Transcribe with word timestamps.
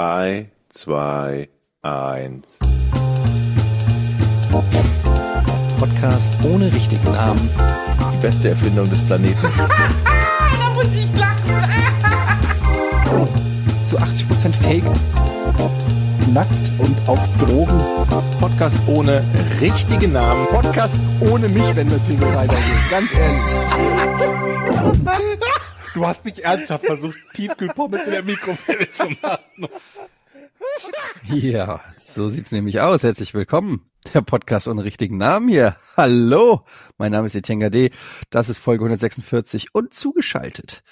3, 0.00 0.46
2, 0.68 1.48
1. 1.82 2.58
Podcast 5.80 6.44
ohne 6.44 6.72
richtigen 6.72 7.10
Namen. 7.10 7.50
Die 8.12 8.18
beste 8.18 8.50
Erfindung 8.50 8.88
des 8.88 9.04
Planeten. 9.04 9.36
da 9.42 10.70
muss 10.72 10.94
ich 10.94 11.08
lachen. 11.18 11.52
Zu 13.86 13.98
80% 13.98 14.54
Fake. 14.62 14.84
Nackt 16.32 16.72
und 16.78 16.96
auf 17.08 17.18
Drogen. 17.40 17.82
Podcast 18.38 18.76
ohne 18.86 19.24
richtigen 19.60 20.12
Namen. 20.12 20.46
Podcast 20.46 20.94
ohne 21.28 21.48
mich, 21.48 21.74
wenn 21.74 21.88
das 21.88 22.06
hier 22.06 22.18
so 22.18 22.26
weitergeht. 22.36 22.88
Ganz 22.88 23.12
ehrlich. 23.14 23.42
Du 25.98 26.06
hast 26.06 26.24
nicht 26.24 26.38
ernsthaft 26.38 26.86
versucht, 26.86 27.18
Tiefkühlpommes 27.34 28.04
in 28.04 28.12
der 28.12 28.22
Mikrowelle 28.22 28.88
zu 28.88 29.02
machen. 29.20 29.66
Ja, 31.24 31.80
so 31.98 32.30
sieht's 32.30 32.52
nämlich 32.52 32.80
aus. 32.80 33.02
Herzlich 33.02 33.34
willkommen. 33.34 33.90
Der 34.14 34.20
Podcast 34.20 34.68
ohne 34.68 34.84
richtigen 34.84 35.16
Namen 35.16 35.48
hier. 35.48 35.74
Hallo, 35.96 36.64
mein 36.98 37.10
Name 37.10 37.26
ist 37.26 37.34
Etienne 37.34 37.64
Gade. 37.64 37.90
Das 38.30 38.48
ist 38.48 38.58
Folge 38.58 38.84
146 38.84 39.74
und 39.74 39.92
zugeschaltet. 39.92 40.84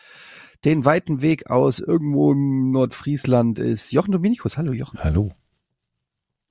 Den 0.65 0.85
weiten 0.85 1.23
Weg 1.23 1.51
aus 1.51 1.79
irgendwo 1.79 2.33
im 2.33 2.73
Nordfriesland 2.73 3.61
ist 3.61 3.93
Jochen 3.93 4.11
Dominikus. 4.11 4.59
Hallo 4.59 4.73
Jochen. 4.73 4.99
Hallo. 5.05 5.31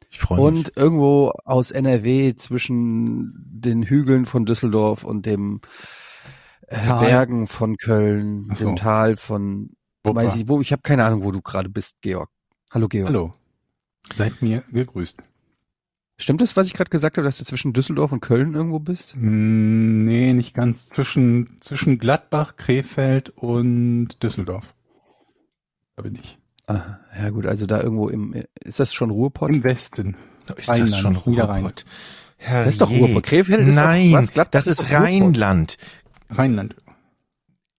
Ich 0.10 0.20
freue 0.20 0.38
mich. 0.38 0.48
Und 0.48 0.78
irgendwo 0.78 1.34
aus 1.44 1.72
NRW 1.72 2.38
zwischen 2.38 3.34
den 3.50 3.84
Hügeln 3.84 4.26
von 4.26 4.46
Düsseldorf 4.46 5.04
und 5.04 5.26
dem 5.26 5.60
Tal. 6.70 7.06
Bergen 7.06 7.48
von 7.48 7.78
Köln, 7.78 8.48
Ach 8.52 8.58
so. 8.58 8.66
dem 8.66 8.76
Tal 8.76 9.18
von 9.18 9.72
Wupper. 10.04 10.24
weiß 10.26 10.36
ich 10.38 10.48
wo, 10.50 10.62
ich 10.62 10.72
habe 10.72 10.82
keine 10.82 11.06
Ahnung, 11.06 11.24
wo 11.24 11.32
du 11.32 11.42
gerade 11.42 11.70
bist, 11.70 11.98
Georg. 12.02 12.30
Hallo 12.72 12.88
Georg. 12.88 13.08
Hallo. 13.10 13.32
Seid 14.16 14.42
mir 14.42 14.64
gegrüßt. 14.72 15.18
Stimmt 16.18 16.42
es, 16.42 16.56
was 16.56 16.68
ich 16.68 16.74
gerade 16.74 16.90
gesagt 16.90 17.18
habe, 17.18 17.26
dass 17.26 17.38
du 17.38 17.44
zwischen 17.44 17.74
Düsseldorf 17.74 18.12
und 18.12 18.22
Köln 18.22 18.54
irgendwo 18.54 18.80
bist? 18.80 19.16
Mm, 19.18 20.06
Nee, 20.06 20.34
nicht 20.34 20.54
ganz. 20.54 20.88
Zwischen, 20.88 21.58
zwischen 21.62 21.98
Gladbach, 22.00 22.56
Krefeld 22.56 23.30
und 23.32 24.24
Düsseldorf. 24.24 24.74
Da 25.98 26.04
bin 26.04 26.16
ich. 26.16 26.38
Ah, 26.68 27.00
ja 27.20 27.30
gut, 27.32 27.46
also 27.46 27.66
da 27.66 27.82
irgendwo 27.82 28.10
im 28.10 28.34
ist 28.64 28.80
das 28.80 28.94
schon 28.94 29.10
Ruhrpott? 29.12 29.50
Im 29.50 29.64
Westen. 29.64 30.16
Ist 30.56 30.70
Rheinland, 30.70 30.92
das 30.92 31.00
schon. 31.00 31.16
Ruhrpott? 31.16 31.86
Das 32.40 32.68
ist 32.68 32.82
doch. 32.82 32.90
Ruhrpott. 32.90 33.24
Krefeld 33.24 33.68
ist 33.68 33.70
doch- 33.70 33.84
Nein, 33.84 34.12
was? 34.14 34.32
Gladbach 34.32 34.52
das 34.52 34.68
ist 34.68 34.82
ist 34.82 34.92
doch. 34.92 35.00
Rheinland. 35.00 35.78
Rheinland. 36.30 36.76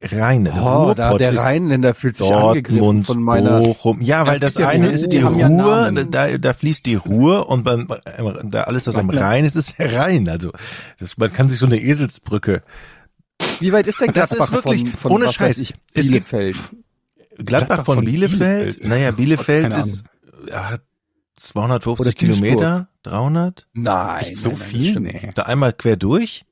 Rhein, 0.02 0.46
Oh, 0.46 0.92
da, 0.94 1.16
der 1.16 1.36
Rheinländer 1.36 1.94
fühlt 1.94 2.18
sich 2.18 2.30
angegriffen 2.30 2.78
Dortmund, 2.78 3.06
von 3.06 3.22
meiner. 3.22 3.60
Bochum. 3.60 4.00
Ja, 4.02 4.20
Ja, 4.20 4.26
weil 4.26 4.38
das 4.38 4.54
ja 4.54 4.68
eine 4.68 4.88
ist 4.88 5.10
die 5.10 5.16
ja 5.16 5.26
Ruhr, 5.26 5.48
Namen. 5.48 6.10
da, 6.10 6.36
da 6.36 6.52
fließt 6.52 6.84
die 6.84 6.96
Ruhr 6.96 7.48
und 7.48 7.64
beim, 7.64 7.88
äh, 8.04 8.22
da 8.44 8.64
alles, 8.64 8.86
was 8.86 8.96
am. 8.96 9.08
Rhein 9.08 9.46
ist, 9.46 9.56
ist 9.56 9.78
der 9.78 9.94
Rhein. 9.98 10.28
Also 10.28 10.52
das, 10.98 11.16
man 11.16 11.32
kann 11.32 11.48
sich 11.48 11.58
so 11.58 11.66
eine 11.66 11.78
Eselsbrücke. 11.80 12.62
Wie 13.60 13.72
weit 13.72 13.86
ist 13.86 14.00
denn 14.00 14.12
Das 14.12 14.28
Gladbach 14.28 14.46
ist 14.48 14.52
wirklich 14.54 14.82
von, 14.90 14.98
von 15.00 15.12
ohne 15.12 15.32
Scheiß. 15.32 15.58
ich, 15.58 15.74
Es 15.94 16.08
gibt- 16.10 16.30
Bielefeld? 16.30 16.56
Gladbach, 16.56 17.44
Gladbach 17.46 17.84
von, 17.86 17.94
von 17.96 18.04
Bielefeld. 18.04 18.40
Bielefeld. 18.78 18.86
Naja, 18.88 19.10
Bielefeld 19.12 19.72
ist 19.74 20.04
ja, 20.48 20.76
250 21.36 22.00
Oder 22.00 22.12
Duisburg. 22.12 22.18
Kilometer, 22.18 22.88
300. 23.02 23.66
Nein, 23.74 24.20
Echt 24.22 24.36
so 24.38 24.50
nein, 24.50 24.58
das 24.58 24.68
viel? 24.68 25.00
Nee. 25.00 25.30
Da 25.34 25.42
einmal 25.42 25.72
quer 25.74 25.96
durch. 25.96 26.44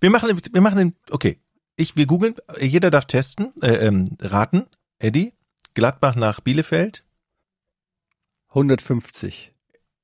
Wir 0.00 0.10
machen, 0.10 0.28
den- 0.28 0.54
wir 0.54 0.60
machen 0.60 0.78
den, 0.78 0.94
okay. 1.10 1.38
Ich, 1.76 1.96
wir 1.96 2.06
googeln, 2.06 2.34
jeder 2.60 2.90
darf 2.90 3.04
testen, 3.06 3.52
äh, 3.62 3.86
ähm, 3.86 4.16
raten. 4.20 4.66
Eddie, 4.98 5.32
Gladbach 5.74 6.16
nach 6.16 6.40
Bielefeld. 6.40 7.04
150. 8.48 9.52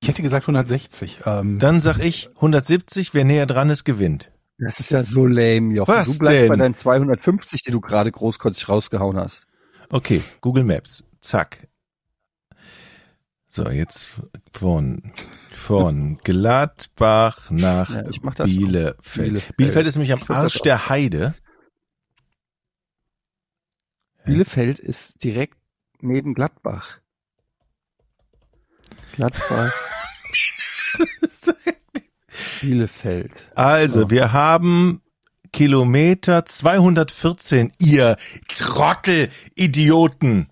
Ich 0.01 0.09
hätte 0.09 0.23
gesagt 0.23 0.45
160. 0.45 1.21
Ähm, 1.27 1.59
Dann 1.59 1.81
sag 1.81 1.99
ich 1.99 2.29
170, 2.37 3.15
wer 3.15 3.25
näher 3.25 3.47
dran 3.47 3.71
ist, 3.71 3.85
gewinnt. 3.85 4.31
Das 4.59 4.79
ist 4.79 4.91
ja 4.91 5.03
so 5.03 5.27
lame, 5.27 5.75
Jochen. 5.75 5.93
Was 5.93 6.07
du 6.07 6.19
bleibst 6.19 6.43
denn? 6.43 6.49
bei 6.49 6.57
deinen 6.57 6.77
250, 6.77 7.63
die 7.63 7.71
du 7.73 7.81
gerade 7.81 8.13
großkotzig 8.13 8.69
rausgehauen 8.69 9.17
hast. 9.17 9.47
Okay, 9.89 10.23
Google 10.41 10.65
Maps. 10.65 11.03
Zack. 11.21 11.67
So, 13.49 13.69
jetzt 13.71 14.11
von, 14.53 15.13
von 15.65 16.19
Gladbach 16.23 17.51
nach 17.51 17.89
Ja, 17.89 18.03
Bielefeld. 18.45 18.99
Bielefeld. 19.01 19.57
Bielefeld 19.57 19.87
ist 19.87 19.95
nämlich 19.97 20.13
am 20.13 20.21
Arsch 20.29 20.61
der 20.61 20.91
Heide. 20.91 21.35
Bielefeld 24.27 24.79
ist 24.79 25.25
direkt 25.25 25.57
neben 26.01 26.35
Gladbach. 26.35 26.99
Gladbach, 29.13 29.73
Bielefeld. 32.61 33.33
Also, 33.55 34.03
So. 34.03 34.11
wir 34.11 34.33
haben 34.33 35.01
Kilometer 35.53 36.45
214, 36.45 37.73
ihr 37.79 38.17
Trottel, 38.49 39.31
Idioten. 39.55 40.49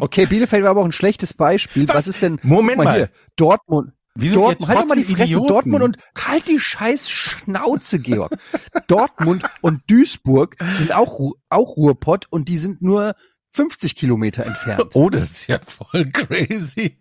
Okay, 0.00 0.26
Bielefeld 0.26 0.62
war 0.62 0.70
aber 0.70 0.82
auch 0.82 0.86
ein 0.86 0.92
schlechtes 0.92 1.34
Beispiel. 1.34 1.88
Was, 1.88 1.96
Was? 1.96 2.08
ist 2.08 2.22
denn? 2.22 2.38
Moment 2.42 2.76
guck 2.76 2.84
mal. 2.84 2.96
Hier, 2.96 3.10
Dortmund. 3.36 3.92
Wieso 4.18 4.36
Dortmund, 4.36 4.68
halt 4.68 4.78
doch 4.78 4.86
mal 4.86 4.94
die 4.96 5.04
Fresse, 5.04 5.22
Idioten? 5.24 5.46
Dortmund 5.48 5.84
und 5.84 5.98
halt 6.18 6.48
die 6.48 6.58
scheiß 6.58 7.10
Schnauze, 7.10 7.98
Georg. 7.98 8.32
Dortmund 8.88 9.42
und 9.60 9.82
Duisburg 9.88 10.56
sind 10.78 10.94
auch, 10.94 11.32
auch 11.50 11.76
Ruhrpott 11.76 12.26
und 12.30 12.48
die 12.48 12.56
sind 12.56 12.80
nur 12.80 13.14
50 13.52 13.94
Kilometer 13.94 14.46
entfernt. 14.46 14.94
Oh, 14.94 15.10
das 15.10 15.22
ist 15.24 15.46
ja 15.46 15.58
voll 15.60 16.06
crazy. 16.10 16.98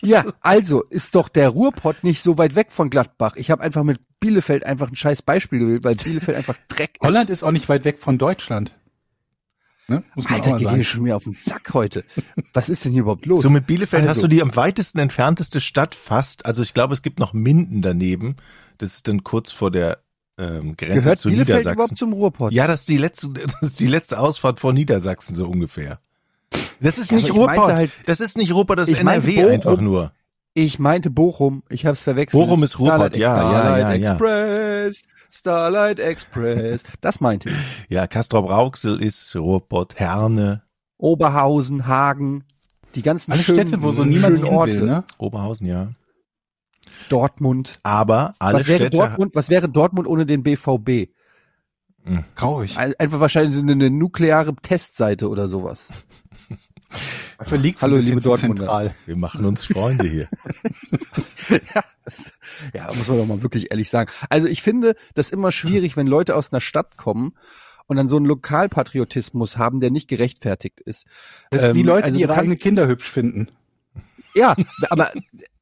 Ja, 0.00 0.24
also 0.40 0.82
ist 0.82 1.14
doch 1.14 1.28
der 1.28 1.48
Ruhrpott 1.48 2.04
nicht 2.04 2.22
so 2.22 2.36
weit 2.38 2.54
weg 2.54 2.68
von 2.70 2.90
Gladbach. 2.90 3.36
Ich 3.36 3.50
habe 3.50 3.62
einfach 3.62 3.82
mit 3.82 4.00
Bielefeld 4.20 4.64
einfach 4.64 4.88
ein 4.88 4.96
scheiß 4.96 5.22
Beispiel 5.22 5.58
gewählt, 5.58 5.84
weil 5.84 5.94
Bielefeld 5.94 6.36
einfach 6.36 6.56
Dreck 6.68 6.98
ist. 7.00 7.06
Holland 7.06 7.30
ist 7.30 7.42
auch 7.42 7.50
nicht 7.50 7.68
weit 7.68 7.84
weg 7.84 7.98
von 7.98 8.18
Deutschland. 8.18 8.72
Ne? 9.86 10.02
Muss 10.14 10.24
man 10.24 10.34
Alter, 10.34 10.46
auch 10.46 10.50
mal 10.52 10.58
geht 10.58 10.64
sagen. 10.66 10.76
hier 10.76 10.84
schon 10.84 11.02
mir 11.02 11.16
auf 11.16 11.24
den 11.24 11.34
Sack 11.34 11.74
heute. 11.74 12.04
Was 12.54 12.68
ist 12.68 12.84
denn 12.84 12.92
hier 12.92 13.02
überhaupt 13.02 13.26
los? 13.26 13.42
So 13.42 13.50
mit 13.50 13.66
Bielefeld 13.66 14.04
hast 14.04 14.16
Also. 14.16 14.22
du 14.22 14.28
die 14.28 14.40
am 14.42 14.54
weitesten 14.56 14.98
entfernteste 14.98 15.60
Stadt 15.60 15.94
fast. 15.94 16.46
Also 16.46 16.62
ich 16.62 16.72
glaube, 16.72 16.94
es 16.94 17.02
gibt 17.02 17.18
noch 17.20 17.32
Minden 17.34 17.82
daneben. 17.82 18.36
Das 18.78 18.94
ist 18.94 19.08
dann 19.08 19.22
kurz 19.24 19.52
vor 19.52 19.70
der 19.70 19.98
ähm, 20.38 20.76
Grenze 20.76 20.94
Gehört 21.00 21.18
zu 21.18 21.28
Bielefeld 21.28 21.48
Niedersachsen. 21.58 21.74
überhaupt 21.76 21.96
zum 21.98 22.12
Ruhrpott? 22.14 22.52
Ja, 22.52 22.66
das 22.66 22.80
ist 22.80 22.88
die 22.88 22.96
letzte, 22.98 23.28
das 23.34 23.62
ist 23.62 23.80
die 23.80 23.86
letzte 23.86 24.18
Ausfahrt 24.18 24.58
vor 24.58 24.72
Niedersachsen 24.72 25.34
so 25.34 25.46
ungefähr. 25.46 26.00
Das 26.80 26.98
ist 26.98 27.10
Ja, 27.10 27.16
nicht 27.18 27.32
Ruhrpott. 27.34 27.72
halt- 27.74 27.90
das 28.06 28.20
ist 28.20 28.36
nicht 28.38 28.52
Ruhrpott, 28.54 28.78
das 28.78 28.88
ist 28.88 28.98
NRW 28.98 29.34
Bochum. 29.36 29.50
einfach 29.50 29.80
nur. 29.80 30.12
Ich 30.56 30.78
meinte 30.78 31.10
Bochum, 31.10 31.64
ich 31.68 31.84
habe 31.84 31.94
es 31.94 32.04
verwechselt. 32.04 32.40
Bochum 32.40 32.62
ist 32.62 32.78
Ruhrpott, 32.78 33.14
Starlight, 33.14 33.16
ja, 33.16 33.36
ja, 33.36 33.50
Starlight 33.50 33.80
ja, 33.80 34.06
ja. 34.06 34.12
Express, 34.12 35.02
Starlight 35.30 35.98
Express. 35.98 36.82
Das 37.00 37.20
meinte 37.20 37.50
ich. 37.50 37.56
Ja, 37.88 38.06
Castrop 38.06 38.48
Rauxel 38.48 39.02
ist 39.02 39.34
Ruhrpott, 39.34 39.96
Herne, 39.96 40.62
Oberhausen, 40.96 41.88
Hagen, 41.88 42.44
die 42.94 43.02
ganzen 43.02 43.32
Alle 43.32 43.42
schönen, 43.42 43.66
Städte, 43.66 43.82
wo 43.82 43.90
so 43.90 44.04
niemand 44.04 44.36
hin 44.36 44.46
Orte. 44.46 44.74
will, 44.74 44.82
ne? 44.86 45.04
Oberhausen, 45.18 45.66
ja. 45.66 45.88
Dortmund. 47.08 47.80
Aber 47.82 48.34
alle 48.38 48.58
Was 48.58 48.68
wäre 48.68 48.78
Städte 48.78 48.96
Dortmund? 48.96 49.34
Was 49.34 49.48
wäre 49.50 49.68
Dortmund 49.68 50.06
ohne 50.06 50.24
den 50.24 50.44
BVB? 50.44 51.10
Traurig. 52.36 52.76
Ein- 52.78 52.94
Einfach 52.98 53.18
wahrscheinlich 53.18 53.58
eine, 53.60 53.72
eine 53.72 53.90
nukleare 53.90 54.54
Testseite 54.56 55.28
oder 55.28 55.48
sowas. 55.48 55.88
Dafür 57.38 57.58
liegt 57.58 57.82
Hallo, 57.82 57.96
liebe 57.96 58.20
Dortmunder. 58.20 58.62
zentral. 58.62 58.94
wir 59.06 59.16
machen 59.16 59.44
uns 59.44 59.64
Freunde 59.64 60.06
hier. 60.06 60.28
ja, 61.74 61.84
das, 62.04 62.32
ja, 62.72 62.86
muss 62.94 63.08
man 63.08 63.18
doch 63.18 63.26
mal 63.26 63.42
wirklich 63.42 63.70
ehrlich 63.70 63.90
sagen. 63.90 64.10
Also 64.28 64.46
ich 64.46 64.62
finde 64.62 64.94
das 65.14 65.30
immer 65.30 65.52
schwierig, 65.52 65.96
wenn 65.96 66.06
Leute 66.06 66.36
aus 66.36 66.52
einer 66.52 66.60
Stadt 66.60 66.96
kommen 66.96 67.34
und 67.86 67.96
dann 67.96 68.08
so 68.08 68.16
einen 68.16 68.26
Lokalpatriotismus 68.26 69.56
haben, 69.56 69.80
der 69.80 69.90
nicht 69.90 70.08
gerechtfertigt 70.08 70.80
ist. 70.80 71.06
Das 71.50 71.62
ist 71.64 71.74
wie 71.74 71.80
Ähm, 71.80 71.86
Leute, 71.86 72.04
also 72.06 72.16
die 72.16 72.22
ihre 72.22 72.34
eigenen 72.34 72.58
Kinder 72.58 72.86
hübsch 72.88 73.10
finden. 73.10 73.48
Ja, 74.34 74.54
aber 74.90 75.12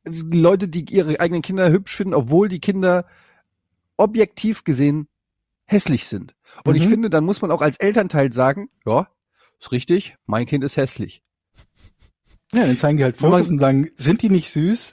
die 0.07 0.39
Leute, 0.41 0.69
die 0.69 0.85
ihre 0.95 1.21
eigenen 1.21 1.43
Kinder 1.43 1.71
hübsch 1.71 1.95
finden, 1.97 2.15
obwohl 2.15 2.49
die 2.49 2.61
Kinder 2.61 3.07
objektiv 3.97 4.65
gesehen 4.65 5.09
hässlich 5.65 6.07
sind. 6.07 6.35
Und 6.65 6.75
ich 6.75 6.85
Mhm. 6.87 6.91
finde, 6.91 7.11
dann 7.11 7.25
muss 7.25 7.41
man 7.43 7.51
auch 7.51 7.63
als 7.63 7.77
Elternteil 7.79 8.33
sagen, 8.33 8.69
ja, 8.87 9.09
ist 9.63 9.73
richtig, 9.73 10.17
mein 10.27 10.47
Kind 10.47 10.65
ist 10.65 10.77
hässlich. 10.77 11.23
Ja, 12.53 12.67
dann 12.67 12.77
zeigen 12.77 12.99
die 12.99 13.05
halt 13.05 13.17
Fotos 13.17 13.49
und 13.49 13.59
sagen, 13.59 13.89
sind 13.97 14.23
die 14.23 14.29
nicht 14.29 14.51
süß? 14.51 14.93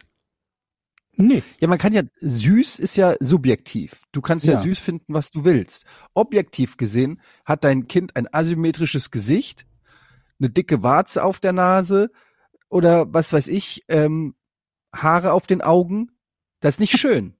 Nee. 1.18 1.44
Ja, 1.60 1.68
man 1.68 1.80
kann 1.80 1.92
ja, 1.92 2.04
süß 2.22 2.80
ist 2.80 2.96
ja 2.96 3.16
subjektiv. 3.20 4.04
Du 4.14 4.22
kannst 4.22 4.46
ja, 4.46 4.54
Ja. 4.54 4.60
süß 4.62 4.80
finden, 4.80 5.14
was 5.14 5.32
du 5.32 5.44
willst. 5.44 5.86
Objektiv 6.14 6.78
gesehen 6.78 7.20
hat 7.44 7.64
dein 7.66 7.88
Kind 7.88 8.16
ein 8.16 8.34
asymmetrisches 8.34 9.12
Gesicht, 9.12 9.66
eine 10.40 10.50
dicke 10.50 10.82
Warze 10.84 11.24
auf 11.24 11.40
der 11.42 11.52
Nase 11.52 12.12
oder 12.70 13.12
was 13.14 13.34
weiß 13.34 13.48
ich, 13.48 13.84
ähm, 13.90 14.36
Haare 14.96 15.34
auf 15.34 15.48
den 15.48 15.62
Augen. 15.62 16.12
Das 16.62 16.76
ist 16.76 16.80
nicht 16.80 16.98
schön. 16.98 17.34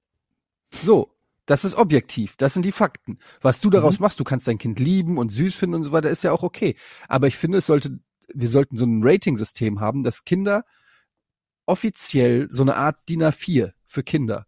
So. 0.70 1.14
Das 1.50 1.64
ist 1.64 1.74
objektiv. 1.74 2.36
Das 2.36 2.54
sind 2.54 2.64
die 2.64 2.70
Fakten. 2.70 3.18
Was 3.40 3.60
du 3.60 3.70
daraus 3.70 3.98
machst, 3.98 4.20
du 4.20 4.24
kannst 4.24 4.46
dein 4.46 4.58
Kind 4.58 4.78
lieben 4.78 5.18
und 5.18 5.32
süß 5.32 5.52
finden 5.56 5.74
und 5.74 5.82
so 5.82 5.90
weiter, 5.90 6.08
ist 6.08 6.22
ja 6.22 6.30
auch 6.30 6.44
okay. 6.44 6.76
Aber 7.08 7.26
ich 7.26 7.36
finde, 7.36 7.58
es 7.58 7.66
sollte 7.66 7.98
wir 8.32 8.48
sollten 8.48 8.76
so 8.76 8.86
ein 8.86 9.00
Rating-System 9.02 9.80
haben, 9.80 10.04
dass 10.04 10.24
Kinder 10.24 10.64
offiziell 11.66 12.46
so 12.52 12.62
eine 12.62 12.76
Art 12.76 12.96
DIN 13.08 13.22
A4 13.24 13.72
für 13.84 14.02
Kinder, 14.04 14.46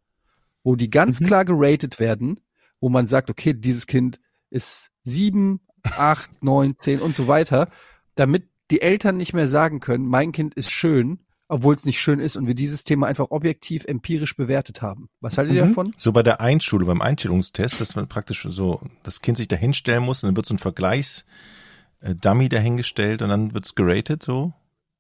wo 0.63 0.77
die 0.77 0.91
ganz 0.91 1.21
Mhm. 1.21 1.27
klar 1.27 1.45
geratet 1.45 1.99
werden, 1.99 2.39
wo 2.81 2.89
man 2.89 3.09
sagt, 3.09 3.31
okay, 3.31 3.53
dieses 3.53 3.89
Kind 3.89 4.21
ist 4.51 4.91
sieben, 5.03 5.61
acht, 5.83 6.31
neun, 6.43 6.77
zehn 6.79 7.01
und 7.01 7.17
so 7.17 7.27
weiter, 7.27 7.69
damit 8.15 8.49
die 8.71 8.81
Eltern 8.81 9.17
nicht 9.17 9.33
mehr 9.33 9.49
sagen 9.49 9.81
können, 9.81 10.07
mein 10.07 10.31
Kind 10.31 10.55
ist 10.55 10.71
schön, 10.71 11.27
obwohl 11.53 11.75
es 11.75 11.85
nicht 11.85 12.01
schön 12.01 12.19
ist 12.19 12.37
und 12.37 12.47
wir 12.47 12.55
dieses 12.55 12.83
Thema 12.83 13.07
einfach 13.09 13.27
objektiv 13.29 13.85
empirisch 13.85 14.37
bewertet 14.37 14.81
haben. 14.81 15.11
Was 15.21 15.37
haltet 15.37 15.55
ihr 15.55 15.65
Mhm. 15.67 15.69
davon? 15.69 15.95
So 15.99 16.11
bei 16.13 16.23
der 16.23 16.41
Einschulung, 16.41 16.87
beim 16.89 17.03
Einstellungstest, 17.03 17.79
dass 17.79 17.95
man 17.95 18.09
praktisch 18.09 18.47
so 18.49 18.81
das 19.03 19.21
Kind 19.21 19.37
sich 19.37 19.49
da 19.49 19.57
hinstellen 19.57 20.03
muss 20.03 20.23
und 20.25 20.29
dann 20.29 20.37
wird 20.37 20.47
so 20.47 20.55
ein 20.55 20.59
Vergleichs-Dummy 20.59 22.49
dahingestellt 22.49 23.21
und 23.21 23.29
dann 23.29 23.53
wird's 23.53 23.75
geratet 23.75 24.23
so. 24.23 24.55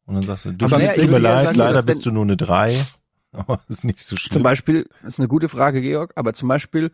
Und 0.04 0.14
dann 0.14 0.24
sagst 0.24 0.44
du, 0.44 0.52
du 0.52 0.66
Aber 0.66 0.76
naja, 0.78 0.92
tut 0.92 1.10
mir 1.10 1.18
leid, 1.18 1.44
sagen, 1.46 1.58
leider 1.58 1.82
bist 1.82 2.04
du 2.04 2.10
nur 2.10 2.24
eine 2.24 2.36
drei. 2.36 2.84
Aber 3.32 3.58
ist 3.68 3.84
nicht 3.84 4.00
so 4.00 4.16
schlimm. 4.16 4.32
Zum 4.34 4.42
Beispiel, 4.42 4.86
das 5.02 5.14
ist 5.14 5.20
eine 5.20 5.28
gute 5.28 5.48
Frage, 5.48 5.80
Georg, 5.80 6.12
aber 6.16 6.34
zum 6.34 6.50
Beispiel, 6.50 6.90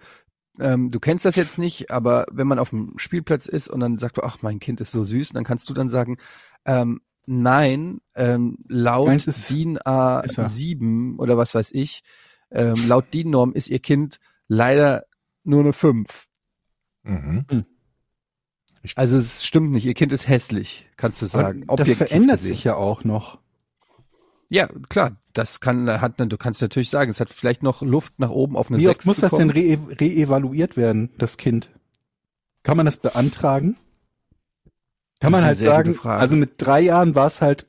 ähm, 0.61 0.93
du 0.93 1.01
kennst 1.01 1.25
das 1.25 1.35
jetzt 1.35 1.59
nicht, 1.59 1.91
aber 1.91 2.27
wenn 2.31 2.47
man 2.47 2.61
auf 2.61 2.71
dem 2.71 2.97
Spielplatz 2.97 3.47
ist 3.47 3.69
und 3.69 3.81
dann 3.81 3.99
sagt 3.99 4.19
du, 4.19 4.23
ach, 4.23 4.39
mein 4.41 4.61
Kind 4.61 4.81
ist 4.81 4.93
so 4.93 5.03
süß, 5.03 5.31
dann 5.31 5.43
kannst 5.43 5.69
du 5.69 5.75
dann 5.75 5.89
sagen, 5.89 6.17
ähm, 6.65 7.01
nein, 7.29 8.01
ähm, 8.15 8.59
laut 8.69 9.13
ist- 9.27 9.51
DIN 9.51 9.77
ist 9.77 9.83
er. 9.87 10.25
A7 10.25 11.19
oder 11.19 11.37
was 11.37 11.55
weiß 11.55 11.71
ich, 11.73 12.03
ähm, 12.51 12.75
laut 12.89 13.13
DIN-Norm 13.13 13.53
ist 13.53 13.69
ihr 13.69 13.79
Kind 13.79 14.19
leider 14.49 15.05
nur 15.45 15.61
eine 15.61 15.73
5. 15.73 16.27
Mhm. 17.03 17.45
Also 18.95 19.19
es 19.19 19.45
stimmt 19.45 19.71
nicht, 19.73 19.85
ihr 19.85 19.95
Kind 19.95 20.13
ist 20.13 20.29
hässlich, 20.29 20.89
kannst 20.97 21.21
du 21.21 21.27
sagen. 21.27 21.65
Aber 21.69 21.85
das 21.85 21.95
verändert 21.95 22.39
gesehen. 22.39 22.53
sich 22.55 22.65
ja 22.65 22.75
auch 22.77 23.05
noch. 23.05 23.41
Ja, 24.49 24.69
klar, 24.89 25.21
das 25.35 25.61
kann, 25.61 25.89
hat, 26.01 26.15
du 26.19 26.37
kannst 26.39 26.63
natürlich 26.63 26.89
sagen, 26.89 27.11
es 27.11 27.21
hat 27.21 27.29
vielleicht 27.29 27.63
noch 27.63 27.83
Luft 27.83 28.19
nach 28.19 28.31
oben 28.31 28.57
auf 28.57 28.71
eine 28.71 28.79
Wie 28.79 28.85
6 28.85 28.99
oft 29.01 29.07
muss 29.07 29.17
zu 29.17 29.21
das 29.23 29.31
denn 29.33 29.53
kommen. 29.53 29.89
re 29.91 30.01
reevaluiert 30.01 30.77
werden, 30.79 31.11
das 31.19 31.37
Kind? 31.37 31.71
Kann 32.63 32.77
man 32.79 32.87
das 32.87 32.97
beantragen? 32.97 33.77
Kann 35.21 35.33
man 35.33 35.45
halt 35.45 35.59
sagen, 35.59 35.99
also 36.03 36.37
mit 36.37 36.53
drei 36.59 36.81
Jahren 36.81 37.15
war 37.15 37.27
es 37.27 37.41
halt 37.41 37.67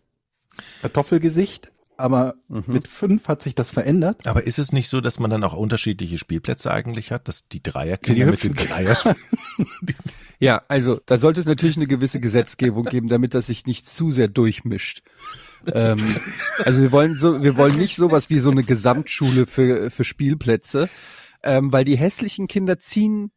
Kartoffelgesicht, 0.82 1.72
aber 1.98 2.36
Mhm. 2.48 2.64
mit 2.68 2.88
fünf 2.88 3.28
hat 3.28 3.42
sich 3.44 3.56
das 3.56 3.72
verändert. 3.72 4.26
Aber 4.28 4.44
ist 4.46 4.60
es 4.60 4.72
nicht 4.72 4.90
so, 4.90 5.02
dass 5.02 5.20
man 5.20 5.30
dann 5.30 5.44
auch 5.44 5.54
unterschiedliche 5.54 6.18
Spielplätze 6.18 6.72
eigentlich 6.72 7.12
hat, 7.12 7.28
dass 7.28 7.48
die 7.48 7.62
Dreierkinder 7.62 8.28
mit 8.28 8.44
den 8.44 8.54
Dreier 8.56 8.98
Ja, 10.40 10.62
also 10.70 11.02
da 11.06 11.18
sollte 11.18 11.42
es 11.42 11.46
natürlich 11.48 11.76
eine 11.76 11.88
gewisse 11.88 12.22
Gesetzgebung 12.22 12.84
geben, 12.84 13.10
damit 13.10 13.34
das 13.34 13.48
sich 13.48 13.66
nicht 13.66 13.88
zu 13.88 14.12
sehr 14.12 14.30
durchmischt. 14.30 15.02
ähm, 15.74 15.98
also 16.64 16.82
wir 16.82 16.94
wollen 16.94 17.18
so, 17.18 17.44
wir 17.44 17.58
wollen 17.58 17.78
nicht 17.78 17.98
sowas 17.98 18.30
wie 18.30 18.40
so 18.40 18.50
eine 18.50 18.64
Gesamtschule 18.64 19.46
für 19.48 19.92
für 19.92 20.06
Spielplätze, 20.06 20.88
ähm, 21.44 21.74
weil 21.74 21.84
die 21.84 21.98
hässlichen 21.98 22.48
Kinder 22.48 22.80
ziehen, 22.80 23.32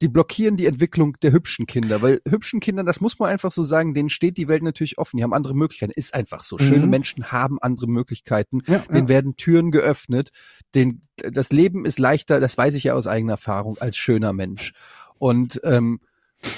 die 0.00 0.08
blockieren 0.08 0.56
die 0.56 0.66
Entwicklung 0.66 1.18
der 1.20 1.32
hübschen 1.32 1.66
Kinder, 1.66 2.02
weil 2.02 2.20
hübschen 2.28 2.60
Kindern, 2.60 2.86
das 2.86 3.00
muss 3.00 3.18
man 3.18 3.30
einfach 3.30 3.50
so 3.50 3.64
sagen, 3.64 3.94
denen 3.94 4.10
steht 4.10 4.36
die 4.36 4.48
Welt 4.48 4.62
natürlich 4.62 4.98
offen, 4.98 5.16
die 5.16 5.24
haben 5.24 5.34
andere 5.34 5.54
Möglichkeiten, 5.54 5.92
ist 5.92 6.14
einfach 6.14 6.44
so. 6.44 6.58
Schöne 6.58 6.86
Mhm. 6.86 6.90
Menschen 6.90 7.32
haben 7.32 7.58
andere 7.60 7.88
Möglichkeiten, 7.88 8.62
Ja, 8.66 8.78
denen 8.78 9.08
werden 9.08 9.36
Türen 9.36 9.70
geöffnet, 9.70 10.30
den, 10.74 11.02
das 11.16 11.50
Leben 11.50 11.84
ist 11.84 11.98
leichter, 11.98 12.38
das 12.38 12.56
weiß 12.56 12.74
ich 12.74 12.84
ja 12.84 12.94
aus 12.94 13.06
eigener 13.06 13.32
Erfahrung, 13.32 13.76
als 13.78 13.96
schöner 13.96 14.32
Mensch. 14.32 14.72
Und 15.18 15.60
ähm, 15.64 16.00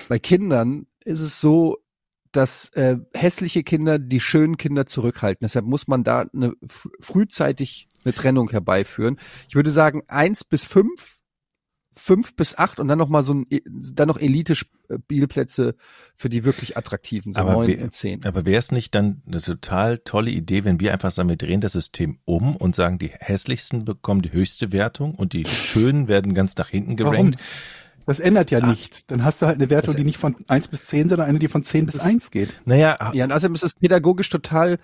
bei 0.08 0.18
Kindern 0.18 0.86
ist 1.04 1.22
es 1.22 1.40
so, 1.40 1.78
dass 2.32 2.68
äh, 2.74 2.98
hässliche 3.14 3.62
Kinder 3.62 3.98
die 3.98 4.20
schönen 4.20 4.56
Kinder 4.56 4.86
zurückhalten. 4.86 5.44
Deshalb 5.44 5.64
muss 5.64 5.88
man 5.88 6.04
da 6.04 6.26
eine, 6.32 6.50
fr- 6.64 6.90
frühzeitig 7.00 7.88
eine 8.04 8.14
Trennung 8.14 8.50
herbeiführen. 8.50 9.18
Ich 9.48 9.54
würde 9.56 9.70
sagen 9.70 10.02
eins 10.08 10.44
bis 10.44 10.64
fünf, 10.64 11.19
fünf 12.00 12.34
bis 12.34 12.56
acht 12.56 12.80
und 12.80 12.88
dann 12.88 12.98
noch 12.98 13.08
mal 13.08 13.22
so 13.22 13.34
ein, 13.34 13.46
dann 13.66 14.08
noch 14.08 14.18
Elite-Spielplätze 14.18 15.74
für 16.16 16.28
die 16.28 16.44
wirklich 16.44 16.76
attraktiven, 16.76 17.32
so 17.32 17.40
Aber 17.40 17.52
neun 17.54 17.82
und 17.82 17.92
zehn. 17.92 18.24
Aber 18.24 18.44
wäre 18.46 18.58
es 18.58 18.72
nicht 18.72 18.94
dann 18.94 19.22
eine 19.26 19.40
total 19.40 19.98
tolle 19.98 20.30
Idee, 20.30 20.64
wenn 20.64 20.80
wir 20.80 20.92
einfach 20.92 21.10
sagen, 21.12 21.28
wir 21.28 21.36
drehen 21.36 21.60
das 21.60 21.72
System 21.72 22.18
um 22.24 22.56
und 22.56 22.74
sagen, 22.74 22.98
die 22.98 23.08
hässlichsten 23.18 23.84
bekommen 23.84 24.22
die 24.22 24.32
höchste 24.32 24.72
Wertung 24.72 25.14
und 25.14 25.32
die 25.32 25.44
schönen 25.46 26.08
werden 26.08 26.34
ganz 26.34 26.56
nach 26.56 26.68
hinten 26.68 26.98
Warum? 26.98 27.12
gerankt? 27.12 27.36
Das 28.06 28.18
ändert 28.18 28.50
ja 28.50 28.58
Ah. 28.58 28.66
nichts. 28.70 29.06
Dann 29.06 29.24
hast 29.24 29.40
du 29.42 29.46
halt 29.46 29.56
eine 29.56 29.70
Wertung, 29.70 29.94
die 29.94 30.04
nicht 30.04 30.18
von 30.18 30.34
eins 30.48 30.66
bis 30.68 30.86
zehn, 30.86 31.08
sondern 31.08 31.28
eine, 31.28 31.38
die 31.38 31.48
von 31.48 31.62
zehn 31.62 31.86
bis 31.86 32.00
eins 32.00 32.30
geht. 32.30 32.54
Naja, 32.64 32.96
Ja, 33.12 33.24
und 33.24 33.32
außerdem 33.32 33.54
ist 33.54 33.62
es 33.62 33.74
pädagogisch 33.74 34.30
total 34.30 34.78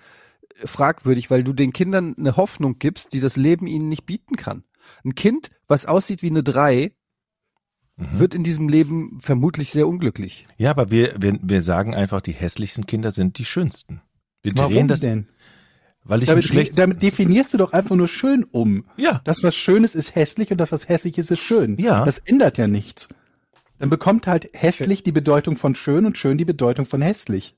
äh, 0.61 0.67
fragwürdig, 0.67 1.29
weil 1.29 1.43
du 1.43 1.51
den 1.51 1.73
Kindern 1.73 2.15
eine 2.17 2.37
Hoffnung 2.37 2.77
gibst, 2.79 3.11
die 3.13 3.19
das 3.19 3.35
Leben 3.35 3.67
ihnen 3.67 3.89
nicht 3.89 4.05
bieten 4.05 4.35
kann. 4.37 4.63
Ein 5.03 5.15
Kind, 5.15 5.49
was 5.67 5.85
aussieht 5.85 6.21
wie 6.21 6.29
eine 6.29 6.43
drei, 6.43 6.93
mhm. 7.97 8.19
wird 8.19 8.35
in 8.35 8.43
diesem 8.43 8.69
Leben 8.69 9.19
vermutlich 9.19 9.71
sehr 9.71 9.87
unglücklich. 9.87 10.45
ja, 10.57 10.71
aber 10.71 10.89
wir, 10.91 11.15
wir, 11.19 11.37
wir 11.41 11.61
sagen 11.61 11.93
einfach, 11.93 12.21
die 12.21 12.33
hässlichsten 12.33 12.85
Kinder 12.85 13.11
sind 13.11 13.37
die 13.37 13.45
schönsten. 13.45 14.01
Wir 14.41 14.53
drehen 14.53 14.75
Warum 14.75 14.87
das, 14.87 15.01
denn? 15.01 15.27
weil 16.03 16.21
ich 16.23 16.29
Damit, 16.29 16.45
schlecht, 16.45 16.77
damit 16.77 17.01
definierst 17.01 17.53
du 17.53 17.57
doch 17.57 17.73
einfach 17.73 17.95
nur 17.95 18.07
schön 18.07 18.45
um. 18.45 18.85
ja, 18.95 19.21
Das, 19.25 19.43
was 19.43 19.55
schön 19.55 19.83
ist, 19.83 19.95
ist 19.95 20.15
hässlich 20.15 20.51
und 20.51 20.57
das, 20.57 20.71
was 20.71 20.87
hässlich 20.87 21.17
ist, 21.17 21.31
ist 21.31 21.41
schön. 21.41 21.77
Ja. 21.77 22.05
Das 22.05 22.19
ändert 22.19 22.57
ja 22.57 22.67
nichts. 22.67 23.09
Dann 23.79 23.89
bekommt 23.89 24.25
halt 24.25 24.49
hässlich 24.53 25.03
die 25.03 25.11
Bedeutung 25.11 25.57
von 25.57 25.75
schön 25.75 26.05
und 26.05 26.17
schön 26.17 26.37
die 26.37 26.45
Bedeutung 26.45 26.85
von 26.85 27.01
hässlich. 27.01 27.55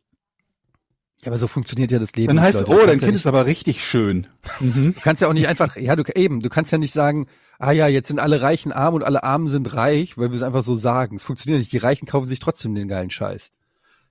Ja, 1.22 1.28
aber 1.28 1.38
so 1.38 1.48
funktioniert 1.48 1.92
ja 1.92 2.00
das 2.00 2.14
Leben. 2.16 2.36
Dann 2.36 2.44
heißt 2.44 2.62
es, 2.62 2.68
oh, 2.68 2.78
dein 2.78 2.88
ja 2.88 2.96
Kind 2.96 3.02
nicht, 3.08 3.16
ist 3.16 3.28
aber 3.28 3.46
richtig 3.46 3.86
schön. 3.86 4.28
Mhm. 4.60 4.94
Du 4.96 5.02
kannst 5.02 5.22
ja 5.22 5.28
auch 5.28 5.34
nicht 5.34 5.48
einfach, 5.48 5.76
ja, 5.76 5.96
du 5.96 6.04
eben, 6.16 6.42
du 6.42 6.50
kannst 6.50 6.72
ja 6.72 6.78
nicht 6.78 6.94
sagen, 6.94 7.28
ah 7.60 7.72
ja, 7.72 7.88
jetzt 7.88 8.08
sind 8.08 8.20
alle 8.20 8.42
Reichen 8.42 8.72
arm 8.72 8.96
und 8.96 9.04
alle 9.04 9.24
Armen 9.24 9.50
sind 9.50 9.74
reich, 9.74 10.18
weil 10.18 10.32
wir 10.32 10.38
es 10.38 10.44
einfach 10.44 10.64
so 10.64 10.76
sagen. 10.76 11.18
Es 11.18 11.24
funktioniert 11.24 11.60
nicht. 11.60 11.72
Die 11.72 11.78
Reichen 11.78 12.08
kaufen 12.08 12.28
sich 12.28 12.40
trotzdem 12.40 12.74
den 12.74 12.88
geilen 12.88 13.10
Scheiß. 13.10 13.52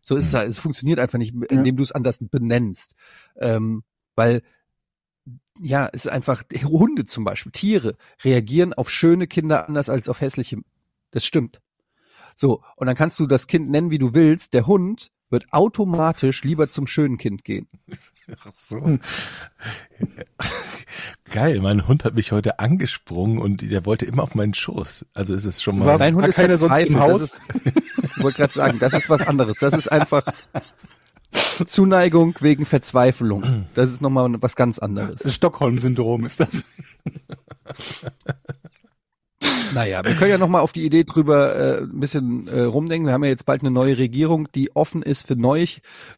So 0.03 0.17
ist 0.17 0.29
es 0.29 0.35
halt. 0.35 0.49
Es 0.49 0.59
funktioniert 0.59 1.00
einfach 1.00 1.19
nicht, 1.19 1.35
indem 1.50 1.77
du 1.77 1.83
es 1.83 1.93
anders 1.93 2.19
benennst. 2.21 2.95
Ähm, 3.37 3.83
weil, 4.15 4.43
ja, 5.59 5.89
es 5.93 6.05
ist 6.05 6.12
einfach, 6.12 6.45
Hunde 6.62 7.06
zum 7.06 7.25
Beispiel, 7.25 7.50
Tiere 7.53 7.97
reagieren 8.23 8.75
auf 8.75 8.91
schöne 8.91 9.27
Kinder 9.27 9.67
anders 9.67 9.89
als 9.89 10.09
auf 10.09 10.21
hässliche. 10.21 10.59
Das 11.11 11.25
stimmt. 11.25 11.61
So, 12.37 12.62
und 12.77 12.87
dann 12.87 12.97
kannst 12.97 13.19
du 13.19 13.27
das 13.27 13.47
Kind 13.47 13.71
nennen, 13.71 13.91
wie 13.91 13.99
du 13.99 14.12
willst. 14.12 14.53
Der 14.53 14.67
Hund 14.67 15.11
wird 15.30 15.46
automatisch 15.52 16.44
lieber 16.44 16.69
zum 16.69 16.86
schönen 16.86 17.19
Kind 17.19 17.44
gehen. 17.44 17.69
Ach 18.44 18.52
so. 18.52 18.98
Geil, 21.30 21.61
mein 21.61 21.87
Hund 21.87 22.04
hat 22.04 22.14
mich 22.14 22.32
heute 22.32 22.58
angesprungen 22.58 23.38
und 23.38 23.70
der 23.70 23.85
wollte 23.85 24.06
immer 24.06 24.23
auf 24.23 24.35
meinen 24.35 24.54
Schoß. 24.54 25.06
Also 25.12 25.35
ist 25.35 25.44
es 25.44 25.62
schon 25.62 25.78
mal. 25.78 25.99
Dein 25.99 26.14
Hund 26.14 26.26
ist 26.26 26.37
keiner 26.37 26.56
sonst 26.56 26.78
im 26.88 26.99
Haus? 26.99 27.23
Ist, 27.23 27.40
ich 28.16 28.23
wollte 28.23 28.38
gerade 28.38 28.52
sagen, 28.52 28.78
das 28.78 28.94
ist 28.94 29.11
was 29.11 29.26
anderes. 29.26 29.58
Das 29.58 29.75
ist 29.75 29.88
einfach 29.88 30.25
Zuneigung 31.66 32.35
wegen 32.40 32.64
Verzweiflung. 32.64 33.66
Das 33.75 33.90
ist 33.90 34.00
nochmal 34.00 34.30
was 34.40 34.56
ganz 34.56 34.78
anderes. 34.78 35.16
Das 35.23 35.35
Stockholm-Syndrom 35.35 36.25
ist 36.25 36.40
das. 36.40 36.64
Naja, 39.75 40.02
wir 40.05 40.14
können 40.14 40.31
ja 40.31 40.38
nochmal 40.38 40.62
auf 40.62 40.73
die 40.73 40.85
Idee 40.85 41.05
drüber 41.05 41.55
äh, 41.55 41.83
ein 41.83 42.00
bisschen 42.00 42.49
äh, 42.49 42.62
rumdenken. 42.62 43.07
Wir 43.07 43.12
haben 43.12 43.25
ja 43.25 43.31
jetzt 43.31 43.45
bald 43.45 43.61
eine 43.62 43.71
neue 43.71 43.99
Regierung, 43.99 44.49
die 44.55 44.75
offen 44.75 45.02
ist 45.02 45.26
für, 45.26 45.37
neu, 45.37 45.67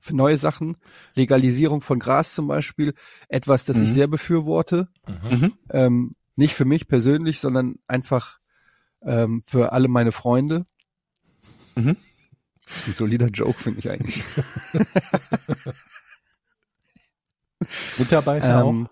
für 0.00 0.14
neue 0.14 0.36
Sachen. 0.36 0.76
Legalisierung 1.14 1.80
von 1.80 1.98
Gras 1.98 2.34
zum 2.34 2.46
Beispiel. 2.46 2.94
Etwas, 3.28 3.64
das 3.64 3.76
ich 3.80 3.90
Mhm. 3.90 3.94
sehr 3.94 4.06
befürworte. 4.06 4.88
Mhm. 5.30 5.52
Ähm, 5.70 6.14
nicht 6.36 6.54
für 6.54 6.64
mich 6.64 6.86
persönlich, 6.88 7.40
sondern 7.40 7.76
einfach 7.88 8.38
ähm, 9.02 9.42
für 9.46 9.72
alle 9.72 9.88
meine 9.88 10.12
Freunde. 10.12 10.64
Mhm. 11.74 11.96
Das 12.64 12.76
ist 12.78 12.88
ein 12.88 12.94
solider 12.94 13.26
Joke, 13.28 13.60
finde 13.60 13.80
ich 13.80 13.90
eigentlich. 13.90 14.22
Mitarbeiter 17.98 18.60
Ähm, 18.60 18.88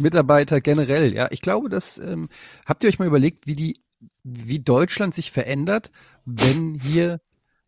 Mitarbeiter 0.00 0.60
generell, 0.60 1.12
ja. 1.14 1.28
Ich 1.30 1.40
glaube, 1.40 1.68
dass 1.68 1.98
ähm, 1.98 2.28
habt 2.66 2.82
ihr 2.82 2.88
euch 2.88 2.98
mal 2.98 3.06
überlegt, 3.08 3.46
wie 3.46 3.54
die, 3.54 3.80
wie 4.24 4.58
Deutschland 4.58 5.14
sich 5.14 5.30
verändert, 5.30 5.90
wenn 6.24 6.74
hier 6.74 7.20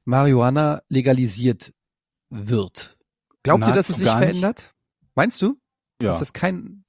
Marihuana 0.04 0.82
legalisiert 0.88 1.72
wird? 2.30 2.96
Glaubt 3.42 3.66
ihr, 3.66 3.72
dass 3.74 3.88
es 3.90 3.96
sich 3.96 4.06
gar 4.06 4.18
nicht. 4.20 4.26
verändert? 4.28 4.74
Meinst 5.14 5.40
du? 5.42 5.58
Ja. 6.00 6.10
Dass 6.10 6.20
das 6.20 6.32
kein, 6.32 6.84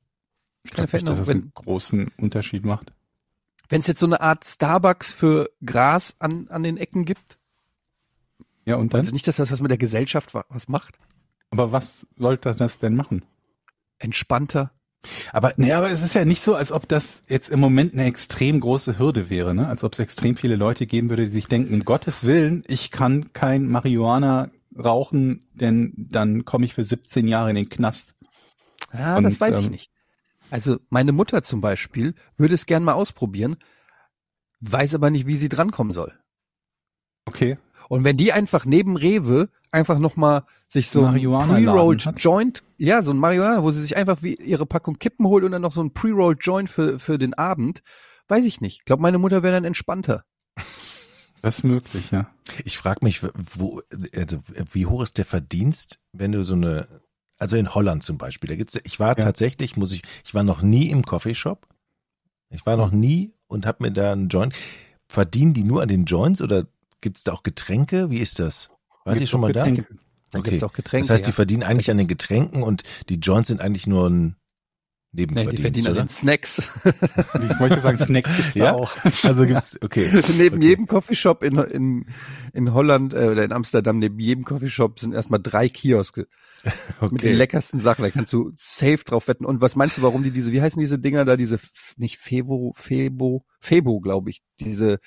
Ich 0.64 0.72
keine 0.72 0.88
glaube 0.88 0.98
nicht, 0.98 1.10
dass 1.10 1.18
Veränderung, 1.18 1.22
es 1.22 1.28
wenn 1.28 1.38
einen 1.42 1.52
großen 1.54 2.12
Unterschied 2.18 2.64
macht. 2.66 2.94
wenn 3.70 3.82
es 3.82 3.88
jetzt 3.88 4.00
so 4.00 4.06
eine 4.06 4.22
Art 4.22 4.46
Starbucks 4.46 5.12
für 5.12 5.50
Gras 5.66 6.16
an, 6.20 6.48
an 6.50 6.64
den 6.64 6.78
Ecken 6.78 7.06
gibt? 7.06 7.38
Ja, 8.66 8.76
und 8.78 8.94
dann? 8.94 9.02
Also 9.02 9.12
nicht, 9.12 9.28
dass 9.28 9.36
das 9.38 9.52
was 9.52 9.60
mit 9.62 9.72
der 9.72 9.78
Gesellschaft 9.78 10.34
wa- 10.34 10.46
was 10.50 10.68
macht? 10.68 10.98
aber 11.52 11.72
was 11.72 12.08
sollte 12.18 12.52
das 12.56 12.80
denn 12.80 12.96
machen? 12.96 13.24
Entspannter? 14.00 14.72
Aber 15.32 15.54
Nee, 15.58 15.74
aber 15.74 15.92
es 15.92 16.02
ist 16.02 16.14
ja 16.14 16.26
nicht 16.26 16.42
so, 16.42 16.56
als 16.56 16.72
ob 16.72 16.88
das 16.88 17.24
jetzt 17.28 17.50
im 17.50 17.60
Moment 17.60 17.94
eine 17.94 18.06
extrem 18.06 18.60
große 18.60 18.98
Hürde 18.98 19.30
wäre, 19.30 19.54
ne? 19.54 19.68
Als 19.68 19.84
ob 19.84 19.94
es 19.94 20.00
extrem 20.00 20.36
viele 20.36 20.56
Leute 20.56 20.86
geben 20.86 21.10
würde, 21.10 21.24
die 21.24 21.32
sich 21.32 21.48
denken, 21.48 21.74
um 21.74 21.86
Gottes 21.86 22.24
Willen, 22.24 22.64
ich 22.68 22.92
kann 22.92 23.34
kein 23.34 23.68
Marihuana 23.68 24.52
rauchen, 24.78 25.48
denn 25.54 25.94
dann 25.98 26.46
komme 26.46 26.66
ich 26.66 26.74
für 26.74 26.84
17 26.84 27.28
Jahre 27.28 27.50
in 27.50 27.56
den 27.56 27.70
Knast. 27.70 28.16
Ja, 28.94 29.18
Und, 29.18 29.24
das 29.24 29.40
weiß 29.40 29.60
ich 29.60 29.66
ähm, 29.66 29.72
nicht. 29.72 29.92
Also 30.50 30.78
meine 30.90 31.12
Mutter 31.12 31.44
zum 31.44 31.62
Beispiel 31.62 32.14
würde 32.38 32.54
es 32.54 32.66
gern 32.66 32.84
mal 32.84 32.94
ausprobieren, 32.94 33.58
weiß 34.62 34.96
aber 34.96 35.10
nicht, 35.10 35.28
wie 35.28 35.36
sie 35.36 35.50
drankommen 35.50 35.94
soll. 35.94 36.14
Okay. 37.26 37.58
Und 37.90 38.04
wenn 38.04 38.18
die 38.18 38.32
einfach 38.34 38.66
neben 38.66 38.96
Rewe 38.98 39.50
einfach 39.72 40.00
noch 40.00 40.16
mal 40.16 40.44
sich 40.68 40.90
so 40.90 41.06
ein 41.06 41.14
Pre-Rolled. 41.16 42.14
Joint, 42.18 42.64
ja, 42.78 43.02
so 43.04 43.12
ein 43.12 43.18
Marihuana, 43.18 43.64
wo 43.64 43.72
sie 43.72 43.82
sich 43.82 43.98
einfach 43.98 44.22
wie 44.22 44.36
ihre 44.36 44.66
Packung 44.66 45.00
Kippen 45.00 45.26
holt 45.28 45.44
und 45.44 45.52
dann 45.52 45.62
noch 45.62 45.74
so 45.74 45.82
ein 45.84 45.94
Pre-Rolled 45.94 46.40
Joint 46.42 46.70
für, 46.70 47.00
für 47.00 47.18
den 47.18 47.34
Abend, 47.34 47.82
weiß 48.28 48.46
ich 48.46 48.62
nicht. 48.62 48.80
Ich 48.80 48.86
glaube, 48.86 49.02
meine 49.02 49.18
Mutter 49.18 49.44
wäre 49.44 49.54
dann 49.54 49.66
entspannter. 49.66 50.24
Das 51.42 51.58
ist 51.58 51.64
möglich, 51.64 52.12
ja. 52.12 52.30
Ich 52.64 52.78
frage 52.78 53.04
mich, 53.04 53.22
wo, 53.22 53.82
also 54.16 54.38
wie 54.72 54.86
hoch 54.86 55.02
ist 55.02 55.18
der 55.18 55.26
Verdienst, 55.26 56.00
wenn 56.14 56.32
du 56.32 56.44
so 56.46 56.56
eine, 56.56 56.88
also 57.38 57.58
in 57.58 57.74
Holland 57.74 58.04
zum 58.04 58.18
Beispiel, 58.18 58.50
da 58.50 58.56
gibt's, 58.56 58.80
ich 58.84 59.00
war 59.00 59.18
Ja. 59.18 59.26
tatsächlich, 59.26 59.76
muss 59.76 59.92
ich, 59.92 60.04
ich 60.24 60.34
war 60.34 60.44
noch 60.44 60.62
nie 60.62 60.90
im 60.90 61.04
Coffeeshop. 61.04 61.68
Ich 62.50 62.66
war 62.66 62.78
noch 62.78 62.92
nie 62.92 63.34
und 63.48 63.66
habe 63.66 63.84
mir 63.84 63.92
da 63.92 64.14
einen 64.14 64.30
Joint. 64.30 64.54
Verdienen 65.10 65.54
die 65.54 65.64
nur 65.64 65.82
an 65.82 65.90
den 65.90 66.06
Joints 66.06 66.42
oder 66.42 66.66
gibt's 67.04 67.24
da 67.24 67.32
auch 67.34 67.44
Getränke? 67.44 68.10
Wie 68.10 68.18
ist 68.20 68.40
das? 68.40 68.70
Wart 69.06 69.20
ihr 69.22 69.28
schon 69.28 69.42
mal 69.42 69.54
da? 69.54 69.66
Getränke. 69.66 69.88
Da 70.32 70.40
Okay. 70.40 70.50
gibt's 70.50 70.64
auch 70.64 70.74
Getränke. 70.74 71.08
Das 71.08 71.14
heißt, 71.14 71.26
die 71.28 71.30
ja. 71.30 71.36
verdienen 71.36 71.62
eigentlich 71.62 71.92
an 71.92 71.98
den 71.98 72.08
Getränken 72.08 72.64
und 72.64 72.82
die 73.10 73.16
Joints 73.18 73.50
sind 73.50 73.62
eigentlich 73.62 73.86
nur 73.86 74.10
ein 74.10 74.36
Nee, 75.16 75.28
Nebenverdienst, 75.28 75.58
die 75.60 75.62
verdienen 75.62 75.88
an 75.88 75.94
oder? 75.94 76.02
den 76.06 76.10
Snacks. 76.10 76.58
Ich 76.84 77.60
wollte 77.60 77.80
sagen, 77.82 78.00
Snacks 78.00 78.36
gibt's 78.36 78.56
Ja? 78.56 78.72
da 78.72 78.72
auch. 78.74 78.92
Also 79.22 79.46
gibt's, 79.46 79.78
okay. 79.84 80.10
neben 80.40 80.56
Okay. 80.58 80.66
jedem 80.66 80.88
Coffeeshop 80.88 81.44
in, 81.44 81.60
in, 81.60 82.06
in 82.52 82.74
Holland 82.74 83.14
äh, 83.14 83.28
oder 83.28 83.44
in 83.44 83.52
Amsterdam, 83.54 84.00
neben 84.00 84.18
jedem 84.18 84.44
Coffeeshop 84.44 85.00
sind 85.00 85.14
erstmal 85.14 85.40
drei 85.40 85.70
Kioske 85.70 86.26
mit 86.64 87.12
den 87.12 87.14
Okay. 87.14 87.32
leckersten 87.34 87.80
Sachen. 87.80 88.02
Da 88.02 88.10
kannst 88.10 88.34
du 88.34 88.54
safe 88.56 89.04
drauf 89.06 89.28
wetten. 89.28 89.46
Und 89.46 89.62
was 89.62 89.76
meinst 89.76 90.00
du, 90.00 90.02
warum 90.02 90.24
die 90.24 90.32
diese, 90.32 90.52
wie 90.52 90.64
heißen 90.64 90.80
diese 90.80 90.98
Dinger 90.98 91.26
da, 91.26 91.38
diese, 91.38 91.60
nicht 91.98 92.18
Febo, 92.18 92.74
Febo, 92.76 93.46
Febo, 93.60 94.00
glaube 94.00 94.32
ich, 94.32 94.42
diese 94.60 94.98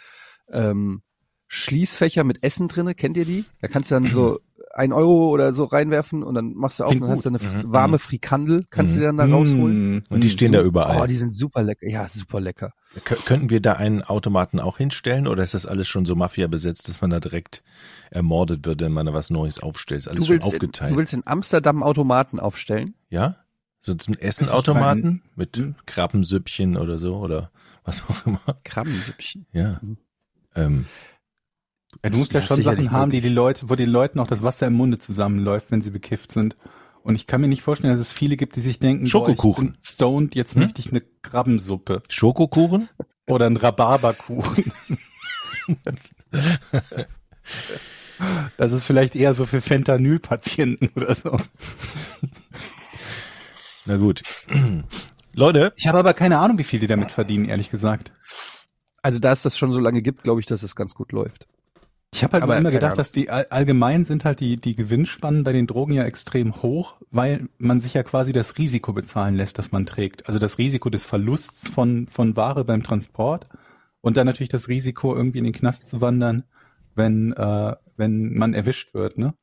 ähm, 0.52 1.02
Schließfächer 1.48 2.24
mit 2.24 2.42
Essen 2.42 2.68
drinne, 2.68 2.94
kennt 2.94 3.16
ihr 3.16 3.24
die? 3.24 3.44
Da 3.60 3.68
kannst 3.68 3.90
du 3.90 3.94
dann 3.94 4.06
so 4.10 4.40
ein 4.74 4.92
Euro 4.92 5.30
oder 5.30 5.54
so 5.54 5.64
reinwerfen 5.64 6.22
und 6.22 6.34
dann 6.34 6.52
machst 6.54 6.80
du 6.80 6.84
auf 6.84 6.90
Klingt 6.90 7.02
und 7.04 7.08
dann 7.08 7.16
hast 7.16 7.24
du 7.24 7.28
eine 7.30 7.38
gut. 7.38 7.64
Mhm, 7.66 7.72
warme 7.72 7.94
mhm. 7.94 7.98
Frikandel, 8.00 8.64
kannst 8.68 8.92
Mhm. 8.92 8.96
du 8.96 9.00
dir 9.00 9.06
dann 9.06 9.16
da 9.16 9.24
rausholen. 9.26 9.96
Mm, 9.96 10.02
Und 10.10 10.20
die 10.24 10.28
stehen 10.30 10.52
da 10.52 10.60
überall. 10.62 11.00
Oh, 11.02 11.06
die 11.06 11.16
sind 11.16 11.34
super 11.34 11.62
lecker. 11.62 11.88
Ja, 11.88 12.08
super 12.08 12.40
lecker. 12.40 12.72
Kö- 13.06 13.24
Könnten 13.24 13.48
wir 13.50 13.60
da 13.60 13.74
einen 13.74 14.02
Automaten 14.02 14.60
auch 14.60 14.76
hinstellen 14.78 15.26
oder 15.28 15.44
ist 15.44 15.54
das 15.54 15.64
alles 15.66 15.88
schon 15.88 16.04
so 16.04 16.14
Mafia 16.14 16.46
besetzt, 16.46 16.88
dass 16.88 17.00
man 17.00 17.10
da 17.10 17.20
direkt 17.20 17.62
ermordet 18.10 18.66
wird, 18.66 18.80
wenn 18.82 18.92
man 18.92 19.06
da 19.06 19.14
was 19.14 19.30
Neues 19.30 19.60
aufstellt? 19.62 20.00
Ist 20.00 20.08
alles 20.08 20.26
schon 20.26 20.34
willst, 20.34 20.46
in, 20.48 20.52
aufgeteilt. 20.54 20.92
du 20.92 20.96
willst 20.98 21.14
in 21.14 21.26
Amsterdam 21.26 21.82
Automaten 21.82 22.38
aufstellen? 22.40 22.94
ja? 23.08 23.36
So 23.82 23.92
ein 23.92 24.18
Essenautomaten 24.18 25.22
mit 25.36 25.56
Hm. 25.56 25.76
Krabbensüppchen 25.86 26.76
oder 26.76 26.98
so 26.98 27.18
oder 27.18 27.52
was 27.84 28.02
auch 28.10 28.26
immer. 28.26 28.40
Krabbensüppchen. 28.64 29.46
Ja. 29.52 29.80
Ähm, 30.56 30.86
Ja, 32.04 32.10
du 32.10 32.18
musst 32.18 32.32
ja 32.32 32.40
Ja, 32.40 32.46
schon 32.46 32.62
Sachen 32.62 32.90
haben, 32.92 33.10
die 33.10 33.20
die 33.20 33.28
Leute, 33.28 33.68
wo 33.68 33.74
den 33.74 33.90
Leuten 33.90 34.20
auch 34.20 34.26
das 34.26 34.42
Wasser 34.42 34.66
im 34.66 34.74
Munde 34.74 34.98
zusammenläuft, 34.98 35.70
wenn 35.70 35.80
sie 35.82 35.90
bekifft 35.90 36.32
sind. 36.32 36.56
Und 37.02 37.14
ich 37.14 37.26
kann 37.26 37.40
mir 37.40 37.48
nicht 37.48 37.62
vorstellen, 37.62 37.92
dass 37.92 38.00
es 38.00 38.12
viele 38.12 38.36
gibt, 38.36 38.56
die 38.56 38.60
sich 38.60 38.78
denken, 38.80 39.06
Schokokuchen. 39.06 39.66
Boah, 39.66 39.72
ich 39.72 39.78
bin 39.78 39.84
stoned, 39.84 40.34
jetzt 40.34 40.54
Hm? 40.54 40.62
möchte 40.62 40.80
ich 40.80 40.90
eine 40.90 41.02
Krabbensuppe 41.22 42.02
Schokokuchen? 42.08 42.88
oder 43.28 43.46
einen 43.46 43.56
Rhabarberkuchen. 43.56 44.72
Das 48.56 48.72
ist 48.72 48.84
vielleicht 48.84 49.14
eher 49.14 49.34
so 49.34 49.44
für 49.46 49.60
Fentanyl-Patienten 49.60 50.88
oder 50.96 51.14
so. 51.14 51.38
Na 53.84 53.96
gut. 53.98 54.22
Leute, 55.34 55.72
Ich 55.76 55.86
habe 55.86 55.98
aber 55.98 56.14
keine 56.14 56.38
Ahnung, 56.38 56.58
wie 56.58 56.64
viel 56.64 56.80
die 56.80 56.86
damit 56.86 57.12
verdienen, 57.12 57.44
ehrlich 57.44 57.70
gesagt. 57.70 58.10
Also 59.02 59.18
da 59.18 59.32
es 59.32 59.42
das 59.42 59.58
schon 59.58 59.72
so 59.72 59.80
lange 59.80 60.02
gibt, 60.02 60.22
glaube 60.22 60.40
ich, 60.40 60.46
dass 60.46 60.62
es 60.62 60.74
ganz 60.74 60.94
gut 60.94 61.12
läuft. 61.12 61.46
Ich 62.16 62.24
habe 62.24 62.32
halt 62.32 62.42
Aber 62.44 62.56
immer 62.56 62.70
gedacht, 62.70 62.92
Ahnung. 62.92 62.96
dass 62.96 63.12
die 63.12 63.28
all, 63.28 63.46
allgemein 63.50 64.06
sind 64.06 64.24
halt 64.24 64.40
die, 64.40 64.56
die 64.56 64.74
Gewinnspannen 64.74 65.44
bei 65.44 65.52
den 65.52 65.66
Drogen 65.66 65.92
ja 65.92 66.04
extrem 66.04 66.62
hoch, 66.62 66.94
weil 67.10 67.48
man 67.58 67.78
sich 67.78 67.92
ja 67.92 68.02
quasi 68.02 68.32
das 68.32 68.56
Risiko 68.56 68.94
bezahlen 68.94 69.34
lässt, 69.36 69.58
das 69.58 69.70
man 69.70 69.84
trägt. 69.84 70.26
Also 70.26 70.38
das 70.38 70.56
Risiko 70.56 70.88
des 70.88 71.04
Verlusts 71.04 71.68
von, 71.68 72.06
von 72.08 72.34
Ware 72.34 72.64
beim 72.64 72.82
Transport 72.82 73.46
und 74.00 74.16
dann 74.16 74.26
natürlich 74.26 74.48
das 74.48 74.68
Risiko, 74.68 75.14
irgendwie 75.14 75.38
in 75.38 75.44
den 75.44 75.52
Knast 75.52 75.90
zu 75.90 76.00
wandern, 76.00 76.44
wenn, 76.94 77.32
äh, 77.34 77.76
wenn 77.98 78.32
man 78.34 78.54
erwischt 78.54 78.94
wird, 78.94 79.18
ne? 79.18 79.34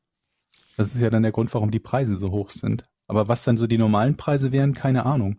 Das 0.76 0.92
ist 0.96 1.00
ja 1.00 1.10
dann 1.10 1.22
der 1.22 1.30
Grund, 1.30 1.54
warum 1.54 1.70
die 1.70 1.78
Preise 1.78 2.16
so 2.16 2.32
hoch 2.32 2.50
sind. 2.50 2.84
Aber 3.06 3.28
was 3.28 3.44
dann 3.44 3.56
so 3.56 3.68
die 3.68 3.78
normalen 3.78 4.16
Preise 4.16 4.50
wären, 4.50 4.74
keine 4.74 5.06
Ahnung. 5.06 5.36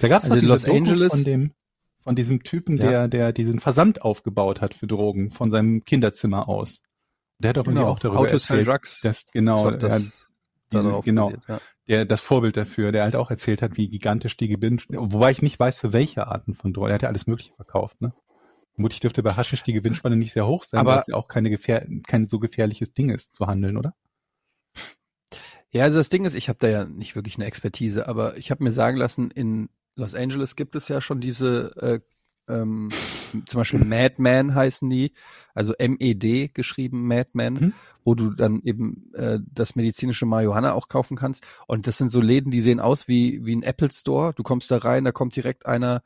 Da 0.00 0.08
gab 0.08 0.24
es 0.24 0.30
Also 0.32 0.44
Los 0.44 0.64
Angeles- 0.64 1.12
von 1.12 1.22
dem 1.22 1.52
von 2.08 2.16
diesem 2.16 2.42
Typen, 2.42 2.76
Ja. 2.78 2.90
der 2.90 3.08
der 3.08 3.32
diesen 3.34 3.58
Versand 3.58 4.00
aufgebaut 4.00 4.62
hat 4.62 4.72
für 4.72 4.86
Drogen 4.86 5.28
von 5.30 5.50
seinem 5.50 5.84
Kinderzimmer 5.84 6.48
aus. 6.48 6.80
Der 7.38 7.50
hat 7.50 7.58
doch 7.58 7.66
irgendwie 7.66 7.84
auch 7.84 7.98
darüber 7.98 8.22
sell 8.30 8.60
erzählt, 8.60 8.66
drugs. 8.66 9.00
dass 9.02 9.26
genau 9.26 9.66
er 9.66 9.76
das 9.76 9.92
hat 9.92 10.02
diese, 10.72 11.00
genau 11.04 11.26
basiert, 11.26 11.44
ja. 11.48 11.60
der 11.86 12.04
das 12.06 12.22
Vorbild 12.22 12.56
dafür, 12.56 12.92
der 12.92 13.02
halt 13.02 13.14
auch 13.14 13.30
erzählt 13.30 13.60
hat, 13.60 13.76
wie 13.76 13.90
gigantisch 13.90 14.38
die 14.38 14.48
Gewinn, 14.48 14.80
wobei 14.88 15.32
ich 15.32 15.42
nicht 15.42 15.60
weiß 15.60 15.78
für 15.80 15.92
welche 15.92 16.26
Arten 16.28 16.54
von 16.54 16.72
Drogen. 16.72 16.88
Er 16.88 16.94
hat 16.94 17.02
ja 17.02 17.08
alles 17.10 17.26
Mögliche 17.26 17.52
verkauft, 17.54 18.00
ne? 18.00 18.14
Vermutlich 18.72 19.00
dürfte 19.00 19.22
bei 19.22 19.34
Haschisch 19.34 19.62
die 19.62 19.74
Gewinnspanne 19.74 20.16
nicht 20.16 20.32
sehr 20.32 20.46
hoch 20.46 20.62
sein, 20.62 20.80
Aber- 20.80 20.92
weil 20.92 21.00
es 21.00 21.08
ja 21.08 21.14
auch 21.14 21.28
keine 21.28 21.50
gefähr 21.50 21.86
kein 22.06 22.24
so 22.24 22.38
gefährliches 22.38 22.94
Ding 22.94 23.10
ist 23.10 23.34
zu 23.34 23.46
handeln, 23.46 23.76
oder? 23.76 23.94
Ja, 25.70 25.84
also 25.84 25.98
das 25.98 26.08
Ding 26.08 26.24
ist, 26.24 26.34
ich 26.34 26.48
habe 26.48 26.58
da 26.58 26.68
ja 26.68 26.84
nicht 26.86 27.16
wirklich 27.16 27.36
eine 27.36 27.44
Expertise, 27.44 28.08
aber 28.08 28.38
ich 28.38 28.50
habe 28.50 28.64
mir 28.64 28.72
sagen 28.72 28.96
lassen, 28.96 29.30
in 29.30 29.68
Los 29.98 30.14
Angeles 30.14 30.54
gibt 30.54 30.76
es 30.76 30.86
ja 30.88 31.00
schon 31.00 31.20
diese, 31.20 31.72
äh, 31.76 32.00
ähm, 32.50 32.88
zum 33.46 33.60
Beispiel 33.60 33.84
Madman 33.84 34.54
heißen 34.54 34.88
die, 34.88 35.12
also 35.54 35.74
M-E-D 35.74 36.48
geschrieben, 36.54 37.06
Madman, 37.06 37.54
Mhm. 37.54 37.72
wo 38.04 38.14
du 38.14 38.30
dann 38.30 38.62
eben 38.62 39.12
äh, 39.14 39.40
das 39.52 39.74
medizinische 39.74 40.24
Marihuana 40.24 40.72
auch 40.72 40.88
kaufen 40.88 41.16
kannst. 41.16 41.44
Und 41.66 41.86
das 41.88 41.98
sind 41.98 42.10
so 42.10 42.20
Läden, 42.20 42.50
die 42.52 42.60
sehen 42.60 42.80
aus 42.80 43.08
wie, 43.08 43.44
wie 43.44 43.54
ein 43.56 43.64
Apple 43.64 43.90
Store. 43.92 44.32
Du 44.34 44.42
kommst 44.44 44.70
da 44.70 44.78
rein, 44.78 45.04
da 45.04 45.12
kommt 45.12 45.34
direkt 45.34 45.66
einer 45.66 46.02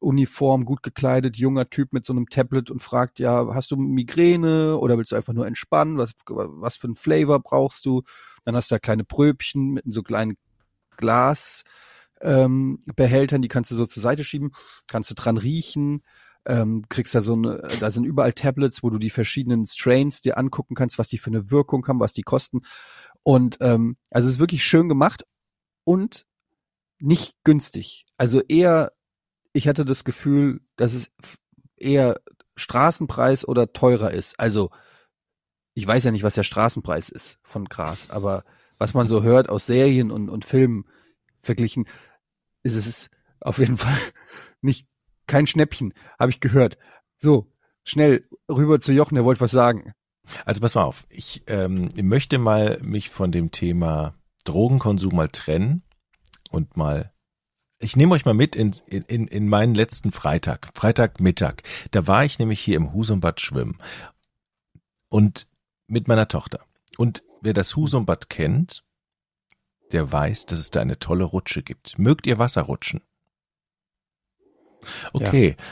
Uniform, 0.00 0.64
gut 0.64 0.82
gekleidet, 0.82 1.36
junger 1.36 1.70
Typ 1.70 1.92
mit 1.92 2.04
so 2.04 2.12
einem 2.12 2.28
Tablet 2.28 2.70
und 2.70 2.82
fragt, 2.82 3.18
ja, 3.20 3.54
hast 3.54 3.70
du 3.70 3.76
Migräne 3.76 4.76
oder 4.76 4.98
willst 4.98 5.12
du 5.12 5.16
einfach 5.16 5.32
nur 5.32 5.46
entspannen? 5.46 5.96
Was, 5.96 6.12
was 6.26 6.76
für 6.76 6.88
ein 6.88 6.96
Flavor 6.96 7.40
brauchst 7.40 7.86
du? 7.86 8.02
Dann 8.44 8.56
hast 8.56 8.70
du 8.70 8.74
da 8.74 8.78
kleine 8.80 9.04
Pröbchen 9.04 9.74
mit 9.74 9.84
so 9.86 10.02
kleinen 10.02 10.36
Glas 10.98 11.62
ähm, 12.20 12.80
Behältern, 12.96 13.42
die 13.42 13.48
kannst 13.48 13.70
du 13.70 13.74
so 13.74 13.86
zur 13.86 14.02
Seite 14.02 14.24
schieben, 14.24 14.52
kannst 14.88 15.10
du 15.10 15.14
dran 15.14 15.36
riechen, 15.36 16.02
ähm, 16.46 16.84
kriegst 16.88 17.14
da 17.14 17.20
so 17.20 17.34
eine, 17.34 17.62
da 17.80 17.90
sind 17.90 18.04
überall 18.04 18.32
Tablets, 18.32 18.82
wo 18.82 18.90
du 18.90 18.98
die 18.98 19.10
verschiedenen 19.10 19.66
Strains 19.66 20.20
dir 20.20 20.38
angucken 20.38 20.74
kannst, 20.74 20.98
was 20.98 21.08
die 21.08 21.18
für 21.18 21.30
eine 21.30 21.50
Wirkung 21.50 21.86
haben, 21.86 22.00
was 22.00 22.12
die 22.12 22.22
kosten. 22.22 22.62
Und 23.22 23.58
ähm, 23.60 23.96
also 24.10 24.28
es 24.28 24.36
ist 24.36 24.40
wirklich 24.40 24.64
schön 24.64 24.88
gemacht 24.88 25.24
und 25.84 26.24
nicht 26.98 27.34
günstig. 27.44 28.06
Also 28.16 28.40
eher, 28.42 28.92
ich 29.52 29.68
hatte 29.68 29.84
das 29.84 30.04
Gefühl, 30.04 30.60
dass 30.76 30.94
es 30.94 31.10
eher 31.76 32.20
Straßenpreis 32.56 33.46
oder 33.46 33.72
teurer 33.72 34.12
ist. 34.12 34.38
Also 34.38 34.70
ich 35.74 35.86
weiß 35.86 36.04
ja 36.04 36.10
nicht, 36.10 36.22
was 36.22 36.34
der 36.34 36.42
Straßenpreis 36.42 37.08
ist 37.08 37.38
von 37.42 37.66
Gras, 37.66 38.08
aber 38.10 38.44
was 38.78 38.94
man 38.94 39.08
so 39.08 39.22
hört 39.22 39.48
aus 39.48 39.66
Serien 39.66 40.10
und, 40.10 40.28
und 40.28 40.44
Filmen 40.44 40.86
verglichen, 41.46 41.86
ist 42.62 42.74
es 42.74 43.10
auf 43.40 43.58
jeden 43.58 43.76
Fall 43.78 43.98
nicht 44.60 44.86
kein 45.26 45.46
Schnäppchen, 45.46 45.94
habe 46.18 46.30
ich 46.30 46.40
gehört. 46.40 46.78
So, 47.18 47.52
schnell 47.84 48.28
rüber 48.50 48.80
zu 48.80 48.92
Jochen, 48.92 49.14
der 49.14 49.24
wollte 49.24 49.40
was 49.40 49.50
sagen. 49.50 49.92
Also 50.44 50.60
pass 50.60 50.74
mal 50.74 50.84
auf, 50.84 51.06
ich 51.08 51.44
ähm, 51.46 51.88
möchte 52.02 52.38
mal 52.38 52.78
mich 52.82 53.10
von 53.10 53.30
dem 53.30 53.52
Thema 53.52 54.14
Drogenkonsum 54.44 55.14
mal 55.14 55.28
trennen 55.28 55.82
und 56.50 56.76
mal, 56.76 57.12
ich 57.78 57.96
nehme 57.96 58.14
euch 58.14 58.24
mal 58.24 58.34
mit 58.34 58.56
in, 58.56 58.72
in, 58.86 59.28
in 59.28 59.48
meinen 59.48 59.74
letzten 59.74 60.12
Freitag, 60.12 60.70
Freitagmittag. 60.74 61.62
Da 61.90 62.06
war 62.06 62.24
ich 62.24 62.38
nämlich 62.38 62.60
hier 62.60 62.76
im 62.76 62.92
Husumbad 62.92 63.40
schwimmen 63.40 63.76
und 65.08 65.46
mit 65.86 66.08
meiner 66.08 66.28
Tochter. 66.28 66.60
Und 66.96 67.22
wer 67.40 67.52
das 67.52 67.76
Husumbad 67.76 68.28
kennt, 68.28 68.82
der 69.92 70.10
weiß, 70.10 70.46
dass 70.46 70.58
es 70.58 70.70
da 70.70 70.80
eine 70.80 70.98
tolle 70.98 71.24
Rutsche 71.24 71.62
gibt. 71.62 71.98
Mögt 71.98 72.26
ihr 72.26 72.38
Wasserrutschen? 72.38 73.00
Okay. 75.12 75.56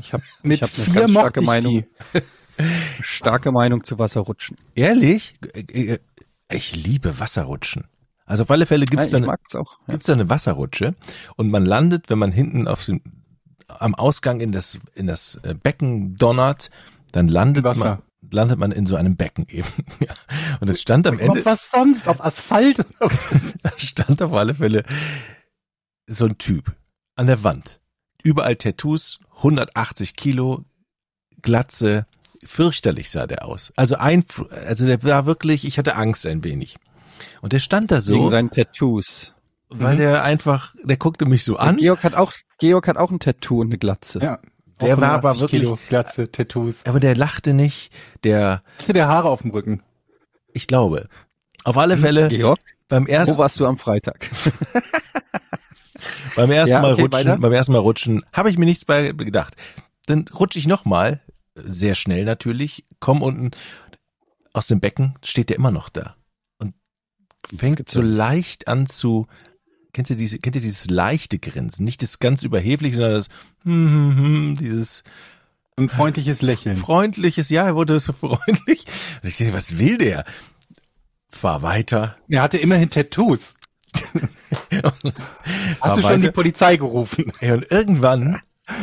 Ich 0.00 0.12
habe 0.12 0.24
Mit 0.42 0.56
ich 0.60 0.62
hab 0.62 0.70
eine 0.76 0.84
vier 0.84 0.94
ganz 1.02 1.12
mochte 1.12 1.20
starke 1.28 1.40
Meinung, 1.42 1.84
starke 3.00 3.52
Meinung 3.52 3.84
zu 3.84 3.96
Wasserrutschen. 4.00 4.56
Ehrlich? 4.74 5.36
Äh, 5.54 5.98
Ich 6.50 6.74
liebe 6.74 7.20
Wasserrutschen. 7.20 7.84
Also 8.26 8.42
auf 8.42 8.50
alle 8.50 8.66
Fälle 8.66 8.86
gibt 8.86 9.00
es 9.04 9.10
da, 9.10 9.18
eine- 9.18 9.28
auch. 9.28 9.78
Ja. 9.86 9.92
gibt's 9.92 10.06
da 10.06 10.14
eine 10.14 10.28
Wasserrutsche 10.28 10.96
und 11.36 11.50
man 11.50 11.64
landet, 11.64 12.10
wenn 12.10 12.18
man 12.18 12.32
hinten 12.32 12.66
auf 12.66 12.84
dem, 12.86 13.00
am 13.68 13.94
Ausgang 13.94 14.40
in 14.40 14.50
das, 14.50 14.80
in 14.96 15.06
das 15.06 15.36
äh, 15.44 15.54
Becken 15.54 16.16
donnert, 16.16 16.70
dann 17.12 17.28
landet 17.28 17.62
Wasser. 17.62 17.84
man 17.84 18.02
landet 18.30 18.58
man 18.58 18.72
in 18.72 18.86
so 18.86 18.96
einem 18.96 19.16
Becken 19.16 19.46
eben. 19.48 19.68
Ja. 20.00 20.14
Und 20.60 20.68
es 20.68 20.80
stand 20.80 21.06
am 21.06 21.18
Ende, 21.18 21.40
Auf 21.40 21.44
was 21.46 21.70
sonst? 21.70 22.08
Auf 22.08 22.24
Asphalt? 22.24 22.84
stand 23.76 24.22
auf 24.22 24.32
alle 24.32 24.54
Fälle 24.54 24.84
so 26.06 26.26
ein 26.26 26.38
Typ 26.38 26.74
an 27.16 27.26
der 27.26 27.42
Wand. 27.42 27.80
Überall 28.22 28.56
Tattoos, 28.56 29.20
180 29.36 30.16
Kilo, 30.16 30.64
Glatze, 31.42 32.06
fürchterlich 32.44 33.10
sah 33.10 33.26
der 33.26 33.44
aus. 33.44 33.72
Also 33.76 33.96
ein, 33.96 34.24
also 34.66 34.86
der 34.86 35.02
war 35.04 35.26
wirklich, 35.26 35.64
ich 35.64 35.78
hatte 35.78 35.96
Angst 35.96 36.26
ein 36.26 36.44
wenig. 36.44 36.76
Und 37.40 37.52
der 37.52 37.58
stand 37.58 37.90
da 37.90 37.96
Wegen 37.96 38.22
so, 38.22 38.28
seinen 38.28 38.50
Tattoos. 38.50 39.34
weil 39.68 39.96
der 39.96 40.22
einfach, 40.24 40.74
der 40.84 40.96
guckte 40.96 41.26
mich 41.26 41.44
so 41.44 41.56
an. 41.56 41.76
Georg 41.76 42.02
hat 42.04 42.14
auch, 42.14 42.32
Georg 42.58 42.86
hat 42.88 42.96
auch 42.96 43.10
ein 43.10 43.20
Tattoo 43.20 43.60
und 43.60 43.68
eine 43.68 43.78
Glatze. 43.78 44.20
ja. 44.20 44.38
Der 44.80 44.96
war 45.00 45.10
aber 45.10 45.30
180 45.30 45.40
wirklich- 45.40 45.62
Kilo, 45.62 45.78
Glatze, 45.88 46.30
Tattoos. 46.30 46.86
Aber 46.86 47.00
der 47.00 47.16
lachte 47.16 47.54
nicht, 47.54 47.92
der, 48.24 48.62
Hatte 48.78 48.92
der 48.92 49.08
Haare 49.08 49.28
auf 49.28 49.42
dem 49.42 49.50
Rücken? 49.50 49.82
ich 50.52 50.66
glaube, 50.66 51.08
auf 51.64 51.76
alle 51.76 51.98
Fälle 51.98 52.28
Georg, 52.28 52.58
beim 52.88 53.06
wo 53.06 53.10
ersten, 53.10 53.38
warst 53.38 53.58
du 53.60 53.66
am 53.66 53.78
Freitag? 53.78 54.30
beim 56.36 56.50
ersten 56.50 56.74
Ja, 56.74 56.82
Mal 56.82 56.92
okay, 56.92 57.02
rutschen, 57.02 57.26
weiter. 57.28 57.38
beim 57.38 57.52
ersten 57.52 57.72
Mal 57.72 57.78
rutschen, 57.78 58.24
habe 58.32 58.50
ich 58.50 58.58
mir 58.58 58.64
nichts 58.64 58.84
bei 58.84 59.12
gedacht. 59.12 59.54
Dann 60.06 60.26
rutsche 60.28 60.58
ich 60.58 60.66
nochmal, 60.66 61.20
sehr 61.54 61.94
schnell 61.94 62.24
natürlich, 62.24 62.86
komm 63.00 63.22
unten 63.22 63.50
aus 64.52 64.66
dem 64.68 64.80
Becken, 64.80 65.14
steht 65.24 65.50
der 65.50 65.56
immer 65.56 65.70
noch 65.70 65.88
da 65.88 66.16
und 66.58 66.74
fängt 67.56 67.88
so 67.88 68.00
leicht 68.00 68.68
an 68.68 68.86
zu, 68.86 69.26
kennst 69.92 70.10
du 70.10 70.16
diese, 70.16 70.38
kennt 70.38 70.56
ihr 70.56 70.62
dieses 70.62 70.88
leichte 70.90 71.38
Grinsen, 71.38 71.84
nicht 71.84 72.02
das 72.02 72.18
ganz 72.18 72.42
überhebliche, 72.42 72.96
sondern 72.96 73.14
das, 73.14 73.28
hm, 73.64 73.92
hm, 73.92 74.16
hm, 74.18 74.56
dieses 74.56 75.04
Ein 75.76 75.88
freundliches 75.88 76.42
Lächeln. 76.42 76.76
freundliches, 76.76 77.48
ja, 77.50 77.64
er 77.66 77.74
wurde 77.74 77.98
so 78.00 78.12
freundlich. 78.20 78.84
Und 79.22 79.28
ich 79.28 79.36
denke, 79.36 79.54
was 79.54 79.78
will 79.78 79.98
der? 79.98 80.24
Fahr 81.28 81.62
weiter. 81.62 82.16
Er 82.28 82.42
hatte 82.42 82.58
immerhin 82.58 82.90
Tattoos. 82.90 83.54
Hast 85.80 85.96
du 85.98 86.02
weiter. 86.02 86.12
schon 86.12 86.20
die 86.20 86.30
Polizei 86.30 86.76
gerufen? 86.76 87.32
Ey, 87.40 87.52
und 87.52 87.70
irgendwann, 87.70 88.40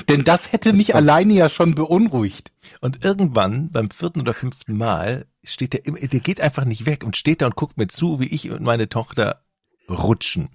Denn 0.10 0.24
das 0.24 0.52
hätte 0.52 0.74
mich 0.74 0.96
alleine 0.96 1.34
ja 1.34 1.50
schon 1.50 1.76
beunruhigt. 1.76 2.52
und 2.82 3.04
irgendwann 3.06 3.72
beim 3.72 3.90
vierten 3.92 4.22
oder 4.22 4.34
fünften 4.34 4.78
Mal 4.78 5.26
steht 5.44 5.74
der 5.74 5.82
der 5.82 6.20
geht 6.20 6.42
einfach 6.42 6.66
nicht 6.66 6.86
weg 6.86 7.04
und 7.04 7.16
steht 7.18 7.42
da 7.42 7.46
und 7.48 7.56
guckt 7.56 7.78
mir 7.78 7.88
zu, 7.88 8.20
wie 8.20 8.28
ich 8.28 8.50
und 8.52 8.62
meine 8.64 8.90
Tochter 8.90 9.44
rutschen. 9.90 10.50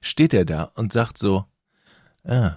Steht 0.00 0.34
er 0.34 0.44
da 0.44 0.64
und 0.74 0.92
sagt 0.92 1.18
so, 1.18 1.44
ah, 2.24 2.56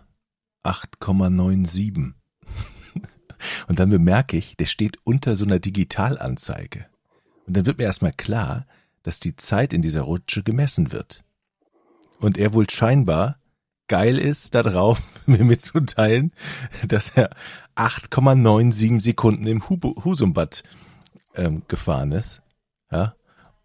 8,97. 0.64 2.14
Und 3.68 3.80
dann 3.80 3.90
bemerke 3.90 4.38
ich, 4.38 4.56
der 4.56 4.66
steht 4.66 4.98
unter 5.04 5.36
so 5.36 5.44
einer 5.44 5.60
Digitalanzeige. 5.60 6.86
Und 7.46 7.58
dann 7.58 7.66
wird 7.66 7.78
mir 7.78 7.84
erstmal 7.84 8.14
klar, 8.14 8.66
dass 9.04 9.20
die 9.20 9.36
Zeit 9.36 9.74
in 9.74 9.82
dieser 9.82 10.02
Rutsche 10.02 10.44
gemessen 10.44 10.94
wird. 10.94 11.24
Und 12.20 12.38
er 12.38 12.54
wohl 12.54 12.70
scheinbar 12.70 13.38
geil 13.88 14.18
ist, 14.18 14.56
da 14.56 14.64
drauf 14.64 15.02
mir 15.26 15.44
mitzuteilen, 15.44 16.32
dass 16.88 17.10
er 17.10 17.32
8,97 17.76 19.02
Sekunden 19.02 19.46
im 19.48 19.68
Husumbad 19.70 20.64
ähm, 21.36 21.64
gefahren 21.68 22.12
ist. 22.12 22.42
Ja. 22.92 23.16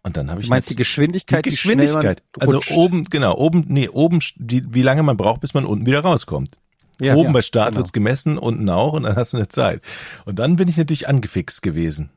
Und 0.03 0.17
dann 0.17 0.29
habe 0.29 0.39
ich 0.41 0.47
Du 0.47 0.49
meinst 0.49 0.69
die 0.69 0.75
Geschwindigkeit? 0.75 1.45
die 1.45 1.51
Geschwindigkeit. 1.51 2.23
Also 2.39 2.55
rutscht? 2.55 2.71
oben, 2.71 3.03
genau, 3.05 3.35
oben, 3.35 3.65
nee, 3.67 3.89
oben, 3.89 4.19
die, 4.37 4.63
wie 4.73 4.81
lange 4.81 5.03
man 5.03 5.17
braucht, 5.17 5.41
bis 5.41 5.53
man 5.53 5.65
unten 5.65 5.85
wieder 5.85 5.99
rauskommt. 5.99 6.57
Ja, 6.99 7.15
oben 7.15 7.27
ja, 7.27 7.31
bei 7.31 7.41
Start 7.41 7.69
genau. 7.69 7.79
wird's 7.79 7.93
gemessen, 7.93 8.37
unten 8.37 8.69
auch, 8.69 8.93
und 8.93 9.03
dann 9.03 9.15
hast 9.15 9.33
du 9.33 9.37
eine 9.37 9.47
Zeit. 9.47 9.81
Und 10.25 10.39
dann 10.39 10.55
bin 10.57 10.67
ich 10.67 10.77
natürlich 10.77 11.07
angefixt 11.07 11.61
gewesen. 11.61 12.09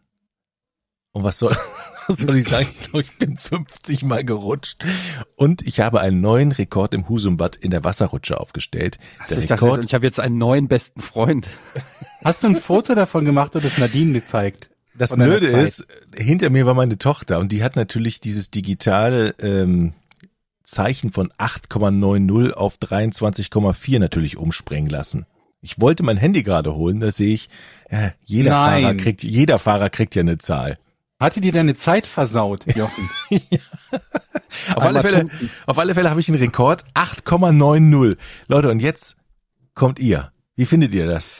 Und 1.12 1.24
was 1.24 1.38
soll, 1.38 1.56
was 2.06 2.18
soll 2.18 2.36
ich 2.36 2.48
sagen? 2.48 2.68
Ich 2.72 2.90
glaube, 2.90 3.02
ich 3.02 3.18
bin 3.18 3.36
50 3.36 4.04
Mal 4.04 4.24
gerutscht. 4.24 4.84
Und 5.36 5.66
ich 5.66 5.80
habe 5.80 6.00
einen 6.00 6.20
neuen 6.20 6.52
Rekord 6.52 6.94
im 6.94 7.08
Husumbad 7.08 7.56
in 7.56 7.70
der 7.70 7.84
Wasserrutsche 7.84 8.40
aufgestellt. 8.40 8.98
Also 9.20 9.34
Der 9.34 9.38
ich 9.38 9.46
dachte, 9.46 9.64
Rekord, 9.64 9.84
ich 9.84 9.94
habe 9.94 10.06
jetzt 10.06 10.18
einen 10.18 10.38
neuen 10.38 10.68
besten 10.68 11.00
Freund. 11.00 11.46
Hast 12.24 12.42
du 12.42 12.48
ein 12.48 12.56
Foto 12.56 12.94
davon 12.94 13.24
gemacht 13.24 13.54
oder 13.54 13.64
das 13.64 13.78
Nadine 13.78 14.12
gezeigt? 14.12 14.71
Das 14.94 15.14
Blöde 15.14 15.46
ist, 15.46 15.86
hinter 16.16 16.50
mir 16.50 16.66
war 16.66 16.74
meine 16.74 16.98
Tochter 16.98 17.38
und 17.38 17.52
die 17.52 17.62
hat 17.64 17.76
natürlich 17.76 18.20
dieses 18.20 18.50
digitale 18.50 19.34
ähm, 19.40 19.94
Zeichen 20.62 21.12
von 21.12 21.30
8,90 21.32 22.52
auf 22.52 22.76
23,4 22.78 23.98
natürlich 23.98 24.36
umspringen 24.36 24.90
lassen. 24.90 25.26
Ich 25.60 25.80
wollte 25.80 26.02
mein 26.02 26.16
Handy 26.16 26.42
gerade 26.42 26.74
holen, 26.74 27.00
da 27.00 27.10
sehe 27.10 27.34
ich, 27.34 27.48
ja, 27.90 28.12
jeder 28.24 28.50
Nein. 28.50 28.82
Fahrer 28.82 28.94
kriegt, 28.96 29.22
jeder 29.22 29.58
Fahrer 29.58 29.90
kriegt 29.90 30.14
ja 30.14 30.20
eine 30.20 30.38
Zahl. 30.38 30.78
Hatte 31.20 31.40
dir 31.40 31.52
deine 31.52 31.76
Zeit 31.76 32.04
versaut, 32.04 32.66
Jochen? 32.74 33.08
Auf 34.74 34.82
alle 34.82 35.00
Fälle, 35.02 35.24
auf 35.66 35.78
alle 35.78 35.94
Fälle 35.94 36.10
habe 36.10 36.20
ich 36.20 36.28
einen 36.28 36.38
Rekord, 36.38 36.84
8,90. 36.94 38.18
Leute, 38.48 38.68
und 38.68 38.80
jetzt 38.80 39.16
kommt 39.74 39.98
ihr. 39.98 40.30
Wie 40.56 40.66
findet 40.66 40.92
ihr 40.92 41.06
das? 41.06 41.32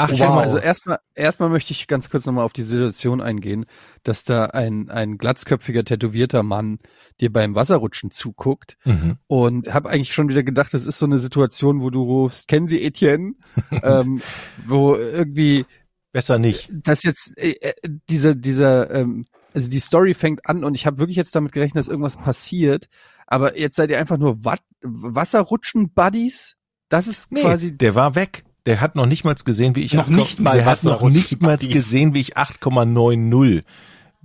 Ach, 0.00 0.10
Wow. 0.12 0.38
Also 0.38 0.58
erstmal, 0.58 0.98
erstmal 1.14 1.48
möchte 1.48 1.72
ich 1.72 1.88
ganz 1.88 2.08
kurz 2.08 2.24
nochmal 2.24 2.44
auf 2.44 2.52
die 2.52 2.62
Situation 2.62 3.20
eingehen, 3.20 3.66
dass 4.04 4.22
da 4.24 4.46
ein, 4.46 4.88
ein 4.90 5.18
glatzköpfiger, 5.18 5.82
tätowierter 5.84 6.42
Mann 6.44 6.78
dir 7.20 7.32
beim 7.32 7.54
Wasserrutschen 7.56 8.10
zuguckt 8.12 8.76
Mhm. 8.84 9.16
und 9.26 9.74
habe 9.74 9.90
eigentlich 9.90 10.14
schon 10.14 10.28
wieder 10.28 10.44
gedacht, 10.44 10.72
das 10.72 10.86
ist 10.86 10.98
so 11.00 11.06
eine 11.06 11.18
Situation, 11.18 11.80
wo 11.80 11.90
du 11.90 12.02
rufst, 12.02 12.46
kennen 12.46 12.68
Sie 12.68 12.80
Etienne? 12.82 13.32
ähm, 13.82 14.20
wo 14.66 14.94
irgendwie 14.94 15.66
Besser 16.12 16.38
nicht. 16.38 16.70
das 16.72 17.02
jetzt 17.02 17.36
äh, 17.36 17.56
äh, 17.60 17.72
dieser 18.08 18.34
dieser 18.34 18.90
ähm, 18.92 19.26
also 19.52 19.68
die 19.68 19.80
Story 19.80 20.14
fängt 20.14 20.46
an 20.48 20.62
und 20.62 20.74
ich 20.76 20.86
habe 20.86 20.98
wirklich 20.98 21.16
jetzt 21.16 21.34
damit 21.34 21.52
gerechnet, 21.52 21.80
dass 21.82 21.88
irgendwas 21.88 22.16
passiert, 22.16 22.86
aber 23.26 23.58
jetzt 23.58 23.74
seid 23.76 23.90
ihr 23.90 23.98
einfach 23.98 24.16
nur 24.18 24.44
Wat 24.44 24.60
Wasserrutschen 24.82 25.90
Buddies? 25.92 26.54
Das 26.88 27.06
ist 27.06 27.32
Nee, 27.32 27.42
quasi 27.42 27.76
der 27.76 27.94
war 27.94 28.14
weg. 28.14 28.44
Der 28.68 28.80
hat 28.82 28.94
noch 28.96 29.06
nicht 29.06 29.24
mal 29.24 29.34
gesehen, 29.34 29.74
wie 29.76 29.80
ich 29.82 29.94
Noch 29.94 30.04
8, 30.04 30.10
nicht 30.10 30.40
mal 30.40 30.56
der 30.56 30.66
hat 30.66 30.84
noch 30.84 31.02
nicht 31.08 31.40
mal 31.40 31.56
gesehen, 31.56 32.12
wie 32.12 32.20
ich 32.20 32.36
8,90 32.36 33.64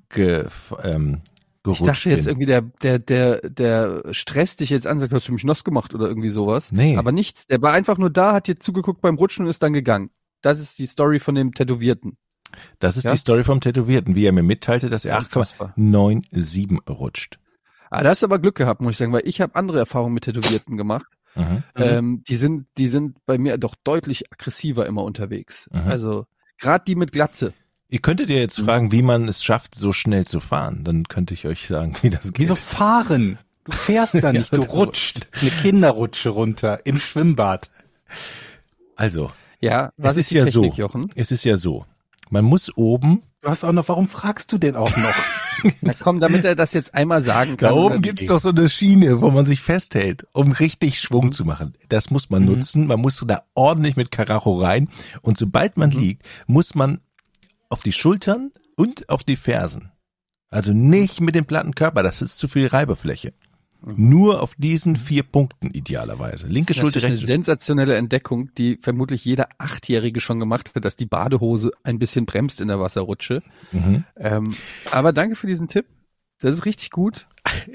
ge, 0.10 0.46
ähm, 0.84 1.22
gerutscht 1.64 1.82
Ich 1.82 1.88
dachte 1.88 2.10
jetzt 2.10 2.26
bin. 2.26 2.32
irgendwie, 2.32 2.46
der, 2.46 2.62
der, 2.62 3.00
der, 3.00 3.50
der 3.50 4.04
stresst 4.14 4.60
dich 4.60 4.70
jetzt 4.70 4.86
an, 4.86 5.00
sagt, 5.00 5.14
hast 5.14 5.30
du 5.30 5.32
mich 5.32 5.46
nass 5.46 5.64
gemacht 5.64 5.96
oder 5.96 6.08
irgendwie 6.08 6.28
sowas. 6.30 6.74
Nee. 6.74 6.98
Aber 6.98 7.14
nichts. 7.14 7.48
Der 7.48 7.62
war 7.62 7.72
einfach 7.72 7.98
nur 7.98 8.10
da, 8.10 8.34
hat 8.34 8.48
dir 8.48 8.60
zugeguckt 8.60 9.00
beim 9.02 9.16
Rutschen 9.16 9.46
und 9.46 9.50
ist 9.50 9.64
dann 9.64 9.72
gegangen. 9.72 10.10
Das 10.42 10.60
ist 10.60 10.78
die 10.78 10.88
Story 10.88 11.20
von 11.20 11.36
dem 11.36 11.54
Tätowierten. 11.54 12.18
Das 12.80 12.98
ist 12.98 13.06
Ja? 13.06 13.12
die 13.12 13.18
Story 13.18 13.46
vom 13.46 13.62
Tätowierten, 13.62 14.14
wie 14.16 14.26
er 14.26 14.34
mir 14.34 14.44
mitteilte, 14.44 14.90
dass 14.90 15.06
er 15.06 15.20
Unfassbar. 15.20 15.74
8,97 15.78 16.90
rutscht. 16.90 17.40
Ah, 17.90 18.04
da 18.04 18.10
hast 18.10 18.24
du 18.24 18.28
aber 18.28 18.40
Glück 18.40 18.56
gehabt, 18.56 18.82
muss 18.82 18.92
ich 18.92 18.98
sagen, 18.98 19.14
weil 19.14 19.22
ich 19.26 19.40
habe 19.40 19.56
andere 19.56 19.80
Erfahrungen 19.80 20.14
mit 20.14 20.26
Tätowierten 20.26 20.76
gemacht. 20.78 21.06
Mhm. 21.36 21.64
Ähm, 21.76 22.24
die 22.28 22.38
sind, 22.38 22.68
die 22.78 22.88
sind 22.88 23.18
bei 23.26 23.38
mir 23.38 23.58
doch 23.58 23.76
deutlich 23.84 24.32
aggressiver 24.32 24.86
immer 24.86 25.04
unterwegs. 25.04 25.70
Mhm. 25.72 25.80
Also 25.88 26.26
gerade 26.60 26.84
die 26.86 26.96
mit 26.96 27.12
Glatze. 27.12 27.54
Ihr 27.90 28.00
könntet 28.00 28.30
ja 28.30 28.36
Mhm. 28.38 28.42
jetzt 28.42 28.60
fragen, 28.60 28.92
wie 28.92 29.02
man 29.02 29.28
es 29.28 29.44
schafft, 29.44 29.76
so 29.76 29.94
schnell 29.94 30.26
zu 30.26 30.40
fahren. 30.40 30.84
Dann 30.84 31.04
könnte 31.06 31.34
ich 31.34 31.46
euch 31.46 31.68
sagen, 31.68 31.96
wie 32.02 32.10
das 32.10 32.24
geht. 32.34 32.40
Wieso 32.40 32.56
fahren? 32.56 33.38
Du 33.66 33.72
fährst 33.72 34.16
da 34.16 34.32
nicht, 34.34 34.52
Ja, 34.52 34.58
du 34.60 34.66
du 34.66 34.72
rutscht 34.72 35.28
eine 35.42 35.50
Kinderrutsche 35.52 36.30
runter 36.30 36.86
im 36.86 36.98
Schwimmbad. 36.98 37.70
Also, 38.96 39.32
Ja, 39.60 39.92
was 39.98 40.12
es 40.14 40.18
ist, 40.18 40.24
ist 40.26 40.32
die 40.32 40.36
ja 40.36 40.44
Technik, 40.46 40.74
so. 40.76 40.82
Jochen? 40.82 41.10
Es 41.16 41.32
ist 41.32 41.44
ja 41.46 41.58
so. 41.58 41.86
Man 42.30 42.46
muss 42.46 42.76
oben, 42.76 43.24
Du 43.42 43.50
hast 43.50 43.64
auch 43.66 43.74
noch, 43.74 43.88
warum 43.90 44.08
fragst 44.08 44.52
du 44.54 44.58
denn 44.58 44.76
auch 44.76 44.96
noch? 44.96 45.14
Na 45.82 45.94
komm, 45.94 46.20
damit 46.20 46.46
er 46.46 46.56
das 46.56 46.74
jetzt 46.74 46.94
einmal 46.96 47.22
sagen 47.22 47.58
kann. 47.58 47.70
da 47.70 47.76
oben 47.76 48.02
gibt's 48.02 48.26
doch 48.28 48.40
so 48.40 48.50
eine 48.50 48.70
Schiene, 48.70 49.22
wo 49.22 49.32
man 49.32 49.46
sich 49.46 49.62
festhält, 49.62 50.28
um 50.34 50.52
richtig 50.52 51.00
Schwung 51.00 51.32
zu 51.32 51.46
machen. 51.46 51.74
Das 51.90 52.10
muss 52.12 52.30
man 52.30 52.44
Mhm. 52.44 52.48
nutzen. 52.50 52.88
Man 52.88 53.00
muss 53.02 53.24
da 53.28 53.44
ordentlich 53.54 53.96
mit 53.96 54.12
Karacho 54.12 54.60
rein. 54.60 54.90
Und 55.22 55.38
sobald 55.38 55.78
Mhm. 55.78 55.82
man 55.82 55.92
liegt, 55.92 56.24
muss 56.48 56.76
man 56.76 57.00
auf 57.70 57.82
die 57.82 57.94
Schultern 57.94 58.52
und 58.76 59.10
auf 59.10 59.24
die 59.24 59.36
Fersen. 59.38 59.92
Also 60.50 60.74
nicht 60.74 61.20
mit 61.22 61.34
dem 61.36 61.46
platten 61.46 61.74
Körper, 61.74 62.04
das 62.04 62.22
ist 62.22 62.38
zu 62.38 62.48
viel 62.48 62.68
Reibefläche. 62.68 63.34
Nur 63.86 64.42
auf 64.42 64.56
diesen 64.58 64.96
vier 64.96 65.24
Punkten 65.24 65.72
idealerweise. 65.72 66.48
Linke 66.48 66.68
Das 66.74 66.78
ist 66.78 66.82
Schulter, 66.82 67.00
eine 67.06 67.14
rechte 67.14 67.26
sensationelle 67.26 67.96
Entdeckung, 67.96 68.50
die 68.58 68.78
vermutlich 68.82 69.26
jeder 69.26 69.50
Achtjährige 69.58 70.22
schon 70.22 70.40
gemacht 70.40 70.72
hat, 70.74 70.86
dass 70.86 70.96
die 70.96 71.06
Badehose 71.06 71.72
ein 71.84 72.00
bisschen 72.00 72.26
bremst 72.26 72.62
in 72.62 72.70
der 72.70 72.80
Wasserrutsche. 72.80 73.44
Mhm. 73.72 74.06
Ähm, 74.16 74.56
aber 74.92 75.12
danke 75.12 75.36
für 75.36 75.48
diesen 75.48 75.68
Tipp. 75.68 75.86
Das 76.40 76.54
ist 76.54 76.66
richtig 76.66 76.92
gut. 76.92 77.28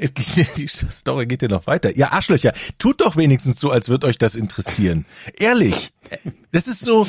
Die 0.57 0.69
Story 0.69 1.27
geht 1.27 1.43
ja 1.43 1.49
noch 1.49 1.67
weiter. 1.67 1.95
Ihr 1.97 2.13
Arschlöcher, 2.13 2.53
tut 2.79 3.01
doch 3.01 3.17
wenigstens 3.17 3.61
so, 3.61 3.71
als 3.71 3.89
würde 3.89 4.07
euch 4.07 4.19
das 4.19 4.35
interessieren. 4.35 5.07
Ehrlich. 5.39 5.93
Das 6.53 6.67
ist 6.67 6.81
so, 6.81 7.07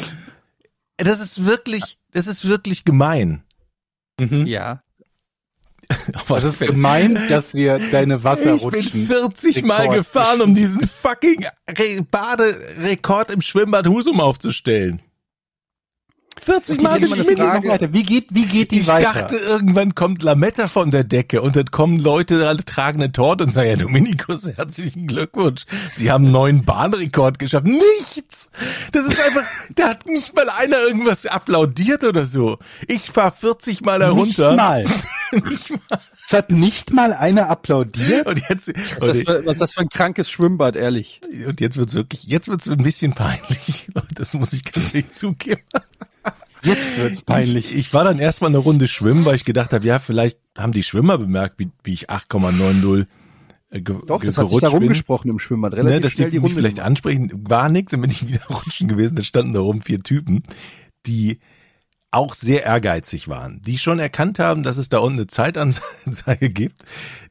das 0.98 1.22
ist 1.22 1.46
wirklich, 1.46 1.98
das 2.12 2.28
ist 2.28 2.48
wirklich 2.48 2.86
gemein. 2.86 3.44
Mhm. 4.20 4.46
Ja. 4.46 4.84
Das 6.28 6.44
ist 6.44 6.60
gemein, 6.60 7.20
dass 7.30 7.54
wir 7.54 7.80
deine 7.92 8.18
ich 8.18 8.24
Wasserrutschen. 8.24 8.92
bin 8.92 9.08
40 9.08 9.64
Mal 9.64 9.82
Rekord 9.82 9.98
gefahren, 9.98 10.42
um 10.42 10.54
diesen 10.54 10.88
fucking 10.88 11.46
Re 11.68 12.02
Baderekord 12.10 13.32
im 13.32 13.42
Schwimmbad 13.42 13.88
Husum 13.88 14.22
aufzustellen. 14.22 15.02
40 16.42 16.82
Mal 16.82 17.00
geschwindet. 17.00 17.38
Frage. 17.40 17.68
weiter. 17.68 17.94
Wie 17.94 18.04
geht, 18.04 18.28
wie 18.36 18.46
geht 18.46 18.72
die 18.72 18.80
Ich 18.82 18.88
weiter? 18.88 19.14
dachte, 19.14 19.36
irgendwann 19.36 19.96
kommt 19.96 20.24
Lametta 20.24 20.68
von 20.68 20.92
der 20.92 21.04
Decke 21.04 21.42
und 21.42 21.56
dann 21.56 21.72
kommen 21.72 21.98
Leute, 21.98 22.48
alle 22.48 22.64
tragen 22.66 23.02
eine 23.02 23.12
Torte 23.12 23.44
und 23.44 23.52
sagen, 23.52 23.70
ja, 23.70 23.76
Dominikus, 23.76 24.48
herzlichen 24.56 25.08
Glückwunsch. 25.08 25.66
Sie 25.96 26.12
haben 26.12 26.26
einen 26.26 26.34
neuen 26.34 26.66
Bahnrekord 26.66 27.40
geschafft. 27.40 27.66
Nichts! 27.68 28.50
Das 28.92 29.06
ist 29.06 29.20
einfach, 29.20 29.44
da 29.76 29.90
hat 29.90 30.06
nicht 30.06 30.36
mal 30.36 30.50
einer 30.50 30.78
irgendwas 30.78 31.26
applaudiert 31.26 32.04
oder 32.04 32.26
so. 32.26 32.58
Ich 32.88 33.12
fahr 33.12 33.32
40 33.32 33.82
Mal 33.82 34.02
herunter. 34.02 34.52
Nicht 34.52 34.58
mal. 34.58 34.86
Nicht 35.50 35.70
mal. 35.70 36.00
Es 36.26 36.34
hat 36.34 36.52
nicht 36.52 36.92
mal 36.94 37.12
einer 37.14 37.50
applaudiert. 37.50 38.28
Und 38.28 38.40
jetzt, 38.50 38.68
Was 39.00 39.08
ist, 39.08 39.08
das 39.08 39.18
für, 39.20 39.46
was 39.46 39.54
ist 39.56 39.62
das 39.62 39.74
für 39.74 39.82
ein 39.82 39.90
krankes 39.90 40.30
Schwimmbad, 40.30 40.76
ehrlich? 40.76 41.22
und 41.48 41.60
jetzt 41.60 41.78
wird's 41.78 41.94
wirklich, 41.96 42.24
jetzt 42.24 42.48
wird's 42.48 42.68
ein 42.68 42.78
bisschen 42.78 43.14
peinlich. 43.14 43.88
Leute, 43.96 44.14
das 44.14 44.34
muss 44.36 44.54
ich 44.54 44.64
ganz 44.64 44.94
ehrlich 44.94 45.10
zugeben. 45.12 45.62
Jetzt 46.64 46.98
wird's 46.98 47.22
peinlich. 47.22 47.72
Ich, 47.72 47.78
ich 47.78 47.94
war 47.94 48.04
dann 48.04 48.20
erstmal 48.20 48.50
eine 48.50 48.58
Runde 48.58 48.88
schwimmen, 48.88 49.26
weil 49.26 49.36
ich 49.36 49.46
gedacht 49.46 49.74
habe, 49.74 49.86
ja, 49.86 50.00
vielleicht 50.00 50.40
haben 50.58 50.72
die 50.72 50.84
Schwimmer 50.84 51.18
bemerkt, 51.18 51.60
wie, 51.60 51.70
wie 51.84 51.94
ich 51.94 52.10
8,90 52.10 53.06
äh, 53.72 53.82
ge 53.82 53.98
Doch, 54.08 54.24
das 54.24 54.38
hat 54.38 54.50
sich 54.50 54.60
da 54.60 54.70
rumgesprochen 54.70 55.30
im 55.30 55.40
Schwimmbad. 55.40 55.74
Relativ 55.74 55.96
ne, 55.96 56.02
dass 56.02 56.12
schnell 56.14 56.28
die 56.28 56.32
die 56.32 56.38
mich 56.38 56.44
Runde 56.44 56.56
vielleicht 56.56 56.78
gemacht. 56.78 56.88
ansprechen, 56.88 57.32
war 57.48 57.70
nix, 57.70 57.92
dann 57.92 58.02
bin 58.02 58.12
ich 58.12 58.28
wieder 58.28 58.46
rutschen 58.50 58.88
gewesen, 58.88 59.16
da 59.16 59.24
standen 59.24 59.54
da 59.54 59.60
rum 59.60 59.82
vier 59.82 60.02
Typen, 60.02 60.44
die 61.06 61.40
auch 62.12 62.34
sehr 62.34 62.64
ehrgeizig 62.64 63.28
waren, 63.28 63.62
die 63.62 63.78
schon 63.78 64.00
erkannt 64.00 64.40
haben, 64.40 64.64
dass 64.64 64.78
es 64.78 64.90
da 64.90 64.98
unten 64.98 65.20
eine 65.20 65.28
Zeitanzeige 65.28 66.50
gibt, 66.50 66.84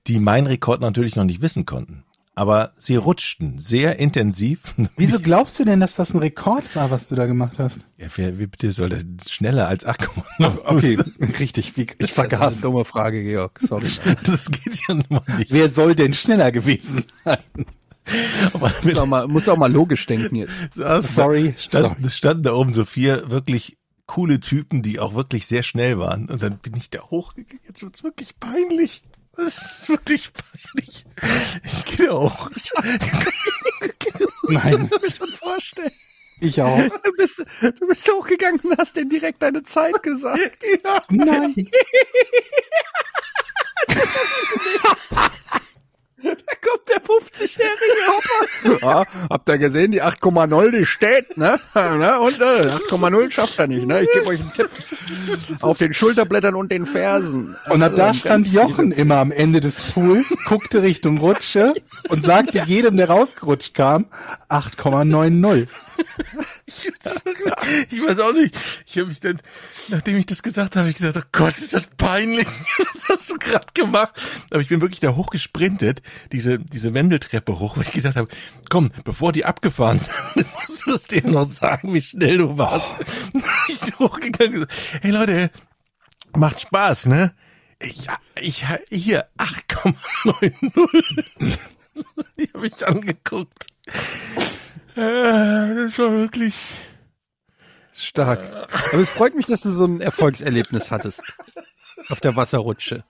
die 0.07 0.21
meinen 0.21 0.47
Rekord 0.47 0.81
natürlich 0.81 1.17
noch 1.17 1.25
nicht 1.25 1.43
wissen 1.43 1.67
konnten. 1.67 2.05
Aber 2.39 2.71
sie 2.79 2.95
rutschten 2.95 3.59
sehr 3.59 3.99
intensiv. 3.99 4.61
Wieso 4.97 5.19
glaubst 5.19 5.59
du 5.59 5.65
denn, 5.65 5.81
dass 5.81 5.97
das 5.97 6.15
ein 6.15 6.21
Rekord 6.21 6.63
war, 6.77 6.93
was 6.93 7.09
du 7.09 7.17
da 7.17 7.27
gemacht 7.27 7.59
hast? 7.59 7.85
Ja, 7.97 8.07
wer, 8.15 8.39
wie 8.39 8.47
bitte 8.47 8.71
soll 8.71 8.91
das 8.91 9.29
schneller 9.29 9.67
als 9.67 9.85
8,9? 9.85 10.61
Okay, 10.65 10.99
richtig. 11.41 11.77
Wie, 11.77 11.81
ich 11.83 11.97
Das 11.99 12.11
ist 12.11 12.15
vergaß. 12.15 12.53
eine 12.55 12.63
dumme 12.63 12.85
Frage, 12.85 13.25
Georg. 13.25 13.59
Sorry. 13.61 13.89
Das 14.23 14.53
geht 14.53 14.79
ja 14.87 14.95
nun 14.95 15.05
mal 15.09 15.23
nicht. 15.37 15.53
Wer 15.53 15.69
soll 15.69 15.97
denn 15.97 16.15
schneller 16.15 16.53
gewesen 16.53 17.03
sein? 17.25 17.39
Aber 18.53 18.73
muss, 18.85 18.97
auch 18.97 19.07
mal, 19.07 19.27
muss 19.27 19.49
auch 19.49 19.57
mal 19.57 19.73
logisch 19.73 20.07
denken 20.07 20.37
jetzt. 20.37 20.53
Sorry, 20.75 21.55
Standen, 21.59 22.03
sorry. 22.05 22.11
standen 22.11 22.43
da 22.45 22.53
oben 22.53 22.73
so 22.73 22.85
vier 22.85 23.31
wirklich 23.31 23.79
coole 24.07 24.39
Typen, 24.39 24.83
die 24.83 25.01
auch 25.01 25.15
wirklich 25.15 25.49
sehr 25.49 25.65
schnell 25.65 25.99
waren. 25.99 26.29
Und 26.29 26.41
dann 26.41 26.59
bin 26.59 26.77
ich 26.77 26.89
da 26.89 27.01
hochgegangen. 27.01 27.59
Jetzt 27.67 27.83
wird's 27.83 28.05
wirklich 28.05 28.39
peinlich. 28.39 29.03
Das 29.39 29.55
ist 29.55 29.89
wirklich 29.89 30.31
peinlich. 30.33 31.05
Ich 31.65 31.85
gehe 31.85 32.07
da 32.09 32.15
hoch. 32.15 32.51
Nein, 34.49 34.91
Ich 35.07 35.15
schon 35.17 35.33
vorstellen. 35.33 35.93
ich 36.41 36.61
auch. 36.61 36.77
Du 37.05 37.13
bist, 37.17 37.45
du 37.61 37.87
bist 37.87 38.11
hochgegangen 38.11 38.59
und 38.61 38.77
hast 38.77 38.97
denen 38.97 39.11
direkt 39.11 39.41
deine 39.41 39.63
Zeit 39.63 40.03
gesagt. 40.03 40.65
Ja. 40.85 41.05
Nein. 41.09 41.55
Da 46.23 46.71
kommt 46.71 46.89
der 46.89 47.03
50-jährige 47.03 48.07
Hopper. 48.09 48.79
Ja, 48.87 49.05
habt 49.31 49.49
ihr 49.49 49.59
gesehen, 49.59 49.93
die 49.93 50.03
8,0, 50.03 50.71
die 50.77 50.87
steht, 50.87 51.37
ne? 51.37 51.59
ne? 51.75 52.21
Und 52.21 52.41
äh, 52.41 52.71
8,0 52.91 53.31
schafft 53.31 53.59
er 53.59 53.67
nicht, 53.69 53.87
ne? 53.87 54.03
Ich 54.03 54.13
gebe 54.13 54.27
euch 54.27 54.41
einen 54.41 54.53
Tipp. 54.53 54.69
Auf 55.61 55.79
den 55.79 55.95
Schulterblättern 55.95 56.55
und 56.55 56.71
den 56.73 56.87
Fersen. 56.87 57.57
Und 57.71 57.83
ab 57.83 57.93
da 57.97 58.09
Ähm, 58.09 58.15
stand 58.15 58.53
Jochen 58.53 58.93
immer 58.93 59.17
am 59.19 59.31
Ende 59.31 59.61
des 59.61 59.77
Pools, 59.93 60.27
guckte 60.47 60.83
Richtung 60.83 61.19
Rutsche 61.19 61.75
und 62.09 62.25
sagte 62.25 62.63
jedem, 62.67 62.97
der 62.97 63.09
rausgerutscht 63.11 63.75
kam, 63.75 64.07
8,90. 64.49 65.69
Ich 67.91 68.03
weiß 68.03 68.19
auch 68.21 68.33
nicht. 68.33 68.57
Ich 68.87 68.99
habe 68.99 69.09
mich 69.09 69.21
dann, 69.21 69.41
nachdem 69.89 70.17
ich 70.17 70.27
das 70.27 70.43
gesagt 70.43 70.77
habe, 70.77 70.87
hab 70.87 70.91
ich 70.91 70.97
gesagt, 70.97 71.17
oh 71.17 71.29
Gott, 71.33 71.59
ist 71.59 71.75
das 71.75 71.87
peinlich. 71.97 72.47
Was 72.79 73.09
hast 73.09 73.31
du 73.31 73.39
gerade 73.39 73.67
gemacht? 73.75 74.13
Aber 74.51 74.61
ich 74.61 74.69
bin 74.69 74.81
wirklich 74.81 75.01
da 75.01 75.15
hochgesprintet, 75.15 76.03
diese, 76.33 76.59
diese 76.59 76.95
Wendeltreppe 76.95 77.59
hoch, 77.59 77.77
weil 77.77 77.85
ich 77.85 77.93
gesagt 77.93 78.17
habe, 78.17 78.29
komm, 78.69 78.91
bevor 79.05 79.33
die 79.33 79.45
abgefahren 79.45 79.99
sind, 79.99 80.47
musst 80.55 80.87
du 80.87 80.95
es 80.95 81.05
denen 81.05 81.33
noch 81.33 81.47
sagen, 81.47 81.93
wie 81.95 82.03
schnell 82.03 82.39
du 82.39 82.59
warst. 82.59 82.93
Ich 83.69 83.81
bin 83.81 83.99
hochgegangen 83.99 84.53
gesagt, 84.53 84.73
hey 85.03 85.11
Leute, 85.11 85.51
macht 86.37 86.61
Spaß, 86.61 87.07
ne? 87.07 87.35
Ich, 87.81 88.09
ich, 88.41 88.67
hier, 88.89 89.29
8,90. 89.39 90.53
Die 92.39 92.51
habe 92.53 92.67
ich 92.67 92.87
angeguckt. 92.87 93.67
Äh, 94.99 95.75
Das 95.75 95.99
war 95.99 96.11
wirklich, 96.13 96.55
Stark. 97.93 98.41
Aber 98.93 99.01
es 99.03 99.09
freut 99.11 99.35
mich, 99.35 99.47
dass 99.47 99.63
du 99.63 99.71
so 99.71 99.85
ein 99.85 100.01
Erfolgserlebnis 100.01 100.91
hattest. 100.91 101.23
Auf 102.11 102.21
der 102.21 102.37
Wasserrutsche. 102.37 103.03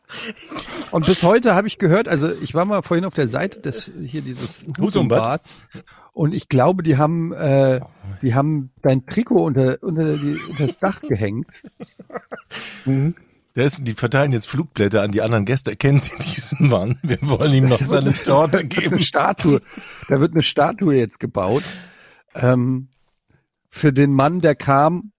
Und 0.92 1.04
bis 1.04 1.22
heute 1.22 1.54
habe 1.54 1.66
ich 1.68 1.78
gehört, 1.78 2.08
also 2.08 2.30
ich 2.40 2.54
war 2.54 2.64
mal 2.64 2.80
vorhin 2.82 3.04
auf 3.04 3.12
der 3.12 3.28
Seite 3.28 3.60
des 3.60 3.90
hier 4.00 4.22
dieses 4.22 4.64
Husumbads 4.80 5.56
und 6.14 6.32
ich 6.34 6.48
glaube, 6.48 6.82
die 6.82 6.96
haben 6.96 7.32
äh, 7.34 7.80
die 8.22 8.34
haben 8.34 8.70
dein 8.80 9.04
Trikot 9.04 9.44
unter 9.44 9.76
unter, 9.82 10.16
die, 10.16 10.38
unter 10.48 10.66
das 10.66 10.78
Dach 10.78 11.02
gehängt. 11.02 11.62
Der 12.86 13.12
ist, 13.64 13.86
die 13.86 13.94
verteilen 13.94 14.32
jetzt 14.32 14.48
Flugblätter 14.48 15.02
an 15.02 15.12
die 15.12 15.22
anderen 15.22 15.44
Gäste. 15.44 15.72
Kennen 15.72 16.00
Sie 16.00 16.12
diesen 16.34 16.68
Mann? 16.68 16.98
Wir 17.02 17.18
wollen 17.22 17.52
ihm 17.52 17.68
noch 17.68 17.80
seine 17.80 18.12
Torte 18.12 18.64
geben. 18.64 18.94
Eine 18.94 19.02
Statue. 19.02 19.60
Da 20.08 20.20
wird 20.20 20.32
eine 20.32 20.42
Statue 20.44 20.96
jetzt 20.96 21.20
gebaut 21.20 21.64
ähm, 22.34 22.88
für 23.68 23.92
den 23.92 24.12
Mann, 24.12 24.40
der 24.40 24.54
kam, 24.54 25.12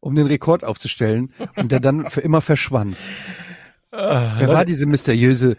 um 0.00 0.14
den 0.14 0.26
Rekord 0.26 0.64
aufzustellen 0.64 1.32
und 1.56 1.72
der 1.72 1.80
dann 1.80 2.06
für 2.10 2.20
immer 2.20 2.40
verschwand. 2.40 2.96
Wer 3.90 4.48
war 4.48 4.64
diese 4.64 4.86
mysteriöse 4.86 5.56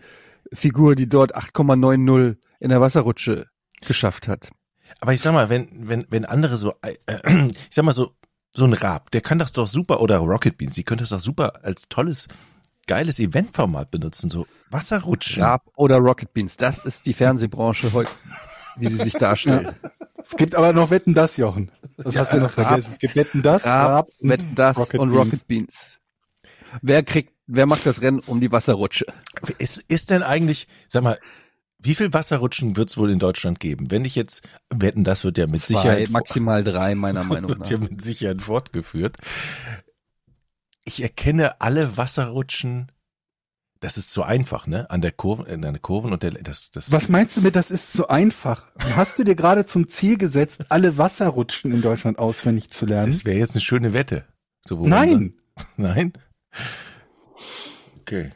Figur, 0.53 0.95
die 0.95 1.09
dort 1.09 1.35
8,90 1.35 2.37
in 2.59 2.69
der 2.69 2.79
Wasserrutsche 2.79 3.47
geschafft 3.85 4.27
hat? 4.27 4.51
Aber 5.01 5.13
ich 5.13 5.21
sag 5.21 5.33
mal, 5.33 5.49
wenn, 5.49 5.69
wenn, 5.71 6.05
wenn 6.09 6.25
andere 6.25 6.57
so, 6.57 6.73
äh, 6.81 6.95
äh, 7.07 7.47
ich 7.47 7.75
sag 7.75 7.83
mal 7.85 7.93
so, 7.93 8.11
so 8.57 8.65
ein 8.65 8.73
Rab, 8.73 9.11
der 9.11 9.21
kann 9.21 9.37
das 9.37 9.51
doch 9.51 9.67
super, 9.67 10.01
oder 10.01 10.17
Rocket 10.17 10.57
Beans, 10.57 10.73
die 10.73 10.83
können 10.83 10.97
das 10.99 11.09
doch 11.09 11.19
super 11.19 11.63
als 11.63 11.87
tolles, 11.89 12.27
geiles 12.87 13.19
Eventformat 13.19 13.91
benutzen, 13.91 14.31
so 14.31 14.47
Wasserrutschen. 14.71 15.43
Raab 15.43 15.69
oder 15.75 15.97
Rocket 15.97 16.33
Beans, 16.33 16.57
das 16.57 16.79
ist 16.79 17.05
die 17.05 17.13
Fernsehbranche 17.13 17.93
heute, 17.93 18.09
wie 18.75 18.87
sie 18.87 18.97
sich 18.97 19.13
darstellt. 19.13 19.75
Es 20.23 20.35
gibt 20.35 20.55
aber 20.55 20.73
noch 20.73 20.89
Wetten 20.89 21.13
das, 21.13 21.37
Jochen. 21.37 21.71
Das 21.97 22.15
hast 22.17 22.33
du 22.33 22.37
noch 22.37 22.49
vergessen. 22.49 22.93
Es 22.93 22.97
gibt 22.97 23.15
Wetten 23.15 23.43
das, 23.43 23.63
Raab, 23.63 24.09
und 24.19 24.29
Wetten, 24.29 24.55
das 24.55 24.75
Rocket 24.75 24.99
und 25.01 25.11
Beans. 25.11 25.19
Rocket 25.19 25.47
Beans. 25.47 25.99
Wer 26.81 27.03
kriegt, 27.03 27.33
wer 27.45 27.67
macht 27.67 27.85
das 27.85 28.01
Rennen 28.01 28.19
um 28.19 28.41
die 28.41 28.51
Wasserrutsche? 28.51 29.05
Ist, 29.59 29.85
ist 29.87 30.09
denn 30.09 30.23
eigentlich, 30.23 30.67
sag 30.87 31.03
mal, 31.03 31.19
wie 31.87 31.95
viel 31.95 32.13
Wasserrutschen 32.13 32.75
wird 32.75 32.89
es 32.89 32.97
wohl 32.97 33.09
in 33.09 33.19
Deutschland 33.19 33.59
geben? 33.59 33.89
Wenn 33.89 34.03
ich 34.03 34.15
jetzt, 34.15 34.41
wetten, 34.69 35.03
das 35.03 35.23
wird 35.23 35.37
ja 35.37 35.45
mit 35.45 35.61
Zwei, 35.61 35.75
Sicherheit, 35.75 36.09
maximal 36.09 36.63
drei, 36.63 36.95
meiner 36.95 37.23
Meinung 37.23 37.49
wird 37.49 37.59
nach. 37.59 37.69
ja 37.69 37.77
mit 37.77 38.01
Sicherheit 38.01 38.41
fortgeführt. 38.41 39.17
Ich 40.83 41.01
erkenne 41.01 41.61
alle 41.61 41.95
Wasserrutschen, 41.97 42.91
das 43.79 43.97
ist 43.97 44.11
so 44.11 44.23
einfach, 44.23 44.67
ne? 44.67 44.89
An 44.89 45.01
der 45.01 45.11
Kurven, 45.11 45.45
an 45.45 45.61
der 45.73 45.79
Kurven 45.79 46.11
und 46.11 46.23
der, 46.23 46.31
das, 46.31 46.71
das. 46.71 46.91
Was 46.91 47.09
meinst 47.09 47.37
du 47.37 47.41
mit, 47.41 47.55
das 47.55 47.71
ist 47.71 47.93
so 47.93 48.07
einfach? 48.07 48.71
Hast 48.79 49.19
du 49.19 49.23
dir 49.23 49.35
gerade 49.35 49.65
zum 49.65 49.87
Ziel 49.87 50.17
gesetzt, 50.17 50.65
alle 50.69 50.97
Wasserrutschen 50.97 51.71
in 51.71 51.81
Deutschland 51.81 52.19
auswendig 52.19 52.69
zu 52.71 52.85
lernen? 52.85 53.11
Das 53.11 53.23
wäre 53.23 53.37
jetzt 53.37 53.55
eine 53.55 53.61
schöne 53.61 53.93
Wette. 53.93 54.25
So, 54.67 54.85
Nein. 54.87 55.35
Nein? 55.77 56.13
Okay. 58.01 58.31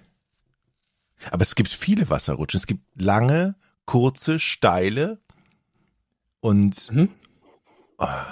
Aber 1.30 1.42
es 1.42 1.56
gibt 1.56 1.70
viele 1.70 2.10
Wasserrutschen. 2.10 2.58
Es 2.58 2.66
gibt 2.68 2.84
lange, 3.00 3.56
kurze, 3.86 4.40
steile 4.40 5.20
und 6.40 6.90
Mhm. 6.92 7.10
Ah. 7.98 8.26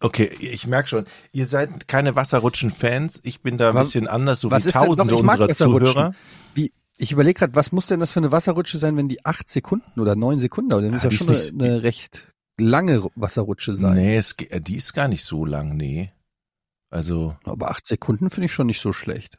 Okay, 0.00 0.30
ich 0.40 0.66
merke 0.66 0.88
schon, 0.88 1.06
ihr 1.32 1.46
seid 1.46 1.88
keine 1.88 2.14
Wasserrutschen-Fans. 2.16 3.20
Ich 3.24 3.40
bin 3.40 3.56
da 3.56 3.70
ein 3.70 3.74
Was- 3.74 3.88
bisschen 3.88 4.08
anders, 4.08 4.40
so 4.40 4.50
was 4.50 4.66
wie 4.66 4.70
tausende 4.70 5.14
ich 5.14 5.22
mag 5.22 5.40
unserer. 5.40 5.54
Zuhörer. 5.54 6.14
Wie, 6.54 6.72
ich 6.98 7.12
überlege 7.12 7.38
gerade, 7.40 7.54
was 7.54 7.72
muss 7.72 7.86
denn 7.86 8.00
das 8.00 8.12
für 8.12 8.20
eine 8.20 8.30
Wasserrutsche 8.32 8.78
sein, 8.78 8.96
wenn 8.96 9.08
die 9.08 9.24
acht 9.24 9.50
Sekunden 9.50 9.98
oder 10.00 10.14
neun 10.14 10.38
Sekunden 10.38 10.70
dauert? 10.70 10.84
Das 10.84 10.92
muss 10.92 11.02
Ja, 11.04 11.10
ja 11.10 11.16
schon 11.38 11.60
eine, 11.60 11.64
eine 11.72 11.82
recht 11.82 12.26
lange 12.58 13.08
Wasserrutsche 13.16 13.74
sein. 13.74 13.94
Nee, 13.94 14.16
es, 14.16 14.34
die 14.38 14.76
ist 14.76 14.92
gar 14.92 15.08
nicht 15.08 15.24
so 15.24 15.44
lang, 15.44 15.76
nee. 15.76 16.10
Also, 16.90 17.36
Aber 17.44 17.70
acht 17.70 17.86
Sekunden 17.86 18.30
finde 18.30 18.46
ich 18.46 18.52
schon 18.52 18.66
nicht 18.68 18.80
so 18.80 18.92
schlecht. 18.92 19.38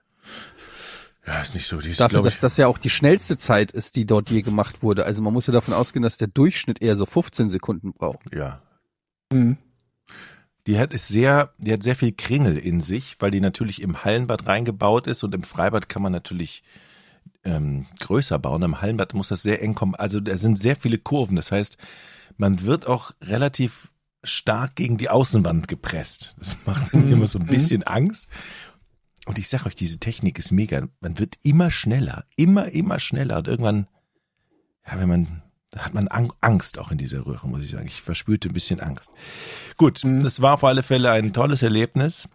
Ja, 1.27 1.41
ist 1.41 1.53
nicht 1.53 1.67
so. 1.67 1.77
Die 1.79 1.89
ist, 1.89 1.99
Dafür, 1.99 2.23
dass 2.23 2.39
das 2.39 2.57
ja 2.57 2.67
auch 2.67 2.77
die 2.77 2.89
schnellste 2.89 3.37
Zeit 3.37 3.71
ist, 3.71 3.95
die 3.97 4.05
dort 4.05 4.29
je 4.31 4.41
gemacht 4.41 4.81
wurde. 4.81 5.05
Also 5.05 5.21
man 5.21 5.33
muss 5.33 5.45
ja 5.47 5.53
davon 5.53 5.73
ausgehen, 5.73 6.01
dass 6.03 6.17
der 6.17 6.29
Durchschnitt 6.29 6.81
eher 6.81 6.95
so 6.95 7.05
15 7.05 7.49
Sekunden 7.49 7.93
braucht. 7.93 8.33
ja. 8.33 8.61
Mhm. 9.31 9.57
Die 10.67 10.77
hat 10.79 10.93
ist 10.93 11.07
sehr, 11.07 11.53
die 11.59 11.71
hat 11.71 11.81
sehr 11.81 11.95
viel 11.95 12.11
Kringel 12.11 12.57
in 12.57 12.81
sich, 12.81 13.15
weil 13.19 13.31
die 13.31 13.39
natürlich 13.39 13.81
im 13.81 14.03
Hallenbad 14.03 14.47
reingebaut 14.47 15.07
ist 15.07 15.23
und 15.23 15.33
im 15.33 15.43
Freibad 15.43 15.87
kann 15.87 16.01
man 16.01 16.11
natürlich 16.11 16.61
ähm, 17.45 17.85
größer 18.01 18.37
bauen. 18.37 18.61
Im 18.63 18.81
Hallenbad 18.81 19.13
muss 19.13 19.29
das 19.29 19.41
sehr 19.43 19.61
eng 19.61 19.75
kommen. 19.75 19.95
Also 19.95 20.19
da 20.19 20.37
sind 20.37 20.57
sehr 20.57 20.75
viele 20.75 20.97
Kurven. 20.97 21.37
Das 21.37 21.53
heißt, 21.53 21.77
man 22.37 22.63
wird 22.63 22.85
auch 22.85 23.11
relativ 23.21 23.91
stark 24.25 24.75
gegen 24.75 24.97
die 24.97 25.09
Außenwand 25.09 25.69
gepresst. 25.69 26.35
Das 26.37 26.57
macht 26.65 26.93
Mhm. 26.93 27.13
immer 27.13 27.27
so 27.27 27.39
ein 27.39 27.45
bisschen 27.45 27.83
Angst. 27.83 28.27
Und 29.27 29.37
ich 29.37 29.49
sag 29.49 29.65
euch, 29.65 29.75
diese 29.75 29.99
Technik 29.99 30.39
ist 30.39 30.51
mega. 30.51 30.87
Man 31.01 31.19
wird 31.19 31.35
immer 31.43 31.69
schneller, 31.69 32.23
immer, 32.37 32.71
immer 32.71 32.99
schneller. 32.99 33.37
Und 33.39 33.47
irgendwann, 33.47 33.87
ja, 34.87 34.99
wenn 34.99 35.09
man, 35.09 35.43
da 35.71 35.81
hat 35.85 35.93
man 35.93 36.07
Ang- 36.07 36.33
Angst 36.39 36.79
auch 36.79 36.91
in 36.91 36.97
dieser 36.97 37.25
Röhre, 37.25 37.47
muss 37.49 37.61
ich 37.61 37.71
sagen. 37.71 37.87
Ich 37.87 38.01
verspürte 38.01 38.47
ein 38.49 38.53
bisschen 38.53 38.79
Angst. 38.79 39.11
Gut, 39.75 40.03
Mhm. 40.05 40.21
das 40.21 40.41
war 40.41 40.53
auf 40.53 40.63
alle 40.63 40.81
Fälle 40.81 41.11
ein 41.11 41.33
tolles 41.33 41.61
Erlebnis. 41.61 42.27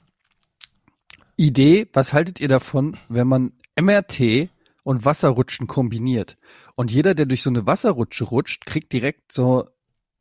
Idee, 1.37 1.89
was 1.93 2.13
haltet 2.13 2.41
ihr 2.41 2.49
davon, 2.49 2.99
wenn 3.09 3.27
man 3.27 3.53
MRT 3.75 4.51
und 4.85 5.05
Wasserrutschen 5.05 5.67
kombiniert? 5.67 6.37
Und 6.75 6.91
jeder, 6.91 7.15
der 7.15 7.27
durch 7.27 7.43
so 7.43 7.51
eine 7.51 7.67
Wasserrutsche 7.67 8.25
rutscht, 8.25 8.67
kriegt 8.67 8.93
direkt 8.93 9.33
so 9.33 9.67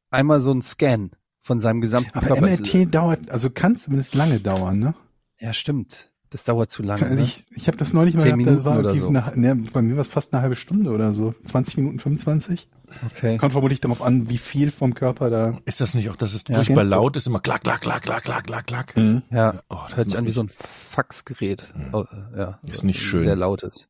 einmal 0.09 0.39
so 0.41 0.51
einen 0.51 0.61
Scan 0.61 1.11
von 1.41 1.59
seinem 1.59 1.81
gesamten 1.81 2.17
Aber 2.17 2.27
Körper. 2.27 2.41
MRT 2.47 2.85
dauert, 2.85 3.29
also 3.29 3.49
kann 3.49 3.75
zumindest 3.75 4.15
lange 4.15 4.39
dauern, 4.39 4.79
ne? 4.79 4.95
Ja, 5.39 5.53
stimmt. 5.53 6.11
Das 6.31 6.45
dauert 6.45 6.71
zu 6.71 6.81
lange. 6.81 7.03
Also 7.03 7.15
Ne? 7.15 7.21
ich, 7.23 7.43
ich 7.55 7.67
habe 7.67 7.77
das 7.77 7.91
neulich 7.93 8.15
mal 8.15 8.23
Zehn 8.23 8.39
gehabt, 8.39 8.57
das 8.59 8.65
war 8.65 8.79
oder 8.79 8.91
eine, 8.91 9.33
ne, 9.35 9.63
bei 9.73 9.81
mir 9.81 9.95
war 9.95 10.01
es 10.01 10.07
fast 10.07 10.33
eine 10.33 10.41
halbe 10.41 10.55
Stunde 10.55 10.91
oder 10.91 11.11
so. 11.11 11.33
20 11.43 11.77
Minuten, 11.77 11.99
25. 11.99 12.69
Okay. 13.11 13.37
Kommt 13.37 13.51
vermutlich 13.51 13.81
darauf 13.81 14.01
an, 14.01 14.29
wie 14.29 14.37
viel 14.37 14.71
vom 14.71 14.93
Körper 14.95 15.29
da. 15.29 15.57
Ist 15.65 15.81
das 15.81 15.93
nicht 15.93 16.09
auch, 16.09 16.15
dass 16.15 16.33
es 16.33 16.43
Ja. 16.47 16.55
furchtbar 16.55 16.83
laut 16.85 17.15
ist? 17.17 17.27
Immer 17.27 17.41
klack, 17.41 17.63
klack, 17.63 17.81
klack, 17.81 18.03
klack, 18.03 18.23
klack, 18.23 18.45
klack, 18.47 18.65
klack. 18.67 18.95
Ja, 19.29 19.61
Oh, 19.69 19.77
das 19.89 19.97
hört 19.97 20.09
sich 20.09 20.17
an 20.17 20.25
wie 20.25 20.31
so 20.31 20.43
ein 20.43 20.49
Faxgerät. 20.49 21.71
Oh, 21.91 22.05
ja, 22.35 22.59
Ist 22.65 22.83
nicht 22.85 23.01
schön. 23.01 23.21
Sehr 23.21 23.35
lautes. 23.35 23.87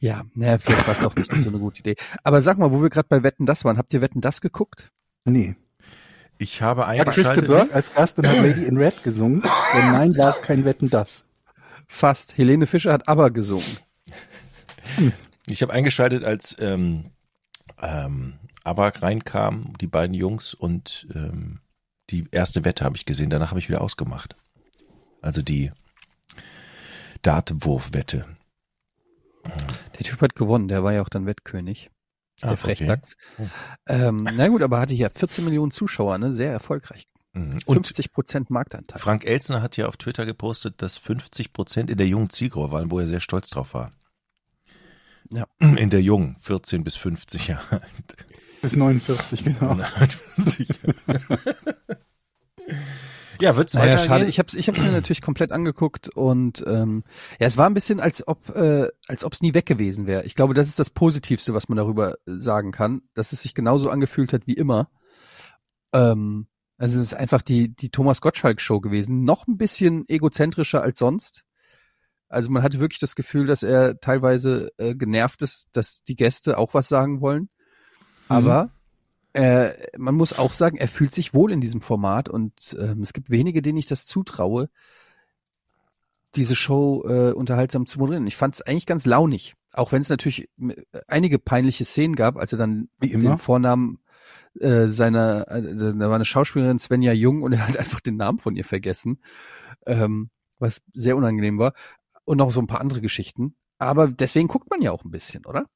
Ja, 0.00 0.22
naja, 0.34 0.58
vielleicht 0.58 0.86
war 0.86 0.94
es 0.94 1.00
doch 1.02 1.14
nicht 1.14 1.42
so 1.42 1.48
eine 1.50 1.58
gute 1.58 1.80
Idee. 1.80 1.96
Aber 2.24 2.42
sag 2.42 2.58
mal, 2.58 2.72
wo 2.72 2.82
wir 2.82 2.90
gerade 2.90 3.08
bei 3.08 3.22
Wetten 3.22 3.46
das 3.46 3.64
waren, 3.64 3.78
habt 3.78 3.92
ihr 3.94 4.00
Wetten 4.00 4.20
das 4.20 4.40
geguckt? 4.40 4.90
Nee. 5.24 5.56
Ich 6.42 6.60
habe 6.60 6.88
Hat 6.88 6.96
Christa 6.96 7.34
eingeschaltet. 7.34 7.46
Burke 7.46 7.72
als 7.72 7.94
Gast 7.94 8.18
hat 8.18 8.24
Lady 8.24 8.64
in 8.64 8.76
Red 8.76 9.04
gesungen. 9.04 9.44
Wenn 9.44 9.92
nein, 9.92 10.18
war 10.18 10.30
es 10.30 10.42
kein 10.42 10.64
Wetten 10.64 10.90
das. 10.90 11.28
Fast. 11.86 12.36
Helene 12.36 12.66
Fischer 12.66 12.92
hat 12.92 13.06
aber 13.06 13.30
gesungen. 13.30 13.78
Ich 15.46 15.62
habe 15.62 15.72
eingeschaltet, 15.72 16.24
als 16.24 16.56
ähm, 16.58 17.12
ähm, 17.80 18.34
Abak 18.64 19.02
reinkam, 19.02 19.72
die 19.80 19.86
beiden 19.86 20.14
Jungs 20.14 20.52
und 20.52 21.06
ähm, 21.14 21.60
die 22.10 22.26
erste 22.32 22.64
Wette 22.64 22.84
habe 22.84 22.96
ich 22.96 23.04
gesehen. 23.04 23.30
Danach 23.30 23.50
habe 23.50 23.60
ich 23.60 23.68
wieder 23.68 23.80
ausgemacht. 23.80 24.34
Also 25.20 25.42
die 25.42 25.70
Dartwurfwette. 27.22 28.26
Der 29.44 30.04
Typ 30.04 30.20
hat 30.20 30.34
gewonnen, 30.34 30.66
der 30.66 30.82
war 30.82 30.92
ja 30.92 31.02
auch 31.02 31.08
dann 31.08 31.26
Wettkönig. 31.26 31.90
Der 32.42 32.50
Ah, 32.50 32.52
okay. 32.52 32.74
Frechdachs. 32.74 33.16
Oh. 33.38 33.46
Ähm, 33.86 34.28
na 34.34 34.48
gut, 34.48 34.62
aber 34.62 34.80
hatte 34.80 34.94
ja 34.94 35.08
14 35.08 35.44
Millionen 35.44 35.70
Zuschauer, 35.70 36.18
ne? 36.18 36.32
Sehr 36.32 36.50
erfolgreich. 36.50 37.06
Mhm. 37.34 37.58
Und 37.66 37.86
50 37.86 38.12
Prozent 38.12 38.50
Marktanteil. 38.50 38.98
Frank 38.98 39.24
Elsner 39.24 39.62
hat 39.62 39.76
ja 39.76 39.88
auf 39.88 39.96
Twitter 39.96 40.26
gepostet, 40.26 40.82
dass 40.82 40.98
50 40.98 41.52
Prozent 41.52 41.90
in 41.90 41.96
der 41.96 42.06
jungen 42.06 42.30
Zielgruppe 42.30 42.72
waren, 42.72 42.90
wo 42.90 42.98
er 42.98 43.06
sehr 43.06 43.20
stolz 43.20 43.48
drauf 43.48 43.74
war. 43.74 43.92
Ja. 45.30 45.46
In 45.60 45.88
der 45.88 46.02
jungen, 46.02 46.36
14 46.40 46.84
bis 46.84 46.96
50 46.96 47.48
Jahre. 47.48 47.80
Bis 48.60 48.76
49, 48.76 49.44
genau. 49.44 49.76
ja, 53.40 53.56
wird's 53.56 53.74
Naja, 53.74 53.98
schade. 53.98 54.26
Ich 54.26 54.38
habe 54.38 54.56
ich 54.56 54.68
hab's 54.68 54.80
mir 54.80 54.90
natürlich 54.90 55.22
komplett 55.22 55.52
angeguckt 55.52 56.08
und 56.08 56.62
ähm, 56.66 57.04
ja, 57.38 57.46
es 57.46 57.56
war 57.56 57.66
ein 57.66 57.74
bisschen, 57.74 58.00
als 58.00 58.26
ob 58.26 58.48
äh, 58.54 58.88
als 59.06 59.24
ob 59.24 59.32
es 59.32 59.40
nie 59.40 59.54
weg 59.54 59.66
gewesen 59.66 60.06
wäre. 60.06 60.24
Ich 60.24 60.34
glaube, 60.34 60.54
das 60.54 60.68
ist 60.68 60.78
das 60.78 60.90
Positivste, 60.90 61.54
was 61.54 61.68
man 61.68 61.76
darüber 61.76 62.16
sagen 62.26 62.72
kann, 62.72 63.02
dass 63.14 63.32
es 63.32 63.42
sich 63.42 63.54
genauso 63.54 63.90
angefühlt 63.90 64.32
hat 64.32 64.46
wie 64.46 64.54
immer. 64.54 64.90
Ähm, 65.92 66.46
also 66.78 67.00
es 67.00 67.06
ist 67.06 67.14
einfach 67.14 67.42
die 67.42 67.74
die 67.74 67.90
Thomas 67.90 68.20
Gottschalk 68.20 68.60
Show 68.60 68.80
gewesen, 68.80 69.24
noch 69.24 69.46
ein 69.46 69.56
bisschen 69.56 70.04
egozentrischer 70.08 70.82
als 70.82 70.98
sonst. 70.98 71.44
Also 72.28 72.50
man 72.50 72.62
hatte 72.62 72.80
wirklich 72.80 73.00
das 73.00 73.14
Gefühl, 73.14 73.46
dass 73.46 73.62
er 73.62 74.00
teilweise 74.00 74.70
äh, 74.78 74.94
genervt 74.94 75.42
ist, 75.42 75.68
dass 75.72 76.02
die 76.02 76.16
Gäste 76.16 76.56
auch 76.56 76.72
was 76.72 76.88
sagen 76.88 77.20
wollen. 77.20 77.50
Aber 78.28 78.70
äh, 79.34 79.70
man 79.96 80.14
muss 80.14 80.38
auch 80.38 80.52
sagen, 80.52 80.76
er 80.76 80.88
fühlt 80.88 81.14
sich 81.14 81.34
wohl 81.34 81.52
in 81.52 81.60
diesem 81.60 81.80
Format 81.80 82.28
und 82.28 82.76
ähm, 82.78 83.02
es 83.02 83.12
gibt 83.12 83.30
wenige, 83.30 83.62
denen 83.62 83.78
ich 83.78 83.86
das 83.86 84.06
zutraue, 84.06 84.68
diese 86.34 86.56
Show 86.56 87.04
äh, 87.06 87.32
unterhaltsam 87.32 87.86
zu 87.86 87.98
moderieren. 87.98 88.26
Ich 88.26 88.36
fand 88.36 88.54
es 88.54 88.62
eigentlich 88.62 88.86
ganz 88.86 89.04
launig, 89.06 89.54
auch 89.72 89.92
wenn 89.92 90.02
es 90.02 90.08
natürlich 90.08 90.48
einige 91.08 91.38
peinliche 91.38 91.84
Szenen 91.84 92.16
gab, 92.16 92.36
als 92.36 92.52
er 92.52 92.58
dann 92.58 92.88
Wie 93.00 93.12
immer. 93.12 93.30
den 93.30 93.38
Vornamen 93.38 93.98
äh, 94.60 94.88
seiner, 94.88 95.48
äh, 95.48 95.62
da 95.62 96.08
war 96.08 96.14
eine 96.14 96.24
Schauspielerin 96.24 96.78
Svenja 96.78 97.12
Jung 97.12 97.42
und 97.42 97.52
er 97.52 97.66
hat 97.66 97.76
einfach 97.78 98.00
den 98.00 98.16
Namen 98.16 98.38
von 98.38 98.56
ihr 98.56 98.64
vergessen, 98.64 99.20
ähm, 99.86 100.30
was 100.58 100.82
sehr 100.92 101.16
unangenehm 101.16 101.58
war 101.58 101.72
und 102.24 102.38
noch 102.38 102.52
so 102.52 102.60
ein 102.60 102.66
paar 102.66 102.80
andere 102.80 103.00
Geschichten. 103.00 103.56
Aber 103.78 104.08
deswegen 104.08 104.48
guckt 104.48 104.70
man 104.70 104.80
ja 104.80 104.92
auch 104.92 105.04
ein 105.04 105.10
bisschen, 105.10 105.44
oder? 105.46 105.66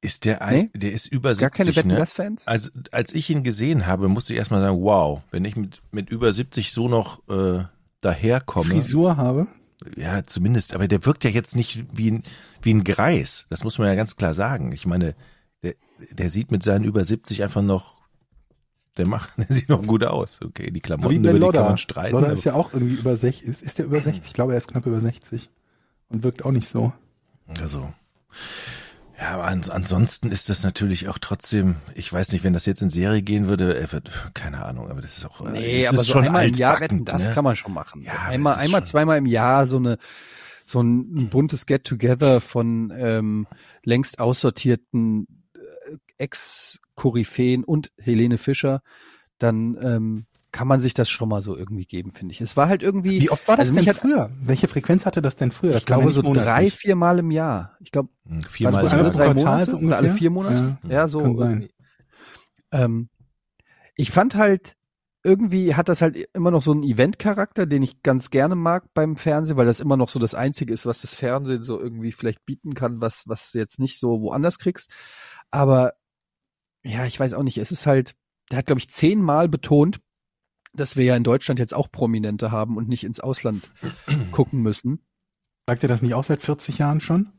Ist 0.00 0.24
der 0.24 0.42
ein, 0.42 0.70
Nee? 0.72 0.78
der 0.78 0.92
ist 0.92 1.06
über 1.08 1.30
70, 1.34 1.40
Gar 1.40 1.50
keine 1.50 1.76
Wetten 1.76 1.88
ne? 1.88 1.96
das 1.96 2.12
Fans? 2.12 2.46
Also 2.46 2.70
als 2.92 3.12
ich 3.12 3.30
ihn 3.30 3.42
gesehen 3.42 3.86
habe, 3.86 4.08
musste 4.08 4.32
ich 4.32 4.38
erstmal 4.38 4.60
sagen, 4.60 4.80
wow, 4.80 5.22
wenn 5.32 5.44
ich 5.44 5.56
mit, 5.56 5.82
mit 5.90 6.10
über 6.10 6.32
70 6.32 6.72
so 6.72 6.88
noch 6.88 7.28
äh, 7.28 7.64
daherkomme. 8.00 8.70
Frisur 8.70 9.16
habe. 9.16 9.48
Ja, 9.96 10.22
zumindest, 10.24 10.74
aber 10.74 10.86
der 10.88 11.04
wirkt 11.04 11.24
ja 11.24 11.30
jetzt 11.30 11.56
nicht 11.56 11.84
wie 11.92 12.10
ein, 12.12 12.22
wie 12.62 12.74
ein 12.74 12.84
Greis. 12.84 13.46
Das 13.50 13.64
muss 13.64 13.78
man 13.78 13.88
ja 13.88 13.94
ganz 13.96 14.16
klar 14.16 14.34
sagen. 14.34 14.72
Ich 14.72 14.86
meine, 14.86 15.14
der, 15.62 15.74
der 16.12 16.30
sieht 16.30 16.50
mit 16.52 16.62
seinen 16.62 16.84
über 16.84 17.04
70 17.04 17.42
einfach 17.42 17.62
noch, 17.62 17.96
der 18.96 19.06
macht, 19.06 19.30
der 19.36 19.46
sieht 19.50 19.68
noch 19.68 19.84
gut 19.84 20.04
aus. 20.04 20.38
Okay, 20.44 20.70
die 20.70 20.74
Wie 20.76 20.80
Klamotten, 20.80 21.16
über 21.16 21.32
die 21.32 21.38
kann 21.38 21.40
Lodder. 21.40 21.64
man 21.64 21.78
streiten. 21.78 22.14
Lodder 22.14 22.32
ist 22.32 22.44
ja 22.44 22.54
auch 22.54 22.72
irgendwie 22.72 22.94
über 22.94 23.16
60. 23.16 23.48
Ist, 23.48 23.62
ist 23.62 23.78
der 23.78 23.86
über 23.86 24.00
60? 24.00 24.24
Ich 24.26 24.32
glaube, 24.32 24.52
er 24.52 24.58
ist 24.58 24.68
knapp 24.68 24.86
über 24.86 25.00
60. 25.00 25.50
Und 26.08 26.22
wirkt 26.22 26.44
auch 26.44 26.52
nicht 26.52 26.68
so. 26.68 26.92
Also. 27.60 27.92
Ja, 29.20 29.30
aber 29.30 29.46
ans 29.46 29.68
ansonsten 29.68 30.30
ist 30.30 30.48
das 30.48 30.62
natürlich 30.62 31.08
auch 31.08 31.18
trotzdem, 31.18 31.76
ich 31.94 32.12
weiß 32.12 32.30
nicht, 32.32 32.44
wenn 32.44 32.52
das 32.52 32.66
jetzt 32.66 32.82
in 32.82 32.88
Serie 32.88 33.22
gehen 33.22 33.48
würde, 33.48 33.88
wird, 33.90 34.30
keine 34.32 34.64
Ahnung, 34.64 34.90
aber 34.90 35.00
das 35.00 35.18
ist 35.18 35.24
auch, 35.24 35.40
Nee, 35.40 35.82
es 35.82 35.88
aber 35.88 36.00
ist 36.00 36.06
so 36.06 36.12
schon 36.12 36.26
einmal 36.26 36.46
im 36.46 36.54
Jahr 36.54 36.78
wetten, 36.80 37.04
das 37.04 37.24
ne? 37.24 37.30
kann 37.34 37.42
man 37.42 37.56
schon 37.56 37.74
machen. 37.74 38.02
Ja, 38.02 38.12
einmal, 38.28 38.54
ist 38.54 38.62
einmal, 38.62 38.86
zweimal 38.86 39.18
im 39.18 39.26
Jahr 39.26 39.66
so 39.66 39.78
eine 39.78 39.98
so 40.64 40.82
ein, 40.82 41.30
buntes 41.30 41.64
Get-Together 41.64 42.40
von 42.40 42.92
ähm, 42.96 43.46
längst 43.84 44.20
aussortierten 44.20 45.26
äh, 45.54 45.96
Ex-Koryphäen 46.18 47.64
und 47.64 47.90
Helene 47.98 48.36
Fischer, 48.36 48.82
dann 49.38 49.78
ähm, 49.82 50.26
kann 50.50 50.66
man 50.66 50.80
sich 50.80 50.94
das 50.94 51.10
schon 51.10 51.28
mal 51.28 51.42
so 51.42 51.56
irgendwie 51.56 51.84
geben, 51.84 52.10
finde 52.12 52.32
ich. 52.32 52.40
Es 52.40 52.56
war 52.56 52.68
halt 52.68 52.82
irgendwie, 52.82 53.20
Wie 53.20 53.30
oft 53.30 53.46
war 53.48 53.56
das 53.56 53.70
also 53.70 53.82
denn 53.82 53.94
früher? 53.94 54.30
Welche 54.40 54.66
Frequenz 54.68 55.04
hatte 55.06 55.20
das 55.20 55.36
denn 55.36 55.50
früher? 55.50 55.70
ich 55.70 55.74
Das 55.74 55.82
ja 55.82 55.96
glaube 55.96 56.10
so 56.12 56.22
drei, 56.22 56.28
monatlich. 56.28 56.74
vier 56.74 56.96
Mal 56.96 57.18
im 57.18 57.30
Jahr. 57.30 57.76
Ich 57.80 57.90
glaube, 57.92 58.08
Hm, 58.26 58.42
Viermal 58.44 58.80
so 58.82 58.86
im 58.86 58.92
alle 58.92 59.02
Jahr. 59.04 59.12
drei 59.12 59.24
Quartal 59.24 59.44
Monate 59.44 59.76
oder 59.78 59.96
alle 59.96 60.10
vier 60.10 60.30
Monate? 60.30 60.78
Ja, 60.84 60.90
Ja, 60.90 61.08
so. 61.08 61.18
kann 61.20 61.36
sein. 61.36 61.50
irgendwie. 61.52 61.74
Ähm, 62.72 63.08
ich 63.94 64.10
fand 64.10 64.36
halt, 64.36 64.74
irgendwie 65.24 65.74
hat 65.74 65.88
das 65.88 66.00
halt 66.00 66.16
immer 66.32 66.50
noch 66.50 66.62
so 66.62 66.72
einen 66.72 66.84
Event-Charakter, 66.84 67.66
den 67.66 67.82
ich 67.82 68.02
ganz 68.02 68.30
gerne 68.30 68.54
mag 68.54 68.84
beim 68.94 69.16
Fernsehen, 69.16 69.56
weil 69.56 69.66
das 69.66 69.80
immer 69.80 69.96
noch 69.96 70.08
so 70.08 70.18
das 70.18 70.34
Einzige 70.34 70.72
ist, 70.72 70.86
was 70.86 71.00
das 71.02 71.14
Fernsehen 71.14 71.64
so 71.64 71.78
irgendwie 71.78 72.12
vielleicht 72.12 72.46
bieten 72.46 72.74
kann, 72.74 73.00
was, 73.00 73.24
was 73.26 73.50
du 73.52 73.58
jetzt 73.58 73.78
nicht 73.80 73.98
so 73.98 74.20
woanders 74.22 74.58
kriegst. 74.58 74.90
Aber 75.50 75.94
ja, 76.84 77.04
ich 77.04 77.18
weiß 77.18 77.34
auch 77.34 77.42
nicht, 77.42 77.58
es 77.58 77.72
ist 77.72 77.86
halt, 77.86 78.14
der 78.50 78.58
hat, 78.58 78.66
glaube 78.66 78.78
ich, 78.80 78.88
zehnmal 78.88 79.48
betont, 79.48 80.00
dass 80.74 80.96
wir 80.96 81.04
ja 81.04 81.16
in 81.16 81.24
Deutschland 81.24 81.58
jetzt 81.58 81.74
auch 81.74 81.90
Prominente 81.90 82.50
haben 82.50 82.76
und 82.76 82.88
nicht 82.88 83.04
ins 83.04 83.20
Ausland 83.20 83.70
gucken 84.32 84.62
müssen. 84.62 85.00
Sagt 85.66 85.82
ihr 85.82 85.88
das 85.88 86.02
nicht 86.02 86.14
auch 86.14 86.24
seit 86.24 86.40
40 86.40 86.78
Jahren 86.78 87.00
schon? 87.00 87.32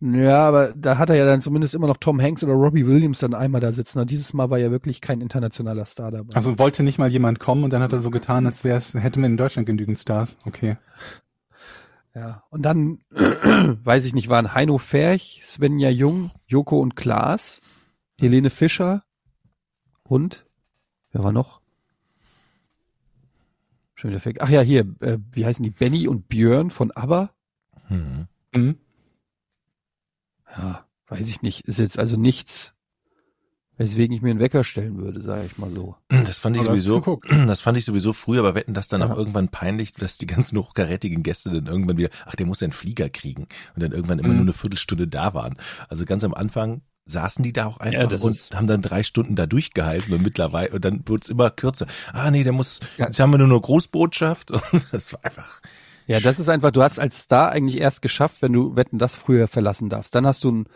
Ja, 0.00 0.48
aber 0.48 0.72
da 0.74 0.96
hat 0.96 1.10
er 1.10 1.16
ja 1.16 1.26
dann 1.26 1.42
zumindest 1.42 1.74
immer 1.74 1.86
noch 1.86 1.98
Tom 1.98 2.22
Hanks 2.22 2.42
oder 2.42 2.54
Robbie 2.54 2.86
Williams 2.86 3.18
dann 3.18 3.34
einmal 3.34 3.60
da 3.60 3.72
sitzen. 3.72 3.98
Und 3.98 4.10
dieses 4.10 4.32
Mal 4.32 4.48
war 4.48 4.58
ja 4.58 4.70
wirklich 4.70 5.02
kein 5.02 5.20
internationaler 5.20 5.84
Star 5.84 6.10
dabei. 6.10 6.34
Also 6.34 6.58
wollte 6.58 6.82
nicht 6.82 6.98
mal 6.98 7.10
jemand 7.10 7.38
kommen 7.38 7.64
und 7.64 7.72
dann 7.72 7.82
hat 7.82 7.92
er 7.92 8.00
so 8.00 8.10
getan, 8.10 8.46
als 8.46 8.64
wäre 8.64 8.78
es, 8.78 8.94
hätte 8.94 9.20
man 9.20 9.32
in 9.32 9.36
Deutschland 9.36 9.66
genügend 9.66 9.98
Stars. 9.98 10.38
Okay. 10.46 10.76
Ja, 12.14 12.42
und 12.48 12.62
dann, 12.62 13.00
weiß 13.10 14.06
ich 14.06 14.14
nicht, 14.14 14.30
waren 14.30 14.54
Heino 14.54 14.78
Ferch, 14.78 15.42
Svenja 15.44 15.90
Jung, 15.90 16.30
Joko 16.46 16.80
und 16.80 16.96
Klaas, 16.96 17.60
Helene 18.18 18.50
Fischer 18.50 19.04
und, 20.02 20.46
wer 21.12 21.22
war 21.22 21.32
noch? 21.32 21.59
Schon 24.00 24.10
wieder 24.12 24.24
weg. 24.24 24.38
Ach 24.40 24.48
ja, 24.48 24.62
hier, 24.62 24.86
äh, 25.00 25.18
wie 25.32 25.44
heißen 25.44 25.62
die? 25.62 25.68
Benny 25.70 26.08
und 26.08 26.28
Björn 26.28 26.70
von 26.70 26.90
ABBA? 26.90 27.34
Hm. 27.88 28.28
Mhm. 28.54 28.76
Ja, 30.56 30.86
weiß 31.08 31.28
ich 31.28 31.42
nicht. 31.42 31.68
Ist 31.68 31.78
jetzt 31.78 31.98
also 31.98 32.16
nichts, 32.16 32.72
weswegen 33.76 34.16
ich 34.16 34.22
mir 34.22 34.30
einen 34.30 34.40
Wecker 34.40 34.64
stellen 34.64 34.96
würde, 34.96 35.20
sage 35.20 35.44
ich 35.44 35.58
mal 35.58 35.70
so. 35.70 35.96
Das 36.08 36.38
fand 36.38 36.56
ich 36.56 36.62
Aber 36.62 36.76
sowieso, 36.76 37.20
das 37.46 37.60
fand 37.60 37.76
ich 37.76 37.84
sowieso 37.84 38.14
früher, 38.14 38.40
aber 38.40 38.54
wetten 38.54 38.72
das 38.72 38.88
dann 38.88 39.02
Ja. 39.02 39.12
auch 39.12 39.16
irgendwann 39.18 39.48
peinlich, 39.50 39.92
dass 39.92 40.16
die 40.16 40.26
ganzen 40.26 40.58
hochkarätigen 40.58 41.22
Gäste 41.22 41.50
dann 41.50 41.66
irgendwann 41.66 41.98
wieder, 41.98 42.08
ach, 42.24 42.36
der 42.36 42.46
muss 42.46 42.60
ja 42.60 42.66
einen 42.66 42.72
Flieger 42.72 43.10
kriegen 43.10 43.48
und 43.74 43.82
dann 43.82 43.92
irgendwann 43.92 44.18
immer 44.18 44.28
Mhm. 44.30 44.36
nur 44.36 44.44
eine 44.44 44.52
Viertelstunde 44.54 45.08
da 45.08 45.34
waren. 45.34 45.56
Also 45.90 46.06
ganz 46.06 46.24
am 46.24 46.32
Anfang 46.32 46.80
saßen 47.10 47.42
die 47.42 47.52
da 47.52 47.66
auch 47.66 47.78
Ja, 47.80 47.86
einfach 47.86 48.08
das 48.08 48.22
und 48.22 48.50
haben 48.56 48.66
dann 48.66 48.82
drei 48.82 49.02
Stunden 49.02 49.36
da 49.36 49.46
durchgehalten 49.46 50.12
und 50.14 50.22
mittlerweile 50.22 50.70
und 50.72 50.84
dann 50.84 51.04
es 51.20 51.28
immer 51.28 51.50
kürzer. 51.50 51.86
Ah 52.12 52.30
nee, 52.30 52.44
der 52.44 52.52
muss, 52.52 52.80
Ja. 52.96 53.06
jetzt 53.06 53.20
haben 53.20 53.32
wir 53.32 53.38
nur 53.38 53.48
eine 53.48 53.60
Großbotschaft 53.60 54.50
und 54.72 54.86
das 54.92 55.12
war 55.12 55.24
einfach. 55.24 55.60
Ja, 56.06 56.18
das 56.20 56.40
ist 56.40 56.48
einfach, 56.48 56.70
du 56.72 56.82
hast 56.82 56.98
als 56.98 57.20
Star 57.20 57.50
eigentlich 57.52 57.80
erst 57.80 58.02
geschafft, 58.02 58.42
wenn 58.42 58.52
du 58.52 58.74
Wetten 58.74 58.98
das 58.98 59.14
früher 59.14 59.46
verlassen 59.48 59.88
darfst. 59.88 60.14
Dann 60.14 60.26
hast 60.26 60.42
du 60.44 60.48
einen 60.48 60.66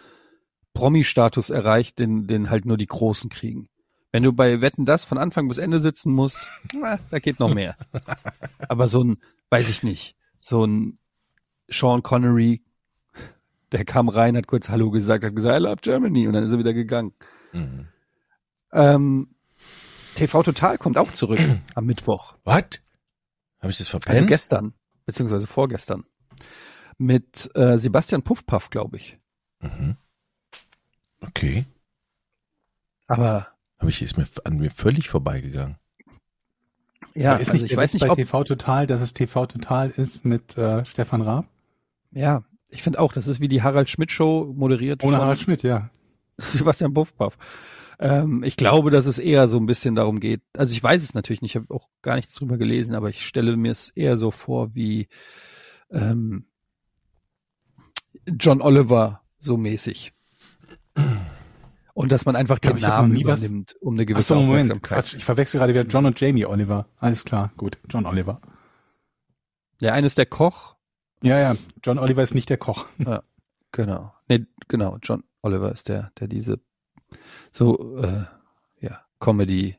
Promi-Status 0.74 1.50
erreicht, 1.50 1.98
den, 1.98 2.26
den 2.26 2.50
halt 2.50 2.66
nur 2.66 2.76
die 2.76 2.86
Großen 2.86 3.30
kriegen. 3.30 3.68
Wenn 4.12 4.22
du 4.22 4.32
bei 4.32 4.60
Wetten 4.60 4.84
das 4.84 5.04
von 5.04 5.18
Anfang 5.18 5.48
bis 5.48 5.58
Ende 5.58 5.80
sitzen 5.80 6.12
musst, 6.12 6.48
na, 6.72 6.98
da 7.10 7.18
geht 7.18 7.40
noch 7.40 7.52
mehr. 7.52 7.76
Aber 8.68 8.86
so 8.88 9.02
ein, 9.02 9.16
weiß 9.50 9.68
ich 9.68 9.82
nicht, 9.82 10.16
so 10.40 10.64
ein 10.64 10.98
Sean 11.68 12.02
Connery, 12.02 12.62
der 13.74 13.84
kam 13.84 14.08
rein, 14.08 14.36
hat 14.36 14.46
kurz 14.46 14.68
Hallo 14.68 14.90
gesagt, 14.90 15.24
hat 15.24 15.34
gesagt, 15.34 15.60
I 15.60 15.62
love 15.62 15.76
Germany 15.82 16.26
und 16.26 16.32
dann 16.32 16.44
ist 16.44 16.52
er 16.52 16.58
wieder 16.58 16.72
gegangen. 16.74 17.12
Mhm. 17.52 17.88
Ähm, 18.72 19.34
TV 20.14 20.42
Total 20.42 20.78
kommt 20.78 20.96
auch 20.96 21.12
zurück 21.12 21.40
am 21.74 21.84
Mittwoch. 21.84 22.36
What? 22.44 22.82
Habe 23.60 23.70
ich 23.70 23.78
das 23.78 23.88
verpennt? 23.88 24.14
Also 24.14 24.26
gestern, 24.26 24.74
beziehungsweise 25.06 25.46
vorgestern. 25.46 26.04
Mit 26.98 27.50
äh, 27.56 27.78
Sebastian 27.78 28.22
Puffpaff, 28.22 28.70
glaube 28.70 28.96
ich. 28.96 29.18
mhm. 29.60 29.96
Okay. 31.20 31.64
Aber 33.06 33.48
Habe 33.78 33.90
ich, 33.90 34.02
ist 34.02 34.18
mir 34.18 34.26
an 34.44 34.58
mir 34.58 34.70
völlig 34.70 35.08
vorbeigegangen. 35.08 35.78
ja, 37.14 37.32
Aber 37.32 37.40
ist 37.40 37.48
also 37.48 37.62
nicht 37.62 37.72
ich 37.72 37.76
weiß 37.76 37.94
nicht, 37.94 38.02
bei 38.02 38.10
ob, 38.10 38.16
TV 38.16 38.44
Total, 38.44 38.86
dass 38.86 39.00
es 39.00 39.14
TV 39.14 39.46
Total 39.46 39.88
ist 39.90 40.24
mit 40.26 40.56
äh, 40.58 40.84
Stefan 40.84 41.22
Raab? 41.22 41.46
ja, 42.10 42.44
ich 42.74 42.82
finde 42.82 42.98
auch, 42.98 43.12
das 43.12 43.28
ist 43.28 43.40
wie 43.40 43.48
die 43.48 43.62
Harald 43.62 43.88
Schmidt 43.88 44.10
Show 44.10 44.52
moderiert 44.54 45.04
Ohne 45.04 45.18
Harald 45.18 45.38
Schmidt, 45.38 45.62
ja. 45.62 45.90
Sebastian 46.36 46.92
Puffpaff. 46.92 47.36
Ähm, 48.00 48.42
ich 48.42 48.56
glaube, 48.56 48.90
dass 48.90 49.06
es 49.06 49.18
eher 49.18 49.46
so 49.46 49.56
ein 49.58 49.66
bisschen 49.66 49.94
darum 49.94 50.18
geht. 50.18 50.42
Also 50.56 50.72
ich 50.72 50.82
weiß 50.82 51.02
es 51.02 51.14
natürlich 51.14 51.42
nicht, 51.42 51.54
ich 51.54 51.62
habe 51.62 51.72
auch 51.72 51.88
gar 52.02 52.16
nichts 52.16 52.34
drüber 52.34 52.58
gelesen, 52.58 52.96
aber 52.96 53.08
ich 53.08 53.24
stelle 53.24 53.56
mir 53.56 53.70
es 53.70 53.90
eher 53.90 54.16
so 54.16 54.32
vor 54.32 54.74
wie 54.74 55.06
ähm, 55.90 56.46
John 58.26 58.60
Oliver 58.60 59.22
so 59.38 59.56
mäßig. 59.56 60.12
Und 61.94 62.10
dass 62.10 62.24
man 62.24 62.34
einfach 62.34 62.60
glaub, 62.60 62.74
den 62.74 62.78
ich 62.78 62.84
hab 62.84 63.02
noch 63.02 63.08
Namen 63.08 63.20
übernimmt, 63.20 63.76
um 63.80 63.94
eine 63.94 64.02
Ach 64.02 64.06
gewisse 64.06 64.28
so, 64.28 64.34
Moment, 64.34 64.72
Aufmerksamkeit. 64.72 65.04
Quatsch, 65.04 65.14
ich 65.14 65.24
verwechsel 65.24 65.60
gerade 65.60 65.72
wieder 65.72 65.84
John 65.84 66.06
und 66.06 66.18
Jamie 66.18 66.46
Oliver. 66.46 66.88
Alles 66.98 67.24
klar, 67.24 67.52
gut, 67.56 67.78
John 67.88 68.06
Oliver. 68.06 68.40
Der 69.80 69.94
eine 69.94 70.08
ist 70.08 70.18
der 70.18 70.26
Koch, 70.26 70.74
Ja, 71.24 71.38
ja, 71.38 71.56
John 71.82 71.98
Oliver 71.98 72.22
ist 72.22 72.34
nicht 72.34 72.50
der 72.50 72.58
Koch. 72.58 72.86
genau. 73.72 74.12
Nee, 74.28 74.46
genau, 74.68 74.98
John 75.02 75.24
Oliver 75.40 75.72
ist 75.72 75.88
der, 75.88 76.12
der 76.18 76.28
diese 76.28 76.60
so 77.50 77.96
äh, 77.96 78.24
ja, 78.80 79.00
Comedy, 79.20 79.78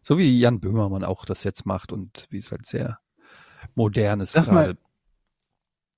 so 0.00 0.16
wie 0.16 0.38
Jan 0.38 0.60
Böhmermann 0.60 1.04
auch 1.04 1.26
das 1.26 1.44
jetzt 1.44 1.66
macht 1.66 1.92
und 1.92 2.26
wie 2.30 2.38
es 2.38 2.50
halt 2.50 2.66
sehr 2.66 2.98
modern 3.74 4.20
ist 4.20 4.32
Sag 4.32 4.46
mal, 4.46 4.64
gerade. 4.64 4.78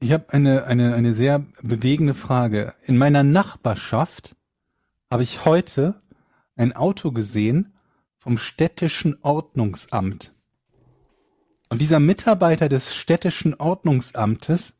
Ich 0.00 0.12
habe 0.12 0.30
eine, 0.30 0.64
eine, 0.64 0.94
eine 0.94 1.14
sehr 1.14 1.46
bewegende 1.62 2.14
Frage. 2.14 2.74
In 2.82 2.98
meiner 2.98 3.22
Nachbarschaft 3.22 4.36
habe 5.10 5.22
ich 5.22 5.44
heute 5.44 6.02
ein 6.56 6.74
Auto 6.74 7.12
gesehen 7.12 7.74
vom 8.18 8.36
städtischen 8.36 9.16
Ordnungsamt. 9.22 10.34
Und 11.68 11.80
dieser 11.80 12.00
Mitarbeiter 12.00 12.68
des 12.68 12.94
städtischen 12.94 13.54
Ordnungsamtes 13.54 14.78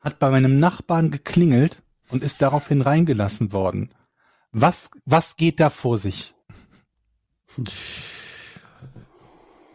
hat 0.00 0.18
bei 0.18 0.30
meinem 0.30 0.58
Nachbarn 0.58 1.10
geklingelt 1.10 1.82
und 2.10 2.22
ist 2.22 2.42
daraufhin 2.42 2.82
reingelassen 2.82 3.52
worden. 3.52 3.90
Was, 4.52 4.90
was 5.04 5.36
geht 5.36 5.60
da 5.60 5.70
vor 5.70 5.98
sich? 5.98 6.34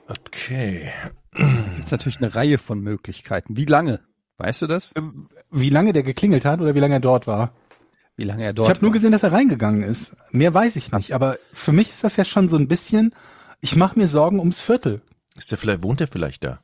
Okay. 0.07 0.89
Das 1.31 1.85
ist 1.85 1.91
natürlich 1.91 2.17
eine 2.17 2.35
Reihe 2.35 2.57
von 2.57 2.79
Möglichkeiten. 2.79 3.57
Wie 3.57 3.65
lange? 3.65 3.99
Weißt 4.37 4.61
du 4.61 4.67
das? 4.67 4.93
Ähm, 4.95 5.29
Wie 5.49 5.69
lange 5.69 5.93
der 5.93 6.03
geklingelt 6.03 6.45
hat 6.45 6.61
oder 6.61 6.75
wie 6.75 6.79
lange 6.79 6.95
er 6.95 6.99
dort 6.99 7.27
war? 7.27 7.53
Wie 8.15 8.23
lange 8.23 8.43
er 8.43 8.53
dort 8.53 8.67
ich 8.67 8.73
habe 8.73 8.85
nur 8.85 8.91
gesehen, 8.91 9.11
dass 9.11 9.23
er 9.23 9.31
reingegangen 9.31 9.83
ist. 9.83 10.15
Mehr 10.31 10.53
weiß 10.53 10.75
ich 10.75 10.91
nicht. 10.91 11.13
Aber 11.13 11.37
für 11.53 11.71
mich 11.71 11.89
ist 11.89 12.03
das 12.03 12.17
ja 12.17 12.25
schon 12.25 12.49
so 12.49 12.57
ein 12.57 12.67
bisschen, 12.67 13.13
ich 13.61 13.75
mache 13.75 13.97
mir 13.97 14.07
Sorgen 14.07 14.39
ums 14.39 14.61
Viertel 14.61 15.01
Ist 15.37 15.51
der 15.51 15.57
vielleicht, 15.57 15.81
wohnt 15.83 15.99
der 15.99 16.07
vielleicht 16.07 16.43
da? 16.43 16.59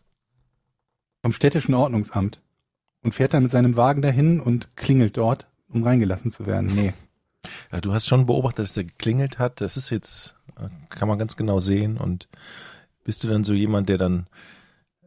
vom 1.28 1.34
städtischen 1.34 1.74
Ordnungsamt 1.74 2.40
und 3.04 3.14
fährt 3.14 3.34
dann 3.34 3.44
mit 3.44 3.52
seinem 3.52 3.76
Wagen 3.76 4.02
dahin 4.02 4.40
und 4.40 4.76
klingelt 4.78 5.18
dort, 5.18 5.48
um 5.68 5.84
reingelassen 5.84 6.32
zu 6.32 6.46
werden. 6.46 6.74
Nee. 6.74 6.94
Ja, 7.72 7.80
du 7.80 7.94
hast 7.94 8.08
schon 8.08 8.26
beobachtet, 8.26 8.66
dass 8.66 8.74
der 8.74 8.84
geklingelt 8.84 9.40
hat. 9.40 9.62
Das 9.62 9.78
ist 9.78 9.90
jetzt, 9.90 10.36
kann 10.90 11.08
man 11.08 11.20
ganz 11.20 11.38
genau 11.38 11.60
sehen. 11.62 11.98
Und 11.98 12.28
bist 13.06 13.24
du 13.24 13.30
dann 13.30 13.46
so 13.46 13.54
jemand, 13.54 13.88
der 13.88 13.98
dann 13.98 14.28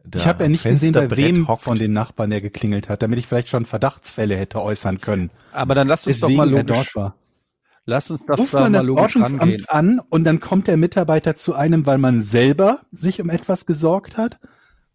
da 0.03 0.17
ich 0.17 0.25
habe 0.25 0.43
ja 0.43 0.49
nicht 0.49 0.63
gesehen, 0.63 0.93
bei 0.93 1.15
wem 1.17 1.47
hockt? 1.47 1.61
von 1.61 1.77
den 1.77 1.93
Nachbarn 1.93 2.31
der 2.31 2.41
geklingelt 2.41 2.89
hat, 2.89 3.03
damit 3.03 3.19
ich 3.19 3.27
vielleicht 3.27 3.49
schon 3.49 3.65
Verdachtsfälle 3.65 4.35
hätte 4.37 4.61
äußern 4.61 5.01
können. 5.01 5.29
Aber 5.51 5.75
dann 5.75 5.87
lass 5.87 6.07
uns 6.07 6.21
Deswegen 6.21 6.37
doch 6.37 6.45
mal 6.45 6.53
er 6.53 6.63
logisch, 6.63 6.77
dort 6.77 6.95
war. 6.95 7.15
Lass 7.85 8.11
uns 8.11 8.25
doch 8.25 8.37
Ruft 8.37 8.53
da 8.53 8.61
man 8.61 8.71
mal 8.73 8.79
das. 8.79 8.89
Ordnungsamt 8.89 9.69
an 9.69 9.99
und 10.09 10.23
dann 10.23 10.39
kommt 10.39 10.67
der 10.67 10.77
Mitarbeiter 10.77 11.35
zu 11.35 11.55
einem, 11.55 11.85
weil 11.85 11.97
man 11.97 12.21
selber 12.21 12.81
sich 12.91 13.21
um 13.21 13.29
etwas 13.29 13.65
gesorgt 13.65 14.17
hat? 14.17 14.39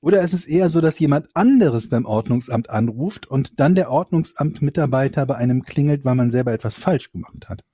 Oder 0.00 0.22
ist 0.22 0.34
es 0.34 0.46
eher 0.46 0.68
so, 0.68 0.80
dass 0.80 0.98
jemand 0.98 1.28
anderes 1.34 1.88
beim 1.88 2.04
Ordnungsamt 2.04 2.70
anruft 2.70 3.26
und 3.26 3.58
dann 3.58 3.74
der 3.74 3.90
Ordnungsamt-Mitarbeiter 3.90 5.26
bei 5.26 5.36
einem 5.36 5.62
klingelt, 5.62 6.04
weil 6.04 6.14
man 6.14 6.30
selber 6.30 6.52
etwas 6.52 6.76
falsch 6.76 7.10
gemacht 7.10 7.48
hat? 7.48 7.64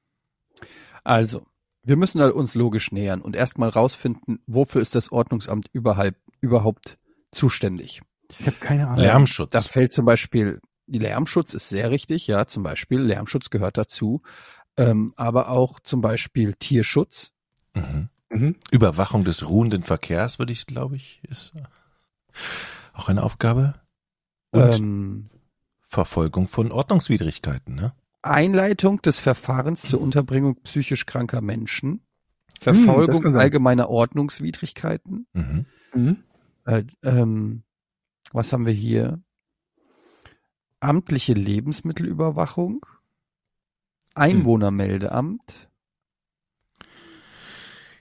Also, 1.05 1.47
wir 1.83 1.97
müssen 1.97 2.21
halt 2.21 2.35
uns 2.35 2.55
logisch 2.55 2.93
nähern 2.93 3.21
und 3.21 3.37
erstmal 3.37 3.69
rausfinden, 3.69 4.39
wofür 4.47 4.81
ist 4.81 4.95
das 4.95 5.11
Ordnungsamt 5.11 5.67
überhaupt, 5.73 6.17
überhaupt 6.41 6.97
zuständig. 7.33 8.03
Ich 8.39 8.47
habe 8.47 8.57
keine 8.61 8.87
Ahnung. 8.87 9.01
Lärmschutz. 9.01 9.51
Da 9.51 9.61
fällt 9.61 9.93
zum 9.93 10.05
Beispiel, 10.05 10.61
Lärmschutz 10.87 11.55
ist 11.55 11.69
sehr 11.69 11.91
richtig, 11.91 12.27
ja, 12.29 12.47
zum 12.47 12.63
Beispiel 12.63 13.01
Lärmschutz 13.01 13.51
gehört 13.51 13.77
dazu, 13.77 14.23
ähm, 14.77 15.13
aber 15.17 15.49
auch 15.51 15.81
zum 15.81 16.01
Beispiel 16.01 16.55
Tierschutz. 16.55 17.33
Mhm. 17.75 18.09
Mhm. 18.31 18.57
Überwachung 18.71 19.25
des 19.25 19.47
ruhenden 19.49 19.83
Verkehrs, 19.83 20.39
würde 20.39 20.53
ich, 20.53 20.67
glaube 20.67 20.97
ich, 20.97 21.21
ist 21.29 21.53
auch 22.95 23.09
eine 23.09 23.23
Aufgabe. 23.23 23.75
Und 24.51 24.61
Ähm, 24.63 25.31
Verfolgung 25.81 26.49
von 26.49 26.73
Ordnungswidrigkeiten, 26.73 27.75
ne? 27.75 27.93
Einleitung 28.23 29.03
des 29.03 29.19
Verfahrens 29.19 29.83
zur 29.83 30.01
Unterbringung 30.01 30.57
psychisch 30.63 31.07
kranker 31.07 31.41
Menschen, 31.41 32.01
Hm, 32.63 32.85
Verfolgung 32.85 33.23
sein. 33.23 33.35
allgemeiner 33.37 33.89
Ordnungswidrigkeiten, 33.91 35.27
Mhm. 35.33 35.67
Mhm. 35.93 36.17
äh, 36.65 36.85
ähm, 37.03 37.65
was 38.33 38.53
haben 38.53 38.65
wir 38.67 38.73
hier? 38.73 39.21
Amtliche 40.81 41.33
Lebensmittelüberwachung, 41.35 42.85
Einwohnermeldeamt, 44.15 45.69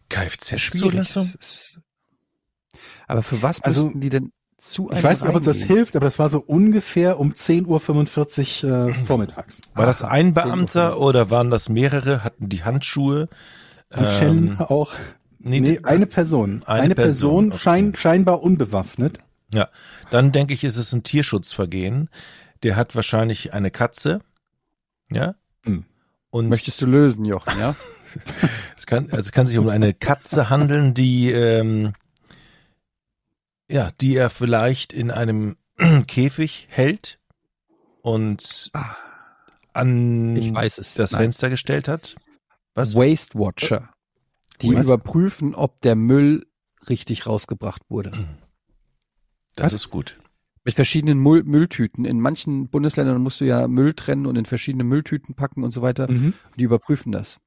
Kfz-Zulassung? 0.10 1.32
Aber 3.08 3.24
für 3.24 3.42
was 3.42 3.62
Also, 3.62 3.86
müssten 3.86 4.02
die 4.02 4.10
denn 4.10 4.32
zu 4.58 4.90
Ich 4.92 5.04
weiß 5.04 5.22
nicht, 5.22 5.30
ob 5.30 5.36
uns 5.38 5.46
das 5.46 5.62
hilft, 5.62 5.96
aber 5.96 6.06
das 6.06 6.20
war 6.20 6.30
so 6.30 6.40
ungefähr 6.40 7.20
um 7.20 7.32
10.45 7.32 8.66
Uhr 8.66 8.90
äh, 8.90 8.94
vormittags. 8.94 9.62
War 9.74 9.86
das 9.86 10.04
Aha, 10.04 10.12
ein 10.12 10.34
Beamter 10.34 11.00
oder 11.00 11.30
waren 11.30 11.50
das 11.50 11.70
mehrere? 11.70 12.24
Hatten 12.24 12.48
die 12.50 12.64
Handschuhe? 12.64 13.28
Und 13.90 14.08
Schellen 14.08 14.48
Ähm, 14.52 14.60
auch. 14.62 14.94
nee, 15.40 15.60
Nee, 15.60 15.80
eine 15.84 16.06
Person. 16.06 16.64
Eine 16.66 16.84
Eine, 16.84 16.96
Person, 16.96 17.32
Person, 17.32 17.48
okay. 17.50 17.58
schein, 17.58 17.96
scheinbar 17.96 18.42
unbewaffnet. 18.44 19.20
Ja, 19.54 19.68
dann 20.12 20.32
denke 20.32 20.54
ich, 20.54 20.64
ist 20.64 20.78
es 20.78 20.94
ein 20.94 21.04
Tierschutzvergehen. 21.04 22.10
Der 22.64 22.76
hat 22.76 22.96
wahrscheinlich 22.96 23.54
eine 23.54 23.72
Katze. 23.72 24.22
Ja. 25.10 25.36
Hm. 25.64 25.86
Und 26.32 26.50
Möchtest 26.50 26.82
du 26.82 26.86
lösen, 26.86 27.26
Jochen, 27.26 27.60
ja? 27.60 27.76
es 28.78 28.86
kann, 28.86 29.06
also 29.12 29.28
es 29.28 29.32
kann 29.32 29.48
sich 29.48 29.58
um 29.58 29.68
eine 29.70 29.94
Katze 29.94 30.50
handeln, 30.50 30.94
die, 30.94 31.30
ähm, 31.32 31.94
ja, 33.70 33.92
die 34.02 34.16
er 34.16 34.30
vielleicht 34.30 34.94
in 34.94 35.12
einem 35.12 35.58
Käfig 36.08 36.68
hält 36.70 37.20
und 38.02 38.70
Ah, 38.74 38.96
an 39.74 40.36
Ich 40.36 40.54
weiß 40.54 40.78
es. 40.80 40.94
das 40.94 41.12
Nein. 41.12 41.24
Fenster 41.24 41.50
gestellt 41.50 41.88
hat. 41.88 42.16
Was? 42.74 42.96
Waste 42.96 43.38
Watcher. 43.38 43.90
Die 44.62 44.74
Was? 44.74 44.86
überprüfen, 44.86 45.54
ob 45.56 45.82
der 45.82 45.96
Müll 45.96 46.46
richtig 46.88 47.28
rausgebracht 47.28 47.82
wurde. 47.90 48.12
Das 49.56 49.74
ist 49.74 49.90
gut. 49.90 50.18
Mit 50.64 50.76
verschiedenen 50.76 51.20
Müll 51.20 51.44
Mülltüten. 51.44 52.06
In 52.06 52.20
manchen 52.22 52.68
Bundesländern 52.70 53.22
musst 53.22 53.42
du 53.42 53.46
ja 53.46 53.68
Müll 53.68 53.94
trennen 53.96 54.26
und 54.28 54.36
in 54.38 54.46
verschiedene 54.46 54.84
Mülltüten 54.84 55.34
packen 55.36 55.64
und 55.64 55.72
so 55.72 55.82
weiter. 55.82 56.10
Mhm. 56.12 56.34
Die 56.58 56.64
überprüfen 56.64 57.12
das, 57.12 57.40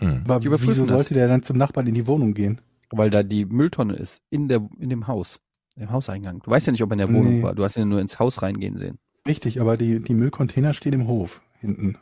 Mhm. 0.00 0.22
Aber 0.24 0.38
Die 0.40 0.46
überprüfen 0.46 0.70
wieso 0.74 0.86
das. 0.86 0.94
sollte 0.96 1.14
der 1.14 1.26
dann 1.28 1.42
zum 1.42 1.56
Nachbarn 1.58 1.86
in 1.88 1.94
die 1.94 2.06
Wohnung 2.06 2.32
gehen? 2.34 2.60
weil 2.90 3.10
da 3.10 3.22
die 3.22 3.44
Mülltonne 3.44 3.94
ist 3.96 4.22
in 4.30 4.48
der 4.48 4.66
in 4.78 4.88
dem 4.88 5.08
Haus, 5.08 5.40
im 5.76 5.90
Hauseingang. 5.90 6.40
Du 6.42 6.50
weißt 6.50 6.66
ja 6.68 6.70
nicht, 6.70 6.82
ob 6.82 6.90
er 6.90 6.94
in 6.94 6.98
der 7.00 7.08
Wohnung 7.12 7.38
Nee. 7.38 7.42
war. 7.42 7.54
Du 7.54 7.62
hast 7.64 7.76
ihn 7.76 7.80
ja 7.80 7.84
nur 7.86 8.00
ins 8.00 8.18
Haus 8.18 8.40
reingehen 8.40 8.78
sehen. 8.78 8.98
Richtig, 9.26 9.60
aber 9.60 9.76
die, 9.76 10.00
die 10.00 10.14
Müllcontainer 10.14 10.72
stehen 10.72 10.94
im 10.94 11.06
Hof 11.06 11.42
hinten. 11.60 11.98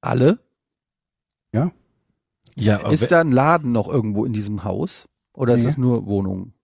Alle? 0.00 0.38
Ja. 1.52 1.72
Ja, 2.56 2.88
Ist 2.90 3.10
da 3.12 3.20
ein 3.20 3.32
Laden 3.32 3.72
noch 3.72 3.88
irgendwo 3.88 4.24
in 4.24 4.32
diesem 4.32 4.64
Haus? 4.64 5.06
Oder 5.34 5.54
ist 5.54 5.64
Nee. 5.64 5.68
es 5.70 5.76
nur 5.76 6.06
Wohnungen? 6.06 6.54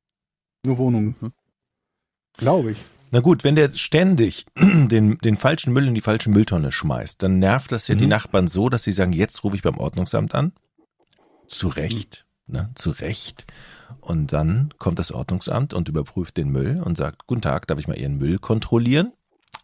Nur 0.65 0.79
Wohnungen. 0.79 1.17
Mhm. 1.21 1.33
Glaube 2.41 2.73
ich. 2.73 2.79
Na 3.13 3.21
gut, 3.21 3.43
wenn 3.45 3.55
der 3.57 3.73
ständig 3.75 4.47
den, 4.59 5.19
den 5.19 5.37
falschen 5.37 5.73
Müll 5.73 5.87
in 5.89 5.95
die 5.95 6.01
falsche 6.01 6.31
Mülltonne 6.31 6.73
schmeißt, 6.73 7.23
dann 7.23 7.39
nervt 7.39 7.73
das 7.73 7.89
ja 7.89 7.95
die 7.95 8.05
Mhm. 8.05 8.11
Nachbarn 8.11 8.49
so, 8.49 8.69
dass 8.69 8.83
sie 8.83 8.93
sagen, 8.93 9.13
jetzt 9.13 9.43
rufe 9.45 9.57
ich 9.57 9.63
beim 9.63 9.79
Ordnungsamt 9.79 10.35
an. 10.35 10.53
Zu 11.47 11.69
Recht, 11.69 12.27
ne, 12.47 12.71
zu 12.77 12.91
Recht. 12.91 13.47
Und 14.01 14.33
dann 14.33 14.73
kommt 14.79 14.99
das 15.01 15.11
Ordnungsamt 15.11 15.75
und 15.75 15.89
überprüft 15.89 16.37
den 16.37 16.51
Müll 16.51 16.81
und 16.85 16.97
sagt, 16.97 17.27
guten 17.27 17.43
Tag, 17.43 17.67
darf 17.67 17.81
ich 17.81 17.89
mal 17.89 17.99
Ihren 17.99 18.19
Müll 18.19 18.39
kontrollieren? 18.39 19.13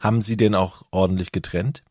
Haben 0.00 0.20
Sie 0.20 0.36
den 0.36 0.54
auch 0.56 0.82
ordentlich 0.90 1.30
getrennt? 1.30 1.84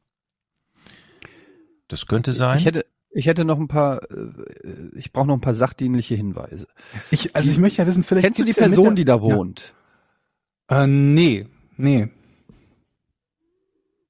Das 1.87 2.07
könnte 2.07 2.33
sein. 2.33 2.57
Ich 2.57 2.65
hätte, 2.65 2.85
ich 3.11 3.27
hätte 3.27 3.45
noch 3.45 3.59
ein 3.59 3.67
paar, 3.67 4.01
äh, 4.11 4.27
ich 4.95 5.13
brauche 5.13 5.27
noch 5.27 5.35
ein 5.35 5.41
paar 5.41 5.53
sachdienliche 5.53 6.15
Hinweise. 6.15 6.67
Ich, 7.11 7.35
also 7.35 7.49
ich 7.49 7.57
möchte 7.57 7.81
ja 7.81 7.87
wissen, 7.87 8.03
vielleicht 8.03 8.25
Kennst 8.25 8.39
du 8.39 8.43
die 8.43 8.47
gibt's 8.47 8.59
ja 8.59 8.67
Person, 8.67 8.89
mit 8.89 8.97
die 8.97 9.05
der- 9.05 9.15
da 9.15 9.21
wohnt? 9.21 9.74
Äh, 10.69 10.87
nee, 10.87 11.47
nee. 11.77 12.09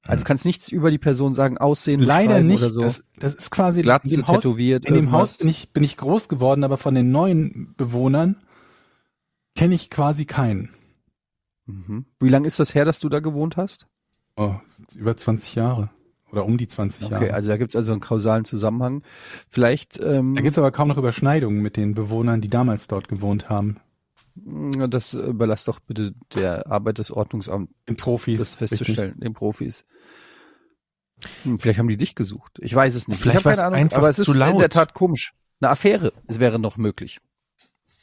Also 0.08 0.24
kannst 0.24 0.46
nichts 0.46 0.70
über 0.72 0.92
die 0.92 1.00
Person 1.00 1.34
sagen, 1.34 1.58
Aussehen, 1.58 2.00
Leider 2.00 2.42
nicht. 2.42 2.60
oder 2.60 2.70
so. 2.70 2.82
Das, 2.82 3.08
das 3.18 3.34
ist 3.34 3.50
quasi 3.50 3.82
Glatze, 3.82 4.08
in 4.08 4.22
dem 4.22 4.28
Haus, 4.28 4.44
tätowiert, 4.44 4.86
in 4.86 4.94
dem 4.94 5.06
irgendwas. 5.06 5.20
Haus 5.20 5.38
bin 5.40 5.48
ich, 5.50 5.70
bin 5.74 5.84
ich 5.84 5.98
groß 5.98 6.30
geworden, 6.30 6.64
aber 6.64 6.78
von 6.78 6.94
den 6.94 7.12
neuen 7.12 7.74
Bewohnern 7.76 8.36
kenne 9.56 9.74
ich 9.74 9.90
quasi 9.90 10.26
keinen. 10.26 10.70
Mhm. 11.66 12.06
Wie 12.20 12.30
lange 12.30 12.46
ist 12.48 12.60
das 12.60 12.76
her, 12.76 12.86
dass 12.86 13.00
du 13.00 13.10
da 13.10 13.20
gewohnt 13.20 13.58
hast? 13.58 13.88
Oh, 14.38 14.54
über 14.94 15.18
20 15.18 15.56
Jahre. 15.56 15.90
Oder 16.32 16.46
um 16.46 16.58
die 16.58 16.68
20 16.68 17.06
Okay, 17.06 17.14
Jahre. 17.14 17.34
also 17.34 17.50
da 17.50 17.58
gibt's 17.58 17.76
also 17.76 17.92
einen 17.92 18.02
kausalen 18.02 18.46
Zusammenhang. 18.46 19.02
Vielleicht, 19.50 20.00
ähm, 20.04 20.36
da 20.36 20.42
gibt's 20.42 20.58
aber 20.60 20.72
kaum 20.72 20.90
noch 20.90 20.98
Überschneidungen 20.98 21.62
mit 21.62 21.78
den 21.78 21.96
Bewohnern, 21.96 22.42
die 22.42 22.50
damals 22.50 22.88
dort 22.88 23.08
gewohnt 23.08 23.50
haben. 23.50 23.78
Das 24.36 25.14
überlass 25.14 25.64
doch 25.64 25.80
bitte 25.80 26.14
der 26.34 26.70
Arbeit 26.70 26.98
des 26.98 27.12
Ordnungsamts, 27.12 27.72
Den 27.88 27.96
Profis. 27.96 28.40
das 28.40 28.54
festzustellen, 28.54 29.20
den 29.20 29.34
Profis. 29.34 29.86
Hm, 31.44 31.60
vielleicht 31.60 31.80
haben 31.80 31.88
die 31.88 31.98
dich 31.98 32.16
gesucht. 32.16 32.58
Ich 32.60 32.76
weiß 32.76 32.96
es 32.96 33.08
nicht. 33.08 33.22
Vielleicht 33.22 33.40
ich 33.40 33.46
hab 33.46 33.54
keine 33.54 33.68
Ahnung, 33.68 33.80
einfach 33.80 33.98
aber 33.98 34.10
es 34.10 34.20
ist 34.20 34.26
zu 34.26 34.34
in 34.34 34.40
der 34.40 34.50
laut. 34.50 34.72
Tat 34.72 34.94
komisch. 34.94 35.34
Eine 35.62 35.72
Affäre, 35.72 36.12
es 36.28 36.40
wäre 36.40 36.60
noch 36.60 36.76
möglich. 36.78 37.22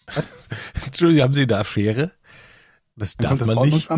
Entschuldigung, 0.87 1.25
haben 1.25 1.35
Sie 1.35 1.43
eine 1.43 1.59
Affäre? 1.59 2.13
Das 2.97 3.17
darf 3.17 3.39
das 3.39 3.49
man 3.49 3.69
nicht. 3.69 3.91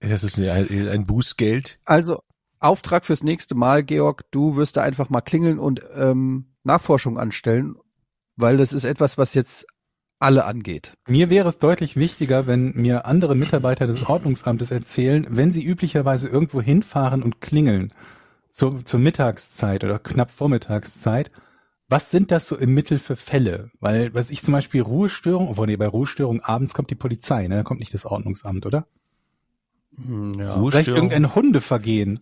Das 0.00 0.24
ist 0.24 0.38
ein, 0.38 0.88
ein 0.88 1.06
Bußgeld. 1.06 1.78
Also 1.84 2.22
Auftrag 2.60 3.04
fürs 3.04 3.22
nächste 3.22 3.54
Mal, 3.54 3.82
Georg, 3.82 4.24
du 4.30 4.56
wirst 4.56 4.76
da 4.76 4.82
einfach 4.82 5.10
mal 5.10 5.20
klingeln 5.20 5.58
und 5.58 5.82
ähm, 5.94 6.46
Nachforschung 6.64 7.18
anstellen, 7.18 7.76
weil 8.36 8.56
das 8.56 8.72
ist 8.72 8.84
etwas, 8.84 9.18
was 9.18 9.34
jetzt 9.34 9.66
alle 10.22 10.44
angeht. 10.44 10.94
Mir 11.06 11.30
wäre 11.30 11.48
es 11.48 11.58
deutlich 11.58 11.96
wichtiger, 11.96 12.46
wenn 12.46 12.72
mir 12.74 13.06
andere 13.06 13.34
Mitarbeiter 13.34 13.86
des 13.86 14.08
Ordnungsamtes 14.08 14.70
erzählen, 14.70 15.26
wenn 15.28 15.52
sie 15.52 15.64
üblicherweise 15.64 16.28
irgendwo 16.28 16.62
hinfahren 16.62 17.22
und 17.22 17.40
klingeln, 17.40 17.92
zur, 18.50 18.84
zur 18.84 19.00
Mittagszeit 19.00 19.82
oder 19.82 19.98
knapp 19.98 20.30
Vormittagszeit, 20.30 21.30
was 21.88 22.10
sind 22.10 22.30
das 22.30 22.48
so 22.48 22.56
im 22.56 22.72
Mittel 22.72 22.98
für 22.98 23.16
Fälle? 23.16 23.70
Weil, 23.80 24.14
was 24.14 24.30
ich 24.30 24.42
zum 24.42 24.52
Beispiel 24.52 24.80
Ruhestörung, 24.82 25.48
obwohl 25.48 25.66
nee, 25.66 25.76
bei 25.76 25.86
Ruhestörung 25.86 26.40
abends 26.40 26.74
kommt 26.74 26.90
die 26.90 26.94
Polizei, 26.94 27.48
ne? 27.48 27.56
Da 27.56 27.62
kommt 27.64 27.80
nicht 27.80 27.92
das 27.92 28.06
Ordnungsamt, 28.06 28.64
oder? 28.64 28.86
Hm, 29.96 30.34
ja. 30.38 30.62
Vielleicht 30.70 30.88
irgendein 30.88 31.34
Hundevergehen. 31.34 32.20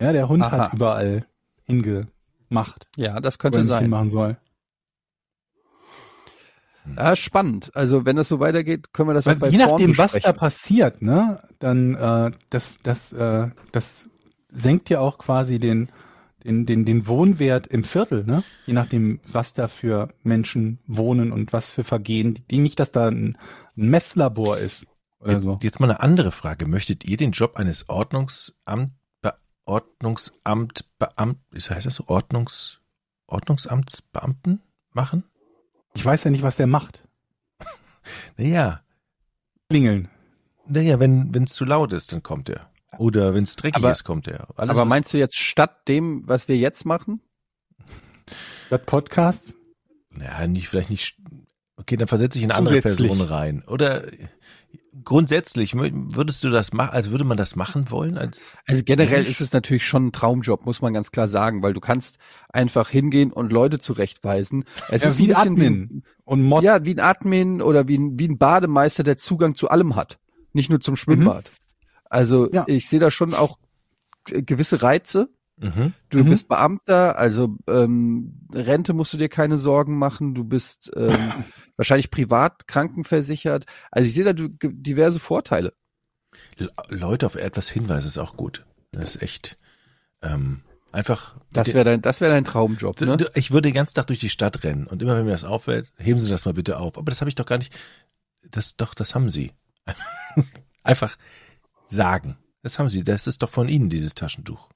Ja, 0.00 0.12
der 0.12 0.28
Hund 0.28 0.42
Aha. 0.42 0.50
hat 0.50 0.74
überall 0.74 1.26
hingemacht, 1.64 2.88
ja, 2.96 3.20
das 3.20 3.38
könnte 3.38 3.62
sein. 3.62 3.84
hinmachen 3.84 4.10
soll. 4.10 4.36
Ja, 6.96 7.16
spannend. 7.16 7.70
Also 7.74 8.04
wenn 8.04 8.16
das 8.16 8.28
so 8.28 8.40
weitergeht, 8.40 8.92
können 8.92 9.08
wir 9.08 9.14
das 9.14 9.26
auch 9.26 9.32
Weil 9.32 9.38
bei 9.38 9.48
je 9.48 9.58
nachdem, 9.58 9.96
was 9.96 10.12
da 10.12 10.18
besprechen. 10.18 10.38
passiert, 10.38 11.02
ne, 11.02 11.40
dann 11.58 11.94
äh, 11.94 12.30
das, 12.50 12.78
das, 12.82 13.12
äh, 13.12 13.48
das 13.72 14.08
senkt 14.52 14.90
ja 14.90 15.00
auch 15.00 15.18
quasi 15.18 15.58
den, 15.58 15.88
den, 16.44 16.66
den, 16.66 16.84
den 16.84 17.06
Wohnwert 17.06 17.66
im 17.66 17.84
Viertel, 17.84 18.24
ne? 18.24 18.44
Je 18.66 18.74
nachdem, 18.74 19.20
was 19.26 19.54
da 19.54 19.66
für 19.66 20.12
Menschen 20.22 20.78
wohnen 20.86 21.32
und 21.32 21.52
was 21.52 21.70
für 21.70 21.84
Vergehen, 21.84 22.44
die 22.50 22.58
nicht, 22.58 22.78
dass 22.78 22.92
da 22.92 23.08
ein, 23.08 23.38
ein 23.76 23.88
Messlabor 23.88 24.58
ist 24.58 24.86
oder 25.20 25.32
Jetzt, 25.32 25.42
so. 25.42 25.58
jetzt 25.62 25.80
mal 25.80 25.90
eine 25.90 26.00
andere 26.00 26.32
Frage. 26.32 26.66
Möchtet 26.66 27.04
ihr 27.04 27.16
den 27.16 27.32
Job 27.32 27.56
eines 27.56 27.88
Ordnungsamt, 27.88 28.92
Be 29.22 29.32
Ordnungsamt, 29.64 30.84
Beamt, 30.98 31.38
wie 31.50 31.60
heißt 31.60 31.86
das 31.86 31.94
so? 31.94 32.04
Ordnungs, 32.08 32.80
Ordnungsamtsbeamten 33.26 34.60
machen? 34.92 35.24
Ich 35.96 36.04
weiß 36.04 36.24
ja 36.24 36.30
nicht, 36.30 36.42
was 36.42 36.56
der 36.56 36.66
macht. 36.66 37.02
Naja, 38.36 38.80
Klingeln. 39.70 40.08
naja, 40.66 41.00
wenn 41.00 41.32
es 41.44 41.54
zu 41.54 41.64
laut 41.64 41.92
ist, 41.92 42.12
dann 42.12 42.22
kommt 42.22 42.48
er. 42.50 42.70
Oder 42.98 43.34
wenn 43.34 43.44
es 43.44 43.56
dreckig 43.56 43.76
Aber- 43.76 43.92
ist, 43.92 44.04
kommt 44.04 44.28
er. 44.28 44.48
Alles, 44.56 44.70
Aber 44.70 44.84
meinst 44.84 45.12
du 45.14 45.18
jetzt 45.18 45.36
statt 45.38 45.88
dem, 45.88 46.22
was 46.28 46.46
wir 46.48 46.56
jetzt 46.56 46.84
machen? 46.84 47.20
Das 48.70 48.82
Podcast? 48.82 49.56
Ja, 50.20 50.46
nicht, 50.46 50.68
vielleicht 50.68 50.90
nicht. 50.90 51.16
Okay, 51.76 51.96
dann 51.96 52.08
versetze 52.08 52.38
ich 52.38 52.44
eine 52.44 52.54
andere 52.54 52.76
Zusätzlich. 52.82 53.08
Person 53.10 53.26
rein. 53.26 53.62
Oder 53.66 54.04
grundsätzlich, 55.02 55.74
würdest 55.74 56.44
du 56.44 56.50
das 56.50 56.72
machen, 56.72 56.90
also 56.92 57.10
würde 57.10 57.24
man 57.24 57.36
das 57.36 57.56
machen 57.56 57.90
wollen 57.90 58.16
als, 58.18 58.56
Also 58.66 58.82
generell 58.84 59.18
Mensch. 59.22 59.28
ist 59.28 59.40
es 59.40 59.52
natürlich 59.52 59.84
schon 59.84 60.06
ein 60.08 60.12
Traumjob, 60.12 60.64
muss 60.66 60.80
man 60.82 60.92
ganz 60.94 61.10
klar 61.10 61.28
sagen, 61.28 61.62
weil 61.62 61.72
du 61.74 61.80
kannst 61.80 62.18
einfach 62.50 62.88
hingehen 62.88 63.32
und 63.32 63.52
Leute 63.52 63.78
zurechtweisen. 63.78 64.64
Es 64.88 65.02
Ja, 65.02 65.08
ist 65.08 65.18
wie 65.18 65.34
ein 65.34 65.36
Admin 65.36 66.02
und 66.24 66.42
Mod. 66.42 66.62
Wie, 66.62 66.66
ja, 66.66 66.84
wie 66.84 66.92
ein 66.94 67.00
Admin 67.00 67.60
oder 67.62 67.88
wie 67.88 67.98
ein, 67.98 68.18
wie 68.18 68.28
ein 68.28 68.38
Bademeister, 68.38 69.02
der 69.02 69.16
Zugang 69.16 69.54
zu 69.54 69.68
allem 69.68 69.96
hat. 69.96 70.18
Nicht 70.52 70.70
nur 70.70 70.80
zum 70.80 70.96
Schwimmbad. 70.96 71.50
Also 72.08 72.50
Ja. 72.52 72.64
ich 72.68 72.88
sehe 72.88 73.00
da 73.00 73.10
schon 73.10 73.34
auch 73.34 73.58
gewisse 74.26 74.82
Reize. 74.82 75.28
Mhm. 75.56 75.92
Du 76.10 76.18
Mhm. 76.24 76.30
bist 76.30 76.48
Beamter, 76.48 77.18
also 77.18 77.56
ähm, 77.68 78.46
Rente 78.52 78.92
musst 78.92 79.12
du 79.12 79.16
dir 79.16 79.28
keine 79.28 79.58
Sorgen 79.58 79.96
machen. 79.98 80.34
Du 80.34 80.44
bist 80.44 80.90
ähm, 80.96 81.32
wahrscheinlich 81.76 82.10
privat 82.10 82.66
krankenversichert. 82.68 83.66
Also 83.90 84.08
ich 84.08 84.14
sehe 84.14 84.24
da 84.24 84.32
diverse 84.34 85.20
Vorteile. 85.20 85.72
Le- 86.56 86.72
Leute 86.88 87.26
auf 87.26 87.36
etwas 87.36 87.68
hinweisen 87.68 88.08
ist 88.08 88.18
auch 88.18 88.36
gut. 88.36 88.64
Das 88.92 89.14
ist 89.16 89.22
echt 89.22 89.56
ähm, 90.22 90.62
einfach. 90.92 91.36
Das 91.52 91.72
wäre 91.74 91.84
dein, 91.84 92.02
das 92.02 92.20
wäre 92.20 92.32
dein 92.32 92.44
Traumjob. 92.44 93.00
Ne? 93.00 93.16
Ich 93.34 93.50
würde 93.50 93.68
den 93.68 93.74
ganzen 93.74 93.94
Tag 93.94 94.06
durch 94.08 94.18
die 94.20 94.30
Stadt 94.30 94.64
rennen 94.64 94.86
und 94.86 95.02
immer 95.02 95.16
wenn 95.16 95.24
mir 95.24 95.32
das 95.32 95.44
auffällt, 95.44 95.92
heben 95.98 96.18
Sie 96.18 96.28
das 96.30 96.44
mal 96.44 96.54
bitte 96.54 96.78
auf. 96.78 96.98
Aber 96.98 97.10
das 97.10 97.20
habe 97.20 97.28
ich 97.28 97.34
doch 97.34 97.46
gar 97.46 97.58
nicht. 97.58 97.72
Das 98.50 98.76
doch, 98.76 98.94
das 98.94 99.14
haben 99.14 99.30
Sie. 99.30 99.52
Einfach 100.82 101.16
sagen. 101.86 102.36
Das 102.62 102.78
haben 102.78 102.88
Sie. 102.88 103.04
Das 103.04 103.26
ist 103.26 103.42
doch 103.42 103.50
von 103.50 103.68
Ihnen 103.68 103.88
dieses 103.90 104.14
Taschentuch. 104.14 104.68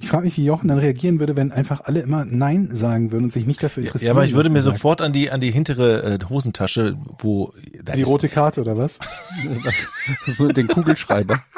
Ich 0.00 0.08
frage 0.08 0.24
mich, 0.24 0.36
wie 0.38 0.44
Jochen 0.44 0.68
dann 0.68 0.78
reagieren 0.78 1.20
würde, 1.20 1.36
wenn 1.36 1.52
einfach 1.52 1.82
alle 1.82 2.00
immer 2.00 2.24
Nein 2.24 2.70
sagen 2.72 3.12
würden 3.12 3.24
und 3.24 3.32
sich 3.32 3.46
nicht 3.46 3.62
dafür 3.62 3.82
interessieren. 3.82 4.06
Ja, 4.06 4.12
aber 4.12 4.24
ich 4.24 4.34
würde 4.34 4.48
mir 4.48 4.62
sagt. 4.62 4.76
sofort 4.76 5.02
an 5.02 5.12
die 5.12 5.30
an 5.30 5.40
die 5.40 5.50
hintere 5.50 6.14
äh, 6.14 6.18
Hosentasche, 6.28 6.96
wo 7.18 7.52
da 7.84 7.94
Die 7.94 8.02
rote 8.02 8.28
Karte 8.28 8.62
oder 8.62 8.78
was? 8.78 8.98
Den 10.38 10.68
Kugelschreiber. 10.68 11.40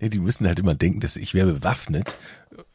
Nee, 0.00 0.08
die 0.08 0.18
müssen 0.18 0.48
halt 0.48 0.58
immer 0.58 0.74
denken, 0.74 0.98
dass 0.98 1.16
ich 1.16 1.32
wäre 1.32 1.52
bewaffnet. 1.52 2.14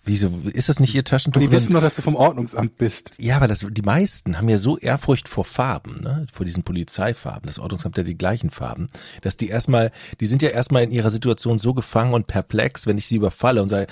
Wieso 0.06 0.30
ist 0.52 0.68
das 0.68 0.82
nicht 0.82 0.94
ihr 0.94 1.06
Taschentuch? 1.06 1.40
Die 1.40 1.50
wissen 1.50 1.74
doch, 1.74 1.82
dass 1.82 1.96
du 1.96 2.02
vom 2.02 2.16
Ordnungsamt 2.16 2.78
bist. 2.78 3.14
Ja, 3.20 3.38
aber 3.38 3.48
das, 3.48 3.66
die 3.70 3.82
meisten 3.82 4.38
haben 4.38 4.50
ja 4.50 4.58
so 4.58 4.78
Ehrfurcht 4.78 5.30
vor 5.30 5.46
Farben, 5.46 6.02
ne? 6.02 6.28
vor 6.32 6.46
diesen 6.46 6.64
Polizeifarben. 6.64 7.48
Das 7.48 7.58
Ordnungsamt 7.58 7.96
hat 7.96 8.00
ja 8.00 8.04
die 8.04 8.18
gleichen 8.18 8.50
Farben, 8.50 8.90
dass 9.22 9.38
die 9.38 9.48
erstmal, 9.48 9.92
die 10.20 10.26
sind 10.26 10.42
ja 10.42 10.50
erstmal 10.50 10.84
in 10.84 10.92
ihrer 10.92 11.10
Situation 11.10 11.58
so 11.58 11.74
gefangen 11.74 12.14
und 12.14 12.28
perplex, 12.28 12.86
wenn 12.86 12.98
ich 12.98 13.08
sie 13.08 13.16
überfalle 13.16 13.62
und 13.62 13.70
sage, 13.70 13.88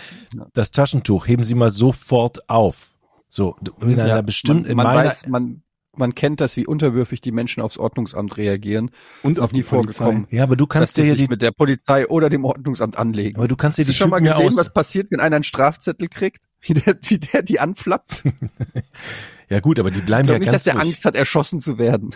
das 0.54 0.72
Taschentuch 0.72 1.28
heben 1.28 1.46
Sie 1.46 1.56
mal 1.56 1.72
sofort 1.72 2.50
auf. 2.50 2.94
So, 3.30 3.56
in 3.80 3.98
einer 3.98 4.08
Ja, 4.08 4.22
bestimmten, 4.22 4.64
man, 4.64 4.72
in 4.72 4.78
man 4.78 4.86
meiner, 4.86 5.10
weiß, 5.10 5.28
man, 5.28 5.64
man 5.96 6.16
kennt 6.16 6.40
das, 6.42 6.56
wie 6.58 6.66
unterwürfig 6.66 7.22
die 7.22 7.32
Menschen 7.32 7.62
aufs 7.62 7.78
Ordnungsamt 7.78 8.38
reagieren. 8.38 8.92
Und 9.24 9.34
Ist 9.34 9.40
auf 9.40 9.52
die 9.52 9.64
vorgekommen. 9.64 10.28
ja, 10.30 10.44
aber 10.44 10.56
du 10.56 10.68
kannst 10.68 10.98
dir 10.98 11.06
ja 11.06 11.16
die, 11.16 11.28
mit 11.28 11.42
der 11.42 11.52
Polizei 11.52 12.08
oder 12.08 12.30
dem 12.30 12.46
Ordnungsamt 12.46 12.98
anlegen. 12.98 13.38
aber 13.38 13.48
du 13.48 13.56
kannst 13.56 13.78
dir 13.78 13.82
Hast 13.84 13.90
die 13.90 13.94
du 13.94 13.98
schon 13.98 14.10
mal 14.10 14.20
gesehen, 14.20 14.48
aus, 14.48 14.56
was 14.58 14.74
passiert, 14.74 15.12
wenn 15.12 15.20
einer 15.20 15.36
einen 15.36 15.44
Strafzettel 15.44 16.08
kriegt? 16.08 16.44
Wie 16.64 16.76
der, 16.76 16.96
wie 17.02 17.18
der 17.18 17.42
die 17.42 17.60
anflappt? 17.60 18.24
Ich 18.24 18.34
ja 19.50 19.60
gut, 19.62 19.80
aber 19.80 19.90
die 19.90 20.02
bleiben 20.02 20.28
glaube 20.28 20.34
ja 20.36 20.40
nicht, 20.40 20.52
ganz 20.52 20.58
dass 20.58 20.64
der 20.66 20.76
ruhig. 20.76 20.90
Angst 20.90 21.06
hat, 21.06 21.16
erschossen 21.16 21.60
zu 21.60 21.80
werden. 21.80 22.14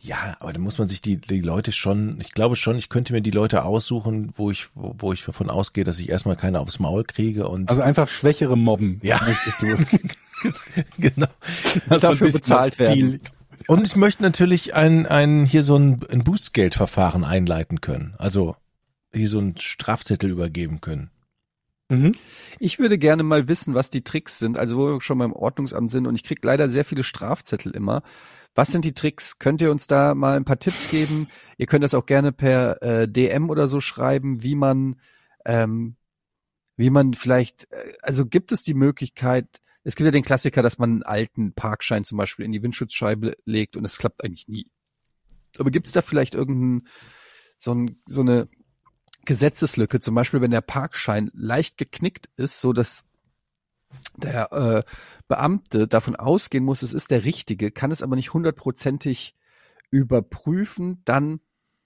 Ja, 0.00 0.36
aber 0.38 0.52
da 0.52 0.60
muss 0.60 0.78
man 0.78 0.86
sich 0.86 1.02
die, 1.02 1.16
die 1.16 1.40
Leute 1.40 1.72
schon, 1.72 2.20
ich 2.20 2.30
glaube 2.30 2.54
schon, 2.54 2.76
ich 2.76 2.88
könnte 2.88 3.12
mir 3.12 3.20
die 3.20 3.32
Leute 3.32 3.64
aussuchen, 3.64 4.32
wo 4.36 4.50
ich, 4.50 4.68
wo, 4.74 4.94
wo 4.96 5.12
ich 5.12 5.24
davon 5.24 5.50
ausgehe, 5.50 5.82
dass 5.82 5.98
ich 5.98 6.08
erstmal 6.08 6.36
keine 6.36 6.60
aufs 6.60 6.78
Maul 6.78 7.02
kriege 7.02 7.48
und 7.48 7.68
Also 7.68 7.82
einfach 7.82 8.08
Schwächere 8.08 8.56
mobben. 8.56 9.00
Ja. 9.02 9.20
Möchtest 9.26 9.60
du. 9.60 10.00
genau. 10.98 11.26
dafür 12.00 12.30
bezahlt 12.30 12.78
werden. 12.78 13.20
Und 13.66 13.86
ich 13.86 13.96
möchte 13.96 14.22
natürlich 14.22 14.74
ein, 14.74 15.04
ein 15.06 15.44
hier 15.44 15.64
so 15.64 15.76
ein, 15.76 16.00
ein 16.10 16.22
Bußgeldverfahren 16.22 17.24
einleiten 17.24 17.80
können. 17.80 18.14
Also 18.18 18.54
hier 19.12 19.28
so 19.28 19.40
ein 19.40 19.56
Strafzettel 19.58 20.30
übergeben 20.30 20.80
können. 20.80 21.10
Mhm. 21.88 22.14
Ich 22.58 22.78
würde 22.78 22.98
gerne 22.98 23.22
mal 23.22 23.48
wissen, 23.48 23.74
was 23.74 23.90
die 23.90 24.02
Tricks 24.02 24.38
sind, 24.38 24.58
also 24.58 24.76
wo 24.76 24.86
wir 24.92 25.02
schon 25.02 25.18
beim 25.18 25.32
Ordnungsamt 25.32 25.90
sind 25.90 26.06
und 26.06 26.14
ich 26.14 26.24
krieg 26.24 26.44
leider 26.44 26.70
sehr 26.70 26.84
viele 26.84 27.02
Strafzettel 27.02 27.72
immer. 27.72 28.02
Was 28.58 28.72
sind 28.72 28.84
die 28.84 28.92
Tricks? 28.92 29.38
Könnt 29.38 29.62
ihr 29.62 29.70
uns 29.70 29.86
da 29.86 30.16
mal 30.16 30.36
ein 30.36 30.44
paar 30.44 30.58
Tipps 30.58 30.90
geben? 30.90 31.28
Ihr 31.58 31.66
könnt 31.66 31.84
das 31.84 31.94
auch 31.94 32.06
gerne 32.06 32.32
per 32.32 32.82
äh, 32.82 33.06
DM 33.08 33.50
oder 33.50 33.68
so 33.68 33.80
schreiben, 33.80 34.42
wie 34.42 34.56
man, 34.56 34.96
ähm, 35.46 35.94
wie 36.76 36.90
man 36.90 37.14
vielleicht, 37.14 37.70
äh, 37.70 37.92
also 38.02 38.26
gibt 38.26 38.50
es 38.50 38.64
die 38.64 38.74
Möglichkeit, 38.74 39.60
es 39.84 39.94
gibt 39.94 40.06
ja 40.06 40.10
den 40.10 40.24
Klassiker, 40.24 40.60
dass 40.60 40.76
man 40.76 40.90
einen 40.90 41.02
alten 41.04 41.52
Parkschein 41.52 42.04
zum 42.04 42.18
Beispiel 42.18 42.44
in 42.44 42.50
die 42.50 42.60
Windschutzscheibe 42.60 43.36
legt 43.44 43.76
und 43.76 43.84
es 43.84 43.96
klappt 43.96 44.24
eigentlich 44.24 44.48
nie. 44.48 44.66
Aber 45.58 45.70
gibt 45.70 45.86
es 45.86 45.92
da 45.92 46.02
vielleicht 46.02 46.34
irgendeinen, 46.34 46.88
so, 47.60 47.72
ein, 47.72 48.02
so 48.06 48.22
eine 48.22 48.48
Gesetzeslücke, 49.24 50.00
zum 50.00 50.16
Beispiel 50.16 50.40
wenn 50.40 50.50
der 50.50 50.62
Parkschein 50.62 51.30
leicht 51.32 51.78
geknickt 51.78 52.28
ist, 52.36 52.60
so 52.60 52.72
dass 52.72 53.04
der 54.16 54.52
äh, 54.52 54.82
Beamte 55.28 55.86
davon 55.88 56.16
ausgehen 56.16 56.64
muss, 56.64 56.82
es 56.82 56.94
ist 56.94 57.10
der 57.10 57.24
richtige, 57.24 57.70
kann 57.70 57.90
es 57.90 58.02
aber 58.02 58.16
nicht 58.16 58.32
hundertprozentig 58.32 59.34
überprüfen, 59.90 61.02
dann 61.04 61.40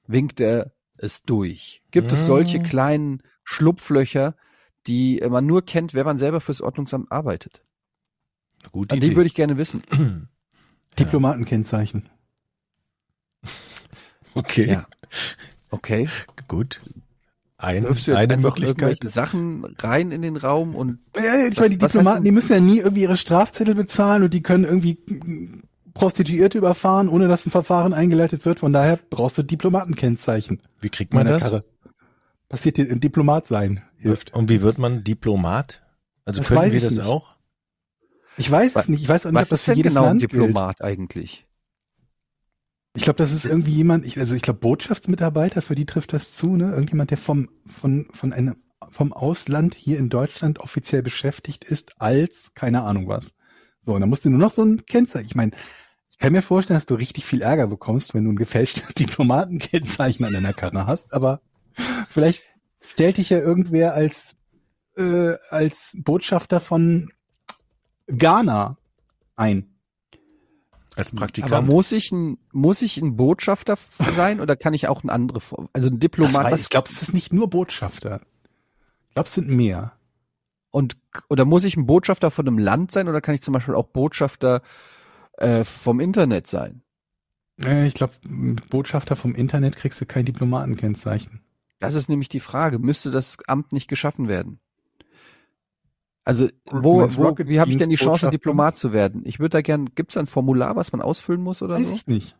winkt 0.06 0.40
er 0.40 0.72
es 0.96 1.22
durch. 1.22 1.82
Gibt 1.90 2.12
es 2.12 2.26
solche 2.26 2.58
Mm. 2.58 2.62
kleinen 2.62 3.22
Schlupflöcher, 3.44 4.36
die 4.86 5.22
man 5.28 5.46
nur 5.46 5.64
kennt, 5.64 5.94
wenn 5.94 6.04
man 6.06 6.18
selber 6.18 6.40
fürs 6.40 6.60
Ordnungsamt 6.60 7.10
arbeitet? 7.12 7.62
Gute 8.70 8.94
An 8.94 9.00
die 9.00 9.14
würde 9.16 9.26
ich 9.26 9.34
gerne 9.34 9.56
wissen. 9.56 9.82
Diplomatenkennzeichen. 10.98 12.08
Okay, 14.34 14.66
Ja. 14.66 14.86
Okay. 15.70 16.08
gut. 16.48 16.80
Ein, 17.62 17.84
Wirfst 17.84 18.06
du 18.06 18.10
jetzt 18.10 18.18
eine 18.20 18.34
einfach 18.34 18.56
Möglichkeit. 18.56 18.88
irgendwelche 18.90 19.08
Sachen 19.08 19.64
rein 19.78 20.10
in 20.10 20.20
den 20.22 20.36
Raum 20.36 20.74
und 20.74 20.98
Ja, 21.16 21.46
ich 21.46 21.52
Was- 21.52 21.58
meine, 21.60 21.70
die 21.70 21.78
Diplomaten, 21.78 22.24
die 22.24 22.30
müssen 22.32 22.52
ja 22.52 22.60
nie 22.60 22.78
irgendwie 22.78 23.02
ihre 23.02 23.16
Strafzettel 23.16 23.74
bezahlen 23.74 24.24
und 24.24 24.34
die 24.34 24.42
können 24.42 24.64
irgendwie 24.64 24.98
Prostituierte 25.94 26.58
überfahren, 26.58 27.08
ohne 27.08 27.28
dass 27.28 27.46
ein 27.46 27.50
Verfahren 27.50 27.92
eingeleitet 27.92 28.44
wird. 28.46 28.58
Von 28.60 28.72
daher 28.72 28.98
brauchst 29.10 29.38
du 29.38 29.42
Diplomatenkennzeichen. 29.42 30.60
Wie 30.80 30.88
kriegt 30.88 31.14
man 31.14 31.26
das? 31.26 31.42
Karre. 31.42 31.64
Passiert 32.48 32.76
dir 32.78 32.90
ein 32.90 33.00
Diplomat 33.00 33.46
sein 33.46 33.82
hilft. 33.96 34.34
Und 34.34 34.48
wie 34.48 34.60
wird 34.62 34.78
man 34.78 35.04
Diplomat? 35.04 35.82
Also 36.24 36.40
Das 36.40 36.48
können 36.48 36.72
wir 36.72 36.80
das 36.80 36.96
nicht. 36.96 37.06
auch? 37.06 37.36
Ich 38.36 38.50
weiß 38.50 38.76
es 38.76 38.88
nicht. 38.88 39.02
Ich 39.02 39.08
weiß 39.08 39.26
auch 39.26 39.30
nicht, 39.30 39.40
was 39.40 39.50
das 39.50 39.60
ist 39.60 39.64
für 39.66 39.70
denn 39.72 39.76
jedes 39.78 39.92
genau 39.94 40.04
ein 40.04 40.08
Land 40.08 40.20
gilt. 40.20 40.32
Diplomat 40.32 40.82
eigentlich? 40.82 41.46
Ich 42.94 43.04
glaube, 43.04 43.16
das 43.16 43.32
ist 43.32 43.46
irgendwie 43.46 43.72
jemand, 43.72 44.04
ich, 44.04 44.18
also 44.18 44.34
ich 44.34 44.42
glaube 44.42 44.60
Botschaftsmitarbeiter, 44.60 45.62
für 45.62 45.74
die 45.74 45.86
trifft 45.86 46.12
das 46.12 46.34
zu, 46.34 46.56
ne? 46.56 46.72
Irgendjemand, 46.72 47.10
der 47.10 47.18
vom, 47.18 47.48
von, 47.64 48.06
von 48.12 48.32
einem, 48.32 48.56
vom 48.90 49.14
Ausland 49.14 49.74
hier 49.74 49.98
in 49.98 50.10
Deutschland 50.10 50.58
offiziell 50.60 51.02
beschäftigt 51.02 51.64
ist 51.64 52.00
als, 52.00 52.52
keine 52.54 52.82
Ahnung 52.82 53.08
was. 53.08 53.34
So, 53.80 53.94
und 53.94 54.00
dann 54.00 54.10
musst 54.10 54.24
du 54.24 54.30
nur 54.30 54.38
noch 54.38 54.50
so 54.50 54.62
ein 54.62 54.84
Kennzeichen. 54.84 55.26
Ich 55.26 55.34
meine, 55.34 55.52
ich 56.10 56.18
kann 56.18 56.32
mir 56.32 56.42
vorstellen, 56.42 56.76
dass 56.76 56.86
du 56.86 56.94
richtig 56.94 57.24
viel 57.24 57.40
Ärger 57.40 57.66
bekommst, 57.66 58.12
wenn 58.14 58.24
du 58.24 58.30
ein 58.30 58.36
gefälschtes 58.36 58.88
Diplomatenkennzeichen 58.94 60.24
an 60.26 60.34
deiner 60.34 60.52
Karre 60.52 60.86
hast, 60.86 61.14
aber 61.14 61.40
vielleicht 62.08 62.42
stellt 62.80 63.16
dich 63.16 63.30
ja 63.30 63.38
irgendwer 63.38 63.94
als, 63.94 64.36
äh, 64.96 65.34
als 65.48 65.96
Botschafter 65.98 66.60
von 66.60 67.10
Ghana 68.06 68.76
ein. 69.34 69.71
Als 70.96 71.10
Aber 71.12 71.20
Praktikant? 71.20 71.66
muss 71.66 71.90
ich 71.92 72.12
ein, 72.12 72.38
muss 72.52 72.82
ich 72.82 72.98
ein 72.98 73.16
Botschafter 73.16 73.78
sein 74.14 74.40
oder 74.40 74.56
kann 74.56 74.74
ich 74.74 74.88
auch 74.88 75.02
ein 75.04 75.10
andere, 75.10 75.40
Form- 75.40 75.68
also 75.72 75.88
ein 75.88 75.92
Das 75.94 76.00
Diplomat, 76.00 76.44
weiß, 76.44 76.52
was, 76.52 76.60
ich 76.62 76.68
glaube, 76.70 76.88
es 76.90 77.00
ist 77.02 77.14
nicht 77.14 77.32
nur 77.32 77.48
Botschafter. 77.48 78.20
Ich 79.08 79.14
glaube, 79.14 79.26
es 79.28 79.34
sind 79.34 79.48
mehr. 79.48 79.92
und, 80.70 80.96
oder 81.28 81.44
muss 81.44 81.64
ich 81.64 81.76
ein 81.76 81.86
Botschafter 81.86 82.30
von 82.30 82.46
einem 82.46 82.58
Land 82.58 82.92
sein 82.92 83.08
oder 83.08 83.20
kann 83.20 83.34
ich 83.34 83.42
zum 83.42 83.52
Beispiel 83.54 83.74
auch 83.74 83.86
Botschafter 83.88 84.62
äh, 85.38 85.64
vom 85.64 86.00
Internet 86.00 86.46
sein? 86.46 86.82
Äh, 87.62 87.86
Ich 87.86 87.94
glaube, 87.94 88.14
Botschafter 88.70 89.16
vom 89.16 89.34
Internet 89.34 89.76
kriegst 89.76 90.00
du 90.00 90.06
kein 90.06 90.24
Diplomatenkennzeichen. 90.24 91.40
Das 91.78 91.94
ist 91.94 92.08
nämlich 92.08 92.28
die 92.28 92.40
Frage. 92.40 92.78
Müsste 92.78 93.10
das 93.10 93.38
Amt 93.46 93.72
nicht 93.72 93.88
geschaffen 93.88 94.28
werden? 94.28 94.60
Also, 96.24 96.48
wo, 96.66 97.00
wo 97.00 97.36
wie 97.38 97.58
habe 97.60 97.70
ich 97.70 97.76
denn 97.76 97.90
die 97.90 97.96
Chance? 97.96 98.30
Diplomat 98.30 98.78
zu 98.78 98.92
werden? 98.92 99.22
Ich 99.24 99.40
würde 99.40 99.50
da 99.50 99.60
gern, 99.62 99.92
gibt's 99.94 100.14
da 100.14 100.20
ein 100.20 100.26
Formular, 100.28 100.76
was 100.76 100.92
man 100.92 101.00
ausfüllen 101.00 101.42
muss 101.42 101.62
oder 101.62 101.76
Weiß 101.76 101.88
so? 101.88 101.94
ich 101.94 102.06
nicht. 102.06 102.36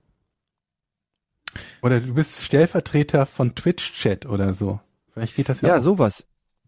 Oder 1.83 2.01
du 2.01 2.15
bist 2.15 2.45
Stellvertreter 2.45 3.27
von 3.27 3.55
Twitch-Chat 3.55 4.27
oder 4.27 4.53
so. 4.55 4.81
Vielleicht 5.13 5.35
geht 5.37 5.49
das 5.49 5.61
ja. 5.63 5.69
Ja, 5.71 5.77
auch. 5.79 5.81
sowas. 5.81 6.27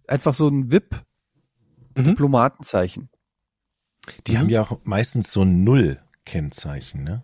Einfach 0.09 0.35
so 0.35 0.49
ein 0.49 0.67
Mhm. 0.67 0.73
VIP-Diplomatenzeichen. 0.73 3.09
Die 4.27 4.37
haben 4.37 4.51
ja 4.51 4.61
auch 4.63 4.81
meistens 4.85 5.33
so 5.33 5.43
ein 5.43 5.65
Null-Kennzeichen, 5.65 7.05
ne? 7.05 7.23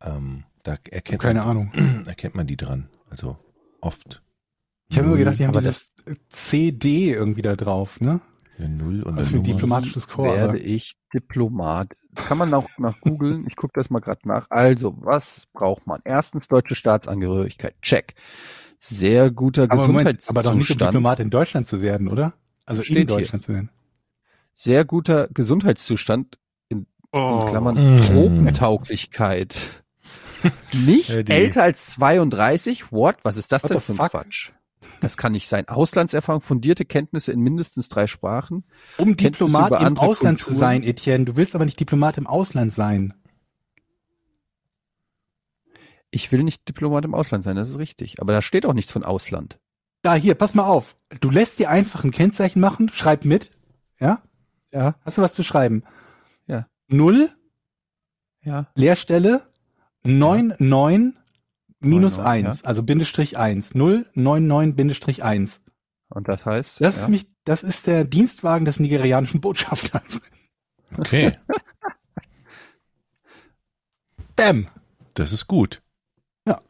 Ähm, 0.00 0.44
da 0.62 0.76
erkennt 0.90 1.20
Keine 1.20 1.40
man, 1.40 1.48
Ahnung. 1.48 1.72
erkennt 2.06 2.34
man 2.34 2.46
die 2.46 2.56
dran. 2.56 2.88
Also 3.10 3.36
oft. 3.80 4.22
Ich 4.88 4.98
habe 4.98 5.08
immer 5.08 5.16
gedacht, 5.16 5.38
die 5.38 5.44
haben 5.44 5.50
aber 5.50 5.60
dieses 5.60 5.92
CD 6.28 7.12
irgendwie 7.12 7.42
da 7.42 7.56
drauf, 7.56 8.00
ne? 8.00 8.20
Eine 8.58 8.68
Null 8.70 9.02
und 9.02 9.18
Also 9.18 9.18
eine 9.18 9.26
für 9.30 9.36
Nummer. 9.36 9.46
diplomatisches 9.48 10.08
Korps. 10.08 10.34
Werde 10.34 10.58
ich 10.58 10.96
Diplomat? 11.12 11.94
Kann 12.14 12.38
man 12.38 12.54
auch 12.54 12.68
nach 12.78 12.98
googeln. 13.00 13.46
Ich 13.48 13.56
gucke 13.56 13.72
das 13.74 13.90
mal 13.90 14.00
gerade 14.00 14.26
nach. 14.26 14.46
Also, 14.50 14.94
was 14.98 15.46
braucht 15.52 15.86
man? 15.86 16.00
Erstens 16.04 16.48
deutsche 16.48 16.74
Staatsangehörigkeit. 16.74 17.74
Check. 17.82 18.14
Sehr 18.78 19.30
guter 19.30 19.64
Aber, 19.64 19.74
Moment, 19.86 19.88
Gesundheitszustand. 20.18 20.38
aber 20.38 20.42
doch 20.50 20.54
nicht 20.56 20.70
um 20.70 20.78
Diplomat 20.78 21.20
in 21.20 21.30
Deutschland 21.30 21.68
zu 21.68 21.82
werden, 21.82 22.08
oder? 22.08 22.32
Also 22.64 22.82
Steht 22.82 22.96
in 22.96 23.08
hier. 23.08 23.16
Deutschland 23.18 23.42
zu 23.42 23.52
werden. 23.52 23.70
Sehr 24.54 24.84
guter 24.86 25.28
Gesundheitszustand. 25.34 26.38
In, 26.68 26.86
Oh. 27.12 27.42
in 27.42 27.50
Klammern 27.50 27.94
Mm. 27.96 28.02
Tropentauglichkeit. 28.02 29.82
Nicht 30.72 31.28
die- 31.28 31.32
älter 31.32 31.62
als 31.62 31.86
32? 31.90 32.90
What? 32.92 33.16
Was 33.22 33.36
ist 33.36 33.52
das 33.52 33.64
What 33.64 33.72
denn 33.72 33.80
für 33.80 33.92
ein 33.92 33.96
fuck? 33.96 34.10
Quatsch? 34.12 34.50
Das 35.00 35.16
kann 35.16 35.32
nicht 35.32 35.48
sein. 35.48 35.68
Auslandserfahrung, 35.68 36.40
fundierte 36.40 36.84
Kenntnisse 36.84 37.32
in 37.32 37.40
mindestens 37.40 37.88
drei 37.88 38.06
Sprachen. 38.06 38.64
Um 38.96 39.16
Diplomat 39.16 39.82
im 39.82 39.98
Ausland 39.98 40.38
zu 40.38 40.46
Kulturen. 40.46 40.60
sein, 40.60 40.82
Etienne. 40.82 41.24
Du 41.24 41.36
willst 41.36 41.54
aber 41.54 41.64
nicht 41.64 41.78
Diplomat 41.78 42.18
im 42.18 42.26
Ausland 42.26 42.72
sein. 42.72 43.14
Ich 46.10 46.32
will 46.32 46.42
nicht 46.42 46.68
Diplomat 46.68 47.04
im 47.04 47.14
Ausland 47.14 47.44
sein, 47.44 47.56
das 47.56 47.68
ist 47.68 47.78
richtig. 47.78 48.20
Aber 48.20 48.32
da 48.32 48.40
steht 48.40 48.64
auch 48.64 48.72
nichts 48.72 48.92
von 48.92 49.04
Ausland. 49.04 49.58
Da, 50.02 50.14
hier, 50.14 50.34
pass 50.34 50.54
mal 50.54 50.64
auf. 50.64 50.96
Du 51.20 51.30
lässt 51.30 51.58
dir 51.58 51.68
einfach 51.70 52.04
ein 52.04 52.10
Kennzeichen 52.10 52.60
machen, 52.60 52.90
schreib 52.94 53.24
mit. 53.24 53.50
Ja? 53.98 54.22
Ja, 54.72 54.94
Hast 55.04 55.18
du 55.18 55.22
was 55.22 55.34
zu 55.34 55.42
schreiben? 55.42 55.82
Ja. 56.46 56.68
Null, 56.88 57.30
ja. 58.42 58.68
Leerstelle, 58.74 59.42
99 60.04 61.14
minus 61.86 62.18
99, 62.18 62.48
1, 62.48 62.64
also 62.64 62.82
Bindestrich 62.82 63.38
1. 63.38 63.74
0, 63.74 64.06
99 64.14 64.76
Bindestrich 64.76 65.24
1. 65.24 65.64
Und 66.08 66.28
das 66.28 66.44
heißt? 66.44 66.80
Das 66.80 66.96
ja. 66.96 67.02
ist 67.02 67.08
mich, 67.08 67.26
das 67.44 67.62
ist 67.62 67.86
der 67.86 68.04
Dienstwagen 68.04 68.64
des 68.64 68.80
nigerianischen 68.80 69.40
Botschafters. 69.40 70.22
Okay, 70.96 71.32
Bam. 74.36 74.68
das 75.14 75.32
ist 75.32 75.46
gut. 75.46 75.82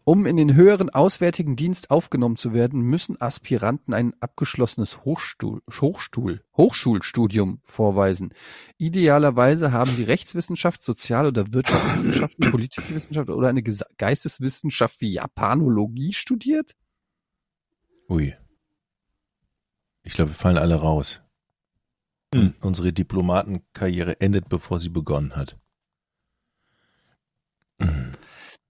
Um 0.04 0.24
in 0.24 0.38
den 0.38 0.54
höheren 0.54 0.88
Auswärtigen 0.88 1.54
Dienst 1.54 1.90
aufgenommen 1.90 2.36
zu 2.36 2.54
werden, 2.54 2.80
müssen 2.80 3.20
Aspiranten 3.20 3.92
ein 3.92 4.14
abgeschlossenes 4.20 5.04
Hochstuhl, 5.04 5.62
Hochstuhl, 5.70 6.42
Hochschulstudium 6.56 7.60
vorweisen. 7.62 8.32
Idealerweise 8.78 9.72
haben 9.72 9.90
sie 9.90 10.04
Rechtswissenschaft, 10.04 10.82
Sozial- 10.82 11.26
oder 11.26 11.52
Wirtschaftswissenschaften, 11.52 12.50
Politikwissenschaft 12.50 13.28
oder 13.28 13.48
eine 13.48 13.62
Geisteswissenschaft 13.62 15.02
wie 15.02 15.12
Japanologie 15.12 16.14
studiert? 16.14 16.74
Ui. 18.08 18.34
Ich 20.04 20.14
glaube, 20.14 20.30
wir 20.30 20.36
fallen 20.36 20.58
alle 20.58 20.76
raus. 20.76 21.20
Hm. 22.34 22.54
Unsere 22.60 22.94
Diplomatenkarriere 22.94 24.20
endet, 24.20 24.48
bevor 24.48 24.80
sie 24.80 24.88
begonnen 24.88 25.36
hat. 25.36 25.58
Hm. 27.80 28.12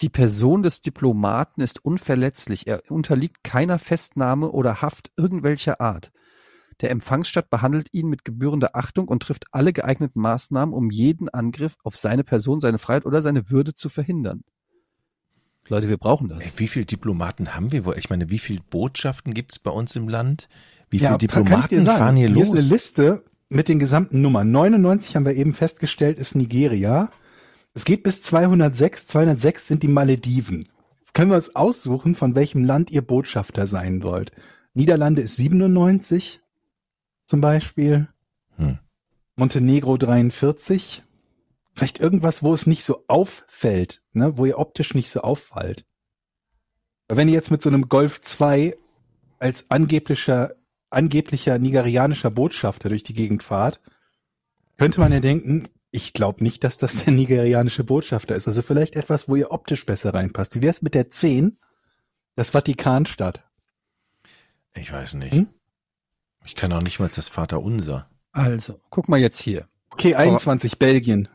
Die 0.03 0.09
Person 0.11 0.63
des 0.63 0.81
Diplomaten 0.83 1.63
ist 1.63 1.85
unverletzlich. 1.85 2.67
Er 2.67 2.83
unterliegt 2.91 3.43
keiner 3.45 3.79
Festnahme 3.79 4.51
oder 4.51 4.83
Haft 4.83 5.11
irgendwelcher 5.17 5.81
Art. 5.81 6.13
Der 6.83 6.91
Empfangsstaat 6.91 7.49
behandelt 7.49 7.89
ihn 7.93 8.09
mit 8.09 8.25
gebührender 8.25 8.77
Achtung 8.77 9.09
und 9.09 9.23
trifft 9.23 9.47
alle 9.53 9.73
geeigneten 9.73 10.21
Maßnahmen, 10.21 10.75
um 10.75 10.91
jeden 10.91 11.31
Angriff 11.31 11.77
auf 11.83 11.97
seine 11.97 12.25
Person, 12.25 12.61
seine 12.61 12.79
Freiheit 12.79 13.07
oder 13.07 13.23
seine 13.23 13.49
Würde 13.49 13.75
zu 13.75 13.89
verhindern. 13.89 14.43
Leute, 15.69 15.89
wir 15.89 15.97
brauchen 15.97 16.31
Ey, 16.31 16.37
das. 16.39 16.59
Wie 16.59 16.69
viele 16.69 16.85
Diplomaten 16.85 17.55
haben 17.55 17.73
wir 17.73 17.87
wohl? 17.87 17.97
Ich 17.99 18.11
meine, 18.11 18.31
wie 18.31 18.39
viele 18.39 18.61
Botschaften 18.69 19.33
gibt's 19.33 19.59
bei 19.59 19.71
uns 19.71 19.97
im 19.97 20.09
Land? 20.09 20.49
Wie 20.91 20.99
Ja, 20.99 21.09
viele 21.09 21.19
dir 21.19 21.29
Diplomaten 21.29 21.87
fahren 21.87 22.17
hier, 22.17 22.29
Hier 22.29 22.37
los? 22.37 22.49
ist 22.49 22.53
eine 22.53 22.61
Liste 22.69 23.25
mit 23.49 23.69
den 23.69 23.79
gesamten 23.79 24.21
Nummern. 24.21 24.51
99 24.51 25.17
haben 25.17 25.25
wir 25.25 25.35
eben 25.35 25.55
festgestellt, 25.55 26.19
ist 26.19 26.35
Nigeria. 26.37 27.11
Es 27.77 27.85
geht 27.85 28.03
bis 28.03 28.23
206. 28.23 29.07
206 29.09 29.69
sind 29.69 29.83
die 29.83 29.89
Malediven. 29.89 30.67
Jetzt 30.97 31.13
können 31.13 31.31
wir 31.31 31.37
uns 31.37 31.55
aussuchen, 31.55 32.15
von 32.15 32.35
welchem 32.35 32.65
Land 32.65 32.91
ihr 32.91 33.03
Botschafter 33.03 33.67
sein 33.67 34.03
wollt. 34.03 34.33
Niederlande 34.73 35.21
ist 35.21 35.37
97. 35.37 36.41
zum 37.27 37.43
Beispiel. 37.43 38.09
Hm. 38.57 38.79
Montenegro 39.35 39.99
43. 39.99 41.05
Vielleicht 41.75 42.01
irgendwas, 42.01 42.43
wo 42.43 42.55
es 42.55 42.67
nicht 42.67 42.83
so 42.83 43.05
auffällt, 43.09 44.03
ne? 44.15 44.39
wo 44.39 44.47
ihr 44.47 44.59
optisch 44.59 44.95
nicht 44.95 45.11
so 45.11 45.21
auffällt. 45.21 45.85
Wenn 47.09 47.29
ihr 47.29 47.35
jetzt 47.35 47.51
mit 47.51 47.61
so 47.61 47.69
einem 47.69 47.91
Golf 47.91 48.23
2 48.23 48.75
als 49.39 49.71
angeblicher, 49.71 50.55
angeblicher 50.89 51.59
nigerianischer 51.59 52.31
Botschafter 52.31 52.89
durch 52.89 53.03
die 53.03 53.13
Gegend 53.13 53.43
fahrt, 53.43 53.83
könnte 54.79 54.99
man 54.99 55.13
ja 55.13 55.21
denken, 55.21 55.69
ich 55.91 56.13
glaube 56.13 56.43
nicht, 56.43 56.65
dass 56.65 56.77
das 56.77 57.05
der 57.05 57.13
nigerianische 57.13 57.85
Botschafter 57.85 58.35
ist. 58.35 58.49
Also 58.49 58.63
vielleicht 58.63 58.97
etwas, 58.97 59.29
wo 59.29 59.37
ihr 59.37 59.51
optisch 59.51 59.87
besser 59.87 60.15
reinpasst. 60.15 60.55
Wie 60.55 60.63
wär's 60.63 60.83
mit 60.83 60.95
der 60.95 61.11
10? 61.11 61.59
Das 62.35 62.51
Vatikanstadt. 62.51 63.45
Ich 64.75 64.93
weiß 64.93 65.15
nicht. 65.15 65.33
Hm? 65.33 65.49
Ich 66.45 66.55
kann 66.55 66.73
auch 66.73 66.83
nicht 66.83 67.01
mal 67.01 67.09
das 67.09 67.29
Vaterunser. 67.29 68.09
Also, 68.33 68.79
guck 68.91 69.09
mal 69.09 69.19
jetzt 69.19 69.41
hier. 69.41 69.67
Okay, 69.91 70.15
21, 70.15 70.79
Belgien. 70.79 71.29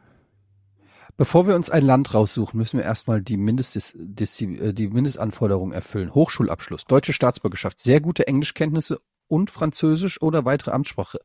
Bevor 1.18 1.47
wir 1.47 1.56
uns 1.56 1.70
ein 1.70 1.84
Land 1.84 2.14
raussuchen, 2.14 2.58
müssen 2.58 2.78
wir 2.78 2.86
erstmal 2.86 3.22
die, 3.22 3.38
Mindest, 3.38 3.95
die, 3.95 4.74
die 4.74 4.88
Mindestanforderungen 4.88 5.74
erfüllen. 5.74 6.14
Hochschulabschluss, 6.14 6.86
deutsche 6.86 7.14
Staatsbürgerschaft, 7.14 7.80
sehr 7.80 7.99
gute 7.99 8.28
Englischkenntnisse 8.28 9.02
und 9.28 9.52
Französisch 9.52 10.22
oder 10.22 10.45
weitere 10.45 10.72
Amtssprache. 10.72 11.20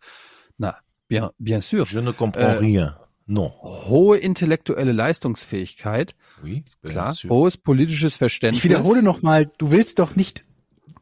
Na, 0.58 0.76
bien, 1.08 1.30
bien 1.38 1.60
sûr. 1.62 1.86
Je 1.86 2.00
ne 2.00 2.12
comprends 2.12 2.54
Äh, 2.54 2.58
rien. 2.58 2.96
Non. 3.26 3.50
Hohe 3.60 4.18
intellektuelle 4.18 4.92
Leistungsfähigkeit, 4.92 6.14
Oui, 6.42 6.64
klar. 6.82 7.12
sûr. 7.12 7.30
Hohes 7.30 7.56
politisches 7.56 8.16
Verständnis. 8.16 8.64
Ich 8.64 8.70
wiederhole 8.70 9.02
nochmal, 9.02 9.50
du 9.58 9.72
willst 9.72 9.98
doch 9.98 10.14
nicht 10.14 10.46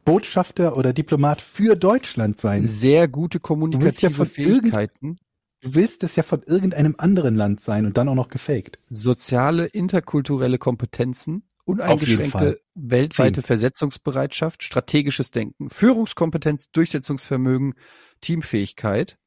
Botschafter 0.05 0.75
oder 0.75 0.91
Diplomat 0.93 1.41
für 1.41 1.75
Deutschland 1.75 2.39
sein. 2.39 2.63
Sehr 2.63 3.07
gute 3.07 3.35
willst 3.39 3.43
ja 3.43 3.47
kommunikative 3.47 4.13
von 4.13 4.25
Fähigkeiten, 4.25 5.17
Du 5.61 5.73
willst 5.73 6.03
es 6.03 6.15
ja 6.15 6.21
von 6.21 6.43
irgendeinem 6.43 6.95
anderen 6.97 7.35
Land 7.35 7.59
sein 7.59 7.87
und 7.87 7.97
dann 7.97 8.07
auch 8.07 8.13
noch 8.15 8.27
gefaked. 8.27 8.77
soziale, 8.89 9.65
interkulturelle 9.65 10.59
Kompetenzen, 10.59 11.43
uneingeschränkte 11.63 12.59
weltweite 12.75 13.41
Zehn. 13.41 13.43
Versetzungsbereitschaft, 13.43 14.61
strategisches 14.61 15.31
Denken, 15.31 15.69
Führungskompetenz, 15.71 16.69
Durchsetzungsvermögen, 16.71 17.73
Teamfähigkeit, 18.21 19.17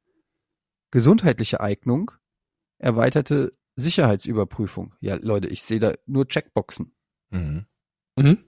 gesundheitliche 0.93 1.61
Eignung, 1.61 2.13
erweiterte 2.79 3.57
Sicherheitsüberprüfung. 3.77 4.95
Ja, 5.01 5.17
Leute, 5.21 5.49
ich 5.49 5.63
sehe 5.63 5.79
da 5.79 5.95
nur 6.07 6.27
Checkboxen. 6.27 6.93
Mhm. 7.31 7.67
Mhm. 8.17 8.39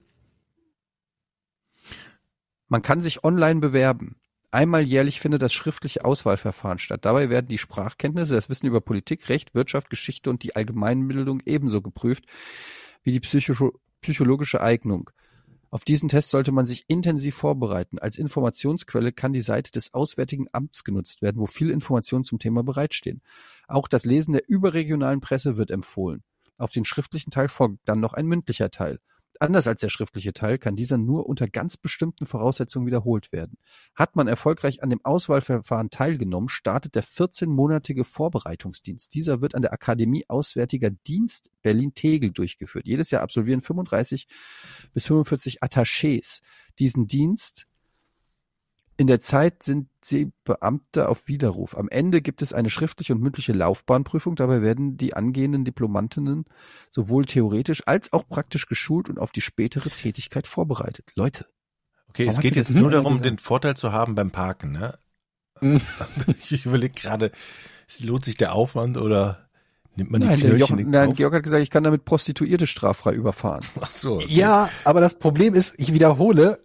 Man 2.67 2.81
kann 2.81 3.01
sich 3.01 3.23
online 3.23 3.59
bewerben. 3.59 4.15
Einmal 4.51 4.81
jährlich 4.81 5.21
findet 5.21 5.41
das 5.41 5.53
schriftliche 5.53 6.03
Auswahlverfahren 6.03 6.77
statt. 6.77 7.05
Dabei 7.05 7.29
werden 7.29 7.47
die 7.47 7.57
Sprachkenntnisse, 7.57 8.35
das 8.35 8.49
Wissen 8.49 8.65
über 8.65 8.81
Politik, 8.81 9.29
Recht, 9.29 9.55
Wirtschaft, 9.55 9.89
Geschichte 9.89 10.29
und 10.29 10.43
die 10.43 10.55
Allgemeinbildung 10.57 11.41
ebenso 11.45 11.81
geprüft 11.81 12.25
wie 13.03 13.13
die 13.13 13.19
psycho 13.21 13.79
psychologische 14.01 14.61
Eignung. 14.61 15.11
Auf 15.73 15.85
diesen 15.85 16.09
Test 16.09 16.29
sollte 16.29 16.51
man 16.51 16.65
sich 16.65 16.83
intensiv 16.89 17.35
vorbereiten. 17.35 17.97
Als 17.97 18.17
Informationsquelle 18.17 19.13
kann 19.13 19.31
die 19.31 19.39
Seite 19.39 19.71
des 19.71 19.93
Auswärtigen 19.93 20.47
Amts 20.51 20.83
genutzt 20.83 21.21
werden, 21.21 21.39
wo 21.39 21.47
viele 21.47 21.71
Informationen 21.71 22.25
zum 22.25 22.39
Thema 22.39 22.61
bereitstehen. 22.61 23.21
Auch 23.69 23.87
das 23.87 24.03
Lesen 24.03 24.33
der 24.33 24.49
überregionalen 24.49 25.21
Presse 25.21 25.55
wird 25.55 25.71
empfohlen. 25.71 26.23
Auf 26.57 26.73
den 26.73 26.83
schriftlichen 26.83 27.31
Teil 27.31 27.47
folgt 27.47 27.79
dann 27.85 28.01
noch 28.01 28.11
ein 28.11 28.25
mündlicher 28.25 28.69
Teil. 28.69 28.99
Anders 29.39 29.65
als 29.65 29.81
der 29.81 29.89
schriftliche 29.89 30.33
Teil 30.33 30.57
kann 30.57 30.75
dieser 30.75 30.97
nur 30.97 31.25
unter 31.25 31.47
ganz 31.47 31.77
bestimmten 31.77 32.25
Voraussetzungen 32.25 32.85
wiederholt 32.85 33.31
werden. 33.31 33.57
Hat 33.95 34.15
man 34.15 34.27
erfolgreich 34.27 34.83
an 34.83 34.89
dem 34.89 35.03
Auswahlverfahren 35.03 35.89
teilgenommen, 35.89 36.49
startet 36.49 36.95
der 36.95 37.03
14-monatige 37.03 38.03
Vorbereitungsdienst. 38.03 39.13
Dieser 39.13 39.41
wird 39.41 39.55
an 39.55 39.61
der 39.61 39.73
Akademie 39.73 40.25
Auswärtiger 40.27 40.91
Dienst 40.91 41.49
Berlin-Tegel 41.61 42.31
durchgeführt. 42.31 42.85
Jedes 42.85 43.09
Jahr 43.11 43.23
absolvieren 43.23 43.61
35 43.61 44.27
bis 44.93 45.07
45 45.07 45.63
Attachés 45.63 46.41
diesen 46.79 47.07
Dienst. 47.07 47.67
In 48.97 49.07
der 49.07 49.21
Zeit 49.21 49.63
sind 49.63 49.87
sie 50.03 50.31
Beamte 50.43 51.09
auf 51.09 51.27
Widerruf. 51.27 51.75
Am 51.75 51.89
Ende 51.89 52.21
gibt 52.21 52.41
es 52.41 52.53
eine 52.53 52.69
schriftliche 52.69 53.13
und 53.13 53.21
mündliche 53.21 53.53
Laufbahnprüfung. 53.53 54.35
Dabei 54.35 54.61
werden 54.61 54.97
die 54.97 55.15
angehenden 55.15 55.65
Diplomantinnen 55.65 56.45
sowohl 56.89 57.25
theoretisch 57.25 57.83
als 57.87 58.13
auch 58.13 58.27
praktisch 58.27 58.67
geschult 58.67 59.09
und 59.09 59.17
auf 59.17 59.31
die 59.31 59.41
spätere 59.41 59.89
Tätigkeit 59.89 60.45
vorbereitet. 60.45 61.11
Leute, 61.15 61.45
Okay, 62.11 62.27
es 62.27 62.41
geht 62.41 62.57
jetzt 62.57 62.75
nur 62.75 62.91
darum, 62.91 63.13
gesagt? 63.13 63.25
den 63.25 63.37
Vorteil 63.37 63.77
zu 63.77 63.93
haben 63.93 64.15
beim 64.15 64.31
Parken. 64.31 64.71
Ne? 64.73 64.99
Mhm. 65.61 65.79
Ich 66.49 66.65
überlege 66.65 66.93
gerade, 66.93 67.31
es 67.87 68.03
lohnt 68.03 68.25
sich 68.25 68.35
der 68.35 68.53
Aufwand 68.53 68.97
oder 68.97 69.47
nimmt 69.95 70.11
man 70.11 70.19
die 70.19 70.27
nein, 70.27 70.39
Knöllchen 70.41 70.89
nein? 70.91 71.13
Georg 71.13 71.33
hat 71.33 71.43
gesagt, 71.43 71.63
ich 71.63 71.69
kann 71.69 71.85
damit 71.85 72.03
Prostituierte 72.03 72.67
straffrei 72.67 73.13
überfahren. 73.13 73.63
Ach 73.79 73.89
so. 73.89 74.15
okay. 74.15 74.25
Ja, 74.27 74.69
aber 74.83 74.99
das 74.99 75.19
Problem 75.19 75.53
ist, 75.53 75.79
ich 75.79 75.93
wiederhole, 75.93 76.61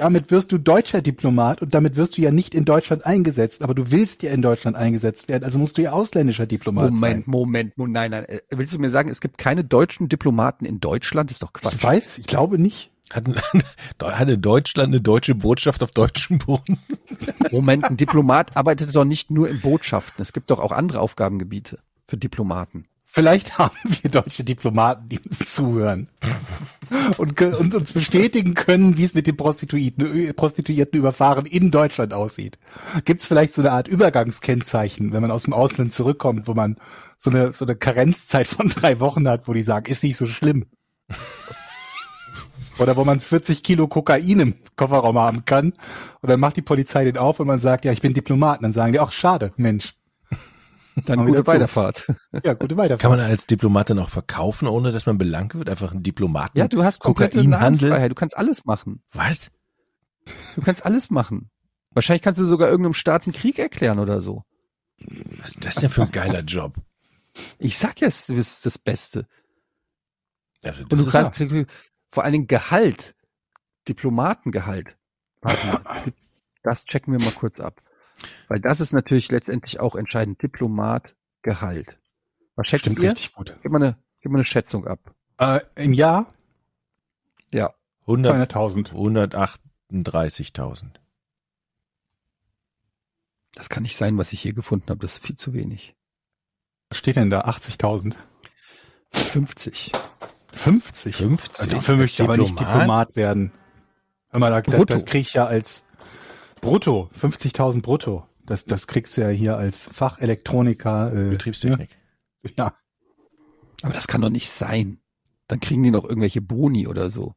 damit 0.00 0.30
wirst 0.30 0.52
du 0.52 0.58
deutscher 0.58 1.02
Diplomat 1.02 1.62
und 1.62 1.74
damit 1.74 1.96
wirst 1.96 2.16
du 2.16 2.22
ja 2.22 2.30
nicht 2.30 2.54
in 2.54 2.64
Deutschland 2.64 3.06
eingesetzt, 3.06 3.62
aber 3.62 3.74
du 3.74 3.90
willst 3.90 4.22
ja 4.22 4.32
in 4.32 4.42
Deutschland 4.42 4.76
eingesetzt 4.76 5.28
werden, 5.28 5.44
also 5.44 5.58
musst 5.58 5.78
du 5.78 5.82
ja 5.82 5.92
ausländischer 5.92 6.46
Diplomat 6.46 6.90
Moment, 6.90 7.00
sein. 7.00 7.24
Moment, 7.26 7.78
Moment, 7.78 7.94
nein, 7.94 8.10
nein. 8.10 8.24
äh, 8.24 8.40
Willst 8.50 8.74
du 8.74 8.78
mir 8.78 8.90
sagen, 8.90 9.10
es 9.10 9.20
gibt 9.20 9.38
keine 9.38 9.64
deutschen 9.64 10.08
Diplomaten 10.08 10.64
in 10.64 10.80
Deutschland? 10.80 11.30
ist 11.30 11.42
doch 11.42 11.52
Quatsch. 11.52 11.74
Ich 11.74 11.82
weiß, 11.82 12.18
ich 12.18 12.26
glaube 12.26 12.58
nicht. 12.58 12.90
Hat, 13.10 13.26
hat 14.02 14.28
in 14.28 14.40
Deutschland 14.40 14.88
eine 14.88 15.00
deutsche 15.00 15.34
Botschaft 15.34 15.82
auf 15.82 15.90
deutschem 15.90 16.38
Boden? 16.38 16.78
Moment, 17.50 17.84
ein 17.84 17.96
Diplomat 17.96 18.56
arbeitet 18.56 18.94
doch 18.94 19.04
nicht 19.04 19.30
nur 19.30 19.48
in 19.48 19.60
Botschaften. 19.60 20.22
Es 20.22 20.32
gibt 20.32 20.50
doch 20.50 20.60
auch 20.60 20.72
andere 20.72 21.00
Aufgabengebiete 21.00 21.80
für 22.06 22.16
Diplomaten. 22.16 22.86
Vielleicht 23.12 23.58
haben 23.58 23.76
wir 23.82 24.10
deutsche 24.10 24.44
Diplomaten, 24.44 25.08
die 25.08 25.18
uns 25.18 25.38
zuhören 25.52 26.08
und, 27.18 27.40
und 27.42 27.74
uns 27.74 27.92
bestätigen 27.92 28.54
können, 28.54 28.96
wie 28.98 29.04
es 29.04 29.14
mit 29.14 29.26
den 29.26 29.36
Prostituierten, 29.36 30.34
Prostituierten 30.36 30.98
überfahren 30.98 31.44
in 31.46 31.72
Deutschland 31.72 32.14
aussieht. 32.14 32.58
Gibt 33.04 33.22
es 33.22 33.26
vielleicht 33.26 33.52
so 33.52 33.62
eine 33.62 33.72
Art 33.72 33.88
Übergangskennzeichen, 33.88 35.12
wenn 35.12 35.22
man 35.22 35.32
aus 35.32 35.42
dem 35.42 35.52
Ausland 35.52 35.92
zurückkommt, 35.92 36.46
wo 36.46 36.54
man 36.54 36.76
so 37.18 37.30
eine, 37.30 37.52
so 37.52 37.64
eine 37.64 37.74
Karenzzeit 37.74 38.46
von 38.46 38.68
drei 38.68 39.00
Wochen 39.00 39.28
hat, 39.28 39.48
wo 39.48 39.54
die 39.54 39.64
sagen, 39.64 39.90
ist 39.90 40.04
nicht 40.04 40.16
so 40.16 40.26
schlimm. 40.26 40.66
Oder 42.78 42.96
wo 42.96 43.04
man 43.04 43.18
40 43.18 43.64
Kilo 43.64 43.88
Kokain 43.88 44.40
im 44.40 44.54
Kofferraum 44.76 45.18
haben 45.18 45.44
kann 45.44 45.74
und 46.20 46.30
dann 46.30 46.40
macht 46.40 46.56
die 46.56 46.62
Polizei 46.62 47.04
den 47.04 47.18
auf 47.18 47.40
und 47.40 47.48
man 47.48 47.58
sagt, 47.58 47.84
ja, 47.84 47.92
ich 47.92 48.00
bin 48.00 48.14
Diplomat. 48.14 48.60
Und 48.60 48.62
dann 48.62 48.72
sagen 48.72 48.92
die, 48.92 49.00
ach, 49.00 49.12
schade, 49.12 49.52
Mensch. 49.56 49.99
Dann 51.06 51.26
gute. 51.26 51.46
Weiterfahrt. 51.46 52.06
Ja, 52.44 52.54
gute 52.54 52.76
Weiterfahrt. 52.76 53.00
Kann 53.00 53.10
man 53.10 53.20
als 53.20 53.46
Diplomat 53.46 53.90
dann 53.90 53.98
auch 53.98 54.10
verkaufen, 54.10 54.68
ohne 54.68 54.92
dass 54.92 55.06
man 55.06 55.18
belangt 55.18 55.54
wird? 55.54 55.68
Einfach 55.70 55.92
ein 55.92 56.02
Diplomaten? 56.02 56.58
Ja, 56.58 56.68
du 56.68 56.84
hast 56.84 56.98
komplette 57.00 57.36
Kokainhandel? 57.36 58.08
Du 58.08 58.14
kannst 58.14 58.36
alles 58.36 58.64
machen. 58.64 59.02
Was? 59.12 59.50
Du 60.54 60.62
kannst 60.62 60.84
alles 60.84 61.10
machen. 61.10 61.50
Wahrscheinlich 61.92 62.22
kannst 62.22 62.40
du 62.40 62.44
sogar 62.44 62.68
irgendeinem 62.68 62.94
Staat 62.94 63.24
einen 63.24 63.32
Krieg 63.32 63.58
erklären 63.58 63.98
oder 63.98 64.20
so. 64.20 64.44
Was 65.38 65.50
ist 65.50 65.64
das 65.64 65.74
denn 65.76 65.90
für 65.90 66.02
ein 66.02 66.12
geiler 66.12 66.40
Job? 66.40 66.74
Ich 67.58 67.78
sag 67.78 68.00
ja, 68.00 68.08
es 68.08 68.28
ist 68.28 68.66
das 68.66 68.78
Beste. 68.78 69.26
Also, 70.62 70.82
Und 70.82 70.92
das 70.92 71.00
du 71.00 71.06
ist 71.06 71.12
kannst 71.12 71.32
kriegst 71.32 71.66
vor 72.08 72.24
allen 72.24 72.32
Dingen 72.32 72.46
Gehalt. 72.46 73.14
Diplomatengehalt. 73.88 74.98
Warte 75.40 75.66
mal. 75.66 75.82
Das 76.62 76.84
checken 76.84 77.12
wir 77.12 77.24
mal 77.24 77.32
kurz 77.32 77.60
ab. 77.60 77.80
Weil 78.48 78.60
das 78.60 78.80
ist 78.80 78.92
natürlich 78.92 79.30
letztendlich 79.30 79.80
auch 79.80 79.94
entscheidend. 79.96 80.42
Diplomat, 80.42 81.14
Gehalt. 81.42 81.98
Was 82.56 82.68
schätzt 82.68 82.82
Stimmt 82.82 82.98
ihr? 82.98 83.10
richtig 83.10 83.32
gut. 83.32 83.56
Gib 83.62 83.72
mal 83.72 83.82
eine, 83.82 83.96
gib 84.20 84.30
mal 84.32 84.38
eine 84.38 84.44
Schätzung 84.46 84.86
ab. 84.86 85.14
Äh, 85.38 85.60
Im 85.76 85.92
Jahr 85.92 86.32
Ja. 87.52 87.72
100 88.02 88.52
200.000. 88.52 88.92
138.000. 89.90 90.86
Das 93.54 93.68
kann 93.68 93.82
nicht 93.82 93.96
sein, 93.96 94.16
was 94.18 94.32
ich 94.32 94.40
hier 94.42 94.52
gefunden 94.52 94.88
habe. 94.90 95.00
Das 95.00 95.14
ist 95.14 95.26
viel 95.26 95.36
zu 95.36 95.52
wenig. 95.54 95.96
Was 96.88 96.98
steht 96.98 97.16
denn 97.16 97.30
da? 97.30 97.42
80.000. 97.42 98.14
50. 99.12 99.92
50? 100.52 101.16
50? 101.16 101.68
Dafür 101.70 101.96
möchte 101.96 102.22
ich 102.22 102.28
aber 102.28 102.36
nicht 102.36 102.58
Diplomat 102.58 103.16
werden. 103.16 103.52
Hör 104.28 104.40
mal, 104.40 104.50
da, 104.50 104.60
das, 104.60 104.86
das 104.86 105.04
krieg 105.04 105.22
ich 105.22 105.34
ja 105.34 105.46
als 105.46 105.84
brutto, 106.60 107.10
50.000 107.18 107.82
brutto. 107.82 108.26
Das, 108.44 108.64
das 108.64 108.86
kriegst 108.86 109.16
du 109.16 109.20
ja 109.22 109.28
hier 109.28 109.56
als 109.56 109.88
Fachelektroniker. 109.92 111.12
Äh, 111.12 111.30
Betriebstechnik. 111.30 111.96
Ne? 112.42 112.50
Ja. 112.56 112.74
Aber 113.82 113.92
das 113.92 114.08
kann 114.08 114.20
doch 114.20 114.30
nicht 114.30 114.50
sein. 114.50 114.98
Dann 115.46 115.60
kriegen 115.60 115.82
die 115.82 115.90
noch 115.90 116.04
irgendwelche 116.04 116.40
Boni 116.40 116.86
oder 116.86 117.10
so. 117.10 117.34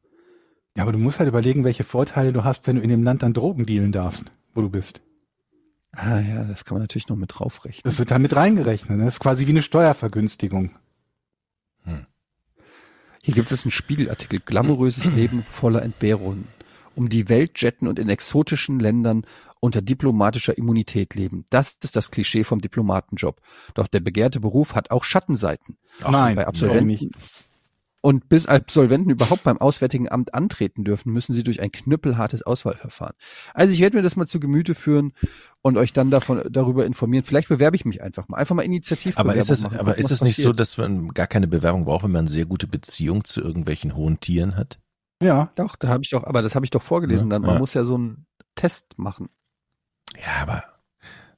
ja, 0.76 0.82
aber 0.82 0.92
du 0.92 0.98
musst 0.98 1.18
halt 1.18 1.28
überlegen, 1.28 1.64
welche 1.64 1.84
Vorteile 1.84 2.32
du 2.32 2.44
hast, 2.44 2.66
wenn 2.66 2.76
du 2.76 2.82
in 2.82 2.90
dem 2.90 3.02
Land 3.02 3.22
dann 3.22 3.34
Drogen 3.34 3.66
dealen 3.66 3.92
darfst, 3.92 4.32
wo 4.52 4.60
du 4.60 4.68
bist. 4.68 5.00
Ah 5.92 6.18
ja, 6.20 6.44
das 6.44 6.64
kann 6.64 6.74
man 6.76 6.82
natürlich 6.82 7.08
noch 7.08 7.16
mit 7.16 7.30
draufrechnen. 7.34 7.82
Das 7.84 7.98
wird 7.98 8.10
dann 8.10 8.22
mit 8.22 8.34
reingerechnet. 8.34 8.98
ne? 8.98 9.04
Das 9.04 9.14
ist 9.14 9.20
quasi 9.20 9.46
wie 9.46 9.52
eine 9.52 9.62
Steuervergünstigung. 9.62 10.70
Hier 13.22 13.34
gibt 13.34 13.50
es 13.52 13.64
einen 13.64 13.70
Spiegelartikel. 13.70 14.40
Glamouröses 14.40 15.06
Leben 15.16 15.42
voller 15.44 15.82
Entbehrungen. 15.82 16.46
Um 16.94 17.08
die 17.08 17.28
Welt 17.28 17.60
jetten 17.60 17.88
und 17.88 17.98
in 17.98 18.08
exotischen 18.08 18.78
Ländern 18.78 19.26
unter 19.64 19.80
diplomatischer 19.80 20.56
Immunität 20.58 21.14
leben. 21.14 21.46
Das 21.48 21.78
ist 21.82 21.96
das 21.96 22.10
Klischee 22.10 22.44
vom 22.44 22.60
Diplomatenjob. 22.60 23.40
Doch 23.72 23.86
der 23.86 24.00
begehrte 24.00 24.38
Beruf 24.38 24.74
hat 24.74 24.90
auch 24.90 25.04
Schattenseiten. 25.04 25.78
Nein, 26.06 26.36
bei 26.36 26.46
Absolventen 26.46 26.86
nicht. 26.86 27.08
und 28.02 28.28
bis 28.28 28.46
Absolventen 28.46 29.08
überhaupt 29.08 29.42
beim 29.42 29.56
Auswärtigen 29.56 30.10
Amt 30.10 30.34
antreten 30.34 30.84
dürfen, 30.84 31.14
müssen 31.14 31.32
sie 31.32 31.42
durch 31.42 31.62
ein 31.62 31.72
knüppelhartes 31.72 32.42
Auswahlverfahren. 32.42 33.14
Also 33.54 33.72
ich 33.72 33.80
werde 33.80 33.96
mir 33.96 34.02
das 34.02 34.16
mal 34.16 34.26
zu 34.26 34.38
Gemüte 34.38 34.74
führen 34.74 35.14
und 35.62 35.78
euch 35.78 35.94
dann 35.94 36.10
davon 36.10 36.42
darüber 36.50 36.84
informieren. 36.84 37.24
Vielleicht 37.24 37.48
bewerbe 37.48 37.76
ich 37.76 37.86
mich 37.86 38.02
einfach 38.02 38.28
mal, 38.28 38.36
einfach 38.36 38.54
mal 38.54 38.62
initiativ. 38.62 39.16
Aber 39.16 39.34
ist 39.34 39.48
es, 39.48 39.64
aber 39.64 39.96
ist 39.96 40.10
es 40.10 40.20
nicht 40.20 40.36
so, 40.36 40.52
dass 40.52 40.76
man 40.76 41.08
gar 41.08 41.26
keine 41.26 41.48
Bewerbung 41.48 41.86
braucht, 41.86 42.04
wenn 42.04 42.12
man 42.12 42.20
eine 42.20 42.28
sehr 42.28 42.44
gute 42.44 42.66
Beziehung 42.66 43.24
zu 43.24 43.40
irgendwelchen 43.40 43.96
hohen 43.96 44.20
Tieren 44.20 44.56
hat? 44.56 44.78
Ja. 45.24 45.50
Doch, 45.56 45.76
da 45.76 45.88
habe 45.88 46.02
ich 46.04 46.10
doch, 46.10 46.24
aber 46.24 46.42
das 46.42 46.54
habe 46.54 46.64
ich 46.66 46.70
doch 46.70 46.82
vorgelesen. 46.82 47.28
Ja, 47.30 47.34
dann 47.36 47.42
man 47.42 47.54
ja. 47.54 47.58
muss 47.58 47.74
ja 47.74 47.84
so 47.84 47.94
einen 47.94 48.26
Test 48.54 48.98
machen. 48.98 49.28
Ja, 50.16 50.42
aber 50.42 50.64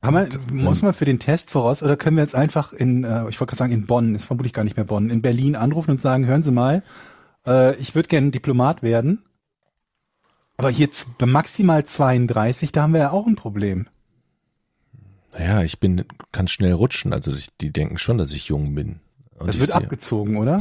wir, 0.03 0.29
muss 0.51 0.83
man 0.83 0.93
für 0.95 1.05
den 1.05 1.19
Test 1.19 1.51
voraus 1.51 1.83
oder 1.83 1.97
können 1.97 2.17
wir 2.17 2.23
jetzt 2.23 2.35
einfach 2.35 2.73
in, 2.73 3.05
äh, 3.05 3.29
ich 3.29 3.41
wollte 3.41 3.47
gerade 3.51 3.57
sagen 3.57 3.73
in 3.73 3.87
Bonn, 3.87 4.15
ist 4.15 4.25
vermutlich 4.27 4.53
gar 4.53 4.65
nicht 4.65 4.77
mehr 4.77 4.85
Bonn, 4.87 5.11
in 5.11 5.23
Berlin 5.23 5.57
anrufen 5.57 5.93
und 5.93 6.01
sagen, 6.01 6.27
hören 6.27 6.43
Sie 6.43 6.53
mal, 6.53 6.83
äh, 7.47 7.75
ich 7.77 7.95
würde 7.95 8.09
gerne 8.09 8.31
Diplomat 8.31 8.83
werden. 8.83 9.23
Aber 10.59 10.71
hier 10.71 10.91
z- 10.91 11.07
bei 11.19 11.27
maximal 11.27 11.85
32, 11.85 12.73
da 12.73 12.83
haben 12.83 12.93
wir 12.93 13.01
ja 13.01 13.11
auch 13.11 13.27
ein 13.27 13.37
Problem. 13.37 13.89
naja, 15.33 15.63
ich 15.63 15.81
bin, 15.81 16.05
kann 16.33 16.49
schnell 16.49 16.73
rutschen. 16.73 17.13
Also 17.13 17.33
ich, 17.33 17.49
die 17.61 17.73
denken 17.73 17.99
schon, 17.99 18.17
dass 18.19 18.33
ich 18.33 18.49
jung 18.49 18.75
bin. 18.75 19.01
Und 19.39 19.49
Das 19.49 19.59
wird 19.59 19.71
sehe- 19.71 19.77
abgezogen, 19.77 20.37
oder? 20.37 20.61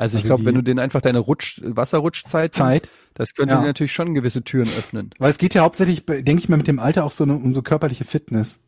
Also 0.00 0.16
ich 0.16 0.24
Also 0.24 0.28
glaube, 0.28 0.42
die- 0.42 0.46
wenn 0.46 0.54
du 0.54 0.62
denen 0.62 0.78
einfach 0.78 1.02
deine 1.02 1.18
Rutsch, 1.18 1.60
Wasserrutschzeit, 1.62 2.54
Zeit. 2.54 2.90
das 3.12 3.34
könnte 3.34 3.54
Ja. 3.54 3.60
dir 3.60 3.66
natürlich 3.66 3.92
schon 3.92 4.14
gewisse 4.14 4.42
Türen 4.42 4.66
öffnen. 4.68 5.10
Weil 5.18 5.30
es 5.30 5.36
geht 5.36 5.52
ja 5.52 5.60
hauptsächlich, 5.62 6.06
denke 6.06 6.36
ich 6.42 6.48
mal, 6.48 6.56
mit 6.56 6.68
dem 6.68 6.78
Alter 6.78 7.04
auch 7.04 7.10
so 7.10 7.24
eine, 7.24 7.34
um 7.34 7.52
so 7.54 7.60
körperliche 7.60 8.04
Fitness. 8.04 8.62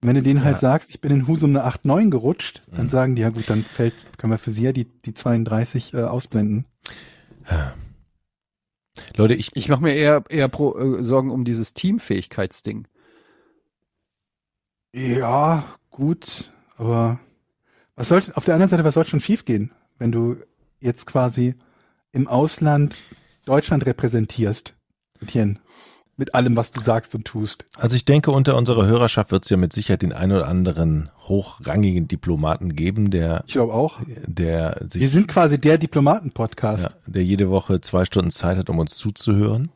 Wenn 0.00 0.14
du 0.14 0.22
denen 0.22 0.42
halt 0.42 0.54
Ja. 0.56 0.60
sagst, 0.60 0.88
ich 0.90 1.00
bin 1.02 1.12
in 1.12 1.28
Husum 1.28 1.50
eine 1.50 1.64
8-9 1.66 2.10
gerutscht, 2.10 2.62
dann 2.70 2.86
Mhm. 2.86 2.88
sagen 2.88 3.14
die, 3.14 3.22
ja 3.22 3.28
gut, 3.28 3.44
dann 3.50 3.62
fällt, 3.62 3.92
können 4.16 4.32
wir 4.32 4.38
für 4.38 4.50
sie 4.50 4.64
ja 4.64 4.72
die, 4.72 4.86
die 4.86 5.12
32 5.14 5.92
äh, 5.92 6.02
ausblenden. 6.02 6.64
Leute, 9.16 9.34
ich, 9.34 9.54
Ich 9.54 9.68
mache 9.68 9.82
mir 9.82 9.92
eher 9.94 10.24
eher 10.30 10.48
pro, 10.48 10.76
äh, 10.78 11.04
Sorgen 11.04 11.30
um 11.30 11.44
dieses 11.44 11.74
Teamfähigkeitsding. 11.74 12.86
Ja, 14.94 15.64
gut, 15.90 16.50
aber 16.76 17.20
was 17.96 18.08
soll, 18.08 18.22
auf 18.34 18.44
der 18.46 18.54
anderen 18.54 18.70
Seite, 18.70 18.84
was 18.84 18.94
soll 18.94 19.06
schon 19.06 19.20
schiefgehen, 19.20 19.70
wenn 19.98 20.12
du 20.12 20.36
jetzt 20.80 21.06
quasi 21.06 21.54
im 22.12 22.28
Ausland 22.28 22.98
Deutschland 23.44 23.86
repräsentierst, 23.86 24.74
Etienne, 25.20 25.58
mit 26.16 26.34
allem, 26.34 26.56
was 26.56 26.70
du 26.72 26.80
sagst 26.80 27.14
und 27.14 27.24
tust. 27.24 27.64
also 27.78 27.96
ich 27.96 28.04
denke, 28.04 28.30
unter 28.30 28.56
unserer 28.56 28.84
Hörerschaft 28.86 29.30
wird 29.32 29.44
es 29.44 29.50
ja 29.50 29.56
mit 29.56 29.72
Sicherheit 29.72 30.02
den 30.02 30.12
einen 30.12 30.32
oder 30.32 30.46
anderen 30.46 31.10
hochrangigen 31.18 32.06
Diplomaten 32.06 32.76
geben, 32.76 33.10
der, 33.10 33.42
Ich 33.46 33.54
glaube 33.54 33.72
auch. 33.72 33.98
der 34.26 34.84
sich, 34.88 35.00
Wir 35.00 35.08
sind 35.08 35.26
quasi 35.28 35.58
der 35.58 35.78
Diplomaten-Podcast. 35.78 36.84
ja, 36.84 36.90
der 37.06 37.24
jede 37.24 37.48
Woche 37.50 37.80
zwei 37.80 38.04
Stunden 38.04 38.30
Zeit 38.30 38.58
hat, 38.58 38.68
um 38.68 38.78
uns 38.78 38.96
zuzuhören. 38.96 39.70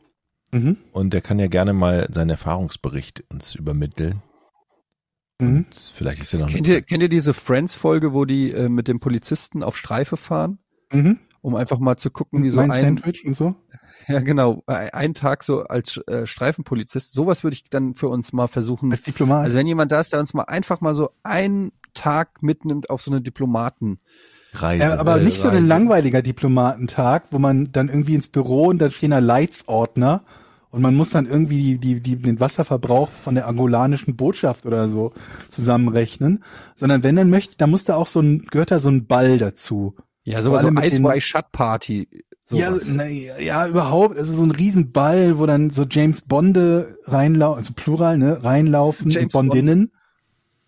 Mhm. 0.51 0.77
Und 0.93 1.11
der 1.13 1.21
kann 1.21 1.39
ja 1.39 1.47
gerne 1.47 1.73
mal 1.73 2.07
seinen 2.11 2.29
Erfahrungsbericht 2.29 3.23
uns 3.29 3.55
übermitteln. 3.55 4.21
Mhm. 5.39 5.65
Vielleicht 5.93 6.19
ist 6.21 6.31
ja 6.33 6.39
noch 6.39 6.49
Kennt 6.49 6.67
ihr, 6.67 6.81
kennt 6.81 7.03
ihr 7.03 7.09
diese 7.09 7.33
Friends-Folge, 7.33 8.13
wo 8.13 8.25
die 8.25 8.51
äh, 8.51 8.69
mit 8.69 8.87
dem 8.87 8.99
Polizisten 8.99 9.63
auf 9.63 9.77
Streife 9.77 10.17
fahren, 10.17 10.57
Mhm. 10.91 11.19
um 11.41 11.55
einfach 11.55 11.79
mal 11.79 11.97
zu 11.97 12.09
gucken, 12.09 12.43
wie 12.43 12.49
so 12.49 12.59
ein, 12.59 12.71
Sandwich 12.71 13.23
und 13.25 13.35
so. 13.35 13.55
ja 14.07 14.19
genau, 14.21 14.63
ein 14.65 15.13
Tag 15.13 15.43
so 15.43 15.63
als 15.63 15.97
äh, 16.07 16.25
Streifenpolizist. 16.25 17.13
Sowas 17.13 17.43
würde 17.43 17.53
ich 17.55 17.65
dann 17.69 17.93
für 17.93 18.07
uns 18.07 18.33
mal 18.33 18.47
versuchen. 18.47 18.89
Als 18.91 19.03
Diplomat. 19.03 19.45
Also 19.45 19.57
wenn 19.57 19.67
jemand 19.67 19.91
da 19.91 19.99
ist, 19.99 20.13
der 20.13 20.19
uns 20.19 20.33
mal 20.33 20.43
einfach 20.43 20.81
mal 20.81 20.95
so 20.95 21.11
einen 21.23 21.71
Tag 21.93 22.41
mitnimmt 22.41 22.89
auf 22.89 23.01
so 23.01 23.11
eine 23.11 23.21
Diplomaten. 23.21 23.99
Reise. 24.53 24.83
ja, 24.85 24.97
aber 24.99 25.19
äh, 25.19 25.23
nicht 25.23 25.39
so 25.39 25.49
ein 25.49 25.55
Reise. 25.55 25.67
langweiliger 25.67 26.21
Diplomatentag, 26.23 27.25
wo 27.31 27.37
man 27.37 27.71
dann 27.73 27.89
irgendwie 27.89 28.15
ins 28.15 28.27
Büro 28.27 28.67
und 28.67 28.79
dann 28.79 28.91
stehen 28.91 29.11
da 29.11 29.19
Leitsordner 29.19 30.23
und 30.69 30.81
man 30.81 30.95
muss 30.95 31.09
dann 31.09 31.25
irgendwie 31.25 31.77
die, 31.77 31.77
die, 31.77 32.01
die, 32.01 32.15
den 32.17 32.39
Wasserverbrauch 32.39 33.09
von 33.09 33.35
der 33.35 33.47
angolanischen 33.47 34.15
Botschaft 34.15 34.65
oder 34.65 34.89
so 34.89 35.13
zusammenrechnen, 35.47 36.43
sondern 36.75 37.03
wenn 37.03 37.15
dann 37.15 37.29
möchte, 37.29 37.57
da 37.57 37.67
muss 37.67 37.85
da 37.85 37.95
auch 37.95 38.07
so 38.07 38.19
ein, 38.19 38.45
gehört 38.47 38.71
da 38.71 38.79
so 38.79 38.89
ein 38.89 39.07
Ball 39.07 39.37
dazu. 39.37 39.95
Ja, 40.23 40.41
sowas 40.41 40.63
sowas 40.63 40.83
so 40.83 40.87
Ice 40.87 41.03
White 41.03 41.21
Shut 41.21 41.51
Party. 41.51 42.07
Ja, 42.49 42.73
na, 42.85 43.07
ja, 43.07 43.67
überhaupt, 43.67 44.17
also 44.17 44.33
so 44.33 44.43
ein 44.43 44.51
Riesenball, 44.51 45.37
wo 45.37 45.45
dann 45.45 45.69
so 45.69 45.83
James 45.83 46.21
Bonde 46.21 46.97
reinlaufen, 47.03 47.57
also 47.57 47.73
Plural, 47.73 48.17
ne, 48.17 48.43
reinlaufen, 48.43 49.09
James 49.09 49.33
Bondinnen. 49.33 49.91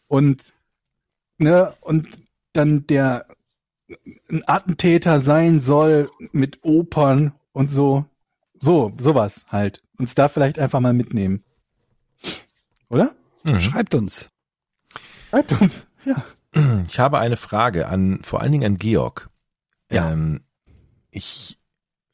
Und 0.08 0.54
ne, 1.38 1.74
und 1.82 2.22
dann 2.54 2.86
der 2.88 3.26
ein 4.30 4.44
Attentäter 4.46 5.20
sein 5.20 5.60
soll 5.60 6.10
mit 6.32 6.60
Opern 6.64 7.34
und 7.54 7.70
so, 7.70 8.06
so, 8.60 8.94
sowas 9.00 9.46
halt. 9.50 9.82
Uns 9.98 10.16
da 10.16 10.28
vielleicht 10.28 10.60
einfach 10.60 10.80
mal 10.80 10.94
mitnehmen. 10.94 11.44
Oder? 12.90 13.16
Mhm. 13.44 13.60
Schreibt 13.60 13.96
uns. 13.96 14.30
Schreibt 15.30 15.52
uns. 15.62 15.88
Ja. 16.06 16.26
Ich 16.88 17.00
habe 17.00 17.20
eine 17.20 17.38
Frage 17.38 17.88
an, 17.88 18.22
vor 18.24 18.42
allen 18.42 18.52
Dingen 18.52 18.66
an 18.66 18.78
Georg. 18.78 19.30
Ja. 19.92 20.12
Ähm, 20.12 20.42
ich 21.12 21.60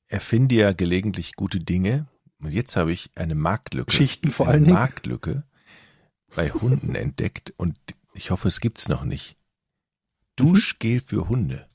erfinde 0.07 0.55
ja 0.55 0.73
gelegentlich 0.73 1.35
gute 1.35 1.59
Dinge. 1.59 2.07
Und 2.43 2.51
jetzt 2.51 2.75
habe 2.75 2.91
ich 2.91 3.11
eine 3.15 3.35
Marktlücke. 3.35 3.87
Geschichten 3.87 4.31
vor 4.31 4.47
eine 4.47 4.53
allen 4.53 4.63
Dingen. 4.65 4.75
Marktlücke 4.75 5.43
bei 6.35 6.49
Hunden 6.49 6.95
entdeckt 6.95 7.53
und 7.57 7.77
ich 8.13 8.31
hoffe, 8.31 8.47
es 8.47 8.59
gibt's 8.59 8.87
noch 8.87 9.03
nicht. 9.03 9.37
Duschgel 10.35 10.99
für 10.99 11.29
Hunde. 11.29 11.69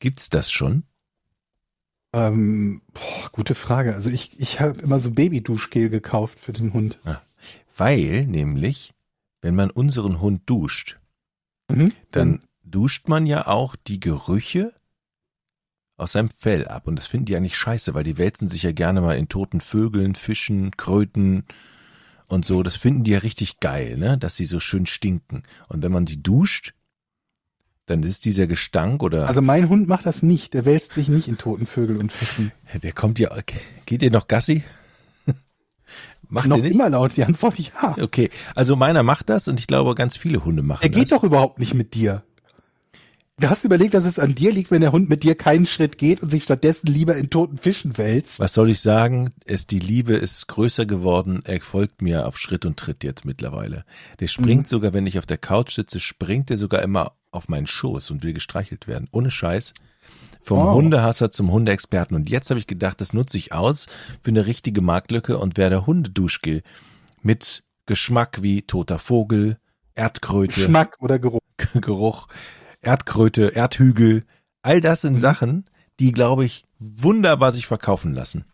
Gibt's 0.00 0.30
das 0.30 0.50
schon? 0.50 0.84
Ähm, 2.12 2.82
boah, 2.92 3.28
gute 3.32 3.54
Frage. 3.54 3.94
Also 3.94 4.10
ich, 4.10 4.38
ich 4.40 4.60
habe 4.60 4.80
immer 4.80 4.98
so 4.98 5.10
Babyduschgel 5.12 5.88
gekauft 5.90 6.38
für 6.38 6.52
den 6.52 6.72
Hund. 6.72 6.98
Weil 7.76 8.26
nämlich, 8.26 8.94
wenn 9.40 9.54
man 9.54 9.70
unseren 9.70 10.20
Hund 10.20 10.42
duscht, 10.46 10.98
Mhm. 11.70 11.92
dann 12.10 12.42
duscht 12.64 13.08
man 13.08 13.26
ja 13.26 13.46
auch 13.46 13.76
die 13.76 14.00
Gerüche 14.00 14.74
aus 15.96 16.12
seinem 16.12 16.30
Fell 16.30 16.66
ab. 16.66 16.86
Und 16.86 16.96
das 16.96 17.06
finden 17.06 17.26
die 17.26 17.36
eigentlich 17.36 17.56
scheiße, 17.56 17.94
weil 17.94 18.04
die 18.04 18.18
wälzen 18.18 18.48
sich 18.48 18.62
ja 18.62 18.72
gerne 18.72 19.00
mal 19.00 19.16
in 19.16 19.28
toten 19.28 19.60
Vögeln, 19.60 20.14
Fischen, 20.14 20.76
Kröten 20.76 21.44
und 22.26 22.44
so. 22.44 22.62
Das 22.62 22.76
finden 22.76 23.04
die 23.04 23.12
ja 23.12 23.18
richtig 23.18 23.60
geil, 23.60 23.98
ne? 23.98 24.18
Dass 24.18 24.36
sie 24.36 24.46
so 24.46 24.60
schön 24.60 24.86
stinken. 24.86 25.42
Und 25.68 25.82
wenn 25.82 25.92
man 25.92 26.06
die 26.06 26.22
duscht, 26.22 26.74
dann 27.90 28.02
ist 28.02 28.24
dieser 28.24 28.46
Gestank 28.46 29.02
oder 29.02 29.26
Also 29.28 29.42
mein 29.42 29.68
Hund 29.68 29.88
macht 29.88 30.06
das 30.06 30.22
nicht. 30.22 30.54
Der 30.54 30.64
wälzt 30.64 30.94
sich 30.94 31.08
nicht 31.08 31.28
in 31.28 31.36
toten 31.38 31.66
Vögel 31.66 31.96
und 31.98 32.10
Fischen. 32.12 32.52
der 32.82 32.92
kommt 32.92 33.18
ja, 33.18 33.30
geht 33.86 34.02
ihr 34.02 34.10
noch 34.10 34.28
Gassi? 34.28 34.62
Macht 36.28 36.46
Noch 36.46 36.58
immer 36.62 36.88
laut 36.88 37.16
die 37.16 37.24
Antwort 37.24 37.58
ja. 37.58 37.96
Okay, 38.00 38.30
also 38.54 38.76
meiner 38.76 39.02
macht 39.02 39.28
das 39.28 39.48
und 39.48 39.58
ich 39.58 39.66
glaube, 39.66 39.94
ganz 39.96 40.16
viele 40.16 40.44
Hunde 40.44 40.62
machen 40.62 40.82
Er 40.84 40.88
das. 40.88 40.98
geht 40.98 41.10
doch 41.12 41.24
überhaupt 41.24 41.58
nicht 41.58 41.74
mit 41.74 41.94
dir. 41.94 42.22
Du 43.40 43.48
hast 43.48 43.64
überlegt, 43.64 43.94
dass 43.94 44.04
es 44.04 44.18
an 44.18 44.34
dir 44.34 44.52
liegt, 44.52 44.70
wenn 44.70 44.82
der 44.82 44.92
Hund 44.92 45.08
mit 45.08 45.22
dir 45.22 45.34
keinen 45.34 45.64
Schritt 45.64 45.96
geht 45.96 46.22
und 46.22 46.30
sich 46.30 46.42
stattdessen 46.42 46.86
lieber 46.88 47.16
in 47.16 47.30
toten 47.30 47.56
Fischen 47.56 47.96
wälzt. 47.96 48.38
Was 48.38 48.52
soll 48.52 48.68
ich 48.70 48.80
sagen? 48.80 49.32
Es, 49.46 49.66
die 49.66 49.78
Liebe 49.78 50.12
ist 50.14 50.46
größer 50.46 50.84
geworden. 50.84 51.40
Er 51.44 51.58
folgt 51.62 52.02
mir 52.02 52.26
auf 52.26 52.38
Schritt 52.38 52.66
und 52.66 52.76
Tritt 52.78 53.02
jetzt 53.02 53.24
mittlerweile. 53.24 53.84
Der 54.20 54.26
springt 54.28 54.64
Mhm. 54.66 54.66
sogar, 54.66 54.92
wenn 54.92 55.06
ich 55.06 55.18
auf 55.18 55.24
der 55.26 55.38
Couch 55.38 55.74
sitze, 55.74 56.00
springt 56.00 56.50
er 56.50 56.58
sogar 56.58 56.82
immer 56.82 57.12
auf 57.30 57.48
meinen 57.48 57.66
Schoß 57.66 58.10
und 58.10 58.22
will 58.22 58.32
gestreichelt 58.32 58.86
werden. 58.86 59.08
Ohne 59.12 59.30
Scheiß. 59.30 59.74
Vom 60.40 60.58
Oh. 60.58 60.72
Hundehasser 60.74 61.30
zum 61.30 61.52
Hundeexperten. 61.52 62.16
Und 62.16 62.30
jetzt 62.30 62.50
habe 62.50 62.58
ich 62.58 62.66
gedacht, 62.66 63.00
das 63.00 63.12
nutze 63.12 63.36
ich 63.36 63.52
aus 63.52 63.86
für 64.22 64.30
eine 64.30 64.46
richtige 64.46 64.80
Marktlücke 64.80 65.38
und 65.38 65.56
werde 65.58 65.86
Hundeduschgel 65.86 66.62
mit 67.22 67.62
Geschmack 67.86 68.42
wie 68.42 68.62
toter 68.62 68.98
Vogel, 68.98 69.58
Erdkröte, 69.94 70.54
Geschmack 70.54 70.96
oder 71.00 71.18
Geruch. 71.18 71.40
Geruch, 71.74 72.28
Erdkröte, 72.80 73.54
Erdhügel, 73.54 74.24
all 74.62 74.80
das 74.80 75.02
Mhm. 75.02 75.08
sind 75.08 75.18
Sachen, 75.18 75.64
die, 75.98 76.12
glaube 76.12 76.44
ich, 76.46 76.64
wunderbar 76.78 77.52
sich 77.52 77.66
verkaufen 77.66 78.14
lassen. 78.14 78.44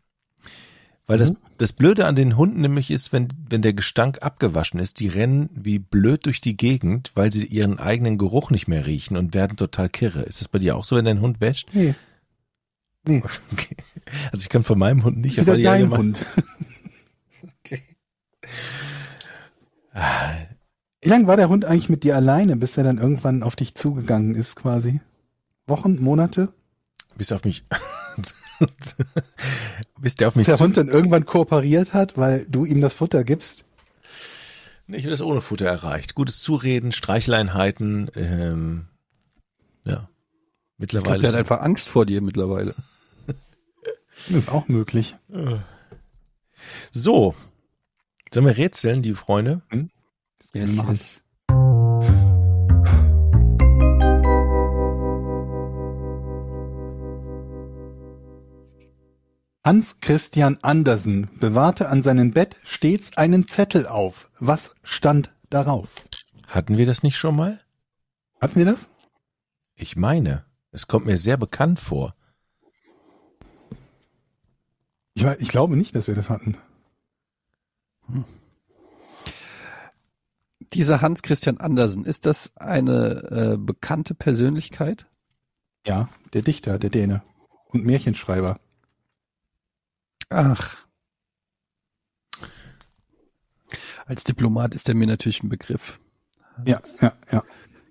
Weil 1.09 1.19
das, 1.19 1.31
Mhm. 1.31 1.37
das 1.59 1.73
Blöde 1.73 2.07
an 2.07 2.17
den 2.17 2.37
Hunden 2.37 2.61
nämlich 2.63 2.91
ist, 2.91 3.13
wenn, 3.13 3.29
wenn 3.49 3.63
der 3.63 3.73
Gestank 3.75 4.23
abgewaschen 4.23 4.81
ist, 4.81 4.99
die 4.99 5.07
rennen 5.09 5.49
wie 5.55 5.79
blöd 5.79 6.27
durch 6.27 6.41
die 6.41 6.57
Gegend, 6.57 7.13
weil 7.15 7.31
sie 7.33 7.45
ihren 7.45 7.79
eigenen 7.79 8.19
Geruch 8.19 8.51
nicht 8.51 8.67
mehr 8.67 8.87
riechen 8.87 9.17
und 9.17 9.33
werden 9.35 9.57
total 9.57 9.89
kirre. 9.89 10.23
Ist 10.23 10.41
das 10.41 10.49
bei 10.49 10.59
dir 10.59 10.77
auch 10.77 10.85
so, 10.85 10.97
wenn 10.97 11.05
dein 11.05 11.21
Hund 11.21 11.41
wäscht? 11.41 11.69
Nee. 11.73 11.95
Nee. 13.07 13.23
Okay. 13.53 13.77
Also 14.33 14.43
ich 14.43 14.49
kann 14.49 14.65
von 14.65 14.79
meinem 14.79 15.05
Hund 15.05 15.19
nicht 15.19 15.39
aber 15.39 15.57
dein 15.57 15.67
allgemein- 15.67 15.99
Hund. 15.99 16.27
Ah, 19.93 20.33
Wie 21.01 21.09
lange 21.09 21.27
war 21.27 21.37
der 21.37 21.49
Hund 21.49 21.65
eigentlich 21.65 21.89
mit 21.89 22.03
dir 22.05 22.17
alleine, 22.17 22.57
bis 22.57 22.77
er 22.77 22.85
dann 22.85 22.99
irgendwann 22.99 23.43
auf 23.43 23.57
dich 23.57 23.75
zugegangen 23.75 24.35
ist, 24.35 24.57
quasi? 24.57 25.01
Wochen, 25.67 26.01
Monate? 26.03 26.53
Bis 27.17 27.33
auf 27.33 27.45
mich, 27.45 27.65
bis 30.01 30.15
der 30.15 30.29
auf 30.29 30.37
mich 30.37 30.47
Bis 30.47 30.57
der 30.57 30.65
Hund 30.65 30.77
dann 30.77 30.89
irgendwann 30.89 31.27
kooperiert 31.27 31.95
hat, 31.95 32.17
weil 32.17 32.47
du 32.47 32.65
ihm 32.65 32.81
das 32.81 32.93
Futter 32.93 33.25
gibst. 33.25 33.65
Nee, 34.87 34.99
ich 34.99 35.05
habe 35.05 35.11
das 35.11 35.23
ohne 35.23 35.41
Futter 35.41 35.67
erreicht. 35.67 36.15
Gutes 36.15 36.41
Zureden, 36.41 36.93
Streicheleinheiten, 36.93 38.11
ähm, 38.15 38.87
ja. 39.85 40.09
Ich 40.79 40.89
glaube, 40.89 41.09
Mittlerweile. 41.09 41.21
der 41.21 41.31
hat 41.31 41.39
einfach 41.39 41.61
Angst 41.61 41.89
vor 41.89 42.07
dir 42.07 42.21
mittlerweile. 42.21 42.75
Das 44.29 44.37
ist 44.45 44.49
auch 44.49 44.67
möglich. 44.67 45.15
so. 46.91 47.35
Sollen 48.33 48.47
wir 48.47 48.57
rätseln, 48.57 49.03
die 49.03 49.13
Freunde? 49.13 49.61
Yes, 50.55 50.73
machen. 50.73 50.93
yes. 50.93 51.21
Hans 59.67 59.99
Christian 59.99 60.59
Andersen 60.63 61.29
bewahrte 61.41 61.89
an 61.89 62.01
seinem 62.01 62.31
Bett 62.31 62.55
stets 62.63 63.17
einen 63.17 63.49
Zettel 63.49 63.89
auf. 63.89 64.31
Was 64.39 64.77
stand 64.85 65.35
darauf? 65.51 65.89
Hatten 66.47 66.77
wir 66.77 66.87
das 66.87 67.03
nicht 67.03 67.17
schon 67.17 67.35
mal? 67.35 67.61
Hatten 68.41 68.55
wir 68.55 68.65
das? 68.65 68.91
Ich 69.75 69.97
meine, 69.97 70.45
es 70.71 70.87
kommt 70.87 71.05
mir 71.05 71.19
sehr 71.19 71.37
bekannt 71.37 71.81
vor. 71.81 72.15
Ich, 75.15 75.25
ich 75.25 75.49
glaube 75.49 75.77
nicht, 75.77 75.97
dass 75.97 76.07
wir 76.07 76.15
das 76.15 76.31
hatten. 76.31 76.57
Dieser 80.61 81.01
Hans 81.01 81.23
Christian 81.23 81.59
Andersen, 81.59 82.05
ist 82.05 82.25
das 82.25 82.53
eine 82.55 83.55
äh, 83.55 83.57
bekannte 83.59 84.15
Persönlichkeit? 84.15 85.09
Ja, 85.85 86.09
der 86.35 86.43
Dichter, 86.43 86.79
der 86.79 86.91
Däne 86.91 87.25
und 87.67 87.85
Märchenschreiber. 87.85 88.61
Ach. 90.29 90.87
Als 94.07 94.25
Diplomat 94.25 94.75
ist 94.75 94.89
er 94.89 94.95
mir 94.95 95.07
natürlich 95.07 95.43
ein 95.43 95.49
Begriff. 95.49 95.99
Ja, 96.65 96.81
ja, 97.01 97.13
ja. 97.31 97.43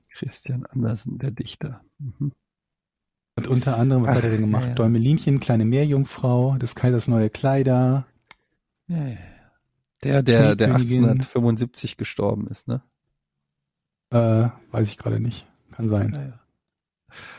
Christian 0.09 0.65
Andersen, 0.65 1.19
der 1.19 1.31
Dichter. 1.31 1.81
Mhm. 1.99 2.31
Und 3.35 3.47
unter 3.47 3.77
anderem, 3.77 4.03
was 4.03 4.11
Ach, 4.11 4.15
hat 4.15 4.23
er 4.23 4.29
denn 4.31 4.41
gemacht? 4.41 4.63
ja, 4.63 4.69
ja. 4.69 4.75
Däumelinchen, 4.75 5.39
kleine 5.39 5.65
Meerjungfrau, 5.65 6.57
des 6.57 6.73
Kaisers 6.73 7.09
neue 7.09 7.29
Kleider. 7.29 8.07
Ja, 8.87 8.97
ja, 8.97 9.07
ja. 9.09 9.17
Der, 10.03 10.23
der, 10.23 10.55
der 10.55 10.67
Schneekönigin. 10.67 11.03
1875 11.03 11.97
gestorben 11.97 12.47
ist, 12.47 12.67
ne? 12.67 12.81
Äh, 14.11 14.49
weiß 14.71 14.87
ich 14.87 14.97
gerade 14.97 15.19
nicht. 15.19 15.47
Kann 15.71 15.89
sein. 15.89 16.13
Ja, 16.13 16.21
ja. 16.21 16.39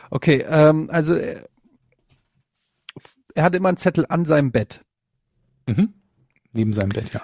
Okay, 0.09 0.45
ähm, 0.47 0.89
also 0.91 1.15
er, 1.15 1.47
er 3.33 3.43
hatte 3.43 3.57
immer 3.57 3.69
einen 3.69 3.77
Zettel 3.77 4.05
an 4.07 4.25
seinem 4.25 4.51
Bett, 4.51 4.83
Mhm. 5.67 5.93
Neben 6.53 6.73
seinem 6.73 6.89
Bett, 6.89 7.13
ja. 7.13 7.21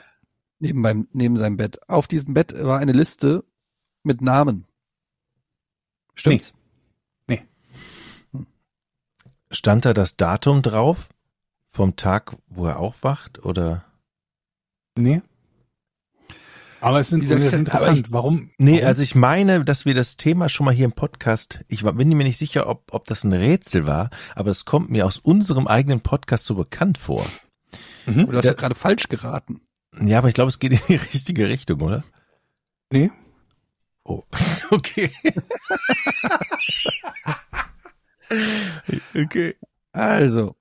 neben, 0.60 0.82
beim, 0.82 1.08
neben 1.14 1.38
seinem 1.38 1.58
Bett. 1.58 1.90
Auf 1.90 2.08
diesem 2.08 2.34
Bett 2.34 2.54
war 2.64 2.80
eine 2.80 2.92
Liste 2.92 3.44
mit 4.04 4.22
Namen. 4.22 4.66
Stimmt's? 6.16 6.54
Stand 9.50 9.86
da 9.86 9.94
das 9.94 10.18
Datum 10.18 10.64
drauf? 10.64 11.10
Vom 11.70 11.96
Tag, 11.96 12.36
wo 12.48 12.66
er 12.66 12.80
aufwacht? 12.80 13.46
Oder? 13.46 13.86
Nee. 14.98 15.22
Aber 16.82 17.00
es 17.00 17.10
sind, 17.10 17.22
Dieser 17.22 17.38
ist 17.38 17.54
interessant. 17.54 18.12
Warum? 18.12 18.50
Nee, 18.58 18.78
warum? 18.78 18.88
also 18.88 19.02
ich 19.04 19.16
meine, 19.16 19.64
dass 19.64 19.86
wir 19.86 19.94
das 19.94 20.18
Thema 20.18 20.50
schon 20.50 20.66
mal 20.66 20.74
hier 20.74 20.86
im 20.86 20.92
Podcast, 20.92 21.60
ich 21.68 21.84
war- 21.84 21.94
bin 21.94 22.10
mir 22.10 22.24
nicht 22.24 22.38
sicher, 22.38 22.68
ob, 22.68 22.94
ob 22.94 23.06
das 23.06 23.24
ein 23.24 23.32
Rätsel 23.32 23.88
war, 23.88 24.10
aber 24.36 24.50
es 24.50 24.66
kommt 24.66 24.90
mir 24.90 25.06
aus 25.06 25.20
unserem 25.20 25.68
eigenen 25.68 26.02
Podcast 26.02 26.46
so 26.46 26.56
bekannt 26.56 26.98
vor. 26.98 27.26
Mhm. 28.06 28.22
Aber 28.22 28.32
du 28.32 28.38
hast 28.38 28.48
doch 28.48 28.58
gerade 28.58 28.76
falsch 28.76 29.08
geraten. 29.10 29.62
Ja, 30.02 30.18
aber 30.18 30.28
ich 30.28 30.34
glaube, 30.34 30.50
es 30.50 30.60
geht 30.60 30.72
in 30.72 30.80
die 30.88 30.96
richtige 31.14 31.48
Richtung, 31.50 31.82
oder? 31.82 32.04
Nee. 32.92 33.12
Oh, 34.04 34.24
okay. 34.72 35.12
okay. 39.16 39.56
Also, 39.92 40.56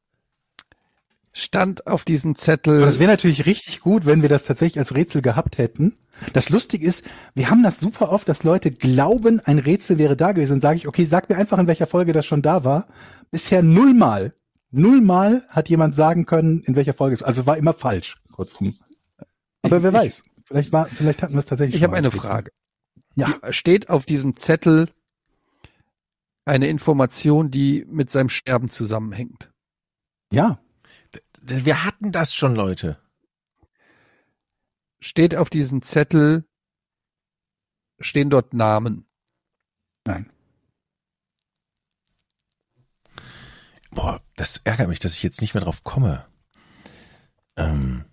stand 1.33 1.87
auf 1.87 2.05
diesem 2.05 2.37
Zettel. 2.37 2.77
Aber 2.77 2.87
das 2.87 2.99
wäre 2.99 3.11
natürlich 3.11 3.47
richtig 3.47 3.81
gut, 3.81 4.07
wenn 4.07 4.23
wir 4.23 4.29
das 4.29 4.45
tatsächlich 4.45 4.79
als 4.79 4.95
Rätsel 4.95 5.23
gehabt 5.23 5.59
hätten. 5.59 5.97
Das 6.35 6.51
Lustige 6.51 6.87
ist, 6.87 7.03
wir 7.35 7.51
haben 7.51 7.63
das 7.63 7.81
super 7.81 8.11
oft, 8.11 8.29
dass 8.29 8.45
Leute 8.45 8.71
glauben, 8.71 9.41
ein 9.41 9.59
Rätsel 9.59 9.99
wäre 9.99 10.17
da 10.17 10.33
gewesen. 10.33 10.53
Dann 10.53 10.61
sage 10.61 10.77
ich, 10.77 10.87
okay, 10.87 11.05
sag 11.05 11.29
mir 11.29 11.37
einfach, 11.37 11.59
in 11.59 11.67
welcher 11.67 11.87
Folge 11.87 12.13
das 12.13 12.27
schon 12.27 12.43
da 12.43 12.65
war. 12.65 12.87
Bisher 13.31 13.63
nullmal, 13.63 14.35
nullmal 14.73 15.47
hat 15.49 15.69
jemand 15.69 15.95
sagen 15.95 16.27
können, 16.27 16.61
in 16.61 16.75
welcher 16.77 16.95
Folge 16.95 17.15
es 17.15 17.23
Also 17.23 17.47
war 17.47 17.57
immer 17.57 17.73
falsch, 17.73 18.17
kurzum. 18.33 18.75
Aber 19.63 19.77
Ich- 19.77 19.83
wer 19.85 19.91
ich- 19.91 19.97
weiß, 19.97 20.23
vielleicht 20.45 20.73
war, 20.73 20.87
vielleicht 20.87 21.23
hatten 21.23 21.35
wir 21.35 21.39
es 21.41 21.47
tatsächlich. 21.47 21.77
ich 21.77 21.85
habe 21.85 21.97
eine. 21.97 22.11
Frage. 22.11 22.51
Ja. 23.15 23.29
Steht 23.53 23.91
auf 23.91 24.07
diesem 24.07 24.37
Zettel 24.37 24.89
eine 26.45 26.67
Information, 26.69 27.51
die 27.51 27.85
mit 27.89 28.11
seinem 28.11 28.29
Sterben 28.31 28.71
zusammenhängt? 28.71 29.53
Ja, 30.33 30.59
Wir 31.45 31.85
hatten 31.85 32.11
das 32.13 32.35
schon, 32.35 32.55
Leute. 32.55 32.99
Steht 35.01 35.35
auf 35.35 35.51
diesem 35.51 35.83
Zettel, 35.83 36.45
stehen 38.01 38.31
dort 38.31 38.55
Namen? 38.55 39.07
nein. 40.07 40.32
Boah, 43.93 44.21
das 44.37 44.61
ärgert 44.65 44.89
mich, 44.89 44.99
dass 44.99 45.15
ich 45.15 45.23
jetzt 45.23 45.41
nicht 45.41 45.55
mehr 45.55 45.63
drauf 45.63 45.85
komme. 45.85 46.27
Ähm, 47.57 48.05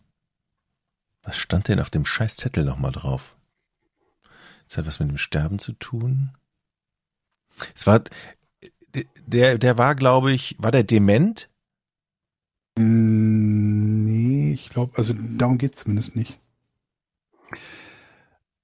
was 1.23 1.37
stand 1.37 1.67
denn 1.67 1.79
auf 1.79 1.89
dem 1.89 2.05
Scheißzettel 2.05 2.63
nochmal 2.65 2.91
drauf? 2.91 3.35
Das 4.67 4.77
hat 4.77 4.85
was 4.85 4.99
mit 4.99 5.09
dem 5.09 5.17
Sterben 5.17 5.57
zu 5.59 5.73
tun. 5.73 6.37
Es 7.75 7.87
war, 7.87 8.03
der, 9.25 9.57
der 9.57 9.77
war, 9.77 9.95
glaube 9.95 10.31
ich, 10.31 10.55
war 10.59 10.71
der 10.71 10.83
dement? 10.83 11.49
Mm, 12.77 13.19
Nee, 14.49 14.53
ich 14.53 14.69
glaube, 14.69 14.97
also 14.97 15.13
darum 15.13 15.57
geht's 15.57 15.83
zumindest 15.83 16.15
nicht. 16.15 16.39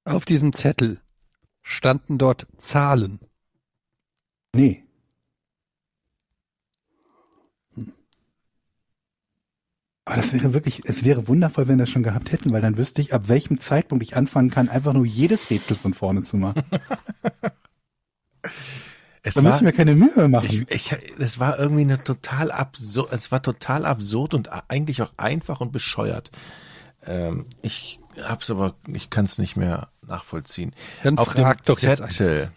Auf 0.03 0.25
diesem 0.25 0.53
Zettel 0.53 0.99
standen 1.61 2.17
dort 2.17 2.47
Zahlen. 2.57 3.19
Nee. 4.55 4.84
Aber 10.05 10.17
das 10.17 10.33
wäre 10.33 10.53
wirklich, 10.53 10.83
es 10.85 11.03
wäre 11.03 11.27
wundervoll, 11.27 11.67
wenn 11.67 11.77
wir 11.77 11.85
das 11.85 11.89
schon 11.89 12.03
gehabt 12.03 12.31
hätten, 12.31 12.51
weil 12.51 12.61
dann 12.61 12.77
wüsste 12.77 13.01
ich, 13.01 13.13
ab 13.13 13.27
welchem 13.27 13.59
Zeitpunkt 13.59 14.03
ich 14.03 14.15
anfangen 14.15 14.51
kann, 14.51 14.69
einfach 14.69 14.93
nur 14.93 15.05
jedes 15.05 15.49
Rätsel 15.49 15.75
von 15.75 15.95
vorne 15.95 16.21
zu 16.21 16.37
machen. 16.37 16.63
Es 19.23 19.33
Da 19.33 19.41
müssen 19.41 19.65
wir 19.65 19.73
keine 19.73 19.95
Mühe 19.95 20.27
machen. 20.27 20.67
ich, 20.69 20.69
ich, 20.69 20.95
es 21.17 21.39
war 21.39 21.57
irgendwie 21.57 21.81
eine 21.81 22.03
total 22.03 22.51
absurd, 22.51 23.11
es 23.11 23.31
war 23.31 23.41
total 23.41 23.83
absurd 23.83 24.35
und 24.35 24.49
eigentlich 24.69 25.01
auch 25.01 25.13
einfach 25.17 25.61
und 25.61 25.71
bescheuert. 25.71 26.29
Ähm, 27.03 27.47
ich 27.63 27.99
hab's 28.21 28.51
aber, 28.51 28.75
ich 28.87 29.09
kann 29.09 29.25
es 29.25 29.39
nicht 29.39 29.55
mehr 29.55 29.89
nachvollziehen. 30.03 30.75
Dann 31.01 31.17
auf 31.17 31.29
frag 31.29 31.63
dem 31.63 31.65
doch 31.65 31.79
jetzt 31.79 32.01
einfach. 32.01 32.15
Zettel, 32.15 32.51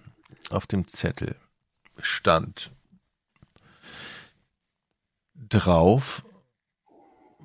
auf 0.50 0.66
dem 0.66 0.86
Zettel 0.86 1.36
stand 2.02 2.70
drauf, 5.34 6.22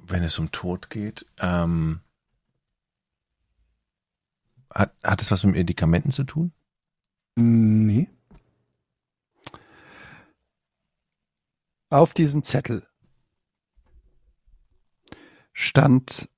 wenn 0.07 0.23
es 0.23 0.37
um 0.39 0.51
Tod 0.51 0.89
geht, 0.89 1.25
ähm, 1.39 2.01
hat, 4.69 4.93
hat 5.03 5.21
es 5.21 5.31
was 5.31 5.43
mit 5.43 5.55
Medikamenten 5.55 6.11
zu 6.11 6.23
tun? 6.23 6.51
Nee. 7.35 8.09
Auf 11.89 12.13
diesem 12.13 12.43
Zettel 12.43 12.87
stand, 15.53 16.29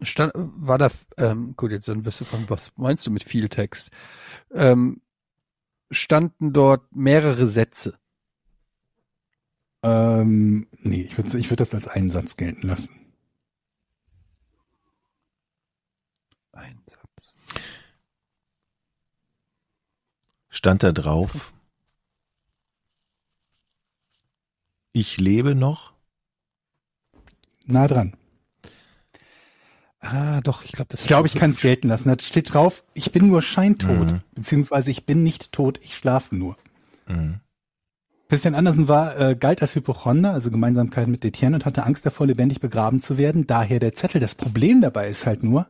stand, 0.00 0.32
war 0.34 0.78
da, 0.78 0.90
ähm, 1.16 1.54
gut, 1.56 1.72
jetzt 1.72 1.88
dann 1.88 2.04
wirst 2.04 2.20
du 2.20 2.24
fragen, 2.24 2.48
was 2.48 2.72
meinst 2.76 3.06
du 3.06 3.10
mit 3.10 3.24
viel 3.24 3.48
Text? 3.48 3.90
Ähm, 4.52 5.02
standen 5.90 6.52
dort 6.52 6.94
mehrere 6.94 7.46
Sätze. 7.48 7.98
Ähm, 9.82 10.66
nee, 10.82 11.02
ich 11.02 11.16
würde 11.16 11.38
ich 11.38 11.50
würd 11.50 11.60
das 11.60 11.74
als 11.74 11.86
einen 11.88 12.08
Satz 12.08 12.36
gelten 12.36 12.66
lassen. 12.66 12.94
Ein 16.52 16.80
Satz. 16.86 17.32
Stand 20.48 20.82
da 20.82 20.92
drauf, 20.92 21.52
ich 24.92 25.18
lebe 25.18 25.54
noch? 25.54 25.92
Nah 27.66 27.86
dran. 27.86 28.16
Ah, 30.00 30.40
doch, 30.40 30.64
ich 30.64 30.72
glaube, 30.72 30.88
das 30.90 31.02
Ich 31.02 31.06
glaube, 31.06 31.26
ich 31.28 31.34
kann 31.34 31.50
es 31.50 31.60
gelten 31.60 31.88
lassen. 31.88 32.08
Da 32.08 32.16
steht 32.22 32.52
drauf, 32.54 32.84
ich 32.94 33.12
bin 33.12 33.28
nur 33.28 33.42
scheintot, 33.42 34.12
Mhm. 34.12 34.22
beziehungsweise 34.34 34.90
ich 34.90 35.04
bin 35.06 35.22
nicht 35.22 35.52
tot, 35.52 35.84
ich 35.84 35.94
schlafe 35.96 36.34
nur. 36.34 36.56
Mhm. 37.06 37.40
Christian 38.28 38.54
Andersen 38.54 38.88
war, 38.88 39.18
äh, 39.18 39.36
galt 39.36 39.62
als 39.62 39.74
Hypochonder, 39.74 40.34
also 40.34 40.50
Gemeinsamkeit 40.50 41.08
mit 41.08 41.24
Etienne 41.24 41.56
und 41.56 41.64
hatte 41.64 41.84
Angst 41.84 42.04
davor, 42.04 42.26
lebendig 42.26 42.60
begraben 42.60 43.00
zu 43.00 43.16
werden. 43.16 43.46
Daher 43.46 43.78
der 43.78 43.94
Zettel. 43.94 44.20
Das 44.20 44.34
Problem 44.34 44.82
dabei 44.82 45.08
ist 45.08 45.26
halt 45.26 45.42
nur, 45.42 45.66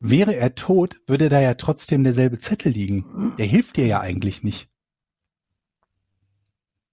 wäre 0.00 0.36
er 0.36 0.54
tot, 0.54 1.00
würde 1.06 1.30
da 1.30 1.40
ja 1.40 1.54
trotzdem 1.54 2.04
derselbe 2.04 2.38
Zettel 2.38 2.72
liegen. 2.72 3.34
Der 3.38 3.46
hilft 3.46 3.78
dir 3.78 3.86
ja 3.86 4.00
eigentlich 4.00 4.42
nicht. 4.42 4.68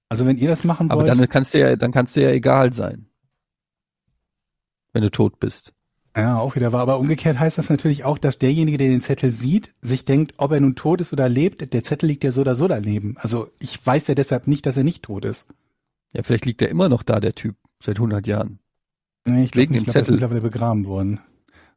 Also 0.10 0.26
wenn 0.26 0.38
ihr 0.38 0.48
das 0.48 0.64
machen 0.64 0.90
Aber 0.92 1.02
wollt. 1.02 1.10
dann 1.10 1.28
kannst 1.28 1.54
du 1.54 1.60
ja, 1.60 1.76
dann 1.76 1.92
kannst 1.92 2.16
du 2.16 2.22
ja 2.22 2.30
egal 2.30 2.72
sein. 2.72 3.10
Wenn 4.94 5.02
du 5.04 5.12
tot 5.12 5.40
bist. 5.40 5.74
Ja, 6.18 6.40
auch 6.40 6.56
wieder 6.56 6.74
wahr. 6.74 6.82
Aber 6.82 6.98
umgekehrt 7.00 7.38
heißt 7.40 7.60
das 7.60 7.70
natürlich 7.70 8.04
auch, 8.04 8.18
dass 8.18 8.40
derjenige, 8.40 8.80
der 8.80 8.88
den 8.88 9.02
Zettel 9.02 9.32
sieht, 9.32 9.76
sich 9.82 10.04
denkt, 10.04 10.34
ob 10.38 10.52
er 10.52 10.60
nun 10.60 10.76
tot 10.76 11.00
ist 11.00 11.14
oder 11.14 11.30
lebt, 11.30 11.72
der 11.74 11.84
Zettel 11.84 12.08
liegt 12.08 12.24
ja 12.24 12.32
so 12.32 12.42
oder 12.42 12.56
so 12.56 12.68
daneben. 12.68 13.16
Also 13.20 13.50
ich 13.60 13.86
weiß 13.86 14.08
ja 14.08 14.16
deshalb 14.16 14.48
nicht, 14.48 14.66
dass 14.66 14.78
er 14.78 14.84
nicht 14.84 15.04
tot 15.04 15.26
ist. 15.26 15.48
Ja, 16.14 16.24
vielleicht 16.24 16.46
liegt 16.46 16.64
er 16.64 16.70
immer 16.70 16.90
noch 16.90 17.04
da, 17.04 17.20
der 17.20 17.36
Typ, 17.36 17.56
seit 17.84 17.98
100 17.98 18.26
Jahren. 18.26 18.58
Nee, 19.26 19.44
ich 19.44 19.52
glaube, 19.52 19.68
glaub, 19.68 19.94
er 19.96 20.02
ist 20.02 20.10
mittlerweile 20.10 20.42
begraben 20.42 20.88
worden. 20.88 21.20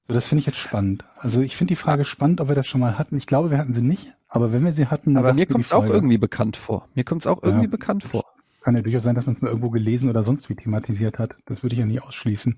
So, 0.06 0.14
das 0.14 0.28
finde 0.28 0.40
ich 0.40 0.46
jetzt 0.46 0.58
spannend. 0.58 1.04
Also 1.18 1.42
ich 1.42 1.56
finde 1.56 1.72
die 1.72 1.76
Frage 1.76 2.04
spannend, 2.04 2.40
ob 2.40 2.48
wir 2.48 2.54
das 2.54 2.66
schon 2.66 2.80
mal 2.80 2.96
hatten. 2.98 3.18
Ich 3.18 3.26
glaube, 3.26 3.50
wir 3.50 3.58
hatten 3.58 3.74
sie 3.74 3.82
nicht. 3.82 4.14
Aber 4.28 4.54
wenn 4.54 4.64
wir 4.64 4.72
sie 4.72 4.86
hatten, 4.86 5.14
dann 5.14 5.24
Aber 5.24 5.34
mir 5.34 5.44
kommt 5.44 5.66
es 5.66 5.72
auch 5.72 5.84
irgendwie 5.84 6.16
bekannt 6.16 6.56
vor. 6.56 6.88
Mir 6.94 7.04
kommt 7.04 7.22
es 7.22 7.26
auch 7.26 7.42
irgendwie 7.42 7.64
Ja. 7.66 7.70
bekannt 7.70 8.04
vor. 8.04 8.24
Kann 8.62 8.74
ja 8.74 8.82
durchaus 8.82 9.02
sein, 9.04 9.14
dass 9.14 9.26
man 9.26 9.36
es 9.36 9.42
mal 9.42 9.48
irgendwo 9.48 9.70
gelesen 9.70 10.08
oder 10.08 10.24
sonst 10.24 10.48
wie 10.48 10.54
thematisiert 10.54 11.18
hat. 11.18 11.34
Das 11.44 11.62
würde 11.62 11.74
ich 11.74 11.80
ja 11.80 11.86
nie 11.86 12.00
ausschließen. 12.00 12.56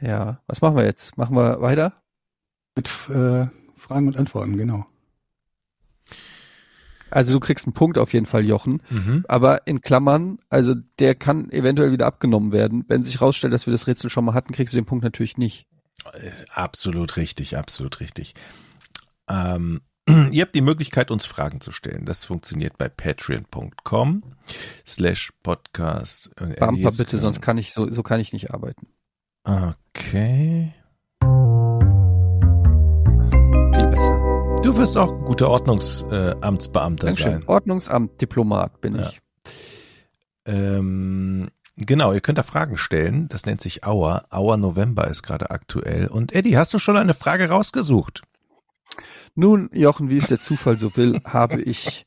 Ja, 0.00 0.40
was 0.46 0.60
machen 0.60 0.76
wir 0.76 0.84
jetzt? 0.84 1.18
Machen 1.18 1.36
wir 1.36 1.60
weiter? 1.60 1.94
Mit 2.74 2.88
äh, 3.08 3.46
Fragen 3.76 4.06
und 4.06 4.16
Antworten, 4.16 4.56
genau. 4.56 4.86
Also 7.10 7.32
du 7.32 7.40
kriegst 7.40 7.66
einen 7.66 7.74
Punkt 7.74 7.98
auf 7.98 8.12
jeden 8.12 8.26
Fall, 8.26 8.44
Jochen. 8.44 8.82
Mhm. 8.88 9.24
Aber 9.28 9.66
in 9.66 9.80
Klammern, 9.80 10.38
also 10.48 10.74
der 10.98 11.14
kann 11.14 11.50
eventuell 11.50 11.92
wieder 11.92 12.06
abgenommen 12.06 12.52
werden. 12.52 12.84
Wenn 12.88 13.02
sich 13.02 13.20
rausstellt, 13.20 13.52
dass 13.52 13.66
wir 13.66 13.72
das 13.72 13.86
Rätsel 13.86 14.10
schon 14.10 14.24
mal 14.24 14.34
hatten, 14.34 14.52
kriegst 14.52 14.72
du 14.72 14.78
den 14.78 14.86
Punkt 14.86 15.04
natürlich 15.04 15.36
nicht. 15.36 15.66
Äh, 16.12 16.30
Absolut 16.52 17.16
richtig, 17.16 17.56
absolut 17.56 18.00
richtig. 18.00 18.34
Ähm, 19.28 19.80
ihr 20.30 20.42
habt 20.42 20.54
die 20.54 20.60
Möglichkeit, 20.60 21.10
uns 21.10 21.26
Fragen 21.26 21.60
zu 21.60 21.72
stellen. 21.72 22.04
Das 22.04 22.24
funktioniert 22.24 22.78
bei 22.78 22.88
patreon.com 22.88 24.22
slash 24.86 25.32
podcast. 25.42 26.30
Äh, 26.36 26.54
Bumper 26.58 26.92
bitte, 26.92 27.18
sonst 27.18 27.42
kann 27.42 27.58
ich 27.58 27.72
so, 27.72 27.90
so 27.90 28.02
kann 28.02 28.20
ich 28.20 28.32
nicht 28.32 28.52
arbeiten. 28.52 28.86
Okay. 29.44 30.74
Viel 33.74 33.86
besser. 33.88 34.60
Du 34.62 34.76
wirst 34.76 34.96
auch 34.96 35.10
ein 35.10 35.24
guter 35.24 35.48
Ordnungsamtsbeamter 35.48 37.08
äh, 37.08 37.12
sein. 37.14 37.44
Ordnungsamt, 37.46 38.20
Diplomat 38.20 38.80
bin 38.80 38.96
Ja. 38.96 39.08
ich. 39.08 39.20
Ähm, 40.46 41.48
genau, 41.76 42.12
ihr 42.12 42.20
könnt 42.20 42.38
da 42.38 42.42
Fragen 42.42 42.76
stellen. 42.76 43.28
Das 43.28 43.46
nennt 43.46 43.60
sich 43.60 43.84
Auer. 43.84 44.24
Auer 44.30 44.56
November 44.56 45.08
ist 45.08 45.22
gerade 45.22 45.50
aktuell. 45.50 46.06
Und 46.08 46.32
Eddie, 46.32 46.56
hast 46.58 46.74
du 46.74 46.78
schon 46.78 46.96
eine 46.96 47.14
Frage 47.14 47.48
rausgesucht? 47.48 48.22
Nun, 49.34 49.70
Jochen, 49.72 50.10
wie 50.10 50.16
es 50.16 50.26
der 50.26 50.40
Zufall 50.40 50.78
so 50.78 50.96
will, 50.96 51.20
habe 51.24 51.62
ich 51.62 52.06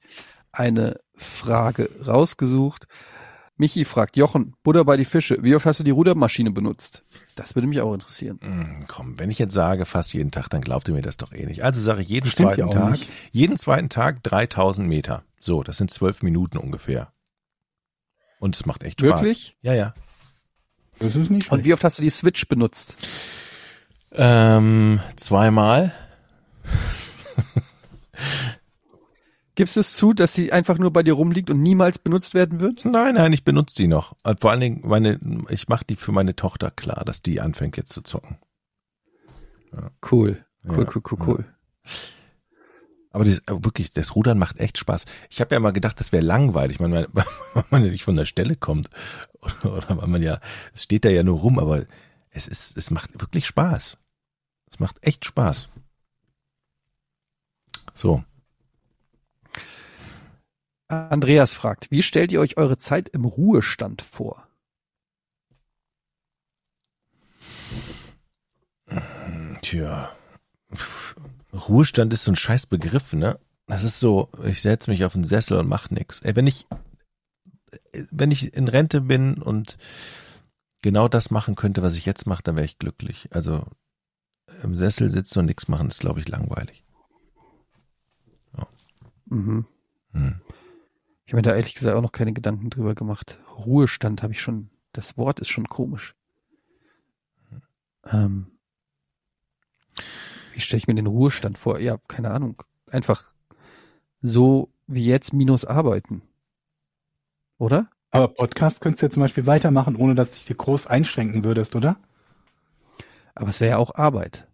eine 0.52 1.00
Frage 1.16 1.90
rausgesucht. 2.06 2.86
Michi 3.56 3.86
fragt, 3.86 4.18
Jochen, 4.18 4.56
Butter 4.64 4.84
bei 4.84 4.98
die 4.98 5.06
Fische, 5.06 5.38
wie 5.42 5.56
oft 5.56 5.66
hast 5.66 5.80
du 5.80 5.84
die 5.84 5.92
Rudermaschine 5.92 6.52
benutzt? 6.52 7.04
Das 7.36 7.54
würde 7.56 7.68
mich 7.68 7.82
auch 7.82 7.94
interessieren. 7.94 8.40
Hm, 8.42 8.86
komm, 8.88 9.20
wenn 9.20 9.30
ich 9.30 9.38
jetzt 9.38 9.54
sage, 9.54 9.86
fast 9.86 10.14
jeden 10.14 10.32
Tag, 10.32 10.50
dann 10.50 10.62
glaubt 10.62 10.88
ihr 10.88 10.94
mir 10.96 11.04
das 11.04 11.18
doch 11.18 11.32
eh 11.34 11.46
nicht. 11.46 11.64
Also 11.64 11.80
sage 11.80 12.02
ich 12.02 12.10
jeden 12.10 12.30
Stimmt 12.30 12.50
ja 12.50 12.56
zweiten 12.56 12.70
auch 12.70 12.74
Tag, 12.74 12.92
nicht. 12.94 13.10
jeden 13.32 13.56
zweiten 13.58 13.90
Tag 13.90 14.24
3000 14.24 14.88
Meter. 14.88 15.24
So, 15.40 15.62
das 15.62 15.78
sind 15.78 15.92
zwölf 15.92 16.24
Minuten 16.24 16.58
ungefähr. 16.58 17.14
Und 18.40 18.56
es 18.56 18.66
macht 18.66 18.84
echt 18.84 19.02
Spaß. 19.02 19.22
Wirklich? 19.22 19.56
Ja, 19.62 19.74
ja. 19.74 19.94
Das 21.00 21.16
ist 21.16 21.30
nicht 21.30 21.52
Und 21.52 21.64
wie 21.64 21.74
oft 21.74 21.84
hast 21.84 22.00
du 22.00 22.04
die 22.04 22.10
Switch 22.10 22.48
benutzt? 22.48 22.96
Ähm, 24.12 25.00
zweimal. 25.16 25.94
Gibst 29.56 29.78
es 29.78 29.94
zu, 29.94 30.14
dass 30.14 30.34
sie 30.34 30.52
einfach 30.52 30.80
nur 30.80 30.92
bei 30.92 31.04
dir 31.04 31.14
rumliegt 31.14 31.52
und 31.52 31.62
niemals 31.62 32.00
benutzt 32.00 32.34
werden 32.34 32.60
wird? 32.60 32.86
Nein, 32.86 33.16
nein, 33.16 33.34
ich 33.34 33.44
benutze 33.44 33.76
die 33.76 33.88
noch. 33.88 34.16
Und 34.24 34.40
vor 34.40 34.50
allen 34.50 34.62
Dingen, 34.62 34.82
meine, 34.84 35.20
ich 35.50 35.68
mache 35.68 35.86
die 35.86 35.96
für 35.96 36.12
meine 36.12 36.36
Tochter 36.36 36.72
klar, 36.72 37.04
dass 37.06 37.22
die 37.22 37.40
anfängt 37.40 37.78
jetzt 37.78 37.94
zu 37.94 38.02
zocken. 38.02 38.38
Cool, 39.72 39.92
cool, 40.12 40.46
Ja, 40.64 40.74
cool, 40.74 41.02
cool, 41.12 41.20
cool. 41.28 41.46
Aber 43.12 43.26
das, 43.26 43.40
äh, 43.40 43.64
wirklich, 43.64 43.94
das 43.94 44.16
Rudern 44.16 44.40
macht 44.40 44.60
echt 44.60 44.80
Spaß. 44.80 45.06
Ich 45.30 45.40
habe 45.40 45.54
ja 45.54 45.60
mal 45.60 45.72
gedacht, 45.72 46.00
das 46.00 46.12
wäre 46.12 46.26
langweilig, 46.26 46.80
weil 46.80 46.90
man, 46.90 47.06
weil 47.14 47.64
man 47.70 47.86
ja 47.86 47.92
nicht 47.92 48.04
von 48.04 48.16
der 48.16 48.26
Stelle 48.26 48.56
kommt. 48.56 48.90
Oder, 49.42 49.76
oder 49.76 50.02
weil 50.02 50.08
man 50.08 50.22
ja, 50.22 50.40
es 50.74 50.84
steht 50.84 51.04
da 51.04 51.10
ja 51.10 51.22
nur 51.22 51.40
rum, 51.40 51.60
aber 51.60 51.84
es 52.30 52.48
ist, 52.48 52.78
es 52.78 52.92
macht 52.92 53.20
wirklich 53.20 53.46
Spaß. 53.46 53.98
Es 54.72 54.80
macht 54.80 55.06
echt 55.06 55.26
Spaß. 55.26 55.68
So. 57.94 58.24
Andreas 61.10 61.54
fragt, 61.54 61.92
wie 61.92 62.04
stellt 62.04 62.32
ihr 62.32 62.40
euch 62.40 62.58
eure 62.58 62.78
Zeit 62.78 63.10
im 63.10 63.26
Ruhestand 63.26 64.02
vor? 64.02 64.48
Tja. 69.62 70.12
Ruhestand 71.54 72.14
ist 72.14 72.24
so 72.24 72.32
ein 72.32 72.36
scheiß 72.36 72.66
Begriff, 72.66 73.14
ne? 73.14 73.40
Das 73.68 73.84
ist 73.84 74.00
so, 74.00 74.30
ich 74.44 74.62
setze 74.62 74.90
mich 74.92 75.06
auf 75.06 75.14
den 75.14 75.24
Sessel 75.24 75.58
und 75.58 75.68
mach 75.68 75.90
nix. 75.90 76.22
Ey, 76.22 76.36
wenn 76.36 76.48
ich, 76.48 76.68
wenn 78.12 78.32
ich 78.32 78.54
in 78.54 78.68
Rente 78.68 79.02
bin 79.02 79.42
und 79.42 79.78
genau 80.82 81.08
das 81.08 81.32
machen 81.32 81.56
könnte, 81.56 81.82
was 81.82 81.96
ich 81.96 82.06
jetzt 82.06 82.28
mache, 82.28 82.44
dann 82.44 82.56
wäre 82.56 82.66
ich 82.66 82.78
glücklich. 82.78 83.30
Also 83.32 83.66
im 84.62 84.76
Sessel 84.76 85.10
sitzen 85.10 85.40
und 85.40 85.46
nichts 85.46 85.68
machen, 85.68 85.88
ist, 85.88 86.02
glaube 86.02 86.20
ich, 86.20 86.28
langweilig. 86.28 86.84
Mhm. 89.26 89.66
Hm. 90.12 90.42
Ich 91.34 91.36
habe 91.36 91.48
mir 91.48 91.52
da 91.52 91.56
ehrlich 91.56 91.74
gesagt 91.74 91.98
auch 91.98 92.02
noch 92.04 92.12
keine 92.12 92.32
Gedanken 92.32 92.70
drüber 92.70 92.94
gemacht. 92.94 93.40
Ruhestand 93.58 94.22
habe 94.22 94.34
ich 94.34 94.40
schon, 94.40 94.70
das 94.92 95.18
Wort 95.18 95.40
ist 95.40 95.50
schon 95.50 95.68
komisch. 95.68 96.14
Ähm, 98.06 98.52
wie 100.54 100.60
stelle 100.60 100.78
ich 100.78 100.86
mir 100.86 100.94
den 100.94 101.08
Ruhestand 101.08 101.58
vor? 101.58 101.80
Ja, 101.80 101.98
keine 102.08 102.30
Ahnung. 102.30 102.62
Einfach 102.86 103.34
so 104.22 104.70
wie 104.86 105.08
jetzt 105.08 105.34
minus 105.34 105.66
arbeiten. 105.66 106.22
Oder? 107.58 107.88
Aber 108.12 108.28
Podcast 108.28 108.82
könntest 108.82 109.02
du 109.02 109.08
ja 109.08 109.10
zum 109.10 109.24
Beispiel 109.24 109.48
weitermachen, 109.48 109.96
ohne 109.96 110.14
dass 110.14 110.34
du 110.34 110.36
dich 110.36 110.46
dir 110.46 110.56
groß 110.56 110.86
einschränken 110.86 111.44
würdest, 111.44 111.76
oder? 111.76 111.98
Aber 113.34 113.50
es 113.50 113.60
wäre 113.60 113.72
ja 113.72 113.78
auch 113.78 113.96
Arbeit. 113.96 114.48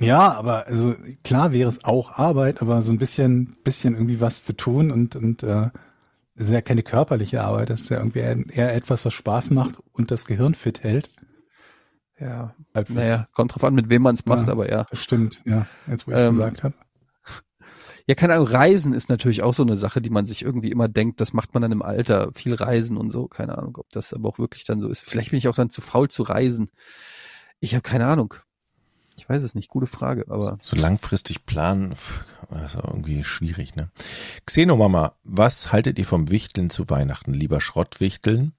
Ja, 0.00 0.32
aber 0.32 0.66
also 0.66 0.96
klar 1.22 1.52
wäre 1.52 1.68
es 1.68 1.84
auch 1.84 2.18
Arbeit, 2.18 2.62
aber 2.62 2.82
so 2.82 2.90
ein 2.90 2.98
bisschen, 2.98 3.56
bisschen 3.62 3.94
irgendwie 3.94 4.20
was 4.20 4.42
zu 4.42 4.54
tun 4.54 4.90
und 4.90 5.14
und 5.14 5.44
äh, 5.44 5.70
das 6.36 6.48
ist 6.48 6.52
ja 6.54 6.60
keine 6.60 6.82
körperliche 6.82 7.42
Arbeit, 7.42 7.70
das 7.70 7.82
ist 7.82 7.88
ja 7.88 7.98
irgendwie 7.98 8.20
eher, 8.20 8.74
etwas, 8.74 9.04
was 9.04 9.14
Spaß 9.14 9.50
macht 9.50 9.76
und 9.92 10.10
das 10.10 10.26
Gehirn 10.26 10.54
fit 10.54 10.82
hält. 10.82 11.10
Ja. 12.18 12.54
Halbwegs. 12.74 12.94
Naja, 12.96 13.28
kommt 13.32 13.54
drauf 13.54 13.64
an, 13.64 13.74
mit 13.74 13.88
wem 13.88 14.02
man 14.02 14.14
es 14.14 14.24
macht, 14.26 14.46
Ja. 14.46 14.52
aber 14.52 14.70
ja. 14.70 14.86
Stimmt, 14.92 15.42
ja, 15.44 15.66
jetzt 15.86 16.06
wo 16.06 16.12
ich 16.12 16.16
es 16.18 16.24
Ähm, 16.24 16.30
gesagt 16.30 16.62
habe. 16.62 16.74
Ja, 18.08 18.14
keine 18.14 18.34
Ahnung, 18.34 18.46
Reisen 18.46 18.92
ist 18.92 19.08
natürlich 19.08 19.42
auch 19.42 19.52
so 19.52 19.64
eine 19.64 19.76
Sache, 19.76 20.00
die 20.00 20.10
man 20.10 20.26
sich 20.26 20.42
irgendwie 20.42 20.70
immer 20.70 20.86
denkt, 20.88 21.20
das 21.20 21.32
macht 21.32 21.54
man 21.54 21.62
dann 21.62 21.72
im 21.72 21.82
Alter, 21.82 22.30
viel 22.34 22.54
Reisen 22.54 22.96
und 22.96 23.10
so. 23.10 23.26
Keine 23.26 23.58
Ahnung, 23.58 23.76
ob 23.78 23.90
das 23.90 24.14
aber 24.14 24.28
auch 24.28 24.38
wirklich 24.38 24.62
dann 24.64 24.80
so 24.80 24.88
ist. 24.88 25.00
Vielleicht 25.00 25.30
bin 25.30 25.38
ich 25.38 25.48
auch 25.48 25.56
dann 25.56 25.70
zu 25.70 25.80
faul 25.80 26.08
zu 26.08 26.22
reisen. 26.22 26.70
Ich 27.58 27.74
habe 27.74 27.82
keine 27.82 28.06
Ahnung. 28.06 28.34
Ich 29.16 29.28
weiß 29.28 29.42
es 29.42 29.54
nicht, 29.54 29.70
gute 29.70 29.86
Frage, 29.86 30.26
aber 30.28 30.58
So 30.62 30.76
langfristig 30.76 31.46
planen, 31.46 31.92
ist 31.92 32.74
irgendwie 32.74 33.24
schwierig, 33.24 33.74
ne? 33.74 33.90
Xenomama, 34.44 35.16
was 35.24 35.72
haltet 35.72 35.98
ihr 35.98 36.06
vom 36.06 36.30
Wichteln 36.30 36.68
zu 36.68 36.88
Weihnachten? 36.90 37.32
Lieber 37.32 37.60
Schrottwichteln 37.60 38.52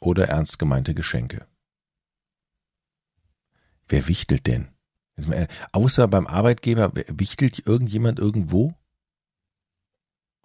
oder 0.00 0.28
ernst 0.28 0.58
gemeinte 0.58 0.94
Geschenke? 0.94 1.46
Wer 3.88 4.08
wichtelt 4.08 4.46
denn? 4.46 4.68
Ehrlich, 5.16 5.48
außer 5.72 6.08
beim 6.08 6.26
Arbeitgeber, 6.26 6.92
wichtelt 6.94 7.66
irgendjemand 7.66 8.18
irgendwo? 8.18 8.74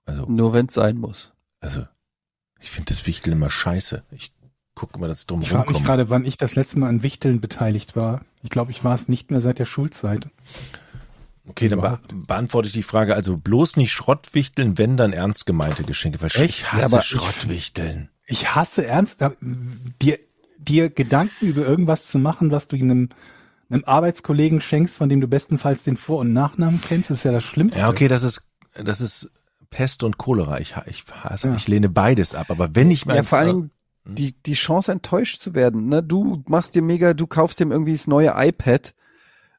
Also, 0.05 0.25
nur 0.25 0.53
wenn 0.53 0.67
es 0.67 0.73
sein 0.75 0.97
muss. 0.97 1.31
also, 1.59 1.87
ich 2.59 2.69
finde 2.69 2.93
das 2.93 3.07
Wichteln 3.07 3.33
immer 3.33 3.49
scheiße. 3.49 4.03
Ich 4.11 4.31
gucke 4.75 4.97
immer, 4.97 5.07
dass 5.07 5.21
ich 5.21 5.25
drum 5.27 5.41
Ich 5.41 5.49
frage 5.49 5.71
mich 5.71 5.83
gerade, 5.83 6.09
wann 6.09 6.25
ich 6.25 6.37
das 6.37 6.55
letzte 6.55 6.79
Mal 6.79 6.89
an 6.89 7.01
Wichteln 7.03 7.39
beteiligt 7.41 7.95
war. 7.95 8.21
Ich 8.43 8.49
glaube, 8.49 8.71
ich 8.71 8.83
war 8.83 8.93
es 8.93 9.07
nicht 9.07 9.31
mehr 9.31 9.41
seit 9.41 9.57
der 9.59 9.65
Schulzeit. 9.65 10.27
Okay, 11.47 11.69
dann 11.69 11.79
be 11.81 11.99
beantworte 12.13 12.67
ich 12.67 12.73
die 12.73 12.83
Frage. 12.83 13.15
Also 13.15 13.37
bloß 13.37 13.77
nicht 13.77 13.91
Schrottwichteln, 13.91 14.77
wenn 14.77 14.97
dann 14.97 15.13
ernst 15.13 15.45
gemeinte 15.45 15.83
Geschenke. 15.83 16.19
Weil 16.21 16.27
Echt? 16.33 16.37
ich 16.49 16.71
hasse 16.71 16.79
Ja, 16.81 16.85
aber 16.87 16.99
ich- 16.99 17.05
Schrottwichteln. 17.05 18.09
Ich 18.27 18.55
hasse 18.55 18.85
ernst, 18.87 19.23
dir, 20.01 20.17
dir 20.57 20.89
Gedanken 20.89 21.45
über 21.45 21.61
irgendwas 21.65 22.07
zu 22.07 22.17
machen, 22.17 22.49
was 22.49 22.67
du 22.67 22.75
einem, 22.75 23.09
einem 23.69 23.83
Arbeitskollegen 23.85 24.61
schenkst, 24.61 24.95
von 24.95 25.09
dem 25.09 25.21
du 25.21 25.27
bestenfalls 25.27 25.83
den 25.83 25.95
Vor- 25.95 26.19
und 26.21 26.33
Nachnamen 26.33 26.81
kennst, 26.81 27.11
ist 27.11 27.23
ja 27.23 27.31
das 27.31 27.43
Schlimmste. 27.43 27.81
Ja, 27.81 27.89
okay, 27.89 28.07
das 28.07 28.23
ist, 28.23 28.41
das 28.73 28.99
ist 28.99 29.29
Pest 29.69 30.01
und 30.01 30.17
Cholera. 30.17 30.59
Ich, 30.59 30.73
ich, 30.87 31.03
also 31.21 31.53
ich 31.53 31.67
lehne 31.67 31.89
beides 31.89 32.33
ab. 32.33 32.49
Aber 32.49 32.73
wenn 32.73 32.89
ich 32.89 33.05
mal 33.05 33.15
Ja, 33.17 33.21
vor 33.23 33.45
Dingen 33.45 33.69
die, 34.05 34.33
die 34.43 34.53
Chance 34.53 34.91
enttäuscht 34.91 35.41
zu 35.41 35.55
werden. 35.55 35.87
Ne? 35.87 36.03
Du 36.03 36.43
machst 36.47 36.75
dir 36.75 36.81
mega, 36.81 37.13
du 37.13 37.27
kaufst 37.27 37.59
ihm 37.59 37.71
irgendwie 37.71 37.93
das 37.93 38.07
neue 38.07 38.33
iPad, 38.35 38.93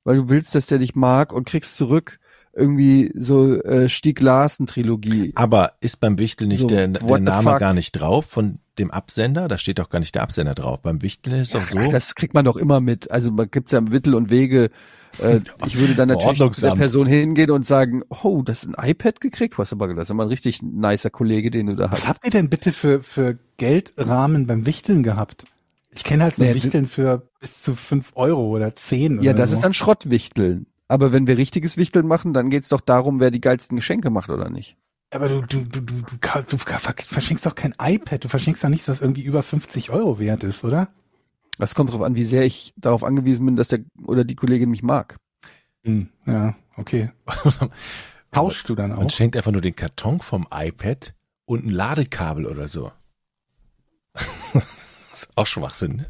weil 0.04 0.16
du 0.16 0.28
willst, 0.28 0.54
dass 0.54 0.66
der 0.66 0.78
dich 0.78 0.94
mag 0.94 1.32
und 1.32 1.46
kriegst 1.46 1.76
zurück 1.76 2.18
irgendwie 2.56 3.12
so 3.14 3.54
äh, 3.62 3.88
Stieg 3.88 4.20
Larsen 4.20 4.66
Trilogie. 4.66 5.32
Aber 5.34 5.72
ist 5.80 6.00
beim 6.00 6.18
Wichtel 6.18 6.48
nicht 6.48 6.62
So, 6.62 6.68
der, 6.68 6.88
der 6.88 7.18
Name 7.20 7.58
gar 7.58 7.74
nicht 7.74 7.92
drauf 7.92 8.24
von 8.24 8.60
dem 8.78 8.90
Absender? 8.90 9.46
Da 9.46 9.58
steht 9.58 9.78
doch 9.78 9.90
gar 9.90 9.98
nicht 9.98 10.14
der 10.14 10.22
Absender 10.22 10.54
drauf. 10.54 10.80
Beim 10.80 11.02
Wichtel 11.02 11.34
ist 11.34 11.54
doch 11.54 11.62
so. 11.62 11.78
Ach, 11.78 11.88
das 11.88 12.14
kriegt 12.14 12.32
man 12.32 12.46
doch 12.46 12.56
immer 12.56 12.80
mit. 12.80 13.10
Also 13.10 13.30
man 13.30 13.50
gibt's 13.50 13.72
ja 13.72 13.82
Mittel 13.82 14.14
und 14.14 14.30
Wege. 14.30 14.70
Äh, 15.20 15.40
ich 15.66 15.78
würde 15.78 15.94
dann 15.94 16.08
natürlich 16.08 16.38
zu 16.52 16.60
der. 16.60 16.72
Person 16.72 17.06
hingehen 17.06 17.50
und 17.50 17.66
sagen, 17.66 18.02
oh, 18.22 18.42
das 18.42 18.64
ist 18.64 18.76
ein 18.76 18.90
iPad 18.90 19.20
gekriegt? 19.20 19.54
Du 19.54 19.58
hast 19.58 19.72
aber 19.72 19.92
das 19.94 20.06
ist 20.06 20.10
aber 20.10 20.24
ein 20.24 20.28
richtig 20.28 20.62
nicer 20.62 21.10
Kollege, 21.10 21.50
den 21.50 21.66
du 21.66 21.76
da 21.76 21.84
Was 21.90 22.02
hast. 22.02 22.08
habt 22.08 22.24
ihr 22.24 22.30
denn 22.30 22.48
bitte 22.48 22.72
für, 22.72 23.02
für 23.02 23.38
Geldrahmen 23.56 24.46
beim 24.46 24.66
Wichteln 24.66 25.02
gehabt? 25.02 25.44
Ich 25.90 26.04
kenne 26.04 26.24
halt 26.24 26.36
so 26.36 26.42
Nee, 26.42 26.54
Wichteln 26.54 26.86
für 26.86 27.28
bis 27.40 27.62
zu 27.62 27.74
fünf 27.74 28.12
Euro 28.16 28.48
oder 28.48 28.76
zehn 28.76 29.22
Ja, 29.22 29.30
oder 29.30 29.34
das 29.34 29.50
so. 29.50 29.56
ist 29.56 29.62
dann 29.62 29.74
Schrottwichteln. 29.74 30.66
Aber 30.88 31.12
wenn 31.12 31.26
wir 31.26 31.36
richtiges 31.38 31.76
Wichteln 31.76 32.06
machen, 32.06 32.32
dann 32.32 32.50
geht's 32.50 32.68
doch 32.68 32.80
darum, 32.80 33.18
wer 33.18 33.30
die 33.30 33.40
geilsten 33.40 33.76
Geschenke 33.76 34.10
macht 34.10 34.30
oder 34.30 34.50
nicht. 34.50 34.76
Aber 35.10 35.28
du, 35.28 35.40
du, 35.40 35.62
du, 35.62 35.80
du, 35.80 35.92
du, 36.02 36.58
verschenkst 36.58 37.46
doch 37.46 37.54
kein 37.54 37.74
iPad, 37.80 38.24
du 38.24 38.28
verschenkst 38.28 38.62
doch 38.62 38.68
nichts, 38.68 38.88
was 38.88 39.00
irgendwie 39.00 39.22
über 39.22 39.42
50 39.42 39.90
Euro 39.90 40.18
wert 40.18 40.44
ist, 40.44 40.64
oder? 40.64 40.88
Das 41.58 41.74
kommt 41.74 41.90
darauf 41.90 42.02
an, 42.02 42.14
wie 42.16 42.24
sehr 42.24 42.44
ich 42.44 42.74
darauf 42.76 43.02
angewiesen 43.04 43.46
bin, 43.46 43.56
dass 43.56 43.68
der 43.68 43.80
oder 44.04 44.24
die 44.24 44.34
Kollegin 44.36 44.70
mich 44.70 44.82
mag. 44.82 45.16
Hm, 45.84 46.08
ja, 46.26 46.54
okay. 46.76 47.10
Tauschst 48.32 48.68
du 48.68 48.74
dann 48.74 48.90
Man 48.90 49.06
auch? 49.06 49.10
schenkt 49.10 49.36
einfach 49.36 49.52
nur 49.52 49.62
den 49.62 49.74
Karton 49.76 50.20
vom 50.20 50.46
iPad 50.52 51.14
und 51.46 51.64
ein 51.64 51.70
Ladekabel 51.70 52.44
oder 52.46 52.68
so. 52.68 52.92
das 54.12 54.64
ist 55.12 55.28
auch 55.36 55.46
Schwachsinn. 55.46 55.96
Ne? 55.96 56.06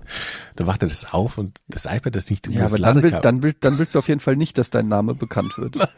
Da 0.56 0.64
macht 0.64 0.82
er 0.82 0.88
das 0.88 1.12
auf 1.12 1.38
und 1.38 1.60
das 1.68 1.84
iPad 1.84 2.16
ist 2.16 2.30
nicht 2.30 2.46
Ja, 2.48 2.62
das 2.62 2.72
aber 2.72 2.82
dann, 2.82 2.96
will, 3.02 3.10
Ladekabel. 3.10 3.22
dann, 3.22 3.42
will, 3.42 3.54
dann 3.60 3.78
willst 3.78 3.94
du 3.94 3.98
auf 4.00 4.08
jeden 4.08 4.20
Fall 4.20 4.36
nicht, 4.36 4.58
dass 4.58 4.70
dein 4.70 4.88
Name 4.88 5.14
bekannt 5.14 5.56
wird. 5.58 5.76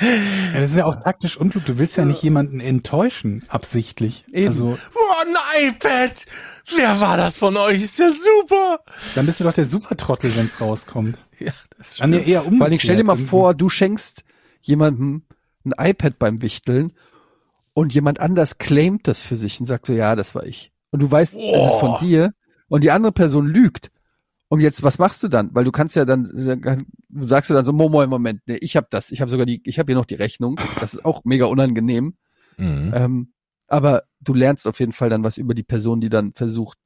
Ja, 0.00 0.60
das 0.60 0.70
ist 0.72 0.76
ja 0.76 0.84
auch 0.84 0.96
taktisch 0.96 1.36
unklug. 1.38 1.64
Du 1.64 1.78
willst 1.78 1.96
ja 1.96 2.04
nicht 2.04 2.22
jemanden 2.22 2.60
enttäuschen, 2.60 3.44
absichtlich. 3.48 4.24
Eben. 4.32 4.48
Also, 4.48 4.78
Oh, 4.94 5.14
ein 5.26 5.68
iPad! 5.70 6.26
Wer 6.76 7.00
war 7.00 7.16
das 7.16 7.38
von 7.38 7.56
euch? 7.56 7.82
Ist 7.82 7.98
ja 7.98 8.10
super! 8.10 8.80
dann 9.14 9.24
bist 9.26 9.40
du 9.40 9.44
doch 9.44 9.52
der 9.54 9.64
Supertrottel, 9.64 10.34
wenn's 10.36 10.60
rauskommt. 10.60 11.16
Ja, 11.38 11.52
das 11.78 11.96
Dann 11.96 12.12
ja 12.12 12.18
eher 12.18 12.42
Vor 12.42 12.52
allen 12.52 12.70
Dingen 12.70 12.80
stell 12.80 12.96
dir 12.96 13.04
mal 13.04 13.12
umgekehrt 13.12 13.30
vor, 13.30 13.54
du 13.54 13.68
schenkst 13.68 14.24
jemandem 14.60 15.22
ein 15.64 15.72
iPad 15.78 16.18
beim 16.18 16.42
Wichteln 16.42 16.92
und 17.72 17.94
jemand 17.94 18.20
anders 18.20 18.58
claimt 18.58 19.06
das 19.08 19.22
für 19.22 19.36
sich 19.36 19.58
und 19.60 19.66
sagt 19.66 19.86
so, 19.86 19.92
ja, 19.94 20.16
das 20.16 20.34
war 20.34 20.44
ich. 20.44 20.72
Und 20.90 21.00
du 21.00 21.10
weißt, 21.10 21.34
es 21.34 21.40
ist 21.64 21.80
von 21.80 21.92
Oh. 21.94 21.98
dir 21.98 22.34
und 22.68 22.84
die 22.84 22.90
andere 22.90 23.12
Person 23.12 23.46
lügt. 23.46 23.90
Und 24.48 24.60
jetzt, 24.60 24.82
was 24.82 24.98
machst 24.98 25.22
du 25.22 25.28
dann? 25.28 25.54
Weil 25.54 25.64
du 25.64 25.72
kannst 25.72 25.94
ja 25.94 26.04
dann, 26.06 26.24
dann 26.62 26.86
sagst 27.20 27.50
du 27.50 27.54
dann 27.54 27.66
so, 27.66 27.72
Momo, 27.72 28.06
Moment, 28.06 28.40
nee, 28.46 28.56
ich 28.56 28.76
habe 28.76 28.86
das, 28.90 29.10
ich 29.10 29.20
habe 29.20 29.30
sogar 29.30 29.44
die, 29.44 29.60
ich 29.64 29.78
habe 29.78 29.90
hier 29.92 29.96
noch 29.96 30.06
die 30.06 30.14
Rechnung. 30.14 30.58
Das 30.80 30.94
ist 30.94 31.04
auch 31.04 31.22
mega 31.24 31.44
unangenehm. 31.46 32.16
Mhm. 32.56 32.92
Ähm, 32.94 33.32
aber 33.66 34.04
du 34.20 34.32
lernst 34.32 34.66
auf 34.66 34.80
jeden 34.80 34.92
Fall 34.92 35.10
dann 35.10 35.22
was 35.22 35.36
über 35.36 35.54
die 35.54 35.62
Person, 35.62 36.00
die 36.00 36.08
dann 36.08 36.32
versucht, 36.32 36.78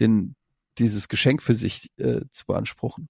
den, 0.00 0.36
dieses 0.78 1.08
Geschenk 1.08 1.42
für 1.42 1.54
sich 1.54 1.90
äh, 1.96 2.20
zu 2.30 2.46
beanspruchen. 2.46 3.08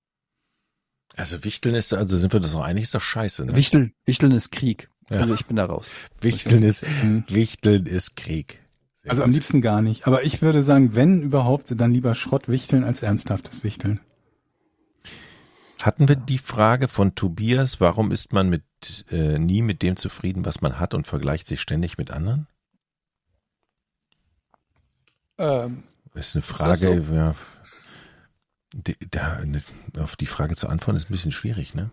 Also 1.17 1.45
Wichteln 1.45 1.75
ist, 1.75 1.93
also 1.93 2.17
sind 2.17 2.33
wir 2.33 2.41
das 2.41 2.55
noch 2.55 2.63
einig, 2.63 2.85
ist 2.85 2.95
doch 2.95 3.03
scheiße. 3.03 3.45
Ne? 3.45 3.55
Wichteln, 3.55 3.95
Wichteln 4.05 4.33
ist 4.33 4.51
Krieg. 4.51 4.89
Ja. 5.11 5.19
Also 5.19 5.35
ich 5.35 5.45
bin 5.47 5.57
da 5.57 5.67
raus. 5.67 5.91
Wichteln 6.21 6.63
ist. 6.63 6.85
Wichteln 7.29 7.87
ist 7.87 8.17
Krieg. 8.17 8.61
Sehr 9.03 9.13
Also 9.13 9.23
gut. 9.23 9.27
am 9.27 9.31
liebsten 9.33 9.61
gar 9.61 9.81
nicht. 9.83 10.07
Aber 10.09 10.25
ich 10.25 10.43
würde 10.43 10.63
sagen, 10.65 10.97
wenn 10.97 11.21
überhaupt, 11.23 11.79
dann 11.81 11.93
lieber 11.93 12.15
Schrottwichteln 12.17 12.83
als 12.85 13.03
ernsthaftes 13.03 13.63
Wichteln. 13.63 14.01
Hatten 15.83 16.09
wir 16.09 16.17
die 16.17 16.39
Frage 16.39 16.89
von 16.89 17.15
Tobias, 17.15 17.81
warum 17.81 18.11
ist 18.13 18.33
man 18.33 18.49
mit 18.49 18.65
äh, 19.11 19.39
nie 19.39 19.63
mit 19.63 19.83
dem 19.83 19.97
zufrieden, 19.97 20.45
was 20.45 20.61
man 20.61 20.79
hat 20.79 20.95
und 20.95 21.07
vergleicht 21.07 21.47
sich 21.47 21.61
ständig 21.61 21.99
mit 21.99 22.11
anderen? 22.11 22.47
Ähm, 25.39 25.83
Das 26.15 26.29
ist 26.29 26.37
eine 26.37 26.43
Frage, 26.43 27.05
ja, 27.13 27.35
die, 28.75 28.97
da, 29.11 29.45
ne, 29.45 29.63
auf 29.99 30.17
die 30.17 30.27
Frage 30.27 30.57
zu 30.57 30.69
antworten 30.69 30.97
ist 30.99 31.09
ein 31.11 31.13
bisschen 31.13 31.33
schwierig, 31.33 31.75
ne? 31.75 31.91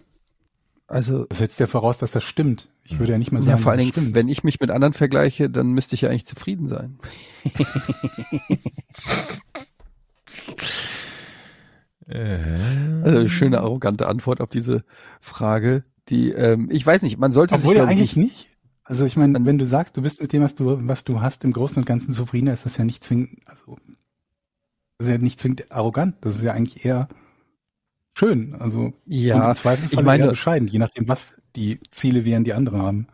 also 0.87 1.25
Das 1.25 1.37
setzt 1.39 1.59
ja 1.59 1.67
voraus, 1.67 1.99
dass 1.99 2.11
das 2.11 2.23
stimmt. 2.23 2.69
Ich 2.91 2.97
würde 2.97 3.11
ja 3.11 3.17
nicht 3.19 3.31
mal 3.31 3.37
ja, 3.39 3.43
sagen, 3.43 3.61
vor 3.61 3.71
allen 3.71 3.79
Dingen, 3.91 4.15
wenn 4.15 4.27
ich 4.27 4.43
mich 4.43 4.59
mit 4.59 4.71
anderen 4.71 4.93
vergleiche, 4.93 5.47
dann 5.49 5.73
müsste 5.73 5.93
ich 5.93 6.01
ja 6.01 6.09
eigentlich 6.09 6.25
zufrieden 6.25 6.67
sein. 6.67 6.97
Äh, 12.07 12.39
Also 13.03 13.19
eine 13.19 13.29
schöne 13.29 13.59
arrogante 13.59 14.07
Antwort 14.07 14.41
auf 14.41 14.49
diese 14.49 14.83
Frage, 15.21 15.83
die 16.09 16.31
ähm, 16.31 16.67
ich 16.71 16.85
weiß 16.85 17.03
nicht, 17.03 17.19
man 17.19 17.31
sollte 17.33 17.55
Obwohl 17.55 17.75
sich 17.75 17.83
ja 17.83 17.87
eigentlich 17.87 18.15
nicht. 18.15 18.47
Also 18.83 19.05
ich 19.05 19.15
meine, 19.15 19.45
wenn 19.45 19.59
du 19.59 19.65
sagst, 19.65 19.95
du 19.97 20.01
bist 20.01 20.19
mit 20.19 20.33
dem, 20.33 20.41
was 20.41 20.55
du, 20.55 20.87
was 20.87 21.03
du 21.03 21.21
hast, 21.21 21.43
im 21.43 21.53
Großen 21.53 21.77
und 21.77 21.85
Ganzen 21.85 22.11
zufrieden, 22.11 22.47
ist 22.47 22.65
das 22.65 22.77
ja 22.77 22.83
nicht 22.83 23.03
zwingend, 23.03 23.37
also 23.45 23.77
das 24.97 25.07
ist 25.07 25.11
ja 25.11 25.17
nicht 25.19 25.39
zwingend 25.39 25.71
arrogant. 25.71 26.15
Das 26.21 26.35
ist 26.35 26.43
ja 26.43 26.53
eigentlich 26.53 26.83
eher 26.83 27.07
schön. 28.17 28.55
Also 28.55 28.93
ja, 29.05 29.47
im 29.49 29.55
Zweifelsfall 29.55 29.99
ich 29.99 30.05
meine- 30.05 30.23
eher 30.23 30.29
bescheiden, 30.31 30.67
je 30.67 30.79
nachdem, 30.79 31.07
was 31.07 31.38
die 31.55 31.79
Ziele 31.91 32.25
wären, 32.25 32.43
die 32.43 32.53
andere 32.53 32.79
haben. 32.79 33.07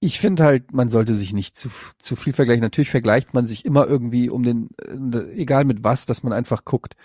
ich 0.00 0.18
finde 0.18 0.44
halt, 0.44 0.72
man 0.72 0.88
sollte 0.88 1.14
sich 1.14 1.32
nicht 1.34 1.56
zu, 1.56 1.68
zu 1.98 2.16
viel 2.16 2.32
vergleichen. 2.32 2.62
Natürlich 2.62 2.90
vergleicht 2.90 3.34
man 3.34 3.46
sich 3.46 3.66
immer 3.66 3.86
irgendwie 3.86 4.30
um 4.30 4.42
den, 4.42 4.70
äh, 4.82 5.32
egal 5.34 5.64
mit 5.66 5.84
was, 5.84 6.06
dass 6.06 6.22
man 6.22 6.32
einfach 6.32 6.64
guckt, 6.64 6.96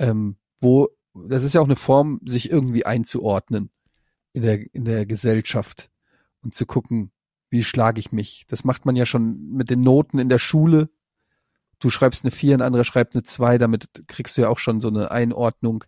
ähm, 0.00 0.36
wo, 0.60 0.88
das 1.14 1.44
ist 1.44 1.54
ja 1.54 1.60
auch 1.60 1.66
eine 1.66 1.76
Form, 1.76 2.20
sich 2.24 2.50
irgendwie 2.50 2.84
einzuordnen 2.84 3.70
in 4.32 4.42
der, 4.42 4.74
in 4.74 4.84
der 4.84 5.06
Gesellschaft 5.06 5.90
und 6.42 6.54
zu 6.54 6.66
gucken, 6.66 7.12
wie 7.50 7.62
schlage 7.62 8.00
ich 8.00 8.10
mich. 8.10 8.46
Das 8.48 8.64
macht 8.64 8.84
man 8.84 8.96
ja 8.96 9.06
schon 9.06 9.52
mit 9.52 9.70
den 9.70 9.82
Noten 9.82 10.18
in 10.18 10.28
der 10.28 10.40
Schule. 10.40 10.90
Du 11.84 11.90
schreibst 11.90 12.24
eine 12.24 12.30
4, 12.30 12.56
ein 12.56 12.62
anderer 12.62 12.84
schreibt 12.84 13.14
eine 13.14 13.24
2, 13.24 13.58
damit 13.58 14.04
kriegst 14.06 14.38
du 14.38 14.40
ja 14.40 14.48
auch 14.48 14.58
schon 14.58 14.80
so 14.80 14.88
eine 14.88 15.10
Einordnung. 15.10 15.84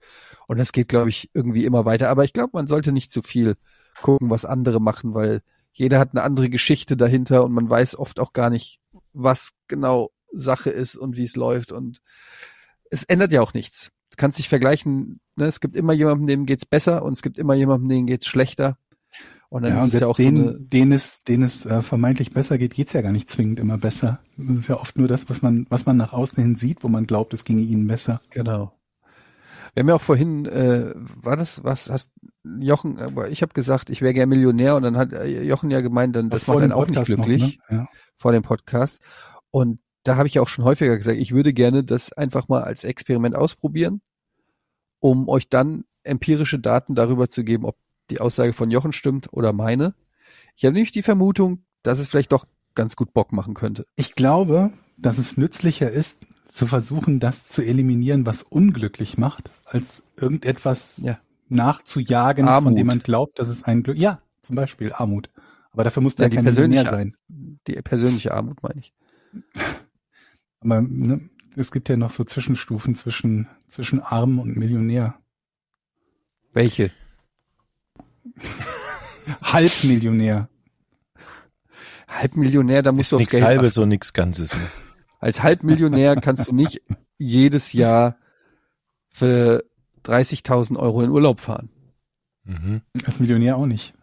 Und 0.46 0.58
das 0.58 0.72
geht, 0.72 0.88
glaube 0.90 1.08
ich, 1.08 1.30
irgendwie 1.32 1.64
immer 1.64 1.86
weiter. 1.86 2.10
Aber 2.10 2.22
ich 2.22 2.34
glaube, 2.34 2.50
man 2.52 2.66
sollte 2.66 2.92
nicht 2.92 3.10
zu 3.10 3.22
viel 3.22 3.56
gucken, 4.02 4.28
was 4.28 4.44
andere 4.44 4.78
machen, 4.78 5.14
weil 5.14 5.40
jeder 5.72 5.98
hat 5.98 6.10
eine 6.12 6.22
andere 6.22 6.50
Geschichte 6.50 6.98
dahinter 6.98 7.44
und 7.44 7.52
man 7.52 7.70
weiß 7.70 7.98
oft 7.98 8.20
auch 8.20 8.34
gar 8.34 8.50
nicht, 8.50 8.78
was 9.14 9.52
genau 9.68 10.10
Sache 10.30 10.68
ist 10.68 10.98
und 10.98 11.16
wie 11.16 11.22
es 11.22 11.34
läuft. 11.34 11.72
Und 11.72 12.02
es 12.90 13.02
ändert 13.04 13.32
ja 13.32 13.40
auch 13.40 13.54
nichts. 13.54 13.90
Du 14.10 14.16
kannst 14.18 14.38
dich 14.38 14.50
vergleichen, 14.50 15.20
ne? 15.34 15.46
es 15.46 15.60
gibt 15.60 15.76
immer 15.76 15.94
jemanden, 15.94 16.26
dem 16.26 16.44
geht's 16.44 16.66
besser 16.66 17.04
und 17.04 17.14
es 17.14 17.22
gibt 17.22 17.38
immer 17.38 17.54
jemanden, 17.54 17.88
dem 17.88 18.04
geht's 18.04 18.26
schlechter. 18.26 18.76
Und 19.48 19.62
dann 19.62 19.76
Ja, 19.76 19.84
ist 19.84 19.94
es 19.94 20.00
ja 20.00 20.06
auch 20.06 20.16
so 20.16 20.22
denen, 20.22 20.48
eine, 20.48 20.60
denen 20.60 20.92
es, 20.92 21.20
denen 21.24 21.44
es 21.44 21.66
äh, 21.66 21.82
vermeintlich 21.82 22.32
besser 22.32 22.58
geht, 22.58 22.74
geht's 22.74 22.92
ja 22.92 23.02
gar 23.02 23.12
nicht 23.12 23.30
zwingend 23.30 23.60
immer 23.60 23.78
besser. 23.78 24.18
Das 24.36 24.58
ist 24.58 24.68
ja 24.68 24.76
oft 24.76 24.98
nur 24.98 25.08
das, 25.08 25.30
was 25.30 25.42
man, 25.42 25.66
was 25.68 25.86
man 25.86 25.96
nach 25.96 26.12
außen 26.12 26.42
hin 26.42 26.56
sieht, 26.56 26.82
wo 26.82 26.88
man 26.88 27.06
glaubt, 27.06 27.32
es 27.32 27.44
ginge 27.44 27.62
ihnen 27.62 27.86
besser. 27.86 28.20
Genau. 28.30 28.72
Wir 29.74 29.82
haben 29.82 29.88
ja 29.88 29.94
auch 29.94 30.02
vorhin, 30.02 30.46
äh, 30.46 30.92
war 30.94 31.36
das, 31.36 31.62
was 31.62 31.90
hast 31.90 32.10
Jochen, 32.58 32.98
aber 32.98 33.28
ich 33.28 33.42
habe 33.42 33.52
gesagt, 33.52 33.90
ich 33.90 34.00
wäre 34.00 34.14
gern 34.14 34.28
Millionär 34.28 34.74
und 34.74 34.82
dann 34.82 34.96
hat 34.96 35.12
äh, 35.12 35.42
Jochen 35.42 35.70
ja 35.70 35.80
gemeint, 35.80 36.16
dann 36.16 36.30
das 36.30 36.46
macht 36.46 36.62
einen 36.62 36.72
auch 36.72 36.86
nicht 36.86 36.96
Podcast 36.96 37.10
noch, 37.10 37.26
glücklich 37.26 37.58
ne? 37.68 37.76
Ja. 37.76 37.88
vor 38.16 38.32
dem 38.32 38.42
Podcast. 38.42 39.02
Und 39.50 39.80
da 40.02 40.16
habe 40.16 40.28
ich 40.28 40.34
ja 40.34 40.42
auch 40.42 40.48
schon 40.48 40.64
häufiger 40.64 40.96
gesagt, 40.96 41.18
ich 41.18 41.32
würde 41.32 41.52
gerne 41.52 41.84
das 41.84 42.12
einfach 42.12 42.48
mal 42.48 42.62
als 42.62 42.84
Experiment 42.84 43.34
ausprobieren, 43.36 44.00
um 44.98 45.28
euch 45.28 45.48
dann 45.48 45.84
empirische 46.04 46.58
Daten 46.58 46.94
darüber 46.94 47.28
zu 47.28 47.44
geben, 47.44 47.64
ob 47.64 47.76
die 48.10 48.20
Aussage 48.20 48.52
von 48.52 48.70
Jochen 48.70 48.92
stimmt 48.92 49.32
oder 49.32 49.52
meine. 49.52 49.94
Ich 50.56 50.64
habe 50.64 50.72
nämlich 50.74 50.92
die 50.92 51.02
Vermutung, 51.02 51.64
dass 51.82 51.98
es 51.98 52.08
vielleicht 52.08 52.32
doch 52.32 52.46
ganz 52.74 52.96
gut 52.96 53.12
Bock 53.12 53.32
machen 53.32 53.54
könnte. 53.54 53.86
Ich 53.96 54.14
glaube, 54.14 54.72
dass 54.96 55.18
es 55.18 55.36
nützlicher 55.36 55.90
ist, 55.90 56.26
zu 56.46 56.66
versuchen, 56.66 57.20
das 57.20 57.48
zu 57.48 57.62
eliminieren, 57.62 58.24
was 58.26 58.42
unglücklich 58.42 59.18
macht, 59.18 59.50
als 59.64 60.04
irgendetwas 60.16 60.98
Ja. 61.02 61.18
nachzujagen, 61.48 62.46
von 62.46 62.54
Armut. 62.54 62.78
dem 62.78 62.86
man 62.86 62.98
glaubt, 63.00 63.38
dass 63.38 63.48
es 63.48 63.64
ein 63.64 63.82
Glück. 63.82 63.96
Ja, 63.98 64.20
zum 64.42 64.56
Beispiel 64.56 64.92
Armut. 64.92 65.30
Aber 65.72 65.84
dafür 65.84 66.02
muss 66.02 66.16
Ja, 66.16 66.24
ja, 66.24 66.28
die 66.30 66.36
kein 66.36 66.44
Millionär 66.44 66.86
sein. 66.86 67.16
Die 67.28 67.74
persönliche 67.82 68.32
Armut 68.32 68.62
meine 68.62 68.80
ich. 68.80 68.94
Aber 70.60 70.80
ne, 70.80 71.28
es 71.56 71.70
gibt 71.72 71.88
ja 71.88 71.96
noch 71.96 72.10
so 72.10 72.24
Zwischenstufen 72.24 72.94
zwischen, 72.94 73.48
zwischen 73.66 74.00
Arm 74.00 74.38
und 74.38 74.56
Millionär. 74.56 75.14
Welche? 76.52 76.90
Halbmillionär. 79.42 80.48
Halbmillionär, 82.08 82.82
da 82.82 82.92
musst 82.92 83.00
ist 83.02 83.12
du 83.12 83.16
aufs 83.16 83.20
nichts 83.22 83.32
Geld 83.32 83.44
Halbes 83.44 83.78
und 83.78 83.88
nichts 83.88 84.12
Ganzes. 84.12 84.54
Ne? 84.54 84.60
Als 85.18 85.42
Halbmillionär 85.42 86.16
kannst 86.16 86.48
du 86.48 86.52
nicht 86.54 86.82
jedes 87.18 87.72
Jahr 87.72 88.16
für 89.08 89.64
30.000 90.04 90.76
Euro 90.76 91.02
in 91.02 91.10
Urlaub 91.10 91.40
fahren. 91.40 91.70
Mhm. 92.44 92.82
Als 93.04 93.18
Millionär 93.18 93.56
auch 93.56 93.66
nicht. 93.66 93.94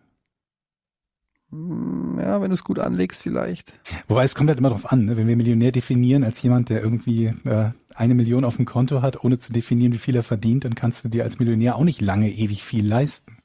Hm, 1.50 2.20
Ja, 2.20 2.42
wenn 2.42 2.50
du 2.50 2.54
es 2.56 2.64
gut 2.64 2.80
anlegst 2.80 3.22
vielleicht. 3.22 3.74
Wobei 4.08 4.26
es 4.26 4.36
kommt 4.36 4.50
halt 4.50 4.60
immer 4.60 4.70
drauf 4.70 4.92
an, 4.92 5.06
ne? 5.06 5.16
wenn 5.16 5.28
wir 5.28 5.38
Millionär 5.38 5.72
definieren 5.72 6.24
als 6.24 6.42
jemand, 6.42 6.70
der 6.70 6.82
irgendwie 6.82 7.28
äh, 7.46 7.72
eine 7.96 8.16
Million 8.16 8.44
auf 8.44 8.58
dem 8.58 8.66
Konto 8.66 9.02
hat, 9.02 9.24
ohne 9.24 9.38
zu 9.38 9.54
definieren, 9.54 9.94
wie 9.94 9.98
viel 9.98 10.16
er 10.16 10.24
verdient, 10.24 10.66
dann 10.66 10.76
kannst 10.76 11.06
du 11.06 11.10
dir 11.10 11.24
als 11.24 11.40
Millionär 11.40 11.76
auch 11.78 11.84
nicht 11.84 12.02
lange 12.02 12.30
ewig 12.30 12.64
viel 12.64 12.86
leisten. 12.86 13.38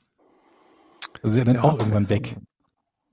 Das 1.22 1.32
ist 1.32 1.36
ja 1.36 1.44
dann 1.44 1.56
Ja. 1.56 1.62
auch 1.64 1.78
irgendwann 1.78 2.08
weg. 2.08 2.36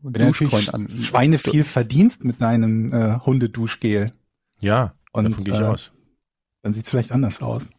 Und 0.04 0.18
Wenn 0.18 0.32
du. 0.32 1.04
Schweine 1.04 1.38
viel 1.38 1.64
verdienst 1.64 2.24
mit 2.24 2.42
deinem 2.42 2.94
äh, 2.94 3.20
Hundeduschgel, 3.20 4.12
Ja, 4.60 4.94
Und, 5.12 5.26
davon 5.26 5.44
gehe 5.44 5.54
ich 5.54 5.60
äh, 5.60 5.64
aus. 5.64 5.92
dann 6.62 6.74
sieht 6.74 6.86
es 6.86 6.90
vielleicht 6.92 7.12
anders 7.12 7.42
aus. 7.42 7.70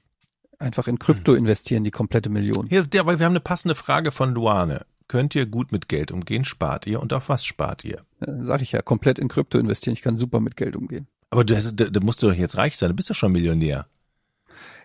Einfach 0.59 0.89
in 0.89 0.99
Krypto 0.99 1.35
investieren, 1.35 1.85
die 1.85 1.91
komplette 1.91 2.31
Million. 2.31 2.67
Hier, 2.69 2.83
der, 2.85 3.03
aber 3.03 3.19
wir 3.19 3.27
haben 3.27 3.33
eine 3.33 3.41
passende 3.41 3.75
Frage 3.75 4.11
von 4.11 4.33
Luane. 4.35 4.87
Könnt 5.07 5.35
ihr 5.35 5.47
gut 5.47 5.71
mit 5.71 5.89
Geld 5.89 6.11
umgehen? 6.11 6.45
Spart 6.45 6.87
ihr? 6.87 7.01
Und 7.01 7.13
auf 7.13 7.29
was 7.29 7.45
spart 7.45 7.85
ihr? 7.85 8.03
Sag 8.43 8.63
ich 8.63 8.73
ja, 8.73 8.83
komplett 8.83 9.19
in 9.19 9.29
Krypto 9.29 9.59
investieren. 9.59 9.93
Ich 9.93 10.03
kann 10.03 10.17
super 10.17 10.41
mit 10.41 10.57
Geld 10.57 10.75
umgehen. 10.75 11.07
Aber 11.31 11.45
du, 11.45 11.55
hast, 11.55 11.77
da, 11.77 11.85
da 11.85 12.01
musst 12.01 12.23
du 12.23 12.29
doch 12.29 12.35
jetzt 12.35 12.57
reich 12.57 12.77
sein. 12.77 12.89
Du 12.89 12.95
bist 12.97 13.11
doch 13.11 13.15
schon 13.15 13.33
Millionär. 13.33 13.87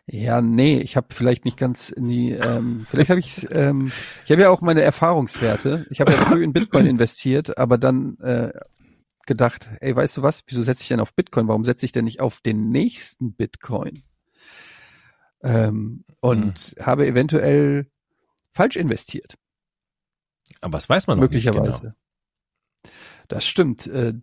Ja, 0.08 0.42
nee, 0.42 0.80
ich 0.80 0.98
habe 0.98 1.08
vielleicht 1.14 1.46
nicht 1.46 1.58
ganz 1.58 1.90
in 1.90 2.08
die, 2.08 2.32
ähm, 2.32 2.86
vielleicht 2.90 3.10
habe 3.10 3.20
ich, 3.20 3.48
ähm, 3.52 3.92
ich 4.26 4.32
habe 4.32 4.42
ja 4.42 4.50
auch 4.50 4.62
meine 4.62 4.82
Erfahrungswerte. 4.82 5.86
Ich 5.90 6.02
habe 6.02 6.12
ja 6.12 6.18
früh 6.18 6.44
in 6.44 6.54
Bitcoin 6.54 6.86
investiert, 6.86 7.58
aber 7.58 7.78
dann 7.78 8.18
äh, 8.20 8.52
gedacht, 9.26 9.70
ey, 9.80 9.96
weißt 9.96 10.18
du 10.18 10.22
was, 10.24 10.44
wieso 10.48 10.62
setze 10.62 10.82
ich 10.82 10.88
denn 10.90 11.00
auf 11.00 11.14
Bitcoin? 11.14 11.48
Warum 11.48 11.64
setze 11.64 11.86
ich 11.86 11.92
denn 11.92 12.06
nicht 12.06 12.20
auf 12.20 12.42
den 12.42 12.72
nächsten 12.72 13.34
Bitcoin? 13.34 14.04
Ähm, 15.44 16.04
und 16.20 16.76
habe 16.80 17.08
eventuell 17.08 17.90
falsch 18.52 18.76
investiert, 18.76 19.36
Aber 20.60 20.78
das 20.78 20.90
weiß 20.90 21.08
man 21.08 21.18
noch 21.18 21.24
nicht 21.24 21.46
möglicherweise. 21.46 21.82
genau. 21.82 22.94
Das 23.28 23.46
stimmt. 23.46 23.88
Äh, 23.88 24.14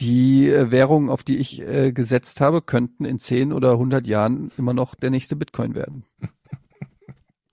die 0.00 0.48
äh, 0.48 0.70
Währungen, 0.70 1.10
auf 1.10 1.22
die 1.22 1.36
ich 1.38 1.60
äh, 1.60 1.92
gesetzt 1.92 2.40
habe, 2.40 2.62
könnten 2.62 3.04
in 3.04 3.18
10 3.18 3.52
oder 3.52 3.72
100 3.72 4.06
Jahren 4.06 4.50
immer 4.56 4.74
noch 4.74 4.94
der 4.94 5.10
nächste 5.10 5.36
Bitcoin 5.36 5.74
werden. 5.74 6.04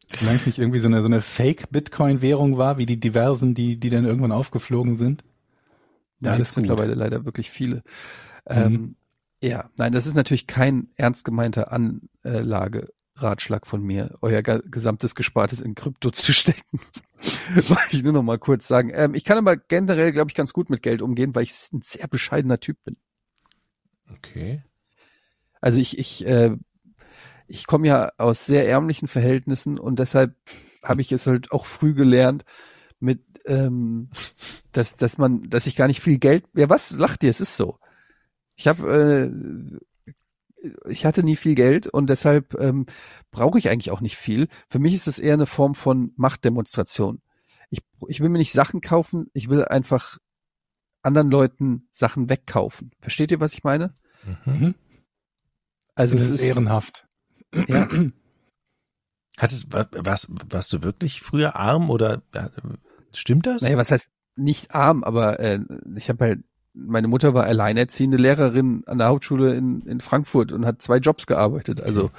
Solange 0.07 0.37
es 0.37 0.45
nicht 0.45 0.59
irgendwie 0.59 0.79
so 0.79 0.87
eine, 0.87 1.01
so 1.01 1.07
eine 1.07 1.21
Fake-Bitcoin-Währung 1.21 2.57
war, 2.57 2.77
wie 2.77 2.85
die 2.85 2.99
diversen, 2.99 3.53
die, 3.55 3.79
die 3.79 3.89
dann 3.89 4.05
irgendwann 4.05 4.31
aufgeflogen 4.31 4.95
sind. 4.95 5.23
Ja, 6.21 6.31
alles 6.31 6.53
gut. 6.53 6.61
mittlerweile 6.61 6.93
leider 6.93 7.25
wirklich 7.25 7.49
viele. 7.49 7.77
Mhm. 8.47 8.55
Ähm, 8.55 8.95
ja, 9.41 9.69
nein, 9.77 9.91
das 9.91 10.07
ist 10.07 10.15
natürlich 10.15 10.47
kein 10.47 10.89
ernst 10.95 11.25
gemeinter 11.25 11.71
Anlageratschlag 13.15 13.65
von 13.65 13.81
mir, 13.81 14.17
euer 14.21 14.41
gesamtes 14.41 15.15
Gespartes 15.15 15.61
in 15.61 15.75
Krypto 15.75 16.11
zu 16.11 16.33
stecken. 16.33 16.79
Wollte 17.55 17.97
ich 17.97 18.03
nur 18.03 18.13
noch 18.13 18.23
mal 18.23 18.37
kurz 18.37 18.67
sagen. 18.67 18.91
Ähm, 18.93 19.13
ich 19.13 19.23
kann 19.23 19.37
aber 19.37 19.57
generell, 19.57 20.11
glaube 20.11 20.29
ich, 20.29 20.35
ganz 20.35 20.53
gut 20.53 20.69
mit 20.69 20.81
Geld 20.81 21.01
umgehen, 21.01 21.33
weil 21.35 21.43
ich 21.43 21.53
ein 21.73 21.81
sehr 21.83 22.07
bescheidener 22.07 22.59
Typ 22.59 22.77
bin. 22.83 22.97
Okay. 24.11 24.63
Also 25.61 25.79
ich, 25.79 25.97
ich, 25.97 26.25
äh, 26.27 26.55
ich 27.47 27.67
komme 27.67 27.87
ja 27.87 28.11
aus 28.17 28.45
sehr 28.45 28.67
ärmlichen 28.67 29.07
Verhältnissen 29.07 29.79
und 29.79 29.99
deshalb 29.99 30.35
habe 30.83 31.01
ich 31.01 31.11
es 31.11 31.25
halt 31.25 31.51
auch 31.51 31.65
früh 31.65 31.93
gelernt, 31.93 32.45
mit, 32.99 33.21
ähm, 33.45 34.09
dass, 34.71 34.95
dass 34.95 35.17
man, 35.17 35.49
dass 35.49 35.67
ich 35.67 35.75
gar 35.75 35.87
nicht 35.87 36.01
viel 36.01 36.19
Geld, 36.19 36.45
ja 36.53 36.69
was, 36.69 36.91
lacht 36.91 37.23
ihr, 37.23 37.29
es 37.29 37.41
ist 37.41 37.55
so. 37.55 37.79
Ich 38.55 38.67
habe, 38.67 38.87
äh, 38.93 39.79
ich 40.87 41.05
hatte 41.05 41.23
nie 41.23 41.35
viel 41.35 41.55
Geld 41.55 41.87
und 41.87 42.07
deshalb 42.09 42.53
ähm, 42.59 42.85
brauche 43.31 43.57
ich 43.57 43.69
eigentlich 43.69 43.91
auch 43.91 44.01
nicht 44.01 44.17
viel. 44.17 44.47
Für 44.69 44.79
mich 44.79 44.93
ist 44.93 45.07
es 45.07 45.19
eher 45.19 45.33
eine 45.33 45.45
Form 45.45 45.75
von 45.75 46.11
Machtdemonstration. 46.15 47.21
Ich, 47.69 47.79
ich 48.07 48.21
will 48.21 48.29
mir 48.29 48.37
nicht 48.37 48.53
Sachen 48.53 48.81
kaufen, 48.81 49.27
ich 49.33 49.49
will 49.49 49.65
einfach 49.65 50.17
anderen 51.01 51.29
Leuten 51.29 51.87
Sachen 51.91 52.29
wegkaufen. 52.29 52.91
Versteht 52.99 53.31
ihr, 53.31 53.39
was 53.39 53.53
ich 53.53 53.63
meine? 53.63 53.95
Mhm. 54.45 54.75
Also 55.95 56.15
das 56.15 56.23
das 56.23 56.31
ist 56.39 56.41
ehrenhaft. 56.45 57.07
Ja, 57.67 57.87
Hattest, 59.37 59.71
wa- 59.73 59.87
warst, 59.91 60.29
warst 60.49 60.71
du 60.73 60.81
wirklich 60.81 61.21
früher 61.21 61.55
arm 61.57 61.89
oder 61.89 62.21
äh, 62.33 62.47
stimmt 63.13 63.47
das? 63.47 63.61
Naja, 63.61 63.77
was 63.77 63.91
heißt 63.91 64.07
nicht 64.37 64.73
arm, 64.73 65.03
aber 65.03 65.39
äh, 65.39 65.59
ich 65.95 66.09
habe 66.09 66.23
halt, 66.25 66.43
meine 66.75 67.07
Mutter 67.07 67.33
war 67.33 67.45
alleinerziehende 67.45 68.17
Lehrerin 68.17 68.83
an 68.85 68.97
der 68.97 69.07
Hauptschule 69.07 69.55
in, 69.55 69.81
in 69.81 70.01
Frankfurt 70.01 70.51
und 70.51 70.65
hat 70.65 70.81
zwei 70.81 70.97
Jobs 70.97 71.25
gearbeitet. 71.25 71.81
Also 71.81 72.11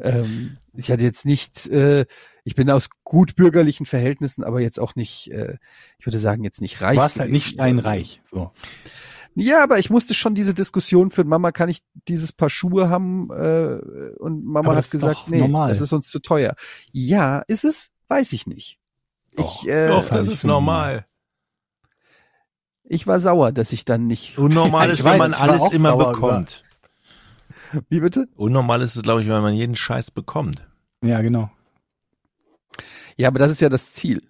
ähm, 0.00 0.58
ich 0.74 0.90
hatte 0.90 1.02
jetzt 1.02 1.24
nicht, 1.24 1.66
äh, 1.68 2.06
ich 2.44 2.54
bin 2.54 2.70
aus 2.70 2.88
gut 3.04 3.36
bürgerlichen 3.36 3.86
Verhältnissen, 3.86 4.44
aber 4.44 4.60
jetzt 4.60 4.78
auch 4.78 4.94
nicht, 4.94 5.30
äh, 5.32 5.56
ich 5.98 6.06
würde 6.06 6.18
sagen, 6.18 6.44
jetzt 6.44 6.60
nicht 6.60 6.80
reich. 6.82 6.96
Du 6.96 7.00
warst 7.00 7.18
halt 7.18 7.32
nicht 7.32 7.46
steinreich. 7.46 8.20
So. 8.24 8.52
Ja, 9.34 9.62
aber 9.62 9.78
ich 9.78 9.90
musste 9.90 10.14
schon 10.14 10.34
diese 10.34 10.54
Diskussion 10.54 11.10
führen, 11.10 11.28
Mama, 11.28 11.52
kann 11.52 11.68
ich 11.68 11.82
dieses 12.08 12.32
Paar 12.32 12.48
Schuhe 12.48 12.88
haben? 12.88 13.30
Äh, 13.30 13.78
und 14.18 14.44
Mama 14.44 14.68
Aber 14.70 14.76
hat 14.78 14.90
gesagt, 14.90 15.28
nee, 15.28 15.40
normal. 15.40 15.68
das 15.68 15.80
ist 15.82 15.92
uns 15.92 16.08
zu 16.08 16.20
teuer. 16.20 16.54
Ja, 16.92 17.40
ist 17.46 17.64
es? 17.64 17.90
Weiß 18.08 18.32
ich 18.32 18.46
nicht. 18.46 18.78
Doch, 19.34 19.62
Ich, 19.62 19.68
äh, 19.68 19.88
doch, 19.88 20.08
das 20.08 20.26
ich 20.28 20.32
ist 20.34 20.44
normal. 20.44 21.06
Ich 22.88 23.06
war 23.06 23.20
sauer, 23.20 23.52
dass 23.52 23.72
ich 23.72 23.84
dann 23.84 24.06
nicht. 24.06 24.38
Unnormal 24.38 24.88
Ja, 24.88 24.92
ist, 24.92 25.04
wenn 25.04 25.18
man 25.18 25.34
alles 25.34 25.72
immer 25.72 25.96
bekommt. 25.96 26.62
Wie 27.88 28.00
bitte? 28.00 28.28
Unnormal 28.36 28.82
ist 28.82 28.96
es, 28.96 29.02
glaube 29.02 29.22
ich, 29.22 29.28
wenn 29.28 29.42
man 29.42 29.54
jeden 29.54 29.76
Scheiß 29.76 30.10
bekommt. 30.10 30.66
Ja, 31.02 31.20
genau. 31.20 31.50
Ja, 33.16 33.28
aber 33.28 33.38
das 33.38 33.50
ist 33.50 33.60
ja 33.60 33.68
das 33.68 33.92
Ziel. 33.92 34.22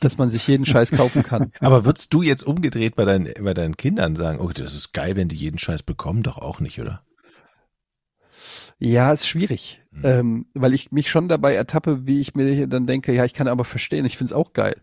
Dass 0.00 0.18
man 0.18 0.30
sich 0.30 0.46
jeden 0.46 0.66
Scheiß 0.66 0.92
kaufen 0.92 1.24
kann. 1.24 1.52
Aber 1.60 1.84
würdest 1.84 2.14
du 2.14 2.22
jetzt 2.22 2.44
umgedreht 2.44 2.94
bei 2.94 3.04
deinen, 3.04 3.32
bei 3.42 3.52
deinen 3.52 3.76
Kindern 3.76 4.14
sagen, 4.14 4.38
oh, 4.38 4.50
das 4.52 4.74
ist 4.74 4.92
geil, 4.92 5.16
wenn 5.16 5.28
die 5.28 5.36
jeden 5.36 5.58
Scheiß 5.58 5.82
bekommen? 5.82 6.22
Doch 6.22 6.38
auch 6.38 6.60
nicht, 6.60 6.80
oder? 6.80 7.02
Ja, 8.80 9.12
ist 9.12 9.26
schwierig. 9.26 9.82
Hm. 9.92 10.00
Ähm, 10.04 10.46
weil 10.54 10.72
ich 10.72 10.92
mich 10.92 11.10
schon 11.10 11.28
dabei 11.28 11.54
ertappe, 11.54 12.06
wie 12.06 12.20
ich 12.20 12.34
mir 12.36 12.52
hier 12.52 12.68
dann 12.68 12.86
denke, 12.86 13.12
ja, 13.12 13.24
ich 13.24 13.34
kann 13.34 13.48
aber 13.48 13.64
verstehen, 13.64 14.04
ich 14.04 14.16
find's 14.16 14.32
auch 14.32 14.52
geil. 14.52 14.76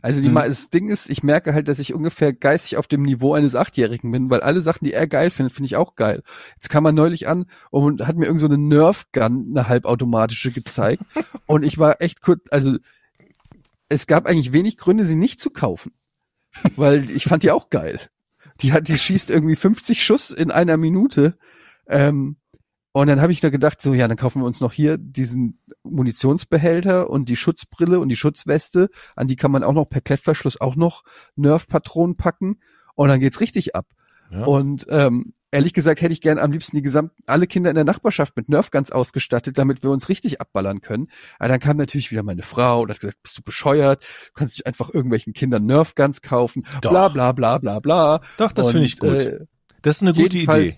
Also 0.00 0.22
die, 0.22 0.28
Mhm. 0.28 0.34
Das 0.34 0.70
Ding 0.70 0.88
ist, 0.88 1.10
ich 1.10 1.22
merke 1.22 1.52
halt, 1.52 1.68
dass 1.68 1.78
ich 1.78 1.92
ungefähr 1.92 2.32
geistig 2.32 2.78
auf 2.78 2.86
dem 2.86 3.02
Niveau 3.02 3.34
eines 3.34 3.54
Achtjährigen 3.54 4.10
bin, 4.10 4.30
weil 4.30 4.40
alle 4.40 4.62
Sachen, 4.62 4.86
die 4.86 4.94
er 4.94 5.06
geil 5.06 5.30
findet, 5.30 5.54
finde 5.54 5.66
ich 5.66 5.76
auch 5.76 5.96
geil. 5.96 6.22
Jetzt 6.54 6.70
kam 6.70 6.86
er 6.86 6.92
neulich 6.92 7.28
an 7.28 7.46
und 7.70 8.06
hat 8.06 8.16
mir 8.16 8.24
irgend 8.24 8.40
so 8.40 8.46
eine 8.46 8.58
Nerf-Gun, 8.58 9.48
eine 9.50 9.68
halbautomatische 9.68 10.50
gezeigt. 10.50 11.02
und 11.46 11.62
ich 11.62 11.76
war 11.76 12.00
echt 12.00 12.22
kurz, 12.22 12.40
also 12.50 12.76
es 13.90 14.06
gab 14.06 14.26
eigentlich 14.26 14.54
wenig 14.54 14.78
Gründe, 14.78 15.04
sie 15.04 15.14
nicht 15.14 15.40
zu 15.40 15.50
kaufen. 15.50 15.92
Weil 16.76 17.10
ich 17.10 17.24
fand 17.24 17.42
die 17.42 17.50
auch 17.50 17.68
geil. 17.68 18.00
Die 18.60 18.72
hat, 18.72 18.88
die 18.88 18.98
schießt 18.98 19.30
irgendwie 19.30 19.56
50 19.56 20.02
Schuss 20.04 20.30
in 20.30 20.50
einer 20.50 20.76
Minute. 20.76 21.36
Ähm, 21.86 22.36
und 22.92 23.06
dann 23.06 23.20
habe 23.20 23.32
ich 23.32 23.40
da 23.40 23.48
gedacht, 23.48 23.80
so 23.80 23.94
ja, 23.94 24.06
dann 24.06 24.18
kaufen 24.18 24.42
wir 24.42 24.46
uns 24.46 24.60
noch 24.60 24.72
hier 24.72 24.98
diesen 24.98 25.58
Munitionsbehälter 25.82 27.08
und 27.08 27.28
die 27.28 27.36
Schutzbrille 27.36 27.98
und 27.98 28.10
die 28.10 28.16
Schutzweste. 28.16 28.90
An 29.16 29.26
die 29.26 29.36
kann 29.36 29.50
man 29.50 29.64
auch 29.64 29.72
noch 29.72 29.86
per 29.86 30.02
Klettverschluss 30.02 30.60
auch 30.60 30.76
noch 30.76 31.02
Nerf-Patronen 31.36 32.16
packen. 32.16 32.60
Und 32.94 33.08
dann 33.08 33.20
geht's 33.20 33.40
richtig 33.40 33.74
ab. 33.74 33.86
Ja. 34.30 34.44
Und 34.44 34.86
ähm, 34.90 35.32
ehrlich 35.50 35.72
gesagt 35.72 36.02
hätte 36.02 36.12
ich 36.12 36.20
gern 36.20 36.38
am 36.38 36.52
liebsten 36.52 36.76
die 36.76 36.82
gesamten, 36.82 37.22
alle 37.26 37.46
Kinder 37.46 37.70
in 37.70 37.76
der 37.76 37.84
Nachbarschaft 37.84 38.36
mit 38.36 38.50
Nerfguns 38.50 38.92
ausgestattet, 38.92 39.56
damit 39.56 39.82
wir 39.82 39.90
uns 39.90 40.10
richtig 40.10 40.42
abballern 40.42 40.82
können. 40.82 41.08
Aber 41.38 41.48
dann 41.48 41.60
kam 41.60 41.78
natürlich 41.78 42.10
wieder 42.10 42.22
meine 42.22 42.42
Frau 42.42 42.82
und 42.82 42.90
hat 42.90 43.00
gesagt, 43.00 43.22
bist 43.22 43.38
du 43.38 43.42
bescheuert? 43.42 44.02
Du 44.02 44.32
kannst 44.34 44.58
nicht 44.58 44.66
einfach 44.66 44.92
irgendwelchen 44.92 45.32
Kindern 45.32 45.64
Nerfguns 45.64 46.20
kaufen. 46.20 46.66
Doch. 46.82 46.90
Bla 46.90 47.08
bla 47.08 47.32
bla 47.32 47.56
bla 47.56 47.80
bla. 47.80 48.20
Doch, 48.36 48.52
das 48.52 48.70
finde 48.70 48.86
ich 48.86 48.98
gut. 48.98 49.16
Äh, 49.16 49.46
das 49.80 49.96
ist 49.96 50.02
eine 50.02 50.12
gute 50.12 50.36
Idee. 50.36 50.72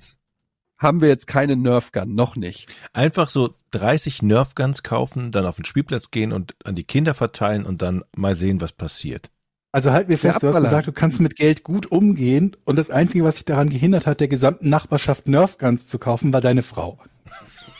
Haben 0.85 1.01
wir 1.01 1.09
jetzt 1.09 1.27
keine 1.27 1.57
Nerfgun, 1.57 2.15
noch 2.15 2.37
nicht. 2.37 2.73
Einfach 2.93 3.29
so 3.29 3.55
30 3.73 4.23
Nerfguns 4.23 4.85
kaufen, 4.85 5.33
dann 5.33 5.47
auf 5.47 5.57
den 5.57 5.65
Spielplatz 5.65 6.13
gehen 6.13 6.33
und 6.33 6.55
an 6.65 6.77
die 6.77 6.85
Kinder 6.85 7.15
verteilen 7.15 7.67
und 7.67 7.83
dann 7.83 8.05
mal 8.17 8.37
sehen, 8.37 8.61
was 8.61 8.73
passiert. 8.73 9.31
Also 9.73 9.91
halt 9.91 10.09
mir 10.09 10.17
fest, 10.17 10.41
du 10.41 10.47
hast 10.47 10.63
gesagt, 10.63 10.87
du 10.87 10.93
kannst 10.93 11.21
mit 11.21 11.35
Geld 11.35 11.65
gut 11.65 11.91
umgehen 11.91 12.57
und 12.65 12.77
das 12.77 12.91
Einzige, 12.91 13.25
was 13.25 13.35
dich 13.37 13.45
daran 13.45 13.71
gehindert 13.71 14.07
hat, 14.07 14.21
der 14.21 14.29
gesamten 14.29 14.69
Nachbarschaft 14.69 15.27
Nerfguns 15.27 15.89
zu 15.89 15.99
kaufen, 15.99 16.33
war 16.33 16.41
deine 16.41 16.63
Frau. 16.63 17.01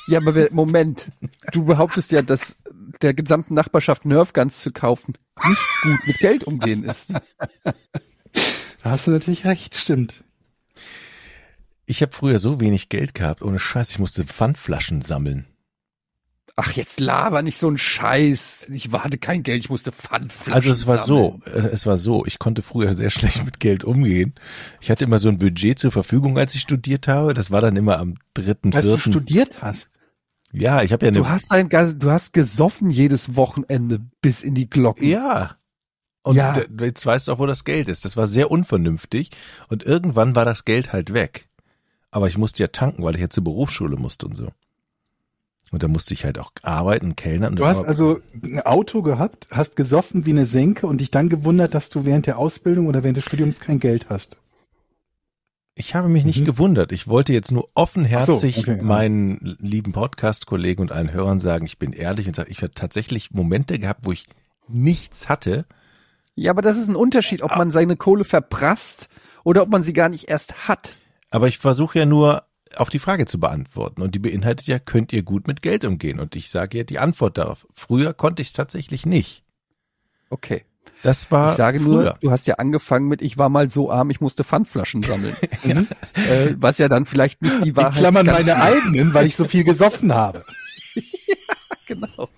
Ja, 0.09 0.19
aber 0.19 0.49
Moment, 0.51 1.13
du 1.53 1.65
behauptest 1.65 2.11
ja, 2.11 2.23
dass 2.23 2.57
der 3.01 3.15
gesamten 3.15 3.55
Nachbarschaft 3.55 4.05
Nerfguns 4.07 4.61
zu 4.61 4.73
kaufen 4.73 5.15
nicht 5.47 5.63
gut 5.83 6.07
mit 6.07 6.19
Geld 6.19 6.45
umgehen 6.45 6.85
ist. 6.85 7.13
Da 8.83 8.91
hast 8.91 9.07
du 9.07 9.13
natürlich 9.13 9.45
recht, 9.45 9.75
stimmt. 9.77 10.25
Ich 11.87 12.03
habe 12.03 12.13
früher 12.13 12.39
so 12.39 12.61
wenig 12.61 12.89
Geld 12.89 13.15
gehabt, 13.15 13.43
ohne 13.43 13.59
Scheiß, 13.59 13.91
ich 13.91 13.99
musste 13.99 14.25
Pfandflaschen 14.25 15.03
sammeln. 15.03 15.47
Ach, 16.57 16.71
jetzt 16.73 17.01
laber 17.01 17.43
nicht 17.43 17.59
so 17.59 17.69
ein 17.69 17.79
Scheiß. 17.79 18.71
Ich 18.73 18.93
hatte 18.93 19.19
kein 19.19 19.43
Geld, 19.43 19.59
ich 19.65 19.71
musste 19.71 19.91
Pfandflaschen 19.91 20.53
Also 20.53 20.71
es 20.71 20.87
war 20.87 20.99
sammeln. 20.99 21.43
so, 21.45 21.51
äh, 21.51 21.67
es 21.73 21.85
war 21.85 21.99
so, 21.99 22.25
ich 22.27 22.39
konnte 22.39 22.63
früher 22.63 22.93
sehr 22.95 23.11
schlecht 23.11 23.45
mit 23.45 23.59
Geld 23.59 23.83
umgehen. 23.83 24.35
Ich 24.81 24.89
hatte 24.91 25.05
immer 25.05 25.19
so 25.19 25.29
ein 25.29 25.39
Budget 25.39 25.81
zur 25.81 25.91
Verfügung, 25.91 26.39
als 26.39 26.55
ich 26.55 26.61
studiert 26.61 27.09
habe. 27.09 27.35
Das 27.35 27.51
war 27.51 27.61
dann 27.61 27.75
immer 27.77 27.99
am 27.99 28.15
dritten, 28.35 28.73
Als 28.73 28.85
du 28.87 28.93
vierten. 28.97 29.13
studiert 29.13 29.63
hast. 29.63 29.91
Ja, 30.53 30.83
ich 30.85 30.93
habe 30.93 31.05
ja 31.07 31.09
eine. 31.11 31.19
Du 31.19 31.29
hast 31.29 31.51
ein, 31.51 31.69
du 31.69 32.11
hast 32.13 32.33
gesoffen 32.33 32.89
jedes 32.89 33.35
Wochenende 33.35 33.99
bis 34.23 34.45
in 34.45 34.55
die 34.55 34.71
Glocken. 34.71 35.05
ja, 35.09 35.57
Und 36.23 36.37
Ja. 36.37 36.57
jetzt 36.81 37.05
weißt 37.05 37.27
du 37.27 37.33
auch, 37.33 37.41
wo 37.41 37.47
das 37.47 37.65
Geld 37.65 37.89
ist. 37.89 38.05
Das 38.05 38.17
war 38.17 38.29
sehr 38.29 38.53
unvernünftig. 38.53 39.31
Und 39.69 39.83
irgendwann 39.83 40.37
war 40.37 40.45
das 40.45 40.65
Geld 40.65 40.93
halt 40.93 41.13
weg. 41.13 41.49
Aber 42.15 42.29
ich 42.29 42.39
musste 42.39 42.63
ja 42.63 42.69
tanken, 42.69 43.03
weil 43.03 43.17
ich 43.17 43.21
ja 43.21 43.29
zur 43.29 43.43
Berufsschule 43.43 43.97
musste 43.97 44.27
und 44.29 44.37
so. 44.37 44.49
Und 45.73 45.83
da 45.83 45.89
musste 45.89 46.15
ich 46.15 46.25
halt 46.25 46.39
auch 46.39 46.53
arbeiten, 46.63 47.17
kellnern. 47.17 47.57
Du 47.57 47.67
hast 47.67 47.85
also 47.85 48.21
ein 48.41 48.61
Auto 48.61 49.03
gehabt, 49.03 49.49
hast 49.51 49.75
gesoffen 49.75 50.25
wie 50.25 50.31
eine 50.31 50.47
Senke 50.47 50.87
und 50.87 51.01
dich 51.01 51.11
dann 51.11 51.29
gewundert, 51.29 51.75
dass 51.75 51.89
du 51.91 52.05
während 52.07 52.29
der 52.29 52.39
Ausbildung 52.39 52.87
oder 52.87 53.03
während 53.03 53.17
des 53.17 53.25
Studiums 53.25 53.59
kein 53.59 53.81
Geld 53.81 54.11
hast. 54.11 54.37
Ich 55.75 55.97
habe 55.97 56.09
mich 56.09 56.25
nicht 56.25 56.43
Mhm. 56.43 56.45
gewundert. 56.45 56.93
Ich 56.93 57.09
wollte 57.09 57.33
jetzt 57.33 57.51
nur 57.51 57.69
offenherzig 57.75 58.55
so, 58.55 58.61
okay, 58.63 58.77
ja. 58.77 58.83
meinen 58.85 59.57
lieben 59.59 59.91
Podcast-Kollegen 59.91 60.83
und 60.83 60.93
allen 60.93 61.13
Hörern 61.13 61.41
sagen, 61.41 61.67
ich 61.67 61.81
bin 61.81 61.93
ehrlich 61.93 62.29
und 62.29 62.37
sage, 62.37 62.53
ich 62.53 62.63
habe 62.63 62.75
tatsächlich 62.75 63.33
Momente 63.33 63.77
gehabt, 63.81 64.03
wo 64.05 64.13
ich 64.13 64.29
nichts 64.69 65.29
hatte. 65.29 65.65
Ja, 66.37 66.53
aber 66.53 66.63
das 66.63 66.77
ist 66.77 66.87
ein 66.87 66.95
Unterschied, 66.95 67.43
ob 67.43 67.57
man 67.57 67.73
seine 67.73 67.97
Kohle 67.97 68.23
verprasst 68.23 69.09
oder 69.43 69.63
ob 69.63 69.69
man 69.69 69.83
sie 69.83 69.93
gar 69.93 70.09
nicht 70.09 70.29
erst 70.29 70.69
hat. 70.69 70.99
Aber 71.31 71.49
ich 71.49 71.59
versuche 71.59 71.99
ja 71.99 72.07
nur 72.07 72.45
auf 72.77 72.91
die 72.91 72.99
Frage 72.99 73.27
zu 73.27 73.39
beantworten. 73.39 74.03
Und 74.03 74.15
die 74.15 74.19
beinhaltet 74.19 74.67
ja, 74.67 74.79
könnt 74.79 75.13
ihr 75.13 75.23
gut 75.23 75.47
mit 75.47 75.63
Geld 75.63 75.85
umgehen? 75.85 76.21
Und 76.21 76.35
ich 76.37 76.51
sage 76.51 76.79
ja 76.79 76.85
die 76.85 76.99
Antwort 76.99 77.39
darauf. 77.39 77.67
Früher 77.73 78.15
konnte 78.15 78.43
ich 78.43 78.49
es 78.49 78.53
tatsächlich 78.55 79.07
nicht. 79.07 79.45
Okay. 80.31 80.65
Das 81.03 81.31
war 81.31 81.51
Ich 81.51 81.57
sage 81.57 81.81
früher. 81.81 82.03
nur, 82.03 82.19
du 82.21 82.31
hast 82.31 82.47
ja 82.47 82.55
angefangen 82.55 83.09
mit, 83.09 83.21
ich 83.21 83.37
war 83.37 83.49
mal 83.49 83.69
so 83.69 83.91
arm, 83.91 84.11
ich 84.11 84.21
musste 84.21 84.43
Pfandflaschen 84.43 85.03
sammeln. 85.03 85.37
äh, 85.63 86.55
was 86.57 86.79
ja 86.79 86.89
dann 86.89 87.05
vielleicht 87.05 87.43
nicht 87.43 87.65
die 87.65 87.77
Wahrheit 87.77 87.99
Klammern 87.99 88.27
ganz- 88.27 88.47
meine 88.47 88.63
eigenen, 88.63 89.13
weil 89.13 89.27
ich 89.27 89.37
so 89.37 89.45
viel 89.45 89.65
gesoffen 89.65 90.13
habe. 90.15 90.45
Genau. 91.87 92.31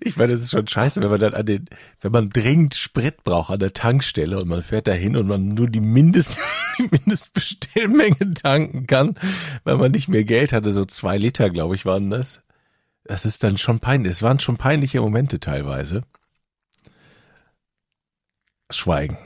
Ich 0.00 0.16
meine, 0.16 0.32
das 0.32 0.42
ist 0.42 0.50
schon 0.50 0.66
scheiße, 0.66 1.00
wenn 1.00 1.10
man 1.10 1.20
dann 1.20 1.34
an 1.34 1.46
den, 1.46 1.64
wenn 2.00 2.12
man 2.12 2.28
dringend 2.28 2.74
Sprit 2.74 3.22
braucht 3.22 3.50
an 3.50 3.60
der 3.60 3.72
Tankstelle 3.72 4.38
und 4.38 4.48
man 4.48 4.62
fährt 4.62 4.88
da 4.88 4.92
hin 4.92 5.16
und 5.16 5.28
man 5.28 5.48
nur 5.48 5.68
die 5.68 5.80
Mindest, 5.80 6.38
die 6.78 6.88
Mindestbestellmenge 6.90 8.34
tanken 8.34 8.86
kann, 8.86 9.14
weil 9.64 9.76
man 9.76 9.92
nicht 9.92 10.08
mehr 10.08 10.24
Geld 10.24 10.52
hatte, 10.52 10.72
so 10.72 10.84
zwei 10.84 11.18
Liter, 11.18 11.50
glaube 11.50 11.76
ich, 11.76 11.86
waren 11.86 12.10
das. 12.10 12.42
Das 13.04 13.24
ist 13.24 13.44
dann 13.44 13.58
schon 13.58 13.80
peinlich. 13.80 14.12
Es 14.12 14.22
waren 14.22 14.40
schon 14.40 14.56
peinliche 14.56 15.00
Momente 15.00 15.40
teilweise. 15.40 16.02
Schweigen. 18.70 19.18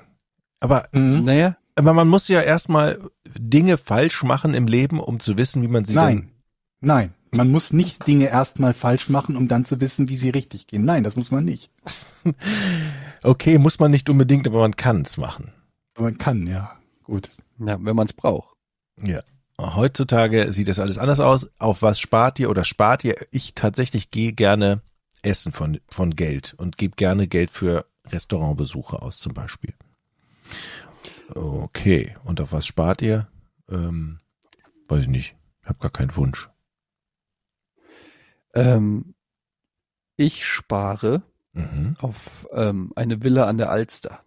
Aber, 0.60 0.88
Mhm. 0.92 1.24
Naja, 1.24 1.56
aber 1.74 1.92
man 1.92 2.08
muss 2.08 2.28
ja 2.28 2.40
erstmal 2.40 2.98
Dinge 3.38 3.76
falsch 3.78 4.22
machen 4.22 4.54
im 4.54 4.66
Leben, 4.66 4.98
um 4.98 5.20
zu 5.20 5.36
wissen, 5.36 5.62
wie 5.62 5.68
man 5.68 5.84
sie 5.84 5.94
Nein, 5.94 6.30
nein. 6.80 7.14
Man 7.30 7.50
muss 7.50 7.72
nicht 7.72 8.06
Dinge 8.06 8.28
erstmal 8.28 8.72
falsch 8.72 9.08
machen, 9.08 9.36
um 9.36 9.48
dann 9.48 9.64
zu 9.64 9.80
wissen, 9.80 10.08
wie 10.08 10.16
sie 10.16 10.30
richtig 10.30 10.66
gehen. 10.66 10.84
Nein, 10.84 11.04
das 11.04 11.16
muss 11.16 11.30
man 11.30 11.44
nicht. 11.44 11.70
Okay, 13.22 13.58
muss 13.58 13.80
man 13.80 13.90
nicht 13.90 14.08
unbedingt, 14.08 14.46
aber 14.46 14.60
man 14.60 14.76
kann 14.76 15.02
es 15.02 15.16
machen. 15.16 15.52
Man 15.98 16.16
kann, 16.16 16.46
ja. 16.46 16.78
Gut. 17.02 17.30
ja, 17.58 17.76
wenn 17.80 17.96
man 17.96 18.06
es 18.06 18.12
braucht. 18.12 18.54
Ja. 19.02 19.20
Heutzutage 19.60 20.52
sieht 20.52 20.68
das 20.68 20.78
alles 20.78 20.96
anders 20.96 21.18
aus. 21.18 21.50
Auf 21.58 21.82
was 21.82 21.98
spart 21.98 22.38
ihr 22.38 22.50
oder 22.50 22.64
spart 22.64 23.02
ihr? 23.02 23.16
Ich 23.32 23.54
tatsächlich 23.54 24.12
gehe 24.12 24.32
gerne 24.32 24.80
essen 25.22 25.50
von, 25.50 25.80
von 25.88 26.14
Geld 26.14 26.54
und 26.58 26.78
gebe 26.78 26.94
gerne 26.94 27.26
Geld 27.26 27.50
für 27.50 27.86
Restaurantbesuche 28.06 29.02
aus 29.02 29.18
zum 29.18 29.34
Beispiel. 29.34 29.74
Okay. 31.34 32.16
Und 32.24 32.40
auf 32.40 32.52
was 32.52 32.66
spart 32.66 33.02
ihr? 33.02 33.26
Ähm, 33.68 34.20
weiß 34.88 35.02
ich 35.02 35.08
nicht. 35.08 35.34
Ich 35.62 35.68
habe 35.68 35.80
gar 35.80 35.90
keinen 35.90 36.14
Wunsch. 36.14 36.48
Ähm, 38.56 39.14
ich 40.16 40.44
spare 40.46 41.22
Mhm. 41.52 41.94
auf 42.00 42.46
ähm, 42.52 42.92
eine 42.96 43.22
Villa 43.24 43.46
an 43.46 43.56
der 43.58 43.70
Alster. 43.70 44.20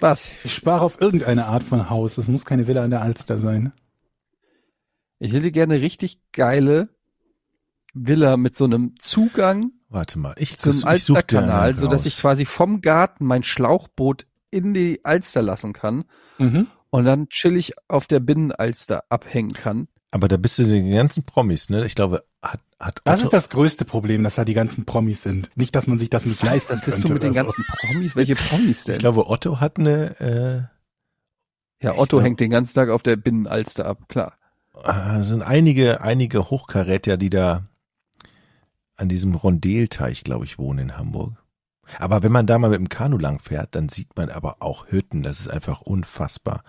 Was? 0.00 0.30
Ich 0.44 0.54
spare 0.54 0.82
auf 0.82 1.00
irgendeine 1.00 1.46
Art 1.46 1.62
von 1.62 1.90
Haus. 1.90 2.16
Es 2.16 2.28
muss 2.28 2.46
keine 2.46 2.66
Villa 2.66 2.82
an 2.82 2.90
der 2.90 3.02
Alster 3.02 3.36
sein. 3.36 3.72
Ich 5.18 5.32
hätte 5.34 5.50
gerne 5.52 5.80
richtig 5.82 6.20
geile 6.32 6.88
Villa 7.92 8.36
mit 8.38 8.56
so 8.56 8.64
einem 8.64 8.94
Zugang 8.98 9.72
Warte 9.90 10.18
mal. 10.20 10.34
Ich, 10.38 10.56
zum 10.56 10.84
Alsterkanal, 10.84 11.76
so 11.76 11.88
dass 11.88 12.06
ich 12.06 12.16
quasi 12.18 12.44
vom 12.44 12.80
Garten 12.80 13.26
mein 13.26 13.42
Schlauchboot 13.42 14.24
in 14.52 14.72
die 14.72 15.04
Alster 15.04 15.42
lassen 15.42 15.72
kann 15.72 16.04
Mhm. 16.38 16.68
und 16.90 17.04
dann 17.04 17.28
chillig 17.28 17.74
auf 17.88 18.06
der 18.06 18.20
Binnenalster 18.20 19.04
abhängen 19.10 19.52
kann. 19.52 19.88
Aber 20.12 20.26
da 20.26 20.36
bist 20.36 20.58
du 20.58 20.64
den 20.64 20.90
ganzen 20.90 21.22
Promis, 21.24 21.70
ne? 21.70 21.84
Ich 21.86 21.94
glaube, 21.94 22.24
hat, 22.42 22.60
hat 22.80 23.00
Das 23.04 23.20
Otto, 23.20 23.26
ist 23.28 23.32
das 23.32 23.48
größte 23.50 23.84
Problem, 23.84 24.24
dass 24.24 24.34
da 24.34 24.44
die 24.44 24.54
ganzen 24.54 24.84
Promis 24.84 25.22
sind. 25.22 25.50
Nicht, 25.56 25.74
dass 25.76 25.86
man 25.86 25.98
sich 25.98 26.10
das 26.10 26.26
nicht 26.26 26.42
leisten 26.42 26.72
Das 26.72 26.84
bist 26.84 26.96
könnte 26.96 27.08
du 27.08 27.14
mit 27.14 27.22
den 27.22 27.30
oder 27.30 27.44
ganzen 27.44 27.64
Promis? 27.64 28.16
Welche 28.16 28.34
Promis 28.48 28.84
denn? 28.84 28.94
ich 28.94 28.98
glaube, 28.98 29.28
Otto 29.28 29.60
hat 29.60 29.78
eine, 29.78 30.18
äh, 31.80 31.84
ja, 31.84 31.92
Otto 31.92 32.16
glaub- 32.16 32.22
hängt 32.24 32.40
den 32.40 32.50
ganzen 32.50 32.74
Tag 32.74 32.88
auf 32.88 33.02
der 33.02 33.16
Binnenalster 33.16 33.86
ab, 33.86 34.08
klar. 34.08 34.34
Ah, 34.82 35.22
sind 35.22 35.42
einige, 35.42 36.00
einige 36.00 36.50
Hochkaräter, 36.50 37.16
die 37.16 37.30
da 37.30 37.68
an 38.96 39.08
diesem 39.08 39.34
Rondelteich, 39.34 40.24
glaube 40.24 40.44
ich, 40.44 40.58
wohnen 40.58 40.78
in 40.90 40.96
Hamburg. 40.98 41.34
Aber 41.98 42.22
wenn 42.22 42.32
man 42.32 42.46
da 42.46 42.58
mal 42.58 42.70
mit 42.70 42.78
dem 42.78 42.88
Kanu 42.88 43.18
lang 43.18 43.40
fährt, 43.40 43.74
dann 43.74 43.88
sieht 43.88 44.16
man 44.16 44.30
aber 44.30 44.56
auch 44.60 44.86
Hütten. 44.88 45.22
Das 45.22 45.40
ist 45.40 45.48
einfach 45.48 45.80
unfassbar. 45.80 46.62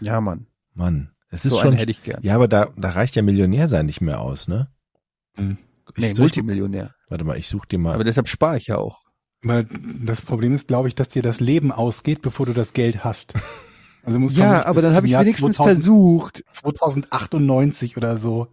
Ja, 0.00 0.20
Mann. 0.20 0.46
Mann, 0.74 1.10
es 1.30 1.44
ist 1.44 1.52
So 1.52 1.58
schon. 1.58 1.68
einen 1.70 1.78
hätte 1.78 1.90
ich 1.90 2.02
gern. 2.02 2.22
Ja, 2.22 2.34
aber 2.34 2.48
da, 2.48 2.68
da 2.76 2.90
reicht 2.90 3.16
ja 3.16 3.22
Millionär 3.22 3.68
sein 3.68 3.86
nicht 3.86 4.00
mehr 4.00 4.20
aus, 4.20 4.48
ne? 4.48 4.68
Hm. 5.36 5.58
Ich, 5.96 6.02
nee, 6.02 6.14
Multimillionär. 6.14 6.94
warte 7.08 7.24
mal, 7.24 7.36
ich 7.38 7.48
such 7.48 7.64
dir 7.66 7.78
mal. 7.78 7.94
Aber 7.94 8.04
deshalb 8.04 8.28
spare 8.28 8.56
ich 8.58 8.66
ja 8.68 8.76
auch. 8.76 9.02
Weil 9.42 9.66
das 10.04 10.22
Problem 10.22 10.52
ist, 10.52 10.68
glaube 10.68 10.88
ich, 10.88 10.94
dass 10.94 11.08
dir 11.08 11.22
das 11.22 11.40
Leben 11.40 11.72
ausgeht, 11.72 12.22
bevor 12.22 12.46
du 12.46 12.52
das 12.52 12.72
Geld 12.72 13.04
hast. 13.04 13.34
Also 14.04 14.20
musst 14.20 14.38
Ja, 14.38 14.64
aber 14.64 14.80
dann 14.80 14.94
habe 14.94 15.06
ich 15.06 15.12
wenigstens 15.18 15.56
2000 15.56 15.74
versucht. 15.74 16.44
2098 16.52 17.96
oder 17.98 18.16
so. 18.16 18.46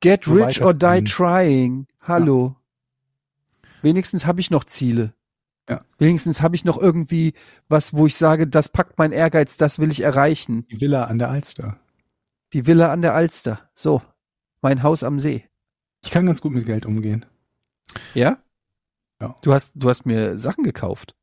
Get 0.00 0.24
So 0.24 0.34
rich 0.34 0.60
or 0.60 0.74
die 0.74 1.02
trying. 1.04 1.86
Hallo. 2.02 2.56
Wenigstens 3.80 4.26
habe 4.26 4.40
ich 4.40 4.50
noch 4.50 4.64
Ziele. 4.64 5.14
Ja. 5.68 5.80
Wenigstens 5.98 6.42
habe 6.42 6.56
ich 6.56 6.64
noch 6.66 6.76
irgendwie 6.76 7.32
was, 7.70 7.94
wo 7.94 8.06
ich 8.06 8.16
sage, 8.16 8.46
das 8.46 8.68
packt 8.68 8.98
mein 8.98 9.12
Ehrgeiz, 9.12 9.56
das 9.56 9.78
will 9.78 9.90
ich 9.90 10.00
erreichen. 10.00 10.66
Die 10.70 10.80
Villa 10.80 11.04
an 11.04 11.18
der 11.18 11.30
Alster. 11.30 11.78
Die 12.52 12.66
Villa 12.66 12.92
an 12.92 13.02
der 13.02 13.14
Alster. 13.14 13.60
So. 13.74 14.02
Mein 14.62 14.82
Haus 14.82 15.02
am 15.02 15.20
See. 15.20 15.44
Ich 16.04 16.10
kann 16.10 16.26
ganz 16.26 16.40
gut 16.40 16.52
mit 16.52 16.66
Geld 16.66 16.86
umgehen. 16.86 17.26
Ja? 18.14 18.38
Ja. 19.20 19.36
Du 19.42 19.52
hast, 19.52 19.72
du 19.74 19.88
hast 19.88 20.06
mir 20.06 20.38
Sachen 20.38 20.64
gekauft. 20.64 21.14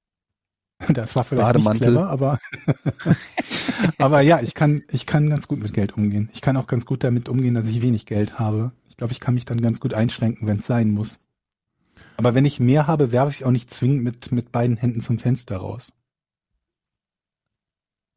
Das 0.89 1.15
war 1.15 1.23
vielleicht 1.23 1.47
Bademantel. 1.47 1.91
nicht 1.91 1.97
clever, 1.97 2.09
aber 2.09 2.39
aber 3.97 4.21
ja, 4.21 4.41
ich 4.41 4.53
kann 4.53 4.83
ich 4.91 5.05
kann 5.05 5.29
ganz 5.29 5.47
gut 5.47 5.59
mit 5.59 5.73
Geld 5.73 5.95
umgehen. 5.95 6.29
Ich 6.33 6.41
kann 6.41 6.57
auch 6.57 6.67
ganz 6.67 6.85
gut 6.85 7.05
damit 7.05 7.29
umgehen, 7.29 7.53
dass 7.53 7.67
ich 7.67 7.81
wenig 7.81 8.05
Geld 8.05 8.37
habe. 8.37 8.73
Ich 8.89 8.97
glaube, 8.97 9.13
ich 9.13 9.21
kann 9.21 9.33
mich 9.33 9.45
dann 9.45 9.61
ganz 9.61 9.79
gut 9.79 9.93
einschränken, 9.93 10.45
wenn 10.47 10.57
es 10.57 10.65
sein 10.65 10.91
muss. 10.91 11.19
Aber 12.17 12.35
wenn 12.35 12.43
ich 12.43 12.59
mehr 12.59 12.85
habe, 12.85 13.13
werfe 13.13 13.31
ich 13.31 13.45
auch 13.45 13.51
nicht 13.51 13.71
zwingend 13.71 14.03
mit 14.03 14.31
mit 14.33 14.51
beiden 14.51 14.75
Händen 14.75 14.99
zum 14.99 15.19
Fenster 15.19 15.57
raus. 15.57 15.93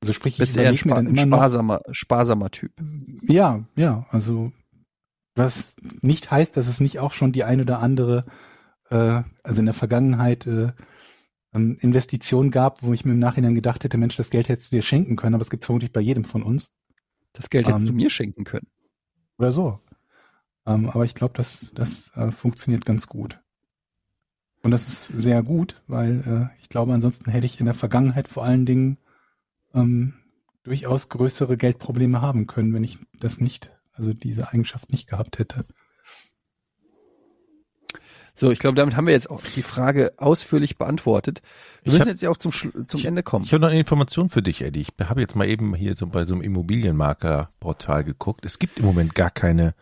Also 0.06 0.12
sprich, 0.14 0.34
ich 0.34 0.38
Bist 0.38 0.56
eher 0.56 0.68
ein, 0.70 0.76
spa 0.76 0.96
ein 0.96 1.04
noch, 1.12 1.22
sparsamer, 1.22 1.80
sparsamer 1.90 2.50
Typ. 2.50 2.72
ja, 3.22 3.64
ja, 3.74 4.06
also 4.10 4.52
was 5.34 5.74
nicht 6.00 6.30
heißt, 6.30 6.56
dass 6.56 6.68
es 6.68 6.80
nicht 6.80 6.98
auch 7.00 7.12
schon 7.12 7.32
die 7.32 7.42
ein 7.44 7.60
oder 7.60 7.80
andere, 7.80 8.24
äh, 8.90 9.22
also 9.42 9.60
in 9.60 9.66
der 9.66 9.74
Vergangenheit 9.74 10.46
äh, 10.46 10.72
ähm, 11.52 11.76
Investition 11.80 12.50
gab, 12.52 12.82
wo 12.84 12.92
ich 12.92 13.04
mir 13.04 13.12
im 13.12 13.18
Nachhinein 13.18 13.54
gedacht 13.56 13.82
hätte, 13.82 13.98
Mensch, 13.98 14.16
das 14.16 14.30
Geld 14.30 14.48
hättest 14.48 14.70
du 14.72 14.76
dir 14.76 14.82
schenken 14.82 15.16
können, 15.16 15.34
aber 15.34 15.42
es 15.42 15.50
gibt 15.50 15.64
vermutlich 15.64 15.92
bei 15.92 16.00
jedem 16.00 16.24
von 16.24 16.42
uns 16.42 16.72
Das 17.32 17.50
Geld 17.50 17.66
hättest 17.66 17.84
Ähm, 17.84 17.90
du 17.90 17.94
mir 17.96 18.10
schenken 18.10 18.44
können. 18.44 18.68
oder 19.38 19.50
so. 19.52 19.80
Ähm, 20.66 20.88
aber 20.88 21.04
ich 21.04 21.14
glaube, 21.16 21.34
das, 21.36 21.72
das 21.74 22.12
äh, 22.16 22.30
funktioniert 22.30 22.84
ganz 22.84 23.08
gut. 23.08 23.40
Und 24.62 24.70
das 24.70 24.88
ist 24.88 25.06
sehr 25.06 25.42
gut, 25.42 25.82
weil 25.88 26.50
äh, 26.52 26.60
ich 26.62 26.68
glaube, 26.68 26.92
ansonsten 26.92 27.30
hätte 27.30 27.46
ich 27.46 27.58
in 27.60 27.66
der 27.66 27.74
Vergangenheit 27.74 28.28
vor 28.28 28.44
allen 28.44 28.66
Dingen 28.66 28.98
ähm, 29.76 30.14
durchaus 30.64 31.08
größere 31.08 31.56
Geldprobleme 31.56 32.20
haben 32.20 32.46
können, 32.48 32.74
wenn 32.74 32.82
ich 32.84 32.98
das 33.20 33.40
nicht, 33.40 33.70
also 33.92 34.12
diese 34.12 34.48
Eigenschaft 34.48 34.90
nicht 34.90 35.08
gehabt 35.08 35.38
hätte. 35.38 35.64
So, 38.38 38.50
ich 38.50 38.58
glaube, 38.58 38.74
damit 38.76 38.96
haben 38.96 39.06
wir 39.06 39.14
jetzt 39.14 39.30
auch 39.30 39.40
die 39.40 39.62
Frage 39.62 40.12
ausführlich 40.18 40.76
beantwortet. 40.76 41.40
Wir 41.82 41.86
Ich 41.86 41.92
müssen 41.92 42.00
hab- 42.02 42.08
jetzt 42.08 42.20
ja 42.20 42.28
auch 42.28 42.36
zum, 42.36 42.52
zum 42.52 42.70
ich- 43.00 43.06
Ende 43.06 43.22
kommen. 43.22 43.46
Ich 43.46 43.52
habe 43.54 43.62
noch 43.62 43.68
eine 43.70 43.78
Information 43.80 44.28
für 44.28 44.42
dich, 44.42 44.60
Eddie. 44.62 44.82
Ich 44.82 44.88
habe 45.08 45.22
jetzt 45.22 45.36
mal 45.36 45.48
eben 45.48 45.74
hier 45.74 45.94
so 45.94 46.06
bei 46.06 46.26
so 46.26 46.34
einem 46.34 46.42
Immobilienmaklerportal 46.42 48.04
geguckt. 48.04 48.44
Es 48.44 48.58
gibt 48.58 48.78
im 48.78 48.84
Moment 48.84 49.14
gar 49.14 49.30
keine 49.30 49.74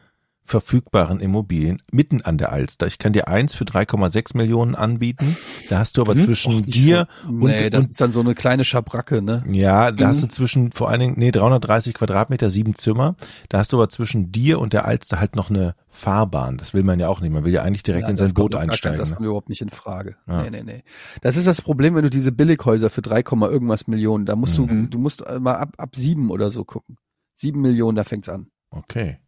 verfügbaren 0.45 1.21
Immobilien 1.21 1.81
mitten 1.91 2.21
an 2.23 2.37
der 2.39 2.53
Alster. 2.53 2.87
Ich 2.87 2.99
kann 2.99 3.13
dir 3.13 3.29
eins 3.29 3.55
für 3.55 3.65
3,6 3.65 4.37
Millionen 4.37 4.75
anbieten 4.75 5.37
Da 5.71 5.79
hast 5.79 5.97
du 5.97 6.03
aber 6.03 6.15
Mhm. 6.15 6.21
zwischen 6.21 6.53
Och, 6.61 6.67
dir 6.67 7.09
so, 7.23 7.29
und, 7.29 7.41
nee, 7.45 7.71
das 7.71 7.85
und 7.85 7.91
ist 7.93 8.01
dann 8.01 8.13
so 8.13 8.21
eine 8.21 8.35
kleine 8.35 8.65
Schabracke, 8.65 9.23
ne? 9.23 9.43
ja, 9.51 9.91
da 9.91 10.09
hast 10.09 10.19
Mhm. 10.19 10.21
du 10.23 10.29
zwischen 10.29 10.73
vor 10.73 10.91
allen 10.91 11.01
Dingen 11.01 11.15
nee 11.17 11.31
330 11.31 11.95
Quadratmeter, 11.95 12.51
sieben 12.51 12.75
Zimmer. 12.75 13.17
Da 13.49 13.59
hast 13.59 13.73
du 13.73 13.79
aber 13.79 13.89
zwischen 13.89 14.31
dir 14.33 14.59
und 14.59 14.73
der 14.73 14.85
Alster 14.85 15.19
halt 15.19 15.35
noch 15.37 15.49
eine 15.51 15.75
Fahrbahn. 15.89 16.57
Das 16.59 16.75
will 16.75 16.83
man 16.83 17.01
ja 17.01 17.09
auch 17.09 17.21
nicht. 17.21 17.33
Man 17.33 17.45
will 17.45 17.53
ja 17.53 17.63
eigentlich 17.63 17.83
direkt 17.83 18.05
Ja, 18.05 18.11
in 18.11 18.17
sein 18.17 18.35
Boot 18.35 18.55
einsteigen. 18.55 18.99
Das 18.99 19.11
ne? 19.11 19.17
kommt 19.17 19.27
überhaupt 19.27 19.49
nicht 19.49 19.63
in 19.63 19.71
Frage. 19.71 20.17
Ja. 20.27 20.43
Nee, 20.43 20.51
nee, 20.51 20.63
nee. 20.63 20.83
Das 21.23 21.37
ist 21.37 21.47
das 21.47 21.63
Problem, 21.63 21.95
wenn 21.95 22.03
du 22.03 22.11
diese 22.11 22.33
Billighäuser 22.33 22.91
für 22.91 23.01
3, 23.03 23.23
irgendwas 23.51 23.87
Millionen, 23.87 24.27
da 24.27 24.37
musst 24.37 24.59
du, 24.59 24.67
Mhm. 24.67 24.91
du 24.91 24.99
musst 24.99 25.25
mal 25.41 25.55
ab, 25.55 25.71
ab 25.79 25.97
sieben 25.97 26.31
oder 26.31 26.51
so 26.51 26.65
gucken. 26.65 26.97
Sieben 27.35 27.63
Millionen, 27.63 27.97
da 27.97 28.05
fängt's 28.05 28.29
an. 28.29 28.49
Okay, 28.71 29.19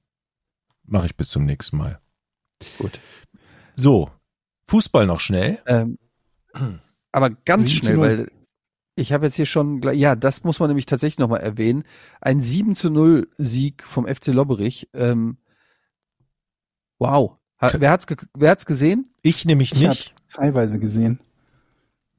mache 0.87 1.07
ich 1.07 1.17
bis 1.17 1.29
zum 1.29 1.45
nächsten 1.45 1.77
Mal. 1.77 2.01
Gut. 2.79 2.99
So, 3.75 4.11
Fußball 4.69 5.07
noch 5.07 5.21
schnell. 5.21 5.59
Ähm, 5.67 5.99
aber 7.13 7.31
ganz 7.31 7.71
schnell, 7.71 7.99
weil 8.01 8.31
ich 8.95 9.13
habe 9.13 9.27
jetzt 9.27 9.37
hier 9.37 9.47
schon, 9.47 9.81
gleich- 9.81 9.99
ja, 9.99 10.17
das 10.17 10.43
muss 10.45 10.59
man 10.59 10.69
nämlich 10.71 10.87
tatsächlich 10.87 11.19
nochmal 11.19 11.41
erwähnen. 11.41 11.85
Ein 12.21 12.41
7 12.41 12.75
zu 12.77 12.89
0 12.91 13.29
Sieg 13.37 13.83
vom 13.85 14.07
FC 14.07 14.29
Lobberich. 14.29 14.89
Ähm, 14.95 15.37
wow. 16.99 17.37
Wer 17.61 17.91
hat's, 17.91 18.07
wer 18.35 18.51
hat's 18.51 18.67
gesehen? 18.67 19.09
Ich 19.23 19.45
nämlich 19.45 19.73
Ich 19.73 19.79
nicht. 19.81 20.11
habe 20.11 20.21
teilweise 20.33 20.79
gesehen. 20.79 21.21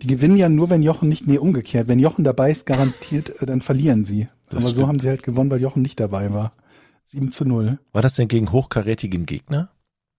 Die 0.02 0.08
gewinnen 0.08 0.38
ja 0.38 0.50
nur, 0.50 0.70
wenn 0.70 0.84
Jochen 0.84 1.10
nicht, 1.10 1.26
nee, 1.26 1.38
umgekehrt. 1.40 1.88
Wenn 1.88 2.00
Jochen 2.00 2.24
dabei 2.24 2.52
ist, 2.52 2.66
garantiert, 2.68 3.42
äh, 3.42 3.46
dann 3.48 3.62
verlieren 3.62 4.04
sie. 4.04 4.28
Das 4.50 4.58
Aber 4.60 4.62
so 4.68 4.70
stimmt. 4.74 4.88
haben 4.88 5.00
sie 5.00 5.10
halt 5.10 5.24
gewonnen, 5.24 5.50
weil 5.50 5.62
Jochen 5.62 5.82
nicht 5.82 6.00
dabei 6.00 6.32
war. 6.34 6.54
7 7.10 7.32
zu 7.32 7.46
0. 7.46 7.80
War 7.94 8.02
das 8.02 8.16
denn 8.16 8.28
gegen 8.28 8.52
hochkarätigen 8.52 9.26
Gegner? 9.26 9.70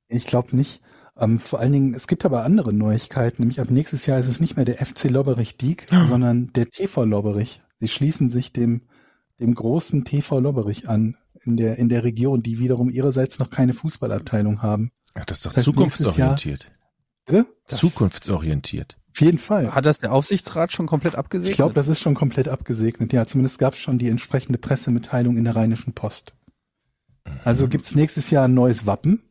Ich 0.08 0.26
glaube 0.26 0.56
nicht. 0.56 0.80
Ähm, 1.18 1.38
vor 1.38 1.58
allen 1.60 1.72
Dingen, 1.72 1.92
es 1.94 2.06
gibt 2.06 2.24
aber 2.24 2.44
andere 2.44 2.72
Neuigkeiten. 2.72 3.42
Nämlich 3.42 3.60
ab 3.60 3.70
nächstes 3.70 4.06
Jahr 4.06 4.18
ist 4.18 4.26
es 4.28 4.40
nicht 4.40 4.56
mehr 4.56 4.64
der 4.64 4.78
FC 4.84 5.04
Lobberich 5.10 5.56
Diek, 5.58 5.86
sondern 6.06 6.50
der 6.54 6.70
TV 6.70 7.04
Lobberich. 7.04 7.60
Sie 7.78 7.88
schließen 7.88 8.28
sich 8.30 8.52
dem, 8.52 8.82
dem 9.38 9.54
großen 9.54 10.04
TV 10.04 10.40
Lobberich 10.40 10.88
an 10.88 11.16
in 11.44 11.56
der, 11.58 11.76
in 11.76 11.88
der 11.90 12.04
Region, 12.04 12.42
die 12.42 12.58
wiederum 12.58 12.88
ihrerseits 12.88 13.38
noch 13.38 13.50
keine 13.50 13.74
Fußballabteilung 13.74 14.62
haben. 14.62 14.90
Ja, 15.14 15.24
das 15.26 15.38
ist 15.38 15.46
doch 15.46 15.50
Das 15.50 15.58
heißt, 15.58 15.64
zukunftsorientiert. 15.66 16.70
Das- 17.26 17.44
Zukunftsorientiert. 17.78 18.96
Auf 19.14 19.20
jeden 19.20 19.38
Fall. 19.38 19.74
Hat 19.74 19.84
das 19.84 19.98
der 19.98 20.12
Aufsichtsrat 20.12 20.72
schon 20.72 20.86
komplett 20.86 21.16
abgesegnet? 21.16 21.50
Ich 21.50 21.56
glaube, 21.56 21.74
das 21.74 21.88
ist 21.88 22.00
schon 22.00 22.14
komplett 22.14 22.48
abgesegnet. 22.48 23.12
Ja, 23.12 23.26
zumindest 23.26 23.58
gab 23.58 23.74
es 23.74 23.80
schon 23.80 23.98
die 23.98 24.08
entsprechende 24.08 24.58
Pressemitteilung 24.58 25.36
in 25.36 25.44
der 25.44 25.56
Rheinischen 25.56 25.92
Post. 25.92 26.34
Also 27.44 27.68
gibt's 27.68 27.94
nächstes 27.94 28.30
Jahr 28.30 28.44
ein 28.46 28.54
neues 28.54 28.86
Wappen. 28.86 29.22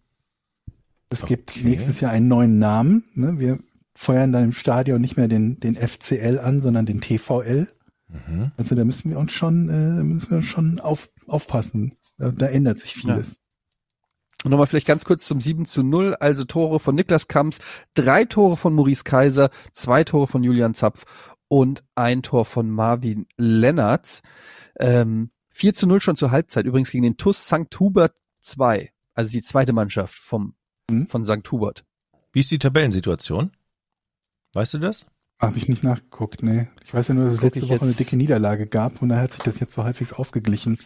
Es 1.10 1.26
gibt 1.26 1.52
Okay. 1.52 1.64
nächstes 1.64 2.02
Jahr 2.02 2.12
einen 2.12 2.28
neuen 2.28 2.60
Namen. 2.60 3.06
Ne? 3.16 3.40
Wir 3.40 3.60
feuern 3.96 4.32
dann 4.32 4.46
im 4.46 4.52
Stadion 4.52 5.02
nicht 5.02 5.18
mehr 5.18 5.28
den, 5.28 5.60
den 5.60 5.76
FCL 5.76 6.40
an, 6.40 6.60
sondern 6.60 6.86
den 6.86 7.02
TVL. 7.02 7.68
Mhm. 8.10 8.52
Also 8.58 8.76
da 8.76 8.84
müssen 8.84 9.10
wir 9.12 9.18
uns 9.18 9.34
schon, 9.34 9.70
äh, 9.70 10.04
müssen 10.04 10.30
wir 10.30 10.38
uns 10.38 10.46
schon 10.46 10.80
auf, 10.80 11.10
aufpassen. 11.28 11.96
Da, 12.18 12.32
da 12.32 12.48
ändert 12.48 12.80
sich 12.80 12.94
vieles. 12.94 13.40
Und 14.44 14.52
nochmal 14.52 14.68
vielleicht 14.68 14.88
ganz 14.88 15.04
kurz 15.04 15.26
zum 15.26 15.42
7 15.42 15.66
zu 15.66 15.82
0, 15.82 16.16
also 16.20 16.44
Tore 16.44 16.80
von 16.80 16.94
Niklas 16.94 17.28
Kamps, 17.28 17.60
drei 17.96 18.26
Tore 18.26 18.56
von 18.56 18.74
Maurice 18.74 19.04
Kaiser, 19.04 19.50
zwei 19.74 20.04
Tore 20.04 20.28
von 20.28 20.44
Julian 20.44 20.74
Zapf 20.74 21.06
und 21.48 21.84
ein 21.96 22.22
Tor 22.22 22.46
von 22.46 22.70
Marvin 22.70 23.26
Lennartz. 23.38 24.22
Ähm, 24.80 25.32
4 25.58 25.74
zu 25.74 25.88
0 25.88 26.02
schon 26.02 26.16
zur 26.16 26.30
Halbzeit, 26.30 26.66
übrigens 26.68 26.92
gegen 26.92 27.04
den 27.04 27.18
TUS 27.18 27.48
St. 27.48 27.80
Hubert 27.80 28.16
2, 28.42 28.92
also 29.16 29.32
die 29.32 29.42
zweite 29.42 29.74
Mannschaft 29.74 30.14
vom, 30.16 30.54
Mhm. 30.92 31.08
von 31.08 31.26
St. 31.26 31.52
Hubert. 31.52 31.84
Wie 32.32 32.42
ist 32.42 32.52
die 32.52 32.60
Tabellensituation? 32.60 33.52
Weißt 34.54 34.76
du 34.76 34.78
das? 34.78 35.06
Habe 35.40 35.58
ich 35.58 35.68
nicht 35.68 35.84
nachgeguckt, 35.84 36.44
nee. 36.44 36.68
Ich 36.86 36.94
weiß 36.94 37.08
ja 37.10 37.14
nur, 37.16 37.26
dass 37.26 37.34
es 37.34 37.40
Guck 37.42 37.56
letzte 37.56 37.70
Woche 37.70 37.82
eine 37.86 37.94
dicke 37.94 38.16
Niederlage 38.18 38.68
gab 38.68 39.02
und 39.02 39.10
da 39.10 39.18
hat 39.18 39.32
sich 39.32 39.42
das 39.44 39.60
jetzt 39.60 39.74
so 39.74 39.84
halbwegs 39.84 40.14
ausgeglichen. 40.14 40.78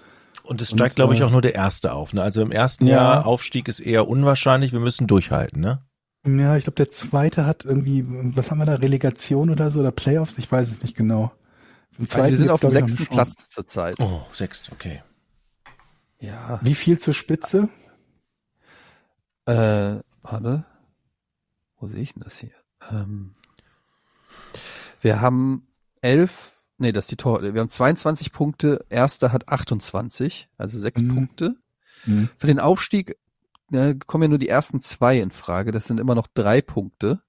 Und 0.43 0.61
es 0.61 0.71
steigt, 0.71 0.95
glaube 0.95 1.13
ich, 1.13 1.19
äh, 1.19 1.23
auch 1.23 1.31
nur 1.31 1.41
der 1.41 1.53
erste 1.55 1.93
auf. 1.93 2.13
Ne? 2.13 2.21
Also 2.21 2.41
im 2.41 2.51
ersten 2.51 2.87
Ja. 2.87 2.95
Jahr 2.95 3.25
Aufstieg 3.25 3.67
ist 3.67 3.79
eher 3.81 4.07
unwahrscheinlich. 4.07 4.71
Wir 4.71 4.79
müssen 4.79 5.05
durchhalten. 5.07 5.59
Ne? 5.61 5.83
Ja, 6.25 6.55
ich 6.57 6.63
glaube, 6.63 6.75
der 6.77 6.89
zweite 6.89 7.45
hat 7.45 7.65
irgendwie, 7.65 8.05
was 8.35 8.51
haben 8.51 8.59
wir 8.59 8.65
da, 8.65 8.75
Relegation 8.75 9.49
oder 9.49 9.69
so 9.71 9.81
oder 9.81 9.91
Playoffs? 9.91 10.37
Ich 10.37 10.51
weiß 10.51 10.69
es 10.69 10.81
nicht 10.81 10.95
genau. 10.95 11.31
Also 12.01 12.29
wir 12.29 12.37
sind 12.37 12.49
auf 12.49 12.59
dem 12.59 12.71
sechsten. 12.71 13.05
Platz 13.05 13.49
zurzeit. 13.49 13.95
Oh, 13.99 14.21
sechst, 14.31 14.71
okay. 14.71 15.03
Ja. 16.19 16.59
Wie 16.63 16.75
viel 16.75 16.99
zur 16.99 17.13
Spitze? 17.13 17.69
Äh, 19.45 19.97
warte. 20.21 20.65
Wo 21.77 21.87
sehe 21.87 22.03
ich 22.03 22.13
denn 22.13 22.23
das 22.23 22.37
hier? 22.37 22.51
Ähm, 22.91 23.33
wir 25.01 25.19
haben 25.21 25.67
elf, 26.01 26.63
nee, 26.77 26.91
das 26.91 27.05
ist 27.05 27.11
die 27.11 27.17
Tor, 27.17 27.41
wir 27.41 27.59
haben 27.59 27.69
22 27.69 28.31
Punkte, 28.31 28.85
erster 28.89 29.31
hat 29.31 29.49
28, 29.49 30.47
also 30.57 30.77
sechs 30.77 31.01
Mhm. 31.01 31.15
Punkte. 31.15 31.55
Hm. 32.03 32.29
Für 32.37 32.47
den 32.47 32.59
Aufstieg 32.59 33.17
äh, 33.71 33.95
kommen 33.95 34.23
ja 34.23 34.27
nur 34.29 34.37
die 34.39 34.49
ersten 34.49 34.79
zwei 34.79 35.19
in 35.19 35.31
Frage, 35.31 35.71
das 35.71 35.85
sind 35.85 35.99
immer 35.99 36.15
noch 36.15 36.27
drei 36.27 36.61
Punkte. 36.61 37.21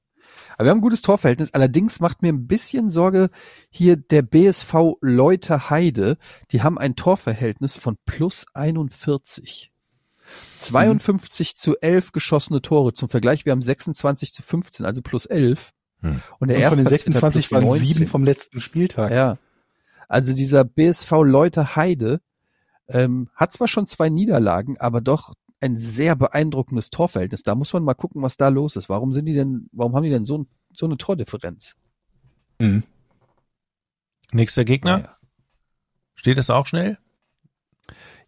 Aber 0.54 0.66
wir 0.66 0.70
haben 0.70 0.78
ein 0.78 0.82
gutes 0.82 1.02
Torverhältnis, 1.02 1.54
allerdings 1.54 2.00
macht 2.00 2.22
mir 2.22 2.32
ein 2.32 2.46
bisschen 2.46 2.90
Sorge 2.90 3.30
hier 3.70 3.96
der 3.96 4.22
BSV 4.22 4.96
Leuter 5.00 5.70
Heide, 5.70 6.18
die 6.50 6.62
haben 6.62 6.78
ein 6.78 6.96
Torverhältnis 6.96 7.76
von 7.76 7.96
plus 8.04 8.46
41. 8.54 9.72
52 10.60 11.56
zu 11.56 11.76
11 11.80 12.12
geschossene 12.12 12.62
Tore. 12.62 12.92
Zum 12.92 13.08
Vergleich, 13.08 13.44
wir 13.44 13.52
haben 13.52 13.62
26 13.62 14.32
zu 14.32 14.42
15, 14.42 14.86
also 14.86 15.02
plus 15.02 15.26
11. 15.26 15.72
Hm. 16.00 16.22
Und 16.38 16.48
der 16.48 16.58
Und 16.58 16.76
von 16.76 16.84
den 16.84 16.86
Erstplatzierte 16.86 17.26
hat 17.26 17.32
26 17.34 17.48
plus 17.48 17.56
waren 17.56 17.64
19. 17.66 17.86
sieben 17.86 18.06
vom 18.06 18.24
letzten 18.24 18.60
Spieltag. 18.60 19.10
Ja. 19.10 19.38
Also 20.08 20.32
dieser 20.32 20.64
BSV 20.64 21.10
Leuter 21.22 21.76
Heide 21.76 22.20
ähm, 22.88 23.30
hat 23.34 23.52
zwar 23.52 23.68
schon 23.68 23.86
zwei 23.86 24.08
Niederlagen, 24.08 24.78
aber 24.78 25.00
doch 25.00 25.34
ein 25.62 25.78
sehr 25.78 26.16
beeindruckendes 26.16 26.90
Torverhältnis. 26.90 27.42
Da 27.42 27.54
muss 27.54 27.72
man 27.72 27.84
mal 27.84 27.94
gucken, 27.94 28.22
was 28.22 28.36
da 28.36 28.48
los 28.48 28.76
ist. 28.76 28.88
Warum 28.88 29.12
sind 29.12 29.26
die 29.26 29.34
denn, 29.34 29.68
warum 29.72 29.94
haben 29.94 30.02
die 30.02 30.10
denn 30.10 30.24
so, 30.26 30.46
so 30.74 30.86
eine 30.86 30.96
Tordifferenz? 30.96 31.74
Hm. 32.60 32.82
Nächster 34.32 34.64
Gegner? 34.64 34.98
Naja. 34.98 35.16
Steht 36.14 36.38
das 36.38 36.50
auch 36.50 36.66
schnell? 36.66 36.98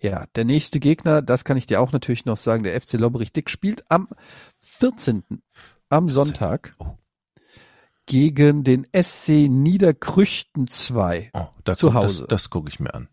Ja, 0.00 0.26
der 0.34 0.44
nächste 0.44 0.80
Gegner, 0.80 1.22
das 1.22 1.44
kann 1.44 1.56
ich 1.56 1.66
dir 1.66 1.80
auch 1.80 1.92
natürlich 1.92 2.24
noch 2.24 2.36
sagen, 2.36 2.62
der 2.62 2.78
FC 2.80 2.94
Lobberich 2.94 3.32
Dick 3.32 3.48
spielt 3.48 3.84
am 3.90 4.08
14. 4.60 5.22
am 5.88 6.08
Sonntag 6.10 6.74
Oh. 6.78 6.98
gegen 8.06 8.64
den 8.64 8.86
SC 8.92 9.48
Niederkrüchten 9.48 10.66
2. 10.68 11.30
Oh, 11.32 11.46
Zu 11.74 11.86
guck, 11.86 11.94
Hause. 11.94 12.26
Das, 12.28 12.28
das 12.42 12.50
gucke 12.50 12.68
ich 12.68 12.80
mir 12.80 12.92
an. 12.94 13.08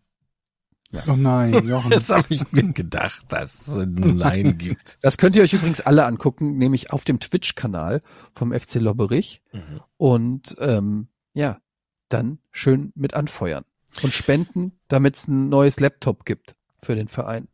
Oh 1.06 1.16
nein, 1.16 1.52
Jochen. 1.66 1.92
Jetzt 1.92 2.10
habe 2.10 2.26
ich 2.30 2.50
mir 2.52 2.72
gedacht, 2.72 3.24
dass 3.30 3.66
es 3.66 3.76
ein 3.76 3.94
Nein 3.94 4.58
gibt. 4.58 4.98
Das 5.02 5.16
könnt 5.18 5.36
ihr 5.36 5.42
euch 5.42 5.52
übrigens 5.54 5.80
alle 5.80 6.04
angucken, 6.04 6.58
nämlich 6.58 6.92
auf 6.92 7.04
dem 7.04 7.18
Twitch-Kanal 7.20 8.02
vom 8.34 8.52
FC 8.52 8.74
Lobberich. 8.76 9.42
Mhm. 9.52 9.80
Und 9.96 10.56
ähm, 10.58 11.08
ja, 11.34 11.60
dann 12.08 12.38
schön 12.50 12.92
mit 12.94 13.14
anfeuern 13.14 13.64
und 14.02 14.12
spenden, 14.12 14.72
damit 14.88 15.16
es 15.16 15.28
ein 15.28 15.48
neues 15.48 15.80
Laptop 15.80 16.24
gibt 16.24 16.56
für 16.82 16.94
den 16.94 17.08
Verein. 17.08 17.48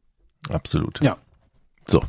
Absolut. 0.49 1.03
Ja. 1.03 1.17
So, 1.87 2.03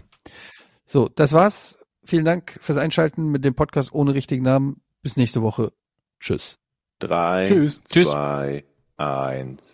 So, 0.85 1.09
das 1.09 1.33
war's. 1.33 1.77
Vielen 2.03 2.25
Dank 2.25 2.57
fürs 2.61 2.77
Einschalten 2.79 3.27
mit 3.29 3.45
dem 3.45 3.53
Podcast 3.53 3.93
ohne 3.93 4.13
richtigen 4.15 4.43
Namen. 4.43 4.81
Bis 5.03 5.15
nächste 5.15 5.41
Woche. 5.43 5.73
Tschüss. 6.19 6.57
Drei, 6.97 7.47
Tschüss. 7.47 7.81
Tschüss. 7.83 8.09
zwei, 8.09 8.65
eins. 8.97 9.73